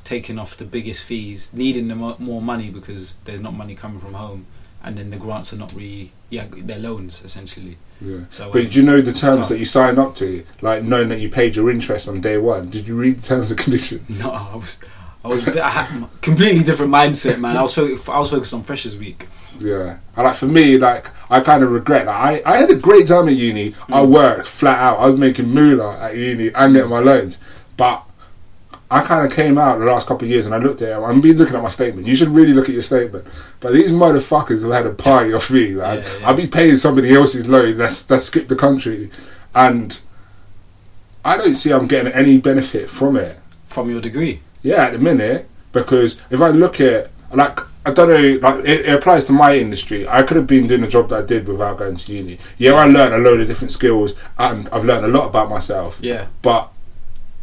taking 0.05 0.39
off 0.39 0.57
the 0.57 0.65
biggest 0.65 1.03
fees, 1.03 1.51
needing 1.53 1.89
the 1.89 1.95
mo- 1.97 2.17
more 2.19 2.41
money 2.43 2.71
because 2.71 3.17
there's 3.25 3.41
not 3.41 3.55
money 3.55 3.75
coming 3.75 3.99
from 3.99 4.15
home, 4.15 4.47
and 4.83 4.97
then 4.99 5.11
the 5.11 5.17
grants 5.17 5.53
are 5.53 5.59
not 5.59 5.73
really 5.75 6.13
yeah 6.31 6.47
they're 6.51 6.79
loans 6.79 7.23
essentially. 7.25 7.77
Yeah. 8.01 8.21
So, 8.31 8.51
But 8.51 8.59
um, 8.59 8.65
did 8.65 8.75
you 8.75 8.83
know 8.83 9.01
the 9.01 9.13
terms 9.13 9.39
tough. 9.41 9.49
that 9.51 9.59
you 9.59 9.65
signed 9.65 9.99
up 9.99 10.15
to? 10.17 10.45
Like 10.61 10.83
knowing 10.83 11.09
that 11.11 11.21
you 11.21 11.29
paid 11.31 11.57
your 11.57 11.71
interest 11.71 12.09
on 12.09 12.21
day 12.21 12.37
one. 12.39 12.69
Did 12.71 12.87
you 12.89 12.95
read 12.97 13.19
the 13.19 13.23
terms 13.23 13.51
and 13.51 13.59
conditions? 13.59 14.19
No, 14.21 14.31
I 14.33 14.57
was, 14.57 14.79
I 15.25 15.29
was, 15.29 15.47
I 15.49 15.69
had 15.69 16.03
a 16.03 16.09
completely 16.23 16.63
different 16.63 16.93
mindset, 16.93 17.41
man. 17.41 17.57
I 17.57 17.63
was, 17.63 17.75
fo- 17.75 18.13
I 18.13 18.19
was 18.21 18.31
focused 18.31 18.55
on 18.55 18.63
Freshers 18.63 18.97
Week. 18.97 19.27
Yeah. 19.59 19.99
And 20.17 20.25
like 20.25 20.37
for 20.37 20.47
me, 20.47 20.79
like 20.79 21.09
I 21.31 21.41
kind 21.41 21.65
of 21.65 21.71
regret 21.73 22.07
that. 22.07 22.15
I, 22.15 22.43
I 22.47 22.59
had 22.59 22.71
a 22.71 22.77
great 22.77 23.09
time 23.09 23.27
at 23.29 23.35
uni. 23.35 23.75
I 23.89 24.03
Mm. 24.03 24.11
worked 24.11 24.47
flat 24.47 24.79
out. 24.79 24.99
I 24.99 25.07
was 25.07 25.19
making 25.19 25.49
moolah 25.49 25.99
at 26.01 26.17
uni 26.17 26.51
and 26.55 26.75
getting 26.75 26.91
my 26.91 27.01
loans. 27.01 27.41
But 27.77 28.05
I 28.89 29.03
kind 29.03 29.27
of 29.27 29.33
came 29.35 29.59
out 29.59 29.79
the 29.81 29.87
last 29.87 30.07
couple 30.07 30.27
of 30.27 30.31
years 30.31 30.47
and 30.47 30.55
I 30.55 30.59
looked 30.59 30.81
at 30.83 30.91
it. 30.91 30.97
I've 31.03 31.21
been 31.23 31.37
looking 31.39 31.57
at 31.57 31.63
my 31.63 31.71
statement. 31.71 32.07
You 32.07 32.15
should 32.15 32.29
really 32.29 32.53
look 32.53 32.69
at 32.69 32.75
your 32.75 32.83
statement. 32.83 33.27
But 33.59 33.73
these 33.73 33.91
motherfuckers 33.91 34.63
have 34.63 34.71
had 34.73 34.87
a 34.87 34.95
party 34.95 35.33
off 35.33 35.51
me, 35.51 35.73
man. 35.75 35.99
Yeah, 36.05 36.19
yeah. 36.21 36.29
I'll 36.29 36.37
be 36.37 36.47
paying 36.47 36.77
somebody 36.77 37.13
else's 37.13 37.49
loan 37.49 37.79
that's 37.79 38.03
that 38.05 38.23
skipped 38.23 38.49
the 38.49 38.55
country, 38.57 39.11
and 39.55 39.99
I 41.25 41.37
don't 41.37 41.57
see 41.57 41.73
I'm 41.73 41.89
getting 41.89 42.13
any 42.13 42.39
benefit 42.39 42.89
from 42.91 43.17
it. 43.17 43.41
From 43.67 43.91
your 43.91 44.01
degree, 44.01 44.41
Yeah, 44.67 44.87
at 44.87 44.93
the 44.95 44.99
minute, 44.99 45.49
because 45.73 46.21
if 46.31 46.41
I 46.41 46.49
look 46.51 46.81
at 46.81 47.11
like 47.33 47.61
I 47.87 47.93
don't 47.93 48.09
know, 48.09 48.49
like 48.49 48.65
it, 48.65 48.87
it 48.87 48.95
applies 48.95 49.25
to 49.27 49.33
my 49.33 49.57
industry. 49.57 50.09
I 50.09 50.23
could 50.25 50.37
have 50.37 50.49
been 50.49 50.67
doing 50.67 50.81
the 50.81 50.89
job 50.89 51.09
that 51.11 51.23
I 51.23 51.27
did 51.27 51.47
without 51.47 51.79
going 51.79 51.95
to 51.95 52.13
uni. 52.13 52.39
Yeah, 52.59 52.73
I 52.73 52.87
learned 52.87 53.15
a 53.15 53.19
load 53.19 53.41
of 53.41 53.47
different 53.47 53.71
skills, 53.71 54.15
and 54.37 54.69
I've 54.71 54.85
learned 54.85 55.05
a 55.05 55.09
lot 55.09 55.27
about 55.29 55.49
myself. 55.49 55.99
yeah, 56.03 56.27
But 56.43 56.73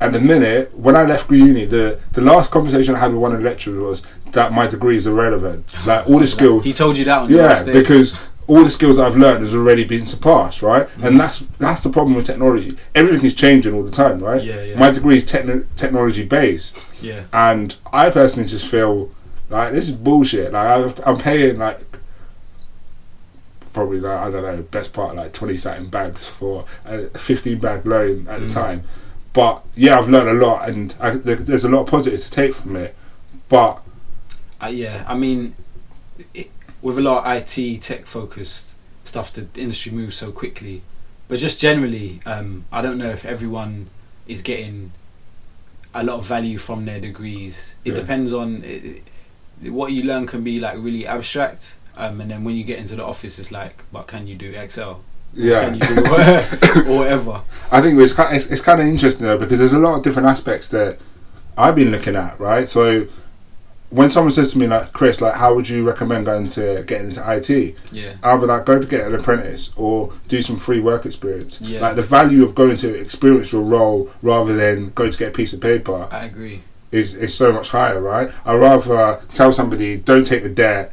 at 0.01 0.11
the 0.11 0.19
minute, 0.19 0.77
when 0.77 0.97
I 0.97 1.03
left 1.03 1.31
uni, 1.31 1.63
the 1.63 1.97
the 2.11 2.21
last 2.21 2.51
conversation 2.51 2.93
I 2.95 2.99
had 2.99 3.11
with 3.13 3.21
one 3.21 3.33
of 3.33 3.41
the 3.41 3.49
lecturers 3.49 3.77
was 3.79 4.05
that 4.33 4.51
my 4.51 4.67
degree 4.67 4.97
is 4.97 5.07
irrelevant. 5.07 5.65
Like 5.85 6.09
all 6.09 6.19
the 6.19 6.27
skills, 6.27 6.65
he 6.65 6.73
told 6.73 6.97
you 6.97 7.05
that 7.05 7.19
on 7.19 7.29
yeah, 7.29 7.63
because 7.63 8.19
all 8.47 8.63
the 8.63 8.69
skills 8.69 8.97
that 8.97 9.05
I've 9.07 9.17
learned 9.17 9.41
has 9.41 9.55
already 9.55 9.83
been 9.83 10.05
surpassed, 10.05 10.61
right? 10.61 10.87
Mm-hmm. 10.87 11.05
And 11.05 11.19
that's 11.19 11.39
that's 11.59 11.83
the 11.83 11.89
problem 11.89 12.15
with 12.15 12.25
technology. 12.25 12.77
Everything 12.95 13.25
is 13.25 13.33
changing 13.33 13.73
all 13.73 13.83
the 13.83 13.91
time, 13.91 14.19
right? 14.19 14.43
Yeah, 14.43 14.61
yeah. 14.63 14.79
My 14.79 14.91
degree 14.91 15.17
is 15.17 15.25
techno- 15.25 15.65
technology 15.75 16.23
based, 16.25 16.77
yeah, 17.01 17.23
and 17.33 17.75
I 17.91 18.09
personally 18.09 18.49
just 18.49 18.65
feel 18.67 19.11
like 19.49 19.71
this 19.73 19.89
is 19.89 19.95
bullshit. 19.95 20.51
Like 20.53 20.67
I've, 20.67 21.07
I'm 21.07 21.17
paying 21.17 21.57
like 21.59 21.79
probably 23.73 23.99
like 23.99 24.19
I 24.19 24.29
don't 24.29 24.43
know 24.43 24.61
best 24.63 24.93
part 24.93 25.15
like 25.15 25.33
twenty 25.33 25.57
satin 25.57 25.87
bags 25.89 26.25
for 26.25 26.65
a 26.85 27.05
fifteen 27.17 27.59
bag 27.59 27.85
loan 27.85 28.27
at 28.27 28.39
Mm. 28.41 28.47
the 28.47 28.53
time. 28.53 28.83
But 29.33 29.63
yeah, 29.75 29.97
I've 29.97 30.09
learned 30.09 30.29
a 30.29 30.45
lot, 30.45 30.69
and 30.69 30.95
I, 30.99 31.11
there's 31.11 31.63
a 31.63 31.69
lot 31.69 31.81
of 31.81 31.87
positives 31.87 32.25
to 32.25 32.31
take 32.31 32.53
from 32.53 32.75
it. 32.75 32.95
But 33.49 33.81
uh, 34.61 34.67
yeah. 34.67 35.03
I 35.07 35.15
mean, 35.15 35.55
it, 36.35 36.51
with 36.83 36.97
a 36.99 37.01
lot 37.01 37.25
of 37.25 37.31
IT 37.57 37.81
tech 37.81 38.05
focused 38.05 38.75
stuff, 39.03 39.33
the 39.33 39.47
industry 39.59 39.91
moves 39.91 40.15
so 40.15 40.31
quickly. 40.31 40.83
But 41.27 41.39
just 41.39 41.59
generally, 41.59 42.21
um, 42.25 42.65
I 42.71 42.81
don't 42.83 42.97
know 42.99 43.09
if 43.09 43.25
everyone 43.25 43.87
is 44.27 44.41
getting 44.43 44.91
a 45.95 46.03
lot 46.03 46.17
of 46.17 46.25
value 46.25 46.57
from 46.57 46.85
their 46.85 46.99
degrees. 46.99 47.73
It 47.85 47.89
Yeah. 47.93 48.01
depends 48.01 48.33
on 48.33 48.63
it, 48.63 49.03
what 49.71 49.91
you 49.93 50.03
learn. 50.03 50.27
Can 50.27 50.43
be 50.43 50.59
like 50.59 50.75
really 50.77 51.07
abstract, 51.07 51.75
um, 51.97 52.19
and 52.21 52.29
then 52.29 52.43
when 52.43 52.55
you 52.55 52.63
get 52.63 52.77
into 52.79 52.95
the 52.95 53.03
office, 53.05 53.39
it's 53.39 53.51
like, 53.51 53.83
but 53.91 54.05
can 54.07 54.27
you 54.27 54.35
do 54.35 54.51
Excel? 54.51 55.01
yeah, 55.35 55.65
Can 55.65 55.73
you 55.75 55.79
do 55.79 56.03
or 56.91 56.97
whatever? 56.99 57.41
I 57.71 57.81
think 57.81 57.97
it's 57.99 58.13
kind 58.13 58.35
it's, 58.35 58.47
it's 58.51 58.61
kind 58.61 58.79
of 58.81 58.85
interesting 58.87 59.25
though 59.25 59.37
because 59.39 59.57
there's 59.57 59.73
a 59.73 59.79
lot 59.79 59.95
of 59.97 60.03
different 60.03 60.27
aspects 60.27 60.67
that 60.69 60.99
I've 61.57 61.75
been 61.75 61.89
looking 61.91 62.15
at, 62.15 62.39
right? 62.39 62.67
So 62.69 63.07
when 63.93 64.09
someone 64.09 64.31
says 64.31 64.51
to 64.51 64.57
me 64.57 64.65
like, 64.65 64.91
Chris, 64.91 65.21
like, 65.21 65.35
how 65.35 65.53
would 65.53 65.69
you 65.69 65.83
recommend 65.83 66.25
going 66.25 66.47
to 66.49 66.83
getting 66.87 67.09
into 67.09 67.31
IT? 67.31 67.75
Yeah, 67.91 68.15
I'll 68.23 68.39
be 68.39 68.47
like, 68.47 68.65
go 68.65 68.79
to 68.79 68.87
get 68.87 69.05
an 69.05 69.13
apprentice 69.13 69.71
or 69.77 70.11
do 70.27 70.41
some 70.41 70.57
free 70.57 70.79
work 70.79 71.05
experience. 71.05 71.61
Yeah. 71.61 71.79
Like 71.79 71.95
the 71.95 72.01
value 72.01 72.43
of 72.43 72.55
going 72.55 72.75
to 72.77 72.91
experience 72.99 73.51
your 73.51 73.61
role 73.61 74.09
rather 74.23 74.55
than 74.55 74.89
going 74.89 75.11
to 75.11 75.17
get 75.17 75.29
a 75.29 75.31
piece 75.31 75.53
of 75.53 75.61
paper 75.61 76.07
I 76.11 76.25
agree. 76.25 76.63
is, 76.91 77.15
is 77.15 77.35
so 77.35 77.53
much 77.53 77.69
higher, 77.69 78.01
right? 78.01 78.31
I'd 78.45 78.55
rather 78.55 79.21
tell 79.35 79.53
somebody, 79.53 79.97
don't 79.97 80.25
take 80.25 80.41
the 80.41 80.49
debt 80.49 80.91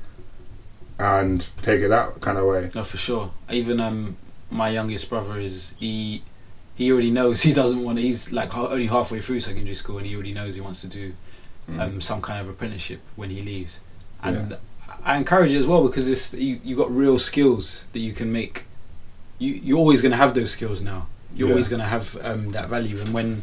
and 0.98 1.48
take 1.62 1.80
it 1.80 1.88
that 1.88 2.20
kind 2.20 2.36
of 2.36 2.44
way. 2.44 2.70
No, 2.74 2.84
for 2.84 2.98
sure. 2.98 3.30
Even 3.51 3.80
um, 3.80 4.18
my 4.51 4.68
youngest 4.68 5.09
brother 5.09 5.40
is 5.40 5.72
he. 5.78 6.22
He 6.74 6.90
already 6.90 7.11
knows 7.11 7.42
he 7.42 7.53
doesn't 7.53 7.82
want. 7.82 7.98
He's 7.98 8.32
like 8.32 8.57
only 8.57 8.86
halfway 8.86 9.20
through 9.20 9.40
secondary 9.40 9.74
school, 9.74 9.98
and 9.98 10.07
he 10.07 10.14
already 10.14 10.32
knows 10.32 10.55
he 10.55 10.62
wants 10.62 10.80
to 10.80 10.88
do 10.88 11.12
um, 11.78 12.00
some 12.00 12.20
kind 12.22 12.40
of 12.40 12.48
apprenticeship 12.48 13.00
when 13.16 13.30
he 13.30 13.42
leaves. 13.42 13.80
And 14.22 14.56
I 15.04 15.16
encourage 15.16 15.52
it 15.52 15.58
as 15.58 15.66
well 15.66 15.86
because 15.86 16.08
it's 16.08 16.34
you. 16.34 16.60
You 16.64 16.76
got 16.76 16.90
real 16.90 17.18
skills 17.18 17.86
that 17.92 18.00
you 18.00 18.12
can 18.12 18.32
make. 18.32 18.64
You 19.38 19.54
you're 19.54 19.78
always 19.78 20.02
going 20.02 20.12
to 20.12 20.18
have 20.18 20.34
those 20.34 20.50
skills 20.50 20.82
now. 20.82 21.06
You're 21.34 21.48
Yeah. 21.48 21.54
always 21.54 21.68
going 21.68 21.80
to 21.80 21.86
have 21.88 22.16
um, 22.24 22.50
that 22.50 22.68
value. 22.68 22.98
And 23.00 23.14
when 23.14 23.42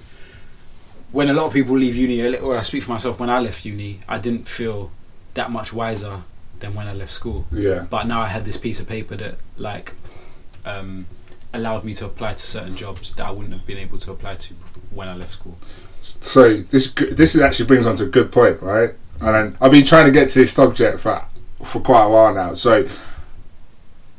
when 1.11 1.29
a 1.29 1.33
lot 1.33 1.45
of 1.45 1.53
people 1.53 1.75
leave 1.77 1.95
uni, 1.95 2.37
or 2.37 2.57
I 2.57 2.61
speak 2.63 2.83
for 2.83 2.91
myself, 2.91 3.19
when 3.19 3.29
I 3.29 3.39
left 3.39 3.65
uni, 3.65 4.01
I 4.07 4.17
didn't 4.19 4.47
feel 4.47 4.91
that 5.35 5.49
much 5.51 5.71
wiser 5.73 6.23
than 6.59 6.73
when 6.73 6.87
I 6.87 6.93
left 6.93 7.13
school 7.13 7.45
yeah. 7.51 7.85
but 7.87 8.07
now 8.07 8.19
I 8.19 8.29
had 8.29 8.43
this 8.43 8.57
piece 8.57 8.79
of 8.79 8.87
paper 8.89 9.15
that 9.17 9.35
like 9.57 9.93
um, 10.65 11.05
allowed 11.53 11.83
me 11.83 11.93
to 11.93 12.05
apply 12.05 12.33
to 12.33 12.43
certain 12.43 12.75
jobs 12.75 13.13
that 13.15 13.25
I 13.27 13.29
wouldn't 13.29 13.53
have 13.53 13.65
been 13.67 13.77
able 13.77 13.99
to 13.99 14.11
apply 14.11 14.35
to 14.37 14.55
when 14.89 15.07
I 15.07 15.15
left 15.15 15.33
school. 15.33 15.57
So 16.21 16.57
this 16.57 16.91
this 16.93 17.35
is 17.35 17.41
actually 17.41 17.65
brings 17.67 17.85
on 17.85 17.95
to 17.97 18.03
a 18.05 18.07
good 18.09 18.31
point, 18.31 18.61
right? 18.61 18.91
And 19.19 19.33
then 19.35 19.57
I've 19.61 19.71
been 19.71 19.85
trying 19.85 20.05
to 20.05 20.11
get 20.11 20.29
to 20.29 20.39
this 20.39 20.53
subject 20.53 20.99
for 20.99 21.23
for 21.65 21.79
quite 21.81 22.03
a 22.05 22.09
while 22.09 22.33
now. 22.33 22.53
So 22.53 22.87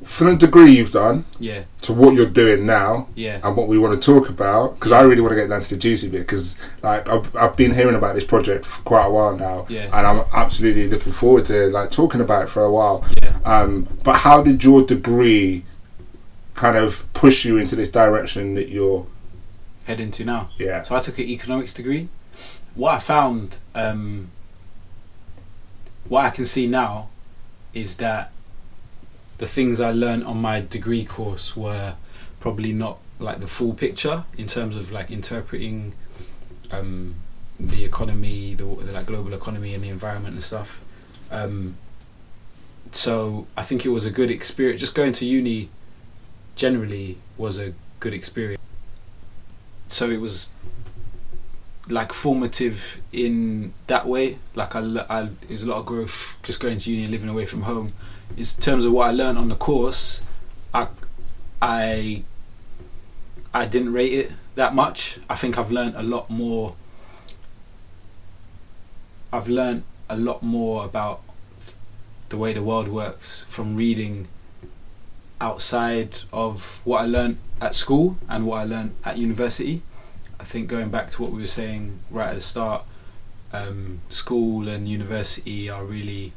from 0.03 0.29
the 0.29 0.37
degree 0.37 0.71
you've 0.77 0.93
done 0.93 1.25
Yeah, 1.41 1.63
to 1.83 1.93
what 1.93 2.15
you're 2.15 2.27
doing 2.27 2.65
now 2.65 3.09
yeah, 3.17 3.41
and 3.43 3.57
what 3.57 3.67
we 3.67 3.79
want 3.79 4.01
to 4.01 4.13
talk 4.15 4.29
about, 4.29 4.77
because 4.77 4.93
I 4.93 5.01
really 5.03 5.21
want 5.21 5.33
to 5.33 5.37
get 5.37 5.49
down 5.49 5.61
to 5.61 5.69
the 5.71 5.77
juicy 5.77 6.09
bit, 6.09 6.21
because 6.21 6.55
like 6.83 7.09
I've, 7.09 7.35
I've 7.35 7.57
been 7.57 7.73
hearing 7.75 7.97
about 7.97 8.15
this 8.15 8.25
project 8.25 8.65
for 8.65 8.81
quite 8.83 9.07
a 9.07 9.11
while 9.11 9.37
now, 9.37 9.67
Yeah. 9.69 9.87
and 9.93 10.07
I'm 10.07 10.25
absolutely 10.35 10.87
looking 10.87 11.13
forward 11.13 11.47
to 11.47 11.67
like 11.71 11.91
talking 11.91 12.21
about 12.21 12.45
it 12.45 12.49
for 12.49 12.63
a 12.65 12.71
while. 12.71 13.05
yeah. 13.23 13.37
Um, 13.45 13.89
but 14.05 14.19
how 14.19 14.41
did 14.43 14.63
your 14.63 14.83
degree 14.83 15.65
kind 16.55 16.77
of 16.77 17.05
push 17.13 17.45
you 17.45 17.57
into 17.59 17.75
this 17.77 17.91
direction 17.91 18.55
that 18.55 18.69
you're? 18.69 19.05
Head 19.89 20.01
into 20.01 20.23
now. 20.23 20.51
Yeah, 20.59 20.83
So 20.83 20.95
I 20.95 21.01
took 21.01 21.17
an 21.19 21.25
economics 21.25 21.73
degree. 21.73 22.11
What 22.75 22.93
I 22.93 22.99
found, 22.99 23.57
um, 23.75 24.31
what 26.07 26.27
I 26.27 26.31
can 26.31 26.45
see 26.45 26.67
now, 26.67 27.09
is 27.73 27.97
that 27.97 28.31
the 29.39 29.47
things 29.47 29.81
I 29.81 29.93
learned 29.93 30.25
on 30.25 30.43
my 30.43 30.61
degree 30.61 31.07
course 31.07 31.57
were 31.57 31.95
probably 32.39 32.75
not 32.75 32.99
like 33.19 33.41
the 33.41 33.47
full 33.47 33.73
picture 33.73 34.25
in 34.37 34.47
terms 34.47 34.77
of 34.77 34.93
like 34.93 35.11
interpreting 35.11 35.95
um, 36.71 37.15
the 37.59 37.83
economy, 37.83 38.53
the, 38.53 38.65
the 38.65 38.93
like 38.93 39.07
global 39.07 39.33
economy 39.33 39.73
and 39.73 39.83
the 39.83 39.89
environment 39.89 40.35
and 40.35 40.45
stuff. 40.45 40.85
Um, 41.31 41.77
so 42.93 43.47
I 43.57 43.63
think 43.63 43.87
it 43.87 43.89
was 43.89 44.05
a 44.05 44.11
good 44.11 44.31
experience. 44.31 44.83
Just 44.83 44.95
going 44.95 45.13
to 45.15 45.25
uni 45.25 45.71
generally 46.57 47.17
was 47.39 47.59
a 47.59 47.73
good 48.01 48.13
experience. 48.13 48.61
So 49.89 50.11
it 50.11 50.21
was 50.21 50.53
like 51.89 52.13
formative 52.13 53.01
in 53.13 53.73
that 53.87 54.07
way. 54.07 54.39
Like 54.55 54.75
I, 54.77 54.81
I 55.09 55.29
was 55.49 55.63
a 55.63 55.67
lot 55.67 55.79
of 55.79 55.87
growth 55.87 56.37
just 56.43 56.61
going 56.61 56.79
to 56.79 56.91
uni 56.91 57.05
and 57.05 57.13
living 57.13 57.29
away 57.29 57.47
from 57.47 57.63
home. 57.63 57.95
In 58.37 58.45
terms 58.45 58.85
of 58.85 58.93
what 58.93 59.09
I 59.09 59.13
learned 59.13 59.39
on 59.39 59.49
the 59.49 59.57
course, 59.57 60.23
I, 60.73 60.89
I, 61.61 62.23
I 63.55 63.67
didn't 63.67 63.93
rate 63.93 64.13
it 64.13 64.33
that 64.55 64.75
much. 64.75 65.19
I 65.29 65.35
think 65.35 65.59
I've 65.59 65.71
learned 65.71 65.97
a 65.97 66.03
lot 66.03 66.29
more. 66.29 66.75
I've 69.33 69.49
learned 69.49 69.85
a 70.09 70.17
lot 70.17 70.43
more 70.43 70.85
about 70.85 71.23
the 72.29 72.37
way 72.37 72.53
the 72.53 72.63
world 72.63 72.89
works 72.89 73.45
from 73.49 73.77
reading 73.77 74.29
outside 75.41 76.21
of 76.33 76.81
what 76.85 77.03
I 77.03 77.07
learned 77.07 77.39
at 77.61 77.75
school 77.75 78.19
and 78.29 78.47
what 78.47 78.59
I 78.59 78.65
learned 78.65 78.95
at 79.05 79.19
university. 79.19 79.83
I 80.41 80.45
think 80.45 80.69
going 80.69 80.91
back 80.91 81.11
to 81.11 81.23
what 81.23 81.33
we 81.33 81.41
were 81.41 81.47
saying 81.47 81.99
right 82.11 82.29
at 82.29 82.35
the 82.35 82.41
start, 82.41 82.85
um, 83.53 84.01
school 84.09 84.69
and 84.69 84.89
university 84.89 85.69
are 85.69 85.85
really 85.85 86.33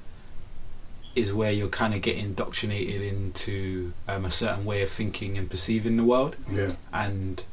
is 1.13 1.33
where 1.33 1.51
you're 1.51 1.67
kind 1.67 1.93
of 1.93 2.01
getting 2.01 2.23
indoctrinated 2.23 3.01
into 3.01 3.93
um, 4.07 4.23
a 4.23 4.31
certain 4.31 4.63
way 4.63 4.81
of 4.81 4.89
thinking 4.89 5.37
and 5.37 5.49
perceiving 5.49 5.97
the 5.97 6.03
world. 6.03 6.35
yeah, 6.49 6.71
And 6.93 7.43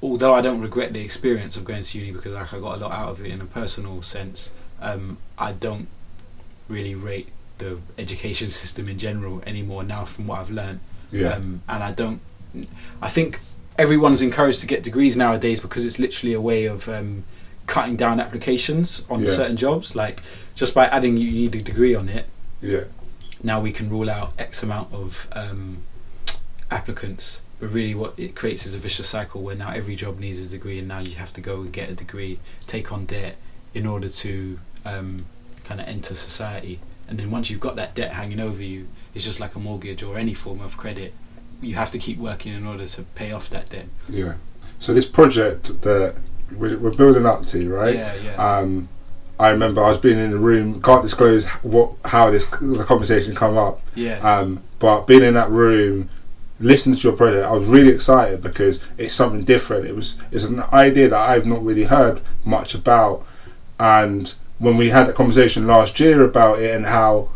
although 0.00 0.32
I 0.34 0.40
don't 0.40 0.60
regret 0.60 0.92
the 0.92 1.00
experience 1.00 1.56
of 1.56 1.64
going 1.64 1.82
to 1.82 1.98
uni 1.98 2.12
because 2.12 2.32
like, 2.32 2.52
I 2.52 2.60
got 2.60 2.76
a 2.76 2.80
lot 2.80 2.92
out 2.92 3.08
of 3.08 3.20
it 3.20 3.32
in 3.32 3.40
a 3.40 3.46
personal 3.46 4.00
sense, 4.02 4.54
um, 4.80 5.18
I 5.36 5.52
don't 5.52 5.88
really 6.68 6.94
rate 6.94 7.28
the 7.58 7.78
education 7.98 8.50
system 8.50 8.88
in 8.88 8.98
general 8.98 9.42
anymore 9.46 9.82
now 9.84 10.04
from 10.04 10.26
what 10.26 10.40
I've 10.40 10.50
learned. 10.50 10.80
yeah, 11.10 11.28
Um, 11.34 11.62
and 11.68 11.82
I 11.84 11.92
don't. 11.92 12.20
I 13.02 13.08
think 13.08 13.40
everyone's 13.78 14.22
encouraged 14.22 14.60
to 14.60 14.66
get 14.66 14.82
degrees 14.82 15.16
nowadays 15.16 15.60
because 15.60 15.84
it's 15.84 15.98
literally 15.98 16.32
a 16.34 16.40
way 16.40 16.66
of 16.66 16.88
um, 16.88 17.24
cutting 17.66 17.96
down 17.96 18.20
applications 18.20 19.04
on 19.10 19.22
Yeah. 19.22 19.28
certain 19.28 19.56
jobs. 19.56 19.94
Like 19.96 20.22
just 20.54 20.74
by 20.74 20.86
adding 20.86 21.16
you 21.16 21.30
need 21.30 21.54
a 21.54 21.62
degree 21.62 21.94
on 21.94 22.08
it. 22.08 22.26
yeah, 22.60 22.84
now 23.42 23.60
we 23.60 23.72
can 23.72 23.88
rule 23.90 24.08
out 24.10 24.32
X 24.38 24.62
amount 24.62 24.92
of 24.92 25.28
um, 25.32 25.82
applicants. 26.70 27.42
But 27.60 27.70
really, 27.72 27.94
what 27.94 28.14
it 28.16 28.34
creates 28.34 28.66
is 28.66 28.74
a 28.74 28.78
vicious 28.78 29.08
cycle 29.08 29.40
where 29.42 29.54
now 29.56 29.70
every 29.70 29.94
job 29.96 30.18
needs 30.18 30.38
a 30.44 30.48
degree, 30.48 30.78
and 30.80 30.88
now 30.88 30.98
you 30.98 31.12
have 31.16 31.32
to 31.34 31.40
go 31.40 31.60
and 31.60 31.72
get 31.72 31.88
a 31.88 31.94
degree, 31.94 32.40
take 32.66 32.92
on 32.92 33.06
debt 33.06 33.36
in 33.72 33.86
order 33.86 34.08
to 34.08 34.58
um, 34.84 35.26
kind 35.64 35.80
of 35.80 35.86
enter 35.88 36.14
society. 36.14 36.80
And 37.14 37.20
then 37.20 37.30
once 37.30 37.48
you've 37.48 37.60
got 37.60 37.76
that 37.76 37.94
debt 37.94 38.14
hanging 38.14 38.40
over 38.40 38.60
you, 38.60 38.88
it's 39.14 39.24
just 39.24 39.38
like 39.38 39.54
a 39.54 39.60
mortgage 39.60 40.02
or 40.02 40.18
any 40.18 40.34
form 40.34 40.60
of 40.60 40.76
credit. 40.76 41.14
You 41.60 41.76
have 41.76 41.92
to 41.92 41.98
keep 42.00 42.18
working 42.18 42.52
in 42.52 42.66
order 42.66 42.88
to 42.88 43.02
pay 43.14 43.30
off 43.30 43.48
that 43.50 43.70
debt. 43.70 43.86
Yeah. 44.10 44.34
So 44.80 44.92
this 44.92 45.06
project 45.06 45.82
that 45.82 46.16
we're, 46.50 46.76
we're 46.76 46.92
building 46.92 47.24
up 47.24 47.46
to, 47.46 47.72
right? 47.72 47.94
Yeah, 47.94 48.14
yeah. 48.16 48.34
Um, 48.34 48.88
I 49.38 49.50
remember 49.50 49.84
I 49.84 49.90
was 49.90 49.98
being 49.98 50.18
in 50.18 50.32
the 50.32 50.38
room. 50.38 50.82
Can't 50.82 51.04
disclose 51.04 51.46
what 51.62 51.94
how 52.04 52.32
this 52.32 52.46
the 52.46 52.84
conversation 52.84 53.32
come 53.36 53.56
up. 53.56 53.80
yeah. 53.94 54.18
Um, 54.18 54.64
but 54.80 55.06
being 55.06 55.22
in 55.22 55.34
that 55.34 55.50
room, 55.50 56.08
listening 56.58 56.96
to 56.96 57.02
your 57.02 57.16
project, 57.16 57.46
I 57.46 57.52
was 57.52 57.64
really 57.64 57.92
excited 57.92 58.42
because 58.42 58.84
it's 58.98 59.14
something 59.14 59.44
different. 59.44 59.86
It 59.86 59.94
was 59.94 60.18
it's 60.32 60.42
an 60.42 60.64
idea 60.72 61.10
that 61.10 61.30
I've 61.30 61.46
not 61.46 61.62
really 61.62 61.84
heard 61.84 62.22
much 62.44 62.74
about, 62.74 63.24
and 63.78 64.34
when 64.58 64.76
we 64.76 64.90
had 64.90 65.06
that 65.08 65.14
conversation 65.14 65.66
last 65.66 65.98
year 66.00 66.22
about 66.24 66.60
it 66.60 66.74
and 66.74 66.86
how 66.86 67.28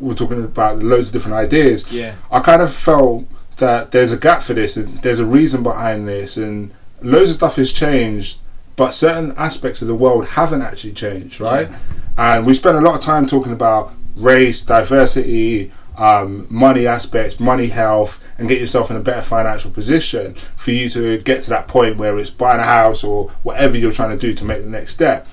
we 0.00 0.08
we're 0.08 0.14
talking 0.14 0.42
about 0.44 0.78
loads 0.78 1.08
of 1.08 1.12
different 1.14 1.34
ideas, 1.36 1.90
yeah. 1.92 2.14
I 2.30 2.40
kind 2.40 2.62
of 2.62 2.72
felt 2.72 3.24
that 3.56 3.90
there's 3.90 4.12
a 4.12 4.16
gap 4.16 4.42
for 4.42 4.54
this 4.54 4.76
and 4.76 5.02
there's 5.02 5.18
a 5.18 5.26
reason 5.26 5.62
behind 5.64 6.06
this 6.06 6.36
and 6.36 6.70
loads 7.02 7.30
of 7.30 7.36
stuff 7.36 7.56
has 7.56 7.72
changed 7.72 8.38
but 8.76 8.94
certain 8.94 9.32
aspects 9.36 9.82
of 9.82 9.88
the 9.88 9.94
world 9.96 10.24
haven't 10.28 10.62
actually 10.62 10.92
changed 10.92 11.40
right 11.40 11.68
Yeah. 11.68 11.78
and 12.16 12.46
we 12.46 12.54
spent 12.54 12.76
a 12.76 12.80
lot 12.80 12.94
of 12.94 13.00
time 13.00 13.26
talking 13.26 13.50
about 13.52 13.92
race 14.14 14.62
diversity 14.64 15.72
um, 15.96 16.46
money 16.48 16.86
aspects 16.86 17.40
money 17.40 17.66
health 17.68 18.22
and 18.38 18.48
get 18.48 18.60
yourself 18.60 18.88
in 18.92 18.96
a 18.96 19.00
better 19.00 19.22
financial 19.22 19.72
position 19.72 20.34
for 20.56 20.70
you 20.70 20.88
to 20.90 21.18
get 21.18 21.42
to 21.42 21.50
that 21.50 21.66
point 21.66 21.96
where 21.96 22.16
it's 22.16 22.30
buying 22.30 22.60
a 22.60 22.64
house 22.64 23.02
or 23.02 23.30
whatever 23.42 23.76
you're 23.76 23.90
trying 23.90 24.16
to 24.16 24.26
do 24.26 24.32
to 24.34 24.44
make 24.44 24.62
the 24.62 24.70
next 24.70 24.94
step 24.94 25.26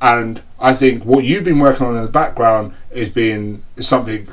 and 0.00 0.42
I 0.60 0.74
think 0.74 1.04
what 1.04 1.24
you've 1.24 1.44
been 1.44 1.58
working 1.58 1.86
on 1.86 1.96
in 1.96 2.02
the 2.02 2.10
background 2.10 2.74
is 2.90 3.08
being 3.08 3.62
is 3.76 3.88
something 3.88 4.28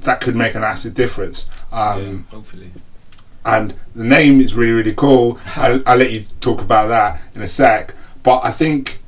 that 0.00 0.20
could 0.20 0.36
make 0.36 0.54
an 0.54 0.64
acid 0.64 0.94
difference. 0.94 1.48
Um, 1.72 2.26
yeah. 2.30 2.36
Hopefully. 2.36 2.70
And 3.44 3.74
the 3.94 4.04
name 4.04 4.40
is 4.40 4.54
really, 4.54 4.72
really 4.72 4.94
cool. 4.94 5.38
I'll, 5.56 5.82
I'll 5.86 5.98
let 5.98 6.12
you 6.12 6.24
talk 6.40 6.60
about 6.60 6.88
that 6.88 7.20
in 7.34 7.42
a 7.42 7.48
sec. 7.48 7.94
But 8.22 8.44
I 8.44 8.50
think 8.50 9.00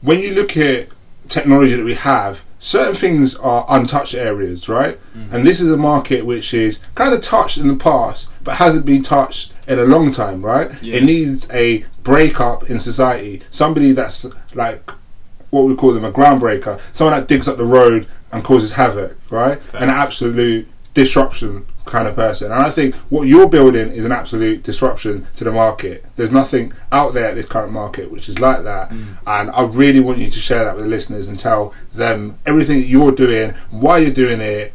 when 0.00 0.18
you 0.20 0.34
look 0.34 0.56
at 0.56 0.88
technology 1.28 1.74
that 1.74 1.84
we 1.84 1.94
have, 1.94 2.44
certain 2.58 2.94
things 2.94 3.36
are 3.36 3.66
untouched 3.68 4.14
areas, 4.14 4.68
right? 4.68 4.98
Mm-hmm. 5.16 5.34
And 5.34 5.46
this 5.46 5.60
is 5.60 5.70
a 5.70 5.76
market 5.76 6.24
which 6.26 6.54
is 6.54 6.78
kind 6.94 7.14
of 7.14 7.20
touched 7.20 7.58
in 7.58 7.68
the 7.68 7.76
past, 7.76 8.30
but 8.42 8.56
hasn't 8.56 8.86
been 8.86 9.02
touched 9.02 9.52
in 9.68 9.78
a 9.78 9.84
long 9.84 10.10
time, 10.10 10.44
right? 10.44 10.70
Yeah. 10.82 10.96
It 10.96 11.04
needs 11.04 11.50
a 11.50 11.84
breakup 12.02 12.68
in 12.68 12.78
society. 12.78 13.42
Somebody 13.50 13.92
that's 13.92 14.26
like 14.54 14.90
what 15.52 15.66
we 15.66 15.76
call 15.76 15.92
them 15.92 16.04
a 16.04 16.10
groundbreaker, 16.10 16.80
someone 16.94 17.18
that 17.18 17.28
digs 17.28 17.46
up 17.46 17.58
the 17.58 17.64
road 17.64 18.08
and 18.32 18.42
causes 18.42 18.72
havoc, 18.72 19.16
right? 19.30 19.60
An 19.74 19.90
absolute 19.90 20.66
disruption 20.94 21.66
kind 21.84 22.08
of 22.08 22.14
person. 22.14 22.50
And 22.50 22.62
I 22.62 22.70
think 22.70 22.94
what 23.10 23.28
you're 23.28 23.48
building 23.48 23.88
is 23.90 24.06
an 24.06 24.12
absolute 24.12 24.62
disruption 24.62 25.26
to 25.36 25.44
the 25.44 25.52
market. 25.52 26.06
There's 26.16 26.32
nothing 26.32 26.72
out 26.90 27.12
there 27.12 27.26
at 27.26 27.34
this 27.34 27.46
current 27.46 27.70
market 27.70 28.10
which 28.10 28.30
is 28.30 28.38
like 28.38 28.64
that. 28.64 28.88
Mm. 28.88 29.18
And 29.26 29.50
I 29.50 29.64
really 29.64 30.00
want 30.00 30.18
you 30.18 30.30
to 30.30 30.40
share 30.40 30.64
that 30.64 30.74
with 30.74 30.84
the 30.84 30.90
listeners 30.90 31.28
and 31.28 31.38
tell 31.38 31.74
them 31.92 32.38
everything 32.46 32.80
that 32.80 32.86
you're 32.86 33.12
doing, 33.12 33.50
why 33.70 33.98
you're 33.98 34.10
doing 34.10 34.40
it, 34.40 34.72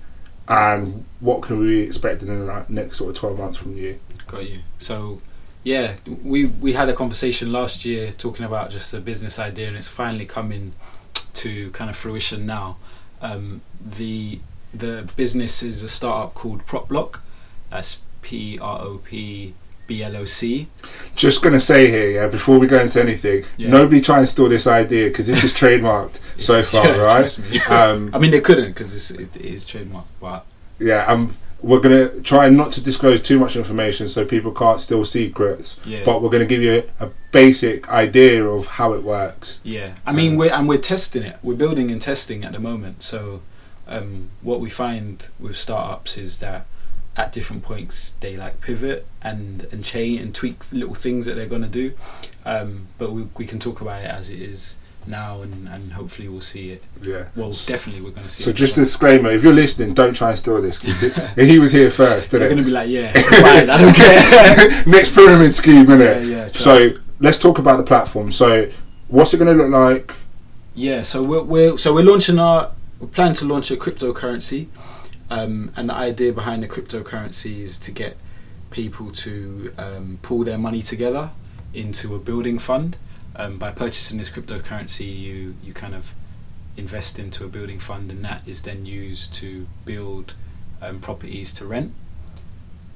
and 0.48 1.06
what 1.20 1.42
can 1.42 1.58
we 1.58 1.82
expect 1.82 2.22
in 2.22 2.28
the 2.28 2.66
next 2.70 3.00
sort 3.00 3.10
of 3.10 3.16
12 3.16 3.38
months 3.40 3.58
from 3.58 3.76
you. 3.76 4.00
Got 4.28 4.48
you. 4.48 4.60
So, 4.78 5.22
yeah, 5.68 5.96
we 6.24 6.46
we 6.46 6.72
had 6.74 6.88
a 6.88 6.94
conversation 6.94 7.52
last 7.52 7.84
year 7.84 8.14
talking 8.14 8.46
about 8.46 8.70
just 8.72 8.94
a 8.94 9.02
business 9.02 9.38
idea, 9.38 9.68
and 9.68 9.76
it's 9.76 9.90
finally 9.90 10.26
coming 10.26 10.72
to 11.34 11.70
kind 11.72 11.90
of 11.90 11.98
fruition 11.98 12.46
now. 12.46 12.78
Um, 13.22 13.60
the 14.00 14.40
the 14.74 15.10
business 15.18 15.62
is 15.64 15.84
a 15.84 15.90
startup 15.90 16.34
called 16.36 16.66
PropBlock. 16.66 17.20
That's 17.70 18.00
P 18.22 18.58
R 18.62 18.80
O 18.82 19.00
P 19.04 19.54
B 19.88 20.04
L 20.04 20.16
O 20.16 20.24
C. 20.24 20.68
Just 21.18 21.42
going 21.44 21.54
to 21.54 21.60
say 21.60 21.92
here, 21.92 22.10
yeah, 22.12 22.28
before 22.28 22.60
we 22.60 22.68
go 22.68 22.80
into 22.80 23.02
anything, 23.02 23.44
Yeah. 23.58 23.70
nobody 23.70 24.00
try 24.00 24.20
and 24.20 24.30
steal 24.30 24.48
this 24.48 24.68
idea 24.68 25.10
because 25.10 25.28
this 25.28 25.44
is 25.44 25.54
trademarked 25.62 26.20
so 26.40 26.64
far, 26.64 26.86
Yeah, 26.96 26.98
right? 27.02 27.40
me. 27.52 27.60
Um, 27.62 28.10
I 28.16 28.20
mean, 28.20 28.32
they 28.32 28.40
couldn't 28.42 28.70
because 28.70 29.12
it 29.12 29.36
is 29.36 29.66
trademarked, 29.66 30.14
but 30.22 30.46
yeah, 30.80 31.04
um, 31.12 31.36
we're 31.62 31.80
going 31.80 32.10
to 32.10 32.22
try 32.22 32.50
not 32.50 32.72
to 32.74 32.82
disclose 32.82 33.22
too 33.22 33.40
much 33.40 33.56
information 33.56 34.08
so 34.08 34.26
people 34.26 34.52
can't 34.52 34.80
steal 34.80 35.04
secrets, 35.06 35.80
yeah. 35.86 36.04
but 36.06 36.22
we're 36.22 36.30
going 36.30 36.48
to 36.48 36.48
give 36.48 36.62
you 36.62 36.84
a, 37.00 37.06
a 37.06 37.12
basic 37.32 37.90
idea 37.90 38.46
of 38.46 38.68
how 38.68 38.94
it 38.94 39.04
works. 39.04 39.60
Yeah, 39.64 39.94
I 40.06 40.14
mean, 40.14 40.38
we're 40.38 40.54
and 40.54 40.68
we're 40.68 40.78
testing 40.78 41.24
it. 41.24 41.38
We're 41.42 41.56
building 41.56 41.90
and 41.92 42.02
testing 42.02 42.44
at 42.44 42.54
the 42.54 42.60
moment. 42.60 43.04
So, 43.04 43.42
um, 43.88 44.30
what 44.42 44.60
we 44.60 44.70
find 44.70 45.28
with 45.40 45.58
startups 45.58 46.18
is 46.18 46.40
that 46.40 46.68
at 47.16 47.34
different 47.34 47.64
points 47.64 48.12
they 48.12 48.38
like 48.38 48.62
pivot 48.62 49.08
and 49.24 49.68
and 49.72 49.84
change 49.84 50.22
and 50.22 50.36
tweak 50.36 50.72
little 50.72 50.94
things 50.94 51.26
that 51.26 51.36
they're 51.36 51.48
gonna 51.48 51.68
do. 51.68 51.94
Um, 52.46 52.88
but 52.98 53.12
we 53.12 53.28
we 53.36 53.46
can 53.46 53.60
talk 53.60 53.82
about 53.82 54.02
it 54.02 54.08
as 54.08 54.30
it 54.30 54.40
is 54.40 54.78
now, 55.08 55.42
and 55.42 55.68
and 55.68 55.94
hopefully 55.94 56.28
we'll 56.28 56.42
see 56.42 56.72
it. 56.72 56.84
Yeah. 57.02 57.26
Well, 57.36 57.52
definitely 57.66 58.02
we're 58.02 58.12
gonna 58.12 58.30
see. 58.30 58.44
It. 58.44 58.46
So 58.46 58.50
it. 58.52 58.56
just 58.56 58.78
a 58.78 58.82
disclaimer: 58.82 59.32
if 59.32 59.44
you're 59.44 59.54
listening, 59.54 59.94
don't 59.94 60.14
try 60.14 60.30
and 60.30 60.40
steal 60.40 60.62
this. 60.62 60.80
he 61.36 61.60
was 61.60 61.72
here 61.72 61.92
first, 61.92 62.32
they're 62.32 62.42
didn't 62.42 62.58
gonna 62.58 62.66
be 62.66 62.72
like, 62.72 62.90
yeah, 62.90 63.14
fine, 63.42 63.70
I 63.70 63.78
don't 63.82 63.96
care. 63.96 64.84
Next 64.86 65.14
pyramid 65.14 65.56
scheme, 65.56 65.86
innit? 65.86 66.00
yeah, 66.00 66.20
yeah. 66.20 66.50
try. 66.50 66.60
So 66.60 66.90
let's 67.20 67.40
talk 67.40 67.60
about 67.60 67.78
the 67.78 67.84
platform. 67.84 68.32
So 68.32 68.70
what's 69.08 69.34
it 69.34 69.38
going 69.38 69.58
to 69.58 69.64
look 69.64 69.72
like? 69.72 70.14
Yeah, 70.76 71.04
so 71.04 71.24
we're, 71.24 71.44
we're 71.44 71.78
so 71.78 71.94
we're 71.94 72.06
launching 72.06 72.40
our 72.40 72.72
we're 73.00 73.08
planning 73.08 73.36
to 73.36 73.46
launch 73.46 73.72
a 73.72 73.78
cryptocurrency, 73.78 74.68
um, 75.30 75.72
and 75.76 75.90
the 75.90 75.96
idea 75.96 76.34
behind 76.34 76.64
the 76.64 76.68
cryptocurrency 76.68 77.62
is 77.62 77.78
to 77.80 77.92
get 77.92 78.18
people 78.70 79.12
to 79.12 79.74
um, 79.78 80.20
pull 80.22 80.44
their 80.44 80.58
money 80.58 80.84
together 80.84 81.32
into 81.74 82.14
a 82.16 82.20
building 82.20 82.60
fund. 82.60 82.98
Um, 83.40 83.60
by 83.60 83.70
purchasing 83.72 84.18
this 84.18 84.32
cryptocurrency, 84.32 85.18
you 85.18 85.56
you 85.64 85.72
kind 85.74 85.94
of 85.94 86.14
invest 86.76 87.20
into 87.20 87.46
a 87.46 87.48
building 87.48 87.80
fund, 87.80 88.12
and 88.12 88.26
that 88.26 88.48
is 88.48 88.64
then 88.64 88.86
used 88.86 89.34
to 89.36 89.68
build 89.86 90.34
um, 90.82 91.00
properties 91.00 91.54
to 91.56 91.66
rent, 91.66 91.94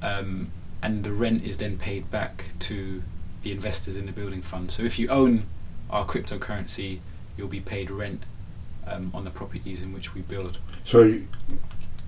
um, 0.01 0.51
and 0.81 1.03
the 1.03 1.13
rent 1.13 1.43
is 1.43 1.57
then 1.59 1.77
paid 1.77 2.09
back 2.09 2.45
to 2.59 3.03
the 3.43 3.51
investors 3.51 3.97
in 3.97 4.05
the 4.05 4.11
building 4.11 4.41
fund. 4.41 4.71
So 4.71 4.83
if 4.83 4.97
you 4.99 5.07
own 5.09 5.45
our 5.89 6.05
cryptocurrency, 6.05 6.99
you'll 7.37 7.47
be 7.47 7.59
paid 7.59 7.91
rent 7.91 8.23
um, 8.87 9.11
on 9.13 9.25
the 9.25 9.31
properties 9.31 9.81
in 9.81 9.93
which 9.93 10.13
we 10.13 10.21
build. 10.21 10.59
So 10.83 11.21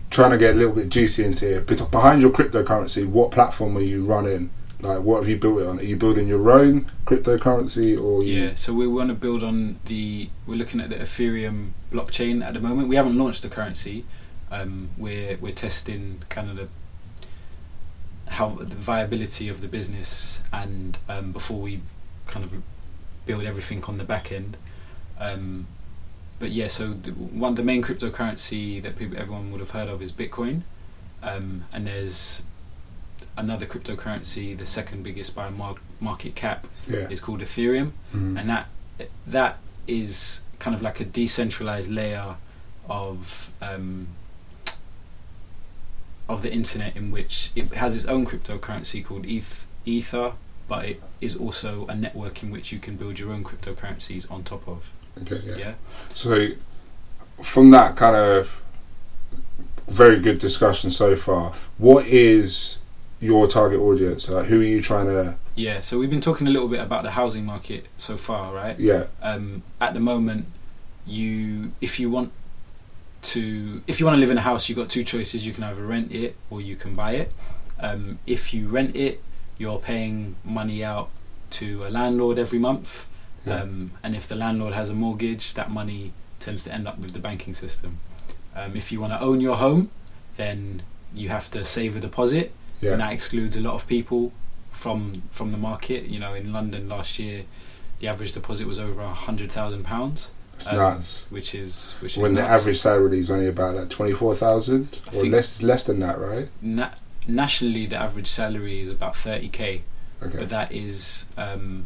trying 0.10 0.32
to 0.32 0.38
get 0.38 0.56
a 0.56 0.58
little 0.58 0.74
bit 0.74 0.90
juicy 0.90 1.24
into 1.24 1.46
here. 1.46 1.62
Behind 1.62 2.22
your 2.22 2.32
cryptocurrency, 2.32 3.08
what 3.08 3.32
platform 3.32 3.78
are 3.78 3.82
you 3.82 4.06
running? 4.06 4.52
Like, 4.84 5.00
what 5.00 5.20
have 5.20 5.30
you 5.30 5.38
built 5.38 5.62
it 5.62 5.68
on? 5.68 5.80
Are 5.80 5.84
you 5.84 5.96
building 5.96 6.28
your 6.28 6.52
own 6.52 6.92
cryptocurrency, 7.06 8.00
or? 8.02 8.22
Yeah, 8.22 8.56
so 8.56 8.74
we 8.74 8.86
want 8.86 9.10
to 9.10 9.16
build 9.16 9.42
on 9.42 9.80
the. 9.86 10.30
We're 10.46 10.56
looking 10.56 10.82
at 10.82 10.90
the 10.90 10.98
Ethereum 10.98 11.72
blockchain 11.90 12.44
at 12.44 12.54
the 12.54 12.60
moment. 12.60 12.90
We 12.90 12.98
haven't 12.98 13.18
launched 13.18 13.44
the 13.44 13.50
currency. 13.50 14.04
Um, 14.52 14.90
we're 14.98 15.38
we're 15.38 15.54
testing 15.54 16.24
kind 16.28 16.50
of 16.50 16.58
the 16.58 16.68
how 18.34 18.50
the 18.50 18.76
viability 18.76 19.48
of 19.48 19.62
the 19.62 19.70
business, 19.70 20.44
and 20.52 20.98
um, 21.08 21.32
before 21.32 21.62
we 21.62 21.80
kind 22.28 22.46
of 22.46 22.54
build 23.26 23.44
everything 23.46 23.84
on 23.86 23.98
the 23.98 24.04
back 24.04 24.34
end. 24.34 24.58
Um, 25.18 25.68
but 26.40 26.50
yeah, 26.50 26.68
so 26.68 26.90
the, 26.90 27.12
one 27.12 27.56
the 27.56 27.64
main 27.64 27.82
cryptocurrency 27.82 28.84
that 28.84 28.98
people 28.98 29.18
everyone 29.18 29.50
would 29.52 29.62
have 29.62 29.72
heard 29.72 29.88
of 29.88 30.02
is 30.02 30.12
Bitcoin, 30.12 30.64
um, 31.22 31.64
and 31.72 31.88
there's 31.88 32.44
another 33.38 33.66
cryptocurrency, 33.66 34.56
the 34.58 34.66
second 34.66 35.04
biggest 35.04 35.36
by 35.36 35.50
mar- 35.50 35.76
market 36.00 36.36
cap, 36.36 36.68
Yeah. 36.88 37.08
is 37.10 37.20
called 37.20 37.42
Ethereum, 37.42 37.92
Mhm. 38.14 38.40
and 38.40 38.50
that 38.50 38.68
that 39.28 39.58
is 39.88 40.44
kind 40.60 40.76
of 40.76 40.82
like 40.82 41.00
a 41.00 41.06
decentralized 41.06 41.90
layer 41.90 42.36
of 42.88 43.50
um, 43.62 44.08
of 46.30 46.42
the 46.42 46.52
internet 46.52 46.96
in 46.96 47.12
which 47.12 47.52
it 47.56 47.74
has 47.74 47.96
its 47.96 48.06
own 48.06 48.26
cryptocurrency 48.26 49.04
called 49.04 49.26
ETH, 49.26 49.66
Ether, 49.86 50.34
but 50.70 50.86
it 50.86 51.02
is 51.20 51.36
also 51.36 51.86
a 51.88 51.96
network 51.96 52.42
in 52.44 52.50
which 52.52 52.72
you 52.72 52.80
can 52.80 52.96
build 52.96 53.20
your 53.20 53.32
own 53.34 53.44
cryptocurrencies 53.44 54.30
on 54.32 54.44
top 54.44 54.66
of. 54.68 54.90
Okay. 55.22 55.42
Yeah. 55.46 55.58
Yeah, 55.58 55.74
So 56.14 56.50
from 57.42 57.72
that 57.72 57.96
kind 57.98 58.16
of 58.16 58.62
very 59.88 60.20
good 60.20 60.40
discussion 60.40 60.90
so 60.90 61.16
far, 61.16 61.54
what 61.78 62.06
is 62.08 62.80
your 63.24 63.48
target 63.48 63.80
audience? 63.80 64.30
Like, 64.30 64.46
who 64.48 64.60
are 64.62 64.64
you 64.76 64.82
trying 64.82 65.08
to? 65.08 65.36
yeah. 65.56 65.80
So 65.82 65.98
we've 66.00 66.10
been 66.10 66.22
talking 66.30 66.48
a 66.48 66.50
little 66.56 66.68
bit 66.68 66.80
about 66.80 67.04
the 67.04 67.12
housing 67.12 67.46
market 67.46 67.82
so 67.98 68.18
far, 68.18 68.54
right? 68.54 68.78
Yeah. 68.80 69.06
um, 69.22 69.64
at 69.80 69.94
the 69.94 70.00
moment, 70.00 70.46
you 71.06 71.72
if 71.82 72.00
you 72.00 72.10
want 72.10 72.32
to 73.34 73.82
if 73.88 74.00
you 74.00 74.06
want 74.06 74.16
to 74.16 74.20
live 74.20 74.30
in 74.32 74.38
a 74.38 74.42
house, 74.42 74.68
you've 74.70 74.78
got 74.78 74.90
two 74.90 75.04
choices. 75.04 75.46
You 75.48 75.54
can 75.54 75.64
either 75.64 75.86
rent 75.86 76.12
it 76.12 76.36
or 76.50 76.62
you 76.62 76.76
can 76.76 76.96
buy 76.96 77.12
it. 77.14 77.32
Um, 77.80 78.20
if 78.28 78.54
you 78.54 78.68
rent 78.68 78.96
it, 78.96 79.22
you're 79.58 79.80
paying 79.80 80.36
money 80.44 80.84
out 80.84 81.10
to 81.52 81.86
a 81.86 81.90
landlord 81.90 82.40
every 82.40 82.60
month, 82.60 83.08
Yeah. 83.46 83.62
um, 83.62 83.92
and 84.04 84.16
if 84.16 84.28
the 84.28 84.36
landlord 84.36 84.74
has 84.74 84.90
a 84.90 84.94
mortgage, 84.96 85.54
that 85.54 85.70
money 85.70 86.12
tends 86.40 86.64
to 86.66 86.74
end 86.74 86.88
up 86.88 86.98
with 87.00 87.14
the 87.14 87.20
banking 87.20 87.54
system. 87.54 87.98
Um, 88.56 88.76
if 88.76 88.92
you 88.92 89.00
want 89.02 89.14
to 89.14 89.20
own 89.22 89.40
your 89.42 89.58
home, 89.58 89.90
then 90.38 90.82
you 91.14 91.30
have 91.30 91.52
to 91.52 91.64
save 91.64 91.96
a 91.96 92.00
deposit, 92.00 92.52
Yeah. 92.82 92.92
and 92.94 93.02
that 93.02 93.14
excludes 93.14 93.56
a 93.56 93.62
lot 93.62 93.76
of 93.76 93.88
people 93.88 94.32
from 94.72 95.24
from 95.32 95.52
the 95.52 95.58
market. 95.58 96.06
You 96.06 96.20
know, 96.20 96.34
in 96.34 96.52
London 96.52 96.90
last 96.90 97.18
year, 97.20 97.44
the 98.00 98.08
average 98.08 98.34
deposit 98.34 98.68
was 98.68 98.80
over 98.80 99.02
a 99.02 99.14
hundred 99.14 99.52
thousand 99.52 99.84
pounds, 99.84 100.32
It's 100.56 100.68
um, 100.70 100.78
nuts. 100.78 101.28
which 101.30 101.56
is 101.56 101.96
which 102.02 102.18
is 102.18 102.22
When 102.22 102.34
the 102.36 102.42
nuts. 102.42 102.62
average 102.62 102.80
salary 102.80 103.20
is 103.20 103.32
only 103.32 103.48
about 103.48 103.76
like 103.76 103.90
twenty 103.90 104.14
four 104.14 104.36
thousand 104.36 105.00
or 105.14 105.26
less 105.26 105.62
less 105.62 105.84
than 105.86 106.00
that, 106.02 106.20
right? 106.20 106.50
Na- 106.62 106.92
nationally, 107.28 107.86
the 107.86 107.96
average 107.96 108.28
salary 108.28 108.82
is 108.82 108.90
about 108.90 109.16
thirty 109.16 109.48
k, 109.48 109.84
Okay. 110.22 110.38
but 110.40 110.50
that 110.50 110.72
is 110.72 111.26
um, 111.38 111.86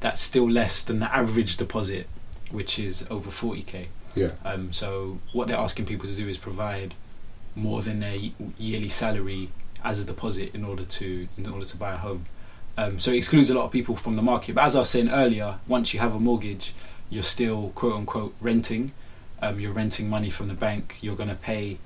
that's 0.00 0.20
still 0.20 0.50
less 0.50 0.82
than 0.82 0.98
the 1.00 1.14
average 1.14 1.56
deposit, 1.56 2.06
which 2.50 2.78
is 2.78 3.06
over 3.10 3.30
forty 3.30 3.62
k. 3.62 3.88
Yeah. 4.14 4.32
Um, 4.44 4.72
so 4.72 5.18
what 5.32 5.48
they're 5.48 5.56
asking 5.56 5.86
people 5.86 6.06
to 6.08 6.14
do 6.14 6.28
is 6.28 6.36
provide 6.38 6.94
more 7.56 7.82
than 7.82 8.00
their 8.00 8.14
ye- 8.16 8.34
yearly 8.58 8.88
salary 8.88 9.48
as 9.84 10.00
a 10.00 10.04
deposit 10.06 10.54
in 10.54 10.64
order 10.64 10.84
to 10.84 11.28
in 11.36 11.46
order 11.46 11.64
to 11.66 11.76
buy 11.76 11.92
a 11.94 11.96
home. 11.98 12.26
Um, 12.76 12.98
so 12.98 13.12
it 13.12 13.18
excludes 13.18 13.50
a 13.50 13.54
lot 13.54 13.64
of 13.66 13.70
people 13.72 13.94
from 13.96 14.16
the 14.16 14.22
market. 14.22 14.54
But 14.56 14.64
as 14.64 14.74
I 14.76 14.80
was 14.80 14.90
saying 14.90 15.10
earlier, 15.10 15.58
once 15.68 15.94
you 15.94 16.00
have 16.00 16.14
a 16.14 16.18
mortgage, 16.18 16.74
you're 17.10 17.22
still 17.22 17.70
quote 17.74 17.94
unquote 17.94 18.34
renting. 18.40 18.92
Um, 19.40 19.60
you're 19.60 19.72
renting 19.72 20.08
money 20.08 20.30
from 20.30 20.48
the 20.48 20.54
bank. 20.54 20.96
You're 21.00 21.16
going 21.16 21.28
to 21.28 21.34
pay 21.36 21.78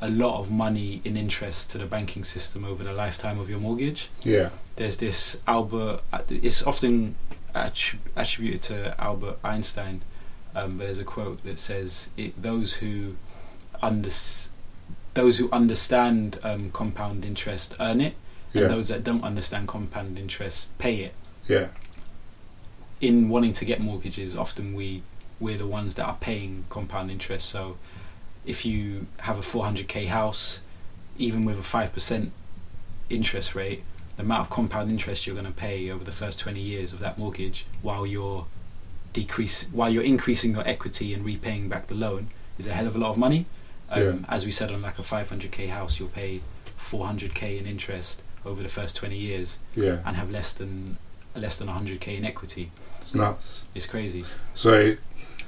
a 0.00 0.08
lot 0.08 0.38
of 0.38 0.50
money 0.50 1.00
in 1.04 1.16
interest 1.16 1.70
to 1.72 1.78
the 1.78 1.84
banking 1.86 2.22
system 2.22 2.64
over 2.64 2.84
the 2.84 2.92
lifetime 2.92 3.40
of 3.40 3.50
your 3.50 3.58
mortgage 3.58 4.08
Yeah. 4.22 4.50
there's 4.76 4.98
this 4.98 5.42
Albert. 5.44 6.02
It's 6.30 6.62
often 6.64 7.16
attributed 8.16 8.62
to 8.62 8.94
Albert 9.00 9.38
Einstein, 9.42 10.02
um, 10.54 10.78
but 10.78 10.84
there's 10.84 11.00
a 11.00 11.04
quote 11.04 11.42
that 11.44 11.58
says, 11.58 12.10
it, 12.16 12.40
"Those 12.40 12.74
who 12.74 13.16
under, 13.82 14.10
those 15.20 15.38
who 15.38 15.50
understand 15.50 16.38
um, 16.44 16.70
compound 16.80 17.24
interest 17.24 17.74
earn 17.80 18.00
it, 18.08 18.14
and 18.54 18.62
Yeah. 18.62 18.68
those 18.74 18.86
that 18.92 19.02
don't 19.08 19.24
understand 19.30 19.66
compound 19.68 20.18
interest 20.24 20.78
pay 20.78 20.96
it." 21.06 21.14
Yeah. 21.48 21.68
In 23.00 23.28
wanting 23.28 23.52
to 23.60 23.64
get 23.64 23.80
mortgages, 23.80 24.36
often 24.36 24.74
we 24.74 25.02
we're 25.40 25.58
the 25.64 25.66
ones 25.78 25.94
that 25.96 26.04
are 26.04 26.16
paying 26.28 26.64
compound 26.68 27.10
interest. 27.10 27.48
So, 27.48 27.76
if 28.44 28.64
you 28.66 29.06
have 29.28 29.38
a 29.38 29.42
400k 29.42 30.06
house, 30.08 30.60
even 31.16 31.44
with 31.44 31.58
a 31.58 31.62
five 31.76 31.92
percent 31.92 32.32
interest 33.08 33.54
rate, 33.54 33.82
the 34.16 34.22
amount 34.22 34.42
of 34.42 34.50
compound 34.50 34.90
interest 34.90 35.26
you're 35.26 35.38
going 35.40 35.52
to 35.54 35.60
pay 35.68 35.90
over 35.90 36.04
the 36.04 36.12
first 36.22 36.38
20 36.40 36.60
years 36.60 36.92
of 36.92 36.98
that 36.98 37.18
mortgage 37.18 37.66
while 37.82 38.04
you're 38.06 38.46
decrease 39.14 39.68
while 39.72 39.88
you're 39.90 40.02
increasing 40.14 40.50
your 40.56 40.66
equity 40.74 41.14
and 41.14 41.24
repaying 41.24 41.68
back 41.68 41.86
the 41.86 41.94
loan 41.94 42.28
is 42.58 42.66
a 42.66 42.74
hell 42.74 42.86
of 42.86 42.94
a 42.94 42.98
lot 42.98 43.10
of 43.10 43.16
money 43.16 43.46
um, 43.90 44.02
Yeah. 44.02 44.14
as 44.28 44.44
we 44.44 44.50
said 44.50 44.70
on 44.70 44.82
like 44.82 44.98
a 44.98 45.02
500k 45.02 45.68
house 45.70 45.98
you'll 45.98 46.08
pay 46.08 46.40
400k 46.78 47.58
in 47.58 47.66
interest 47.66 48.22
over 48.44 48.62
the 48.62 48.68
first 48.68 48.96
20 48.96 49.16
years 49.16 49.58
Yeah. 49.74 49.98
and 50.04 50.16
have 50.16 50.30
less 50.30 50.52
than 50.52 50.96
less 51.34 51.56
than 51.56 51.68
100k 51.68 52.16
in 52.16 52.24
equity 52.24 52.70
It's 53.00 53.14
nuts. 53.14 53.66
it's 53.74 53.86
crazy 53.86 54.24
So 54.54 54.96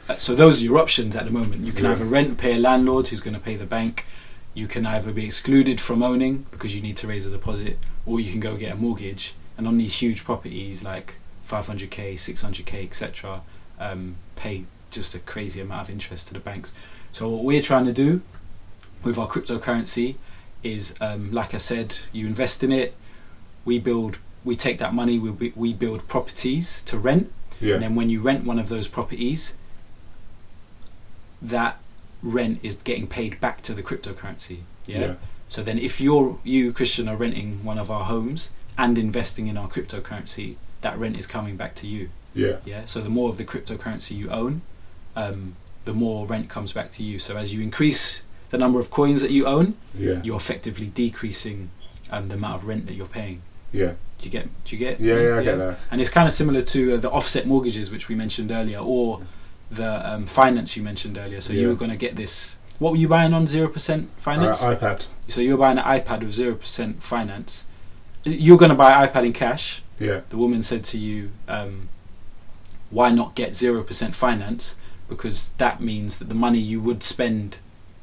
uh, 0.08 0.16
so 0.16 0.34
those 0.34 0.60
are 0.60 0.64
your 0.64 0.78
options 0.78 1.14
at 1.14 1.24
the 1.26 1.30
moment. 1.30 1.64
You 1.66 1.72
can 1.72 1.84
Yeah. 1.84 1.92
either 1.92 2.04
rent, 2.04 2.36
pay 2.38 2.56
a 2.56 2.58
landlord 2.58 3.08
who's 3.08 3.20
going 3.20 3.34
to 3.34 3.40
pay 3.40 3.54
the 3.54 3.66
bank. 3.66 4.06
You 4.54 4.66
can 4.66 4.84
either 4.84 5.12
be 5.12 5.24
excluded 5.24 5.80
from 5.80 6.02
owning 6.02 6.46
because 6.50 6.74
you 6.74 6.80
need 6.82 6.96
to 6.98 7.06
raise 7.06 7.26
a 7.26 7.30
deposit, 7.30 7.78
or 8.06 8.18
you 8.18 8.28
can 8.32 8.40
go 8.40 8.56
get 8.56 8.72
a 8.72 8.74
mortgage. 8.76 9.34
And 9.56 9.68
on 9.68 9.78
these 9.78 9.94
huge 10.02 10.24
properties 10.24 10.82
like 10.82 11.14
500k, 11.48 12.14
600k, 12.18 12.82
etc., 12.84 13.42
um, 13.78 14.16
pay 14.34 14.64
just 14.90 15.14
a 15.14 15.20
crazy 15.20 15.60
amount 15.60 15.82
of 15.82 15.90
interest 15.90 16.26
to 16.28 16.34
the 16.34 16.40
banks. 16.40 16.72
So 17.12 17.28
what 17.28 17.44
we're 17.44 17.62
trying 17.62 17.86
to 17.86 17.92
do 17.92 18.22
with 19.02 19.18
our 19.18 19.26
cryptocurrency 19.28 20.16
is, 20.62 20.94
um, 21.00 21.32
like 21.32 21.54
I 21.54 21.58
said, 21.58 21.96
you 22.12 22.26
invest 22.26 22.62
in 22.62 22.72
it. 22.72 22.94
We 23.64 23.78
build, 23.78 24.18
we 24.44 24.56
take 24.56 24.78
that 24.78 24.94
money, 24.94 25.18
we 25.18 25.52
we 25.54 25.74
build 25.74 26.08
properties 26.08 26.82
to 26.82 26.98
rent. 26.98 27.30
yeah. 27.60 27.74
And 27.74 27.82
then 27.82 27.94
when 27.94 28.10
you 28.10 28.20
rent 28.20 28.44
one 28.44 28.58
of 28.58 28.68
those 28.68 28.88
properties, 28.88 29.56
that 31.42 31.78
rent 32.22 32.58
is 32.62 32.74
getting 32.84 33.06
paid 33.06 33.40
back 33.40 33.62
to 33.62 33.74
the 33.74 33.82
cryptocurrency. 33.82 34.60
Yeah. 34.86 35.00
Yeah. 35.00 35.14
So 35.48 35.62
then, 35.62 35.78
if 35.78 36.00
you're 36.00 36.38
you 36.44 36.72
Christian 36.72 37.08
are 37.08 37.16
renting 37.16 37.64
one 37.64 37.78
of 37.78 37.90
our 37.90 38.04
homes 38.04 38.50
and 38.78 38.96
investing 38.98 39.46
in 39.46 39.56
our 39.56 39.68
cryptocurrency, 39.68 40.56
that 40.80 40.96
rent 40.98 41.18
is 41.18 41.26
coming 41.26 41.56
back 41.56 41.74
to 41.76 41.86
you. 41.86 42.10
Yeah. 42.34 42.56
Yeah. 42.64 42.84
So 42.84 43.00
the 43.00 43.10
more 43.10 43.28
of 43.30 43.36
the 43.36 43.44
cryptocurrency 43.44 44.16
you 44.16 44.30
own, 44.30 44.62
um, 45.16 45.56
the 45.84 45.92
more 45.94 46.26
rent 46.26 46.48
comes 46.48 46.72
back 46.72 46.90
to 46.92 47.02
you. 47.02 47.18
So 47.18 47.36
as 47.36 47.52
you 47.54 47.60
increase 47.60 48.22
the 48.50 48.58
number 48.58 48.80
of 48.80 48.90
coins 48.90 49.22
that 49.22 49.30
you 49.30 49.46
own, 49.46 49.74
Yeah. 49.94 50.20
you're 50.22 50.36
effectively 50.36 50.86
decreasing 50.88 51.70
um, 52.10 52.28
the 52.28 52.34
amount 52.34 52.56
of 52.56 52.64
rent 52.68 52.86
that 52.86 52.94
you're 52.94 53.06
paying. 53.06 53.42
Yeah. 53.72 53.92
Do 54.18 54.24
you 54.24 54.30
get? 54.30 54.48
Do 54.64 54.76
you 54.76 54.78
get? 54.78 55.00
Yeah. 55.00 55.14
Yeah. 55.18 55.36
I 55.38 55.42
get 55.44 55.58
that. 55.58 55.78
And 55.90 56.00
it's 56.00 56.10
kind 56.10 56.26
of 56.26 56.34
similar 56.34 56.60
to 56.62 56.94
uh, 56.94 56.96
the 56.98 57.10
offset 57.10 57.46
mortgages, 57.46 57.90
which 57.90 58.08
we 58.08 58.14
mentioned 58.14 58.50
earlier, 58.50 58.78
or 58.80 59.22
the 59.70 60.06
um, 60.10 60.26
finance 60.26 60.76
you 60.76 60.82
mentioned 60.82 61.16
earlier. 61.16 61.40
So 61.40 61.52
you 61.52 61.62
Yeah. 61.62 61.68
were 61.68 61.74
going 61.76 61.90
to 61.92 61.96
get 61.96 62.16
this. 62.16 62.58
What 62.80 62.90
were 62.92 62.98
you 62.98 63.08
buying 63.08 63.32
on 63.32 63.46
zero 63.46 63.68
percent 63.68 64.10
finance? 64.18 64.62
Uh, 64.62 64.74
iPad. 64.76 65.06
so 65.28 65.40
you 65.40 65.52
were 65.52 65.58
buying 65.58 65.78
an 65.78 65.84
iPad 65.84 66.20
with 66.20 66.34
zero 66.34 66.54
percent 66.56 67.02
finance. 67.02 67.64
You're 68.24 68.58
going 68.58 68.70
to 68.70 68.74
buy 68.74 68.90
an 69.02 69.08
iPad 69.08 69.24
in 69.26 69.32
cash. 69.32 69.82
Yeah. 69.98 70.20
The 70.30 70.36
woman 70.36 70.62
said 70.62 70.82
to 70.84 70.98
you, 70.98 71.30
um, 71.48 71.88
"Why 72.90 73.10
not 73.10 73.34
get 73.34 73.54
zero 73.54 73.82
percent 73.82 74.14
finance? 74.14 74.76
Because 75.10 75.50
that 75.58 75.80
means 75.80 76.18
that 76.18 76.28
the 76.30 76.34
money 76.34 76.58
you 76.58 76.80
would 76.80 77.02
spend 77.02 77.58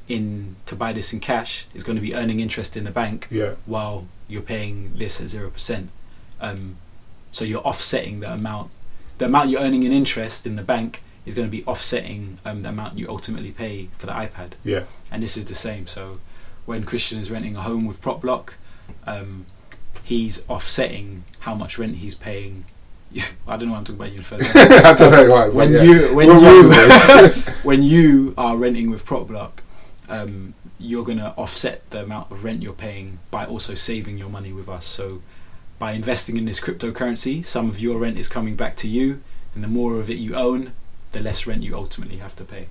in 0.06 0.56
to 0.66 0.76
buy 0.76 0.92
this 0.92 1.12
in 1.12 1.20
cash 1.20 1.66
is 1.74 1.82
going 1.82 1.96
to 1.96 2.02
be 2.02 2.14
earning 2.14 2.38
interest 2.38 2.76
in 2.76 2.84
the 2.84 2.90
bank." 2.92 3.26
Yeah. 3.30 3.54
while 3.66 4.06
you're 4.28 4.42
paying 4.42 4.92
this 4.96 5.20
at 5.20 5.28
zero 5.28 5.50
percent. 5.50 5.90
Um, 6.40 6.76
so 7.30 7.44
you're 7.44 7.66
offsetting 7.66 8.20
the 8.20 8.32
amount, 8.32 8.70
the 9.18 9.26
amount 9.26 9.50
you're 9.50 9.60
earning 9.60 9.82
in 9.82 9.92
interest 9.92 10.46
in 10.46 10.56
the 10.56 10.62
bank 10.62 11.02
is 11.26 11.34
going 11.34 11.46
to 11.46 11.50
be 11.50 11.64
offsetting 11.64 12.38
um, 12.44 12.62
the 12.62 12.70
amount 12.70 12.98
you 12.98 13.06
ultimately 13.08 13.50
pay 13.50 13.88
for 13.98 14.06
the 14.06 14.12
iPad. 14.12 14.52
Yeah. 14.64 14.84
And 15.10 15.22
this 15.22 15.36
is 15.36 15.46
the 15.46 15.54
same. 15.54 15.86
So 15.86 16.20
when 16.64 16.84
Christian 16.84 17.18
is 17.18 17.30
renting 17.30 17.56
a 17.56 17.62
home 17.62 17.86
with 17.86 18.00
PropBlock, 18.00 18.54
um, 19.06 19.44
he's 20.04 20.48
offsetting 20.48 21.24
how 21.40 21.54
much 21.54 21.78
rent 21.78 21.96
he's 21.96 22.14
paying. 22.14 22.64
I 23.46 23.56
don't 23.56 23.68
know 23.68 23.72
why 23.72 23.78
I'm 23.78 23.84
talking 23.84 24.00
about 24.00 24.12
you 24.12 24.22
first. 24.22 24.54
I 24.54 24.94
don't 24.94 25.12
know 25.12 25.30
why. 25.30 25.48
when 25.48 25.72
yeah. 25.72 25.82
you 25.82 26.14
when 26.14 26.28
run 26.28 26.42
you 26.42 27.30
when 27.62 27.82
you 27.82 28.34
are 28.36 28.56
renting 28.56 28.90
with 28.90 29.04
PropBlock, 29.06 29.60
um, 30.08 30.54
you're 30.78 31.04
going 31.04 31.18
to 31.18 31.30
offset 31.36 31.88
the 31.90 32.02
amount 32.02 32.30
of 32.30 32.44
rent 32.44 32.62
you're 32.62 32.72
paying 32.72 33.18
by 33.30 33.44
also 33.44 33.74
saving 33.74 34.18
your 34.18 34.28
money 34.28 34.52
with 34.52 34.68
us. 34.68 34.86
So 34.86 35.22
by 35.78 35.92
investing 35.92 36.36
in 36.36 36.44
this 36.44 36.60
cryptocurrency, 36.60 37.44
some 37.44 37.68
of 37.68 37.78
your 37.78 37.98
rent 37.98 38.18
is 38.18 38.28
coming 38.28 38.56
back 38.56 38.76
to 38.76 38.88
you, 38.88 39.22
and 39.54 39.62
the 39.62 39.68
more 39.68 39.98
of 40.00 40.10
it 40.10 40.14
you 40.14 40.34
own, 40.34 40.72
the 41.12 41.20
less 41.20 41.46
rent 41.46 41.62
you 41.62 41.74
ultimately 41.74 42.16
have 42.18 42.36
to 42.36 42.44
pay. 42.44 42.66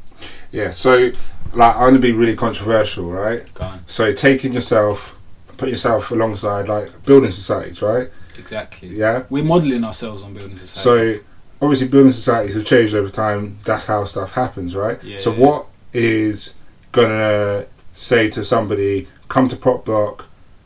yeah. 0.52 0.72
So, 0.72 1.12
like, 1.54 1.76
I'm 1.76 1.90
gonna 1.90 2.00
be 2.00 2.12
really 2.12 2.36
controversial, 2.36 3.10
right? 3.10 3.52
Go 3.54 3.64
on. 3.64 3.88
So, 3.88 4.14
taking 4.14 4.54
yourself, 4.54 5.18
put 5.58 5.70
yourself 5.70 6.12
alongside 6.12 6.68
like 6.68 7.04
building 7.06 7.32
societies, 7.32 7.82
right? 7.82 8.10
Exactly. 8.38 8.90
Yeah. 8.90 9.24
We're 9.30 9.44
modelling 9.44 9.84
ourselves 9.84 10.24
on 10.24 10.34
building 10.34 10.58
societies. 10.58 11.22
So, 11.22 11.26
obviously, 11.62 11.88
building 11.88 12.12
societies 12.12 12.56
have 12.56 12.66
changed 12.66 12.96
over 12.96 13.10
time. 13.10 13.60
That's 13.64 13.86
how 13.86 14.06
stuff 14.06 14.34
happens, 14.34 14.76
right? 14.76 15.02
Yeah. 15.04 15.18
So, 15.18 15.32
what 15.32 15.68
is 15.94 16.56
gonna 16.92 17.66
say 17.94 18.30
to 18.32 18.44
somebody, 18.44 19.08
come 19.28 19.48
to 19.50 19.56
PropBlock 19.56 20.26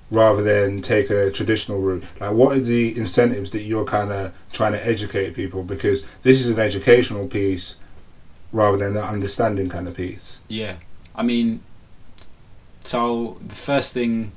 rather 0.09 0.43
than 0.43 0.81
take 0.81 1.09
a 1.09 1.31
traditional 1.31 1.79
route? 1.79 2.03
Like, 2.19 2.33
what 2.33 2.57
are 2.57 2.59
the 2.59 2.97
incentives 2.97 3.51
that 3.51 3.61
you're 3.61 3.85
kind 3.85 4.11
of 4.11 4.33
trying 4.51 4.73
to 4.73 4.85
educate 4.85 5.35
people? 5.35 5.63
Because 5.63 6.05
this 6.23 6.41
is 6.41 6.49
an 6.49 6.59
educational 6.59 7.27
piece 7.27 7.77
rather 8.51 8.77
than 8.77 8.97
an 8.97 9.03
understanding 9.03 9.69
kind 9.69 9.87
of 9.87 9.95
piece. 9.95 10.39
Yeah, 10.49 10.75
I 11.15 11.23
mean, 11.23 11.61
so 12.83 13.37
the 13.45 13.55
first 13.55 13.93
thing 13.93 14.33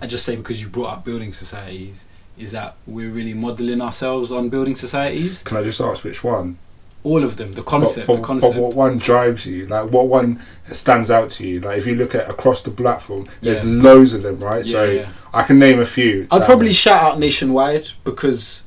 I 0.00 0.06
just 0.06 0.24
say 0.24 0.36
because 0.36 0.60
you 0.60 0.68
brought 0.68 0.92
up 0.92 1.04
building 1.04 1.32
societies 1.32 2.04
is 2.38 2.52
that 2.52 2.76
we're 2.86 3.10
really 3.10 3.34
modelling 3.34 3.80
ourselves 3.80 4.30
on 4.32 4.48
building 4.48 4.76
societies. 4.76 5.42
Can 5.42 5.56
I 5.56 5.62
just 5.62 5.80
ask 5.80 6.04
which 6.04 6.22
one? 6.22 6.58
All 7.02 7.22
of 7.22 7.36
them, 7.36 7.54
the 7.54 7.62
concept, 7.62 8.08
but, 8.08 8.16
the 8.16 8.22
concept. 8.22 8.54
But 8.54 8.62
what 8.62 8.74
one 8.74 8.98
drives 8.98 9.46
you? 9.46 9.66
Like, 9.66 9.90
what 9.90 10.08
one 10.08 10.40
stands 10.72 11.10
out 11.10 11.30
to 11.32 11.46
you? 11.46 11.60
Like, 11.60 11.78
if 11.78 11.86
you 11.86 11.94
look 11.94 12.14
at 12.16 12.28
across 12.28 12.62
the 12.62 12.70
platform, 12.70 13.26
there's 13.40 13.62
Yeah. 13.64 13.82
loads 13.82 14.12
of 14.12 14.22
them, 14.24 14.40
right? 14.40 14.64
yeah, 14.64 14.72
so 14.72 14.84
yeah. 14.84 15.08
I 15.32 15.44
can 15.44 15.58
name 15.58 15.78
a 15.80 15.86
few. 15.86 16.26
I'd 16.32 16.44
probably 16.44 16.72
shout 16.72 17.02
out 17.02 17.18
Nationwide 17.20 17.90
because 18.04 18.64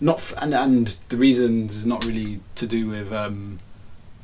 not 0.00 0.16
f- 0.18 0.34
and 0.38 0.54
and 0.54 0.96
the 1.08 1.16
reasons 1.16 1.74
is 1.76 1.84
not 1.84 2.04
really 2.04 2.40
to 2.54 2.66
do 2.66 2.88
with 2.88 3.12
um, 3.12 3.58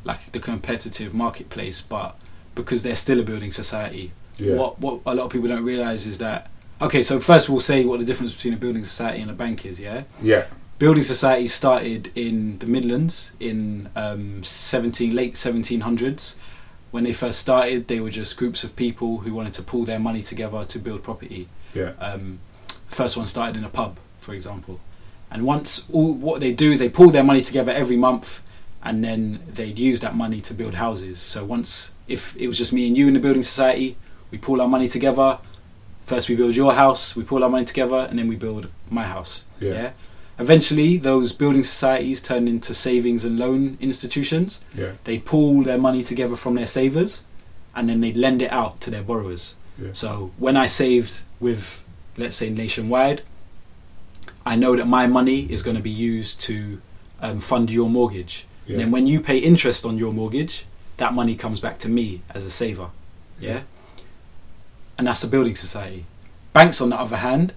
like 0.05 0.31
the 0.33 0.39
competitive 0.39 1.13
marketplace, 1.13 1.81
but 1.81 2.15
because 2.55 2.83
they're 2.85 2.95
still 2.97 3.19
a 3.21 3.25
building 3.25 3.51
society. 3.51 4.13
Yeah. 4.39 4.55
What 4.55 4.79
what 4.81 5.01
a 5.07 5.15
lot 5.15 5.25
of 5.25 5.31
people 5.33 5.49
don't 5.49 5.65
realize 5.65 6.07
is 6.07 6.19
that 6.19 6.51
okay. 6.81 7.03
So 7.03 7.21
first 7.21 7.49
we'll 7.49 7.61
say 7.61 7.85
what 7.85 7.99
the 8.01 8.05
difference 8.07 8.35
between 8.35 8.55
a 8.55 8.57
building 8.57 8.85
society 8.85 9.21
and 9.23 9.31
a 9.31 9.35
bank 9.35 9.65
is. 9.67 9.81
Yeah, 9.81 10.05
Yeah. 10.23 10.47
building 10.79 11.03
societies 11.03 11.55
started 11.55 12.11
in 12.15 12.59
the 12.59 12.67
Midlands 12.67 13.33
in 13.41 13.89
um, 13.97 14.43
17 14.45 15.15
late 15.15 15.35
1700s. 15.35 16.37
When 16.91 17.05
they 17.05 17.13
first 17.13 17.41
started, 17.41 17.89
they 17.89 18.01
were 18.01 18.11
just 18.11 18.37
groups 18.37 18.65
of 18.65 18.75
people 18.77 19.19
who 19.19 19.35
wanted 19.35 19.53
to 19.55 19.63
pool 19.63 19.85
their 19.85 19.99
money 19.99 20.23
together 20.23 20.65
to 20.65 20.79
build 20.79 21.03
property. 21.03 21.49
Yeah. 21.75 21.93
Um, 21.99 22.39
first 22.89 23.17
one 23.17 23.27
started 23.27 23.57
in 23.57 23.65
a 23.65 23.69
pub, 23.69 23.99
for 24.21 24.33
example, 24.33 24.81
and 25.31 25.45
once 25.45 25.87
all 25.93 26.15
what 26.15 26.41
they 26.41 26.53
do 26.55 26.73
is 26.73 26.79
they 26.79 26.89
pool 26.89 27.11
their 27.11 27.25
money 27.25 27.43
together 27.43 27.73
every 27.73 27.97
month, 27.97 28.41
and 28.83 29.05
then 29.05 29.41
they'd 29.53 29.79
use 29.79 30.01
that 30.01 30.15
money 30.15 30.41
to 30.43 30.55
build 30.55 30.75
houses. 30.75 31.19
So 31.19 31.45
once, 31.45 31.93
if 32.07 32.35
it 32.37 32.47
was 32.47 32.57
just 32.57 32.73
me 32.73 32.87
and 32.87 32.97
you 32.97 33.09
in 33.09 33.15
the 33.15 33.21
building 33.21 33.43
society, 33.43 33.97
we 34.31 34.39
pool 34.39 34.61
our 34.63 34.69
money 34.69 34.89
together. 34.89 35.39
First, 36.07 36.29
we 36.29 36.37
build 36.37 36.55
your 36.55 36.73
house, 36.73 37.17
we 37.17 37.25
pull 37.25 37.43
our 37.43 37.51
money 37.51 37.65
together, 37.65 38.07
and 38.09 38.19
then 38.19 38.29
we 38.29 38.37
build 38.37 38.69
my 38.89 39.05
house. 39.05 39.45
Yeah. 39.59 39.73
yeah? 39.73 39.91
Eventually, 40.39 40.99
those 40.99 41.33
building 41.33 41.65
societies 41.65 42.23
turned 42.23 42.49
into 42.49 42.75
savings 42.75 43.25
and 43.25 43.39
loan 43.39 43.77
institutions. 43.81 44.63
Yeah. 44.73 44.93
They 45.03 45.19
pool 45.19 45.65
their 45.65 45.79
money 45.79 46.05
together 46.05 46.37
from 46.37 46.55
their 46.55 46.69
savers, 46.69 47.25
and 47.75 47.89
then 47.89 48.01
they 48.01 48.13
lend 48.13 48.41
it 48.41 48.53
out 48.53 48.81
to 48.83 48.91
their 48.91 49.03
borrowers. 49.03 49.57
Yeah. 49.83 49.89
So 49.95 50.31
when 50.39 50.57
I 50.57 50.67
saved 50.67 51.23
with, 51.41 51.83
let's 52.17 52.37
say, 52.37 52.51
Nationwide, 52.51 53.23
I 54.45 54.55
know 54.55 54.77
that 54.77 54.87
my 54.87 55.09
money 55.09 55.41
is 55.51 55.63
going 55.63 55.77
to 55.77 55.83
be 55.83 55.91
used 55.91 56.41
to 56.43 56.81
um, 57.21 57.41
fund 57.41 57.69
your 57.69 57.91
mortgage. 57.91 58.47
Yeah. 58.67 58.75
And 58.75 58.81
then 58.81 58.91
when 58.93 59.09
you 59.09 59.21
pay 59.21 59.39
interest 59.39 59.85
on 59.85 59.99
your 59.99 60.13
mortgage, 60.13 60.67
that 60.99 61.15
money 61.15 61.35
comes 61.35 61.59
back 61.59 61.79
to 61.81 61.89
me 61.89 62.23
as 62.31 62.45
a 62.45 62.51
saver. 62.51 62.91
Yeah? 63.41 63.63
And 64.99 65.07
that's 65.07 65.23
a 65.25 65.29
building 65.29 65.57
society. 65.57 66.05
Banks, 66.53 66.81
on 66.81 66.89
the 66.91 66.99
other 66.99 67.19
hand, 67.19 67.53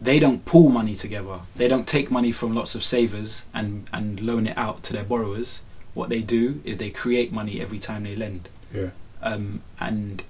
they 0.00 0.18
don't 0.18 0.44
pool 0.44 0.68
money 0.68 0.94
together. 0.94 1.40
They 1.54 1.68
don't 1.68 1.86
take 1.88 2.10
money 2.10 2.32
from 2.32 2.54
lots 2.54 2.74
of 2.74 2.84
savers 2.84 3.46
and, 3.54 3.88
and 3.92 4.20
loan 4.20 4.46
it 4.46 4.56
out 4.58 4.82
to 4.84 4.92
their 4.92 5.04
borrowers. 5.04 5.62
What 5.94 6.10
they 6.10 6.20
do 6.20 6.60
is 6.64 6.76
they 6.76 6.90
create 6.90 7.32
money 7.32 7.60
every 7.62 7.78
time 7.78 8.04
they 8.04 8.14
lend. 8.14 8.50
Yeah. 8.74 8.90
Um, 9.22 9.62
and 9.80 10.22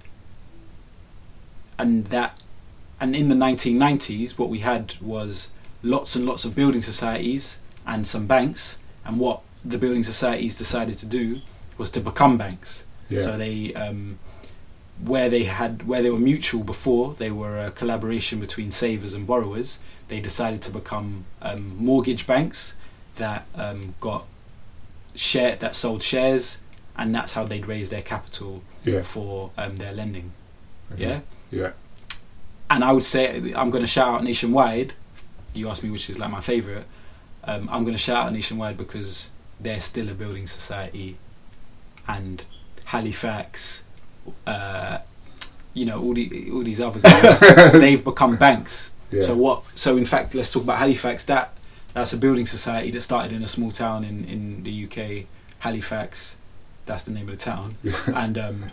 and 1.78 2.06
that 2.06 2.40
and 3.00 3.14
in 3.14 3.28
the 3.28 3.34
1990s 3.34 4.38
what 4.38 4.48
we 4.48 4.60
had 4.60 4.94
was 5.00 5.50
lots 5.82 6.16
and 6.16 6.24
lots 6.24 6.44
of 6.44 6.54
building 6.54 6.82
societies 6.82 7.60
and 7.86 8.06
some 8.06 8.26
banks 8.26 8.78
and 9.04 9.18
what 9.18 9.42
the 9.64 9.76
building 9.76 10.02
societies 10.02 10.56
decided 10.56 10.96
to 10.98 11.06
do 11.06 11.40
was 11.76 11.90
to 11.90 12.00
become 12.00 12.38
banks 12.38 12.86
Yeah. 13.10 13.18
so 13.20 13.36
they 13.36 13.74
um, 13.74 14.18
where 15.04 15.28
they 15.28 15.44
had 15.44 15.86
where 15.86 16.02
they 16.02 16.10
were 16.10 16.18
mutual 16.18 16.62
before 16.64 17.14
they 17.14 17.30
were 17.30 17.58
a 17.58 17.70
collaboration 17.70 18.40
between 18.40 18.70
savers 18.70 19.12
and 19.14 19.26
borrowers 19.26 19.80
they 20.08 20.20
decided 20.20 20.62
to 20.62 20.70
become 20.70 21.24
um, 21.42 21.76
mortgage 21.76 22.26
banks 22.26 22.76
that 23.16 23.44
um, 23.54 23.94
got 24.00 24.24
share 25.14 25.56
that 25.56 25.74
sold 25.74 26.02
shares 26.02 26.62
and 26.96 27.14
that's 27.14 27.34
how 27.34 27.44
they'd 27.44 27.66
raise 27.66 27.90
their 27.90 28.02
capital 28.02 28.62
Yeah. 28.84 29.02
for 29.02 29.50
um, 29.58 29.76
their 29.76 29.92
lending 29.92 30.32
Mhm. 30.92 30.98
yeah 30.98 31.20
Yeah. 31.50 31.70
and 32.70 32.82
I 32.82 32.92
would 32.92 33.04
say 33.04 33.52
I'm 33.54 33.70
going 33.70 33.82
to 33.84 33.86
shout 33.88 34.08
out 34.14 34.24
Nationwide. 34.24 34.94
You 35.52 35.68
asked 35.68 35.82
me 35.84 35.90
which 35.90 36.08
is 36.10 36.18
like 36.18 36.30
my 36.30 36.40
favourite. 36.40 36.84
Um, 37.44 37.68
I'm 37.70 37.82
going 37.84 37.94
to 37.94 38.02
shout 38.02 38.26
out 38.26 38.32
Nationwide 38.32 38.76
because 38.76 39.30
they're 39.60 39.80
still 39.80 40.08
a 40.08 40.14
building 40.14 40.46
society, 40.46 41.16
and 42.08 42.42
Halifax, 42.86 43.84
uh, 44.46 44.98
you 45.74 45.84
know, 45.84 46.00
all 46.02 46.14
the 46.14 46.50
all 46.52 46.62
these 46.62 46.80
other 46.80 47.00
guys, 47.00 47.72
they've 47.72 48.02
become 48.02 48.36
banks. 48.36 48.90
Yeah. 49.10 49.22
So 49.22 49.36
what? 49.36 49.62
So 49.74 49.96
in 49.96 50.04
fact, 50.04 50.34
let's 50.34 50.50
talk 50.50 50.62
about 50.64 50.78
Halifax. 50.78 51.24
That 51.26 51.52
that's 51.94 52.12
a 52.12 52.16
building 52.18 52.46
society 52.46 52.90
that 52.90 53.00
started 53.00 53.32
in 53.32 53.42
a 53.42 53.48
small 53.48 53.70
town 53.70 54.04
in 54.04 54.24
in 54.24 54.62
the 54.64 54.84
UK, 54.84 55.26
Halifax. 55.60 56.36
That's 56.86 57.04
the 57.04 57.12
name 57.12 57.28
of 57.28 57.36
the 57.38 57.42
town, 57.44 57.76
and 58.14 58.38
um, 58.38 58.70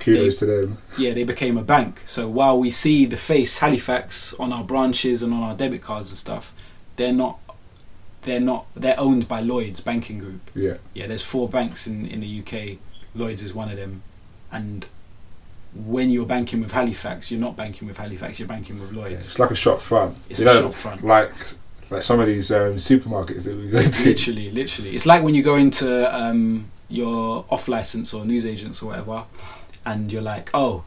Kudos 0.00 0.36
to 0.36 0.46
them. 0.46 0.78
yeah, 0.98 1.12
they 1.14 1.24
became 1.24 1.56
a 1.56 1.62
bank. 1.62 2.02
So 2.04 2.28
while 2.28 2.58
we 2.58 2.70
see 2.70 3.06
the 3.06 3.16
face 3.16 3.60
Halifax 3.60 4.34
on 4.34 4.52
our 4.52 4.64
branches 4.64 5.22
and 5.22 5.32
on 5.32 5.42
our 5.42 5.54
debit 5.54 5.82
cards 5.82 6.10
and 6.10 6.18
stuff, 6.18 6.52
they're 6.96 7.12
not. 7.12 7.38
They're 8.22 8.40
not. 8.40 8.66
They're 8.74 8.98
owned 9.00 9.26
by 9.28 9.40
Lloyd's 9.40 9.80
Banking 9.80 10.18
Group. 10.18 10.50
Yeah. 10.54 10.76
Yeah, 10.94 11.06
there's 11.08 11.22
four 11.22 11.48
banks 11.48 11.86
in 11.86 12.06
in 12.06 12.20
the 12.20 12.40
UK. 12.40 12.78
Lloyd's 13.14 13.42
is 13.42 13.52
one 13.54 13.70
of 13.70 13.76
them, 13.76 14.02
and 14.52 14.86
when 15.74 16.10
you're 16.10 16.26
banking 16.26 16.60
with 16.60 16.72
Halifax, 16.72 17.30
you're 17.30 17.40
not 17.40 17.56
banking 17.56 17.88
with 17.88 17.96
Halifax. 17.96 18.38
You're 18.38 18.48
banking 18.48 18.78
with 18.78 18.92
Lloyd's. 18.92 19.28
It's 19.28 19.38
like 19.38 19.50
a 19.50 19.54
shop 19.54 19.80
front. 19.80 20.16
It's 20.28 20.40
you 20.40 20.48
a 20.48 20.52
know, 20.54 20.60
shop 20.62 20.74
front. 20.74 21.04
like 21.04 21.32
like 21.90 22.02
some 22.02 22.20
of 22.20 22.26
these 22.26 22.52
um, 22.52 22.76
supermarkets 22.76 23.44
that 23.44 23.56
we 23.56 23.68
go 23.68 23.82
to. 23.82 24.04
literally, 24.04 24.50
literally. 24.50 24.94
It's 24.94 25.06
like 25.06 25.22
when 25.22 25.34
you 25.34 25.42
go 25.42 25.56
into 25.56 26.14
um, 26.14 26.70
your 26.88 27.44
off 27.50 27.68
license 27.68 28.12
or 28.14 28.24
newsagents 28.24 28.82
or 28.82 28.86
whatever, 28.86 29.24
and 29.84 30.12
you're 30.12 30.22
like, 30.22 30.50
oh, 30.54 30.84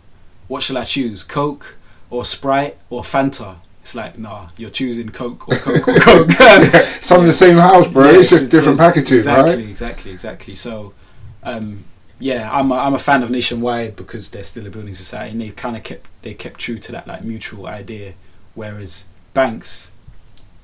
what 0.48 0.64
shall 0.64 0.78
I 0.78 0.84
choose? 0.84 1.24
Coke 1.24 1.78
or 2.10 2.26
Sprite 2.26 2.78
or 2.90 3.02
Fanta? 3.02 3.58
It's 3.82 3.94
like, 3.94 4.18
nah, 4.18 4.50
you're 4.58 4.72
choosing 4.72 5.10
Coke 5.10 5.48
or 5.48 5.58
Coke 5.58 5.88
or 5.88 6.00
Coke. 6.00 6.32
Some 7.02 7.22
of 7.22 7.28
the 7.28 7.34
same 7.34 7.58
house, 7.58 7.88
bro. 7.88 8.12
Yes, 8.12 8.22
it's 8.22 8.30
just 8.32 8.52
different 8.52 8.80
yeah, 8.80 8.88
packaging, 8.88 9.18
exactly, 9.18 9.56
right? 9.56 9.70
Exactly, 9.70 10.12
exactly. 10.12 10.56
So, 10.56 10.94
um, 11.44 11.84
yeah, 12.20 12.50
I'm 12.52 12.72
a, 12.72 12.76
I'm 12.76 12.94
a 12.94 13.00
fan 13.00 13.24
of 13.24 13.30
Nationwide 13.30 13.96
because 13.96 14.32
they're 14.32 14.44
still 14.44 14.66
a 14.66 14.70
building 14.70 14.96
society 14.96 15.32
and 15.32 15.42
they 15.42 15.50
kind 15.50 15.76
of 15.76 15.84
kept 15.84 16.08
they 16.22 16.34
kept 16.34 16.60
true 16.60 16.78
to 16.80 16.92
that 16.94 17.08
like 17.08 17.24
mutual 17.24 17.68
idea, 17.68 18.14
whereas 18.54 19.06
banks, 19.34 19.92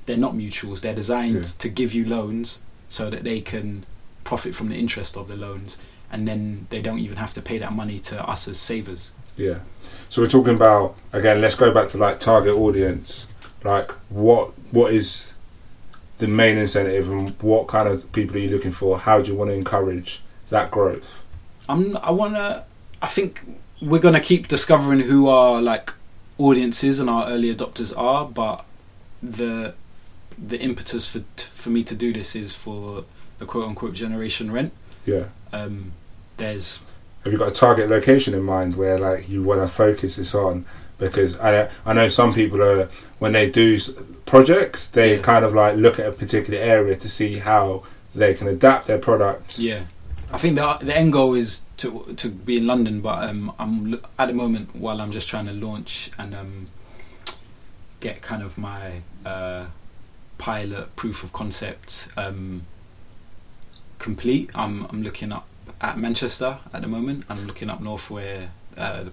they're 0.06 0.16
not 0.16 0.34
mutuals. 0.34 0.80
They're 0.80 0.94
designed 0.94 1.34
Yeah. 1.36 1.42
to 1.58 1.68
give 1.68 1.92
you 1.94 2.06
loans 2.06 2.60
so 2.88 3.10
that 3.10 3.24
they 3.24 3.40
can 3.40 3.84
profit 4.24 4.54
from 4.54 4.68
the 4.68 4.76
interest 4.76 5.16
of 5.16 5.28
the 5.28 5.36
loans, 5.36 5.78
and 6.10 6.26
then 6.28 6.66
they 6.70 6.80
don't 6.80 6.98
even 6.98 7.16
have 7.18 7.34
to 7.34 7.42
pay 7.42 7.58
that 7.58 7.72
money 7.72 7.98
to 8.00 8.22
us 8.28 8.48
as 8.48 8.58
savers. 8.58 9.12
Yeah. 9.36 9.60
So 10.08 10.22
we're 10.22 10.28
talking 10.28 10.54
about 10.54 10.96
again. 11.12 11.40
Let's 11.40 11.54
go 11.54 11.72
back 11.72 11.88
to 11.90 11.98
like 11.98 12.18
target 12.20 12.54
audience. 12.54 13.26
Like 13.64 13.90
what 14.10 14.52
what 14.70 14.92
is 14.92 15.32
the 16.18 16.28
main 16.28 16.56
incentive 16.56 17.10
and 17.10 17.30
what 17.40 17.66
kind 17.68 17.88
of 17.88 18.10
people 18.12 18.36
are 18.36 18.40
you 18.40 18.50
looking 18.50 18.72
for? 18.72 18.98
How 18.98 19.20
do 19.20 19.30
you 19.30 19.36
want 19.36 19.50
to 19.50 19.54
encourage 19.54 20.22
that 20.50 20.70
growth? 20.70 21.21
I'm 21.68 21.96
I 21.98 22.10
wanna 22.10 22.64
I 23.00 23.06
think 23.08 23.40
we're 23.80 24.00
gonna 24.00 24.20
keep 24.20 24.48
discovering 24.48 25.00
who 25.00 25.28
our 25.28 25.60
like 25.62 25.92
audiences 26.38 26.98
and 27.00 27.08
our 27.10 27.28
early 27.28 27.54
adopters 27.54 27.96
are, 27.96 28.24
but 28.26 28.64
the 29.22 29.74
the 30.38 30.58
impetus 30.60 31.06
for 31.06 31.22
for 31.36 31.70
me 31.70 31.84
to 31.84 31.94
do 31.94 32.12
this 32.12 32.34
is 32.34 32.54
for 32.54 33.04
the 33.38 33.46
quote 33.46 33.68
unquote 33.68 33.94
generation 33.94 34.50
rent. 34.50 34.72
Yeah. 35.06 35.24
Um, 35.52 35.92
there's 36.36 36.80
Have 37.24 37.32
you 37.32 37.38
got 37.38 37.48
a 37.48 37.52
target 37.54 37.88
location 37.90 38.34
in 38.34 38.42
mind 38.42 38.76
where 38.76 38.98
like 38.98 39.28
you 39.28 39.42
want 39.42 39.60
to 39.60 39.68
focus 39.68 40.16
this 40.16 40.34
on? 40.34 40.64
Because 40.98 41.38
I 41.40 41.68
I 41.84 41.92
know 41.92 42.08
some 42.08 42.32
people 42.34 42.62
are 42.62 42.88
when 43.18 43.32
they 43.32 43.50
do 43.50 43.78
projects, 44.26 44.88
they 44.88 45.16
Yeah. 45.16 45.22
kind 45.22 45.44
of 45.44 45.54
like 45.54 45.76
look 45.76 45.98
at 45.98 46.06
a 46.06 46.12
particular 46.12 46.58
area 46.60 46.96
to 46.96 47.08
see 47.08 47.38
how 47.38 47.82
they 48.14 48.34
can 48.34 48.46
adapt 48.48 48.86
their 48.86 48.98
product. 48.98 49.58
yeah. 49.58 49.82
I 50.32 50.38
think 50.38 50.56
the 50.56 50.78
the 50.80 50.96
end 50.96 51.12
goal 51.12 51.34
is 51.34 51.62
to 51.78 52.14
to 52.16 52.28
be 52.28 52.56
in 52.56 52.66
London, 52.66 53.00
but 53.00 53.28
um, 53.28 53.52
I'm 53.58 54.00
at 54.18 54.26
the 54.26 54.34
moment 54.34 54.74
while 54.74 55.00
I'm 55.00 55.12
just 55.12 55.28
trying 55.28 55.46
to 55.46 55.52
launch 55.52 56.10
and 56.18 56.34
um, 56.34 56.68
get 58.00 58.22
kind 58.22 58.42
of 58.42 58.56
my 58.56 59.02
uh, 59.24 59.66
pilot 60.38 60.96
proof 60.96 61.22
of 61.22 61.32
concept 61.32 62.08
um, 62.16 62.62
complete. 63.98 64.50
I'm 64.54 64.86
I'm 64.86 65.02
looking 65.02 65.32
up 65.32 65.46
at 65.82 65.98
Manchester 65.98 66.58
at 66.72 66.82
the 66.82 66.88
moment. 66.88 67.24
And 67.28 67.40
I'm 67.40 67.46
looking 67.46 67.68
up 67.68 67.80
north 67.80 68.10
where 68.10 68.50
uh, 68.76 69.04
the 69.04 69.12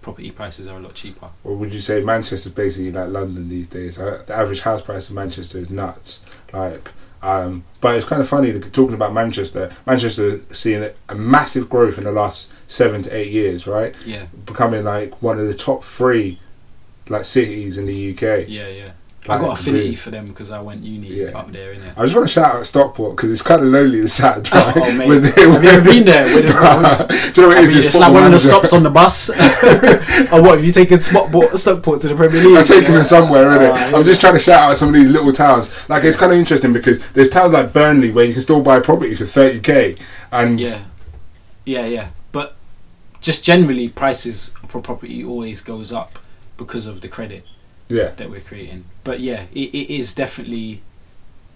property 0.00 0.30
prices 0.30 0.66
are 0.66 0.78
a 0.78 0.80
lot 0.80 0.94
cheaper. 0.94 1.28
Or 1.44 1.54
would 1.56 1.72
you 1.72 1.80
say 1.80 2.02
Manchester's 2.02 2.52
basically 2.52 2.92
like 2.92 3.10
London 3.10 3.48
these 3.48 3.68
days? 3.68 4.00
Uh, 4.00 4.22
the 4.26 4.34
average 4.34 4.62
house 4.62 4.82
price 4.82 5.10
in 5.10 5.16
Manchester 5.16 5.58
is 5.58 5.70
nuts. 5.70 6.24
Like, 6.52 6.90
um, 7.22 7.64
but 7.80 7.96
it's 7.96 8.06
kind 8.06 8.20
of 8.22 8.28
funny 8.28 8.58
talking 8.58 8.94
about 8.94 9.12
Manchester. 9.12 9.74
Manchester 9.86 10.40
seeing 10.54 10.88
a 11.08 11.14
massive 11.14 11.68
growth 11.68 11.98
in 11.98 12.04
the 12.04 12.12
last 12.12 12.52
seven 12.68 13.02
to 13.02 13.14
eight 13.14 13.30
years, 13.32 13.66
right? 13.66 13.94
Yeah, 14.06 14.26
Becoming 14.46 14.84
like 14.84 15.20
one 15.22 15.38
of 15.38 15.46
the 15.46 15.54
top 15.54 15.84
three 15.84 16.38
like 17.08 17.24
cities 17.24 17.76
in 17.76 17.86
the 17.86 18.12
UK. 18.14 18.48
yeah, 18.48 18.68
yeah. 18.68 18.92
I 19.28 19.38
got 19.38 19.60
affinity 19.60 19.94
for 19.96 20.10
them 20.10 20.28
because 20.28 20.50
I 20.50 20.60
went 20.62 20.82
uni 20.82 21.08
Yeah. 21.08 21.38
up 21.38 21.52
there, 21.52 21.74
innit? 21.74 21.92
I 21.96 22.04
just 22.04 22.16
want 22.16 22.26
to 22.26 22.32
shout 22.32 22.54
out 22.54 22.66
Stockport 22.66 23.16
because 23.16 23.30
it's 23.30 23.42
kind 23.42 23.62
of 23.62 23.68
lonely 23.68 23.98
and 24.00 24.10
sad, 24.10 24.50
right? 24.50 24.72
Oh, 24.76 24.92
mate. 24.96 25.08
When 25.08 25.20
they- 25.22 25.28
Have 25.30 25.62
you 25.62 25.68
ever 25.70 25.84
been 25.84 26.04
there? 26.06 26.24
Do 26.24 26.40
you 26.40 26.42
know 26.54 26.54
what 27.48 27.58
I 27.58 27.60
it 27.62 27.68
mean, 27.68 27.78
is? 27.78 27.86
it's 27.86 27.98
like 27.98 28.12
one 28.14 28.24
of 28.24 28.32
the 28.32 28.38
stops 28.40 28.72
on 28.72 28.82
the 28.82 28.88
bus. 28.90 29.28
or 30.32 30.40
what? 30.42 30.56
Have 30.56 30.64
you 30.64 30.72
taken 30.72 30.98
Stockport, 30.98 31.58
Stockport 31.58 32.00
to 32.00 32.08
the 32.08 32.14
Premier 32.14 32.42
League? 32.42 32.56
I'm 32.56 32.64
taking 32.64 32.94
them 32.94 33.04
somewhere, 33.04 33.44
innit? 33.46 33.72
Ah, 33.74 33.96
I'm 33.98 34.04
just 34.04 34.22
trying 34.22 34.34
to 34.34 34.40
shout 34.40 34.70
out 34.70 34.76
some 34.78 34.88
of 34.88 34.94
these 34.94 35.10
little 35.10 35.32
towns. 35.34 35.68
Like 35.90 36.02
it's 36.04 36.16
kind 36.16 36.32
of 36.32 36.38
interesting 36.38 36.72
because 36.72 37.06
there's 37.10 37.28
towns 37.28 37.52
like 37.52 37.74
Burnley 37.74 38.10
where 38.10 38.24
you 38.24 38.32
can 38.32 38.40
still 38.42 38.62
buy 38.62 38.80
property 38.80 39.14
for 39.14 39.24
30k, 39.24 39.98
and 40.32 40.58
Yeah, 40.58 40.78
yeah, 41.66 41.84
yeah. 41.86 42.08
But 42.32 42.56
just 43.20 43.44
generally 43.44 43.90
prices 43.90 44.54
for 44.66 44.80
property 44.80 45.22
always 45.22 45.60
goes 45.60 45.92
up 45.92 46.18
because 46.56 46.86
of 46.86 47.02
the 47.02 47.08
credit 47.08 47.44
Yeah. 47.90 48.08
that 48.16 48.30
we're 48.30 48.40
creating. 48.40 48.84
But 49.04 49.20
yeah, 49.20 49.44
it, 49.54 49.68
it 49.74 49.90
is 49.94 50.14
definitely 50.14 50.82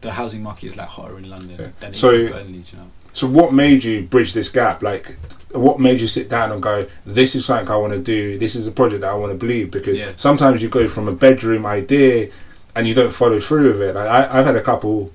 the 0.00 0.12
housing 0.12 0.42
market 0.42 0.66
is 0.66 0.76
like 0.76 0.88
hotter 0.88 1.16
in 1.18 1.30
London 1.30 1.50
Yeah. 1.58 1.68
than 1.80 1.90
it 1.90 1.94
is 1.94 2.00
So- 2.00 2.10
in 2.14 2.26
Burnley. 2.32 2.52
You 2.72 2.78
know? 2.78 2.86
So 3.12 3.26
what 3.28 3.52
made 3.52 3.84
you 3.84 4.02
bridge 4.02 4.32
this 4.32 4.48
gap? 4.48 4.82
Like, 4.82 5.16
what 5.52 5.78
made 5.78 6.00
you 6.00 6.08
sit 6.08 6.28
down 6.28 6.50
and 6.50 6.60
go, 6.60 6.86
"This 7.06 7.36
is 7.36 7.44
something 7.46 7.68
I 7.70 7.76
want 7.76 7.92
to 7.92 8.00
do. 8.00 8.36
This 8.38 8.56
is 8.56 8.66
a 8.66 8.72
project 8.72 9.02
that 9.02 9.10
I 9.10 9.14
want 9.14 9.30
to 9.32 9.38
believe." 9.38 9.70
Because 9.70 10.00
Yeah. 10.00 10.10
sometimes 10.16 10.60
you 10.62 10.68
go 10.68 10.88
from 10.88 11.06
a 11.06 11.12
bedroom 11.12 11.64
idea 11.64 12.30
and 12.74 12.88
you 12.88 12.94
don't 12.94 13.12
follow 13.12 13.38
through 13.38 13.72
with 13.72 13.82
it. 13.82 13.94
Like 13.94 14.08
I, 14.08 14.38
I've 14.40 14.46
had 14.46 14.56
a 14.56 14.60
couple 14.60 15.12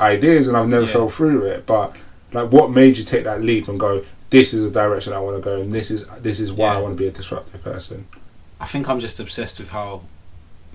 ideas 0.00 0.46
and 0.48 0.56
I've 0.56 0.68
never 0.68 0.86
Yeah. 0.86 0.92
fell 0.92 1.08
through 1.08 1.40
with 1.42 1.52
it. 1.52 1.66
But 1.66 1.96
like, 2.32 2.52
what 2.52 2.70
made 2.70 2.96
you 2.96 3.04
take 3.04 3.24
that 3.24 3.42
leap 3.42 3.66
and 3.68 3.78
go, 3.78 4.04
"This 4.30 4.54
is 4.54 4.62
the 4.62 4.70
direction 4.70 5.12
I 5.12 5.18
want 5.18 5.36
to 5.36 5.42
go, 5.42 5.60
and 5.60 5.74
this 5.74 5.90
is 5.90 6.06
this 6.20 6.38
is 6.38 6.52
why 6.52 6.74
I 6.74 6.78
want 6.78 6.96
to 6.96 7.02
be 7.02 7.08
a 7.08 7.10
disruptive 7.10 7.62
person." 7.64 8.06
I 8.60 8.66
think 8.66 8.88
I'm 8.88 9.00
just 9.00 9.18
obsessed 9.18 9.58
with 9.58 9.70
how 9.70 10.02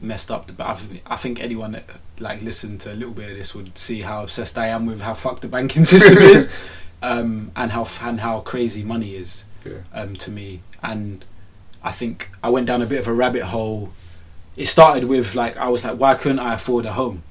messed 0.01 0.31
up. 0.31 0.51
But 0.55 0.67
I've, 0.67 0.99
I 1.05 1.15
think 1.15 1.39
anyone 1.41 1.71
that 1.73 1.85
like 2.19 2.41
listened 2.41 2.81
to 2.81 2.93
a 2.93 2.95
little 2.95 3.13
bit 3.13 3.31
of 3.31 3.37
this 3.37 3.53
would 3.55 3.77
see 3.77 4.01
how 4.01 4.23
obsessed 4.23 4.57
I 4.57 4.67
am 4.67 4.85
with 4.85 5.01
how 5.01 5.13
fucked 5.13 5.41
the 5.41 5.47
banking 5.47 5.85
system 5.93 6.17
is, 6.17 6.51
um, 7.01 7.51
and 7.55 7.71
how 7.71 7.87
and 8.01 8.19
how 8.21 8.39
crazy 8.41 8.83
money 8.83 9.15
is 9.15 9.45
Yeah. 9.65 9.79
um, 9.93 10.15
to 10.17 10.31
me. 10.31 10.61
And 10.83 11.23
I 11.83 11.91
think 11.91 12.29
I 12.43 12.49
went 12.49 12.67
down 12.67 12.81
a 12.81 12.85
bit 12.85 12.99
of 12.99 13.07
a 13.07 13.13
rabbit 13.13 13.43
hole. 13.43 13.91
It 14.55 14.65
started 14.65 15.05
with 15.05 15.35
like 15.35 15.57
I 15.57 15.67
was 15.69 15.83
like, 15.83 15.97
why 15.99 16.15
couldn't 16.15 16.39
I 16.39 16.55
afford 16.55 16.85
a 16.85 16.93
home? 16.93 17.23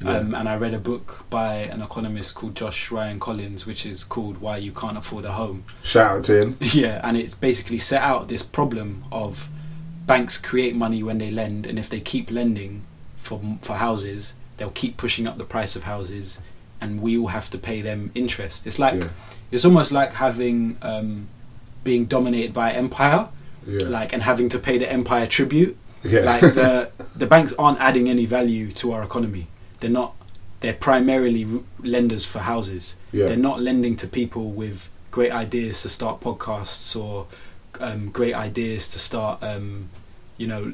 Yeah. 0.00 0.18
Um, 0.18 0.32
and 0.32 0.48
I 0.48 0.54
read 0.56 0.74
a 0.74 0.78
book 0.78 1.26
by 1.28 1.54
an 1.56 1.82
economist 1.82 2.36
called 2.36 2.54
Josh 2.54 2.92
Ryan 2.92 3.18
Collins, 3.18 3.66
which 3.66 3.84
is 3.84 4.04
called 4.04 4.38
"Why 4.38 4.56
You 4.58 4.70
Can't 4.70 4.96
Afford 4.96 5.24
a 5.24 5.32
Home." 5.32 5.64
Shout 5.82 6.18
out 6.18 6.24
to 6.26 6.40
him. 6.40 6.56
Yeah, 6.60 7.00
and 7.02 7.16
it's 7.16 7.34
basically 7.34 7.78
set 7.78 8.00
out 8.02 8.28
this 8.28 8.44
problem 8.44 9.04
of 9.10 9.48
banks 10.12 10.34
create 10.50 10.74
money 10.74 11.00
when 11.08 11.18
they 11.18 11.30
lend, 11.30 11.66
and 11.68 11.78
if 11.78 11.88
they 11.88 12.00
keep 12.00 12.30
lending 12.30 12.82
for 13.16 13.40
for 13.62 13.74
houses, 13.74 14.34
they'll 14.56 14.78
keep 14.82 14.96
pushing 14.96 15.26
up 15.28 15.36
the 15.38 15.44
price 15.44 15.76
of 15.76 15.84
houses, 15.84 16.40
and 16.80 16.90
we 17.04 17.16
all 17.18 17.28
have 17.38 17.48
to 17.50 17.58
pay 17.58 17.78
them 17.88 18.10
interest. 18.14 18.66
It's 18.66 18.78
like 18.84 18.94
yeah. 19.02 19.08
it's 19.52 19.64
almost 19.64 19.90
like 19.92 20.10
having 20.14 20.76
um, 20.82 21.28
being 21.84 22.06
dominated 22.06 22.52
by 22.52 22.72
empire, 22.72 23.28
Yeah. 23.66 23.88
like 23.98 24.12
and 24.14 24.22
having 24.22 24.48
to 24.54 24.58
pay 24.58 24.76
the 24.78 24.88
empire 24.98 25.26
tribute. 25.26 25.76
yeah. 26.04 26.20
Like 26.32 26.40
the 26.60 26.90
the 27.22 27.26
banks 27.26 27.52
aren't 27.58 27.80
adding 27.88 28.08
any 28.08 28.26
value 28.26 28.70
to 28.80 28.92
our 28.92 29.02
economy. 29.04 29.46
They're 29.80 29.96
not. 30.00 30.14
They're 30.60 30.80
primarily 30.90 31.44
r- 31.44 31.60
lenders 31.94 32.24
for 32.32 32.40
houses. 32.40 32.96
They're 33.28 33.36
not 33.50 33.60
lending 33.68 33.94
to 34.02 34.06
people 34.08 34.50
with 34.62 34.88
great 35.12 35.32
ideas 35.44 35.82
to 35.82 35.88
start 35.88 36.20
podcasts 36.20 36.96
or 37.00 37.26
um, 37.80 38.10
great 38.10 38.34
ideas 38.34 38.90
to 38.92 38.98
start, 38.98 39.42
um, 39.42 39.88
you 40.36 40.46
know, 40.46 40.72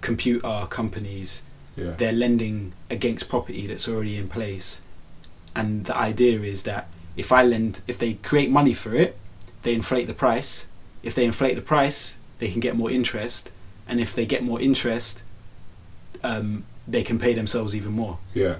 computer 0.00 0.66
companies. 0.68 1.42
yeah. 1.76 1.92
They're 1.96 2.12
lending 2.12 2.72
against 2.90 3.28
property 3.28 3.66
that's 3.66 3.88
already 3.88 4.16
in 4.16 4.28
place. 4.28 4.82
And 5.54 5.84
the 5.84 5.96
idea 5.96 6.40
is 6.40 6.62
that 6.64 6.88
if 7.16 7.30
I 7.30 7.44
lend, 7.44 7.82
if 7.86 7.98
they 7.98 8.14
create 8.14 8.50
money 8.50 8.74
for 8.74 8.94
it, 8.94 9.16
they 9.62 9.74
inflate 9.74 10.06
the 10.06 10.14
price. 10.14 10.68
If 11.02 11.14
they 11.14 11.24
inflate 11.24 11.56
the 11.56 11.62
price, 11.62 12.18
they 12.38 12.50
can 12.50 12.60
get 12.60 12.74
more 12.76 12.90
interest. 12.90 13.50
And 13.86 14.00
if 14.00 14.14
they 14.14 14.26
get 14.26 14.42
more 14.42 14.60
interest, 14.60 15.22
um, 16.22 16.64
they 16.86 17.02
can 17.02 17.18
pay 17.18 17.34
themselves 17.34 17.74
even 17.74 17.92
more 17.92 18.18
yeah. 18.34 18.56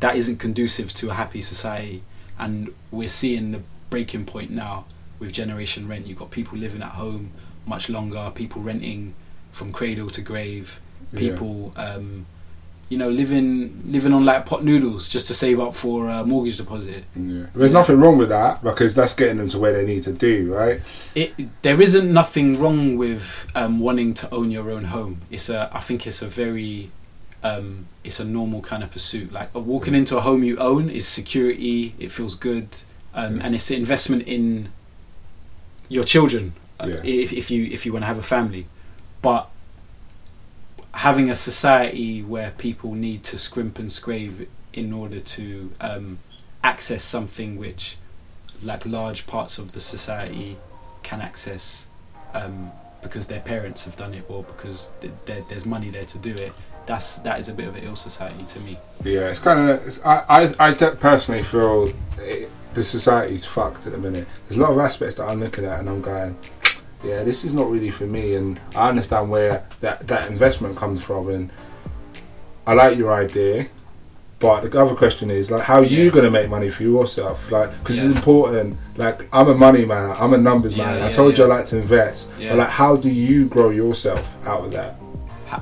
that 0.00 0.16
isn't 0.16 0.38
conducive 0.38 0.92
to 0.94 1.10
a 1.10 1.14
happy 1.14 1.40
society 1.40 2.02
and 2.38 2.72
we're 2.90 3.08
seeing 3.08 3.52
the 3.52 3.60
breaking 3.90 4.24
point 4.24 4.50
now 4.50 4.84
with 5.20 5.32
generation 5.32 5.86
rent 5.86 6.06
you've 6.06 6.18
got 6.18 6.30
people 6.30 6.58
living 6.58 6.82
at 6.82 6.92
home 6.92 7.30
much 7.66 7.88
longer 7.88 8.32
people 8.34 8.60
renting 8.62 9.14
from 9.52 9.70
cradle 9.72 10.10
to 10.10 10.20
grave 10.22 10.80
Yeah. 11.12 11.18
people 11.20 11.72
um, 11.76 12.26
you 12.88 12.98
know 12.98 13.08
living 13.08 13.82
living 13.86 14.12
on 14.12 14.24
like 14.24 14.46
pot 14.46 14.64
noodles 14.64 15.08
just 15.08 15.26
to 15.28 15.34
save 15.34 15.60
up 15.60 15.74
for 15.74 16.08
a 16.08 16.24
mortgage 16.24 16.56
deposit 16.56 17.04
Yeah. 17.14 17.46
There's 17.54 17.72
nothing 17.72 17.98
wrong 18.00 18.16
with 18.18 18.30
that 18.30 18.62
because 18.64 18.94
that's 18.96 19.14
getting 19.14 19.36
them 19.36 19.48
to 19.48 19.58
where 19.58 19.72
they 19.72 19.84
need 19.86 20.02
to 20.04 20.12
do, 20.12 20.52
right? 20.52 20.80
it 21.14 21.30
there 21.62 21.80
isn't 21.80 22.12
nothing 22.12 22.58
wrong 22.60 22.96
with 22.96 23.46
um, 23.54 23.78
wanting 23.78 24.14
to 24.14 24.34
own 24.34 24.50
your 24.50 24.70
own 24.70 24.84
home 24.96 25.20
it's 25.30 25.48
a 25.48 25.70
i 25.72 25.80
think 25.80 26.06
it's 26.06 26.22
a 26.22 26.26
very 26.26 26.90
um, 27.42 27.86
it's 28.04 28.20
a 28.20 28.24
normal 28.24 28.60
kind 28.60 28.82
of 28.82 28.90
pursuit 28.90 29.32
like 29.32 29.54
walking 29.54 29.94
into 29.94 30.16
a 30.16 30.20
home 30.20 30.42
you 30.44 30.56
own 30.58 30.90
is 30.90 31.06
security 31.06 31.94
it 31.98 32.10
feels 32.12 32.34
good 32.34 32.68
um, 33.14 33.36
Yeah. 33.36 33.44
and 33.46 33.54
it's 33.54 33.70
an 33.70 33.76
investment 33.78 34.22
in 34.24 34.68
your 35.90 36.04
children 36.04 36.54
uh, 36.80 36.86
Yeah. 36.88 37.00
if, 37.04 37.32
if 37.34 37.50
you 37.50 37.64
if 37.76 37.84
you 37.84 37.92
want 37.92 38.04
to 38.04 38.06
have 38.06 38.18
a 38.18 38.22
family 38.36 38.66
but 39.20 39.50
having 40.94 41.30
a 41.30 41.34
society 41.34 42.22
where 42.22 42.50
people 42.52 42.94
need 42.94 43.22
to 43.24 43.38
scrimp 43.38 43.78
and 43.78 43.92
scrave 43.92 44.48
in 44.72 44.92
order 44.92 45.20
to 45.20 45.70
um, 45.80 46.18
access 46.64 47.04
something 47.04 47.56
which 47.58 47.96
like 48.62 48.84
large 48.86 49.26
parts 49.26 49.58
of 49.58 49.72
the 49.72 49.80
society 49.80 50.56
can 51.02 51.20
access 51.20 51.86
um, 52.34 52.70
because 53.02 53.26
their 53.28 53.40
parents 53.40 53.84
have 53.84 53.96
done 53.96 54.14
it 54.14 54.24
or 54.28 54.42
because 54.44 54.92
th- 55.00 55.12
there, 55.26 55.42
there's 55.48 55.64
money 55.66 55.90
there 55.90 56.04
to 56.04 56.18
do 56.18 56.34
it 56.34 56.52
that's 56.86 57.18
that 57.20 57.38
is 57.38 57.48
a 57.48 57.54
bit 57.54 57.68
of 57.68 57.76
an 57.76 57.84
ill 57.84 57.96
society 57.96 58.44
to 58.48 58.58
me 58.60 58.76
Yeah, 59.04 59.30
it's 59.30 59.40
kind 59.40 59.70
of. 59.70 60.00
I, 60.04 60.24
I, 60.58 60.68
I 60.68 60.72
personally 60.72 61.42
feel 61.42 61.92
it, 62.18 62.50
the 62.74 62.82
society's 62.84 63.44
fucked 63.44 63.86
at 63.86 63.92
the 63.92 63.98
minute. 63.98 64.26
There's 64.48 64.58
a 64.58 64.62
lot 64.62 64.70
of 64.72 64.78
aspects 64.78 65.14
that 65.16 65.24
I'm 65.28 65.40
looking 65.40 65.64
at, 65.64 65.80
and 65.80 65.88
I'm 65.88 66.00
going, 66.00 66.36
yeah, 67.04 67.22
this 67.22 67.44
is 67.44 67.54
not 67.54 67.68
really 67.70 67.90
for 67.90 68.06
me. 68.06 68.34
And 68.34 68.60
I 68.76 68.88
understand 68.88 69.30
where 69.30 69.64
that 69.80 70.06
that 70.08 70.30
investment 70.30 70.76
comes 70.76 71.02
from, 71.02 71.28
and 71.28 71.50
I 72.66 72.74
like 72.74 72.96
your 72.96 73.12
idea. 73.12 73.66
But 74.38 74.70
the 74.72 74.80
other 74.82 74.94
question 74.94 75.28
is 75.30 75.50
like, 75.50 75.62
how 75.64 75.80
are 75.80 75.84
you 75.84 76.04
Yeah. 76.04 76.10
going 76.10 76.24
to 76.24 76.30
make 76.30 76.48
money 76.48 76.70
for 76.70 76.82
yourself? 76.82 77.50
Like, 77.52 77.70
because 77.80 77.96
Yeah. 77.98 78.08
it's 78.08 78.16
important. 78.16 78.74
Like, 78.96 79.28
I'm 79.34 79.48
a 79.48 79.54
money 79.54 79.84
man. 79.84 80.16
I'm 80.18 80.32
a 80.32 80.38
numbers 80.38 80.74
Yeah, 80.74 80.86
man. 80.86 81.02
I 81.02 81.12
told 81.12 81.36
you 81.36 81.44
I 81.44 81.46
like 81.48 81.66
to 81.66 81.76
invest. 81.76 82.30
But 82.38 82.56
like, 82.56 82.68
how 82.70 82.96
do 82.96 83.10
you 83.10 83.48
grow 83.50 83.68
yourself 83.68 84.36
out 84.46 84.64
of 84.64 84.72
that? 84.72 84.98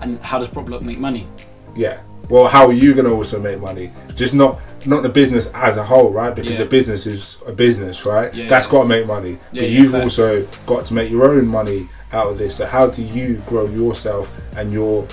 And 0.01 0.17
how 0.19 0.39
does 0.39 0.47
Prop 0.49 0.69
make 0.83 1.01
money 1.01 1.27
Yeah. 1.75 1.99
Well, 2.31 2.47
how 2.47 2.67
are 2.67 2.73
you 2.73 2.93
going 2.95 3.07
to 3.07 3.13
also 3.13 3.41
make 3.41 3.59
money? 3.61 3.91
Just 4.15 4.33
not 4.35 4.61
not 4.89 5.03
the 5.03 5.09
business 5.09 5.51
as 5.55 5.77
a 5.77 5.85
whole, 5.85 6.11
right? 6.13 6.35
Because 6.35 6.53
Yeah. 6.53 6.65
the 6.65 6.67
business 6.67 7.07
is 7.07 7.39
a 7.47 7.53
business, 7.53 8.07
right? 8.07 8.33
Yeah, 8.35 8.49
That's 8.49 8.67
yeah. 8.67 8.73
got 8.73 8.83
to 8.83 8.89
make 8.89 9.07
money. 9.07 9.39
But 9.53 9.69
you've 9.69 9.93
facts. 9.93 10.05
also 10.05 10.47
got 10.67 10.85
to 10.87 10.95
make 10.95 11.11
your 11.11 11.25
own 11.25 11.47
money 11.47 11.89
out 12.13 12.29
of 12.29 12.39
this. 12.39 12.57
So 12.57 12.67
how 12.67 12.87
do 12.89 13.03
you 13.03 13.43
grow 13.47 13.67
yourself 13.67 14.33
and 14.57 14.73
your 14.73 15.07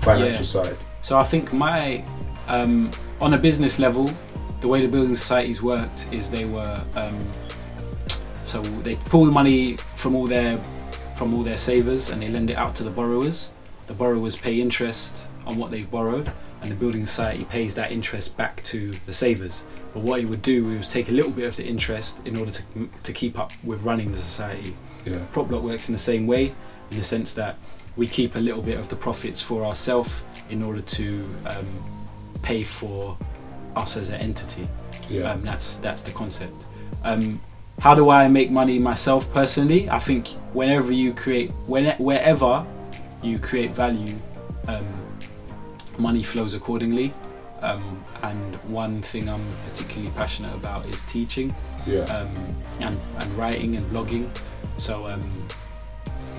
financial 0.00 0.44
side? 0.44 0.76
So 1.02 1.18
I 1.18 1.24
think 1.24 1.52
my 1.52 2.02
um, 2.48 2.90
on 3.20 3.34
a 3.34 3.38
business 3.38 3.78
level, 3.78 4.10
the 4.60 4.68
way 4.68 4.80
the 4.80 4.88
building 4.88 5.14
societies 5.16 5.62
worked 5.62 6.08
is 6.12 6.30
they 6.30 6.44
were 6.44 6.80
um, 6.96 7.16
so 8.44 8.62
they 8.82 8.96
pull 8.96 9.24
the 9.26 9.30
money 9.30 9.76
from 9.94 10.16
all 10.16 10.26
their 10.26 10.58
from 11.14 11.34
all 11.34 11.42
their 11.42 11.58
savers 11.58 12.10
and 12.10 12.22
they 12.22 12.28
lend 12.28 12.48
it 12.50 12.56
out 12.56 12.74
to 12.76 12.84
the 12.84 12.90
borrowers. 12.90 13.50
The 13.88 13.94
borrowers 13.94 14.36
pay 14.36 14.60
interest 14.60 15.26
on 15.46 15.56
what 15.56 15.70
they've 15.70 15.90
borrowed, 15.90 16.30
and 16.62 16.70
the 16.70 16.74
building 16.74 17.06
society 17.06 17.44
pays 17.44 17.74
that 17.74 17.92
interest 17.92 18.36
back 18.36 18.62
to 18.64 18.92
the 19.06 19.12
savers. 19.12 19.64
But 19.94 20.02
what 20.02 20.20
he 20.20 20.26
would 20.26 20.42
do 20.42 20.64
was 20.64 20.88
take 20.88 21.08
a 21.08 21.12
little 21.12 21.30
bit 21.30 21.46
of 21.46 21.56
the 21.56 21.64
interest 21.64 22.26
in 22.26 22.36
order 22.36 22.52
to 22.52 22.88
to 23.02 23.12
keep 23.12 23.38
up 23.38 23.52
with 23.64 23.82
running 23.82 24.12
the 24.12 24.18
society. 24.18 24.76
Yeah. 25.04 25.24
PropBlock 25.32 25.62
works 25.62 25.88
in 25.88 25.92
the 25.94 25.98
same 25.98 26.26
way, 26.26 26.54
in 26.90 26.96
the 26.96 27.02
sense 27.02 27.34
that 27.34 27.56
we 27.96 28.06
keep 28.06 28.36
a 28.36 28.40
little 28.40 28.62
bit 28.62 28.78
of 28.78 28.88
the 28.88 28.96
profits 28.96 29.40
for 29.40 29.64
ourselves 29.64 30.22
in 30.50 30.62
order 30.62 30.80
to 30.80 31.28
um, 31.46 31.66
pay 32.42 32.62
for 32.62 33.16
us 33.76 33.96
as 33.96 34.10
an 34.10 34.20
entity. 34.20 34.66
Yeah. 35.08 35.32
Um, 35.32 35.40
that's 35.42 35.78
that's 35.78 36.02
the 36.02 36.12
concept. 36.12 36.66
Um, 37.04 37.40
how 37.80 37.94
do 37.94 38.10
I 38.10 38.28
make 38.28 38.50
money 38.50 38.78
myself 38.78 39.32
personally? 39.32 39.88
I 39.88 40.00
think 40.00 40.28
whenever 40.52 40.92
you 40.92 41.14
create, 41.14 41.52
when 41.68 41.96
wherever 41.98 42.66
you 43.22 43.38
create 43.38 43.72
value, 43.72 44.16
um, 44.66 44.86
money 45.98 46.22
flows 46.22 46.54
accordingly. 46.54 47.12
Um, 47.60 48.04
and 48.22 48.54
one 48.70 49.02
thing 49.02 49.28
I'm 49.28 49.44
particularly 49.68 50.12
passionate 50.16 50.54
about 50.54 50.86
is 50.86 51.02
teaching 51.04 51.52
yeah. 51.86 52.02
um, 52.04 52.30
and, 52.80 52.96
and 53.18 53.32
writing 53.36 53.74
and 53.76 53.84
blogging. 53.90 54.28
So 54.76 55.06
um, 55.08 55.20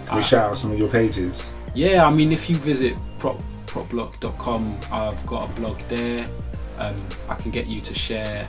Can 0.06 0.15
we 0.15 0.19
I- 0.19 0.22
shout 0.22 0.52
out 0.52 0.57
some 0.57 0.72
of 0.72 0.80
your 0.80 0.88
pages? 0.90 1.53
yeah, 1.76 2.06
I 2.06 2.10
mean, 2.10 2.31
if 2.31 2.49
you 2.49 2.56
visit 2.56 2.95
prop, 3.19 3.38
propblock.com, 3.68 4.77
I've 4.91 5.26
got 5.26 5.49
a 5.49 5.53
blog 5.53 5.77
there. 5.90 6.26
Um, 6.77 6.95
I 7.27 7.36
can 7.36 7.52
get 7.52 7.68
you 7.68 7.81
to 7.81 7.94
share 7.94 8.48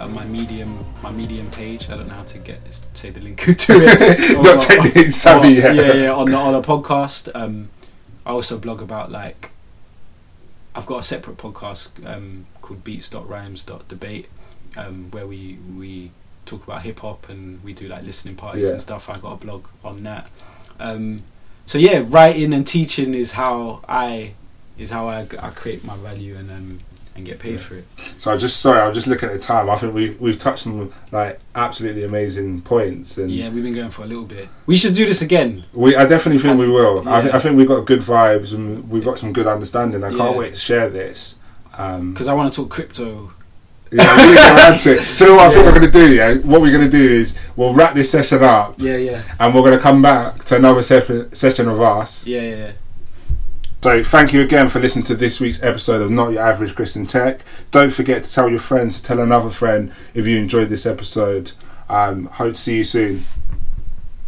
uh, 0.00 0.08
my 0.08 0.24
medium 0.24 0.84
my 1.00 1.12
medium 1.12 1.48
page. 1.52 1.88
I 1.88 1.96
don't 1.96 2.08
know 2.08 2.14
how 2.14 2.24
to 2.24 2.38
get 2.38 2.58
say 2.94 3.10
the 3.10 3.20
link 3.20 3.38
to 3.44 3.54
it. 3.72 4.36
Or- 4.36 4.42
Not 4.42 4.60
technically 4.60 5.12
savvy 5.12 5.62
or-. 5.62 5.70
Yeah, 5.70 5.92
yeah, 5.92 6.12
on 6.12 6.28
the 6.32 6.36
on 6.36 6.56
a 6.56 6.60
podcast. 6.62 7.30
Um, 7.36 7.70
I 8.26 8.30
also 8.30 8.58
blog 8.58 8.82
about 8.82 9.12
like 9.12 9.52
I've 10.78 10.86
got 10.86 11.00
a 11.00 11.02
separate 11.02 11.36
podcast 11.38 12.06
um, 12.06 12.46
called 12.62 12.84
beats.rhymes.debate 12.84 14.28
um, 14.76 15.10
where 15.10 15.26
we 15.26 15.58
we 15.76 16.12
talk 16.46 16.62
about 16.62 16.84
hip 16.84 17.00
hop 17.00 17.28
and 17.28 17.62
we 17.64 17.72
do 17.72 17.88
like 17.88 18.04
listening 18.04 18.36
parties 18.36 18.66
Yeah. 18.68 18.72
and 18.74 18.80
stuff. 18.80 19.10
I 19.10 19.18
got 19.18 19.32
a 19.32 19.36
blog 19.36 19.66
on 19.84 20.04
that. 20.04 20.28
Um, 20.78 21.24
so 21.66 21.78
yeah, 21.78 22.04
writing 22.06 22.54
and 22.54 22.64
teaching 22.66 23.12
is 23.12 23.32
how 23.32 23.80
I 23.88 24.34
is 24.78 24.90
how 24.90 25.08
I, 25.08 25.26
I 25.40 25.50
create 25.50 25.82
my 25.84 25.96
value 25.96 26.36
and 26.36 26.48
um, 26.50 26.80
and 27.18 27.26
get 27.26 27.38
paid 27.38 27.52
Yeah. 27.52 27.56
for 27.58 27.74
it. 27.76 27.84
So 28.18 28.32
I 28.32 28.36
just 28.36 28.58
sorry, 28.60 28.80
I 28.80 28.88
was 28.88 28.94
just 28.96 29.06
looking 29.06 29.28
at 29.28 29.34
the 29.34 29.38
time. 29.40 29.68
I 29.68 29.76
think 29.76 29.92
we 29.94 30.16
we've 30.18 30.38
touched 30.38 30.66
on 30.66 30.90
like 31.12 31.38
absolutely 31.54 32.04
amazing 32.04 32.62
points, 32.62 33.18
and 33.18 33.30
Yeah, 33.30 33.50
we've 33.50 33.62
been 33.62 33.74
going 33.74 33.90
for 33.90 34.02
a 34.02 34.06
little 34.06 34.24
bit. 34.24 34.48
We 34.66 34.76
should 34.76 34.94
do 34.94 35.04
this 35.06 35.20
again. 35.20 35.64
we 35.74 35.94
I 35.96 36.06
definitely 36.06 36.40
think 36.40 36.58
we 36.58 36.68
will. 36.68 37.06
I, 37.08 37.20
th- 37.22 37.34
I 37.34 37.38
think 37.38 37.56
we've 37.56 37.68
got 37.68 37.84
good 37.84 38.00
vibes 38.00 38.54
and 38.54 38.88
we've 38.88 39.04
got 39.04 39.18
some 39.18 39.32
good 39.32 39.46
understanding. 39.46 40.02
I 40.02 40.08
can't 40.08 40.20
Yeah. 40.32 40.38
wait 40.38 40.52
to 40.54 40.58
share 40.58 40.88
this. 40.88 41.36
Um, 41.76 42.12
because 42.12 42.26
I 42.28 42.34
want 42.34 42.52
to 42.52 42.56
talk 42.62 42.70
crypto. 42.70 43.32
yeah, 43.92 44.04
around 44.56 44.78
to 44.80 44.94
it. 44.96 45.00
So 45.18 45.24
you 45.24 45.30
know 45.30 45.36
what 45.38 45.46
I 45.46 45.54
think 45.54 45.64
we're 45.66 45.72
gonna 45.80 45.90
do? 45.90 46.12
Yeah, 46.14 46.34
what 46.38 46.60
we're 46.60 46.72
gonna 46.72 46.90
do 46.90 46.98
is 47.20 47.38
we'll 47.56 47.72
wrap 47.74 47.94
this 47.94 48.10
session 48.10 48.42
up, 48.42 48.74
Yeah, 48.78 48.96
yeah, 48.96 49.22
and 49.40 49.54
we're 49.54 49.62
gonna 49.62 49.78
come 49.78 50.02
back 50.02 50.44
to 50.46 50.56
another 50.56 50.82
se- 50.82 51.28
session 51.32 51.68
of 51.68 51.80
us. 51.80 52.26
yeah, 52.26 52.40
yeah. 52.42 52.56
yeah. 52.56 52.70
So 53.80 54.02
thank 54.02 54.32
you 54.32 54.40
again 54.42 54.70
for 54.70 54.80
listening 54.80 55.04
to 55.04 55.14
this 55.14 55.40
week's 55.40 55.62
episode 55.62 56.02
of 56.02 56.10
Not 56.10 56.32
Your 56.32 56.42
Average 56.42 56.74
Christian 56.74 57.06
Tech. 57.06 57.42
Don't 57.70 57.92
forget 57.92 58.24
to 58.24 58.32
tell 58.32 58.50
your 58.50 58.58
friends, 58.58 59.00
to 59.00 59.06
tell 59.06 59.20
another 59.20 59.50
friend 59.50 59.92
if 60.14 60.26
you 60.26 60.36
enjoyed 60.36 60.68
this 60.68 60.84
episode. 60.84 61.52
Um, 61.88 62.24
hope 62.24 62.54
to 62.54 62.58
see 62.58 62.78
you 62.78 62.84
soon. 62.84 63.24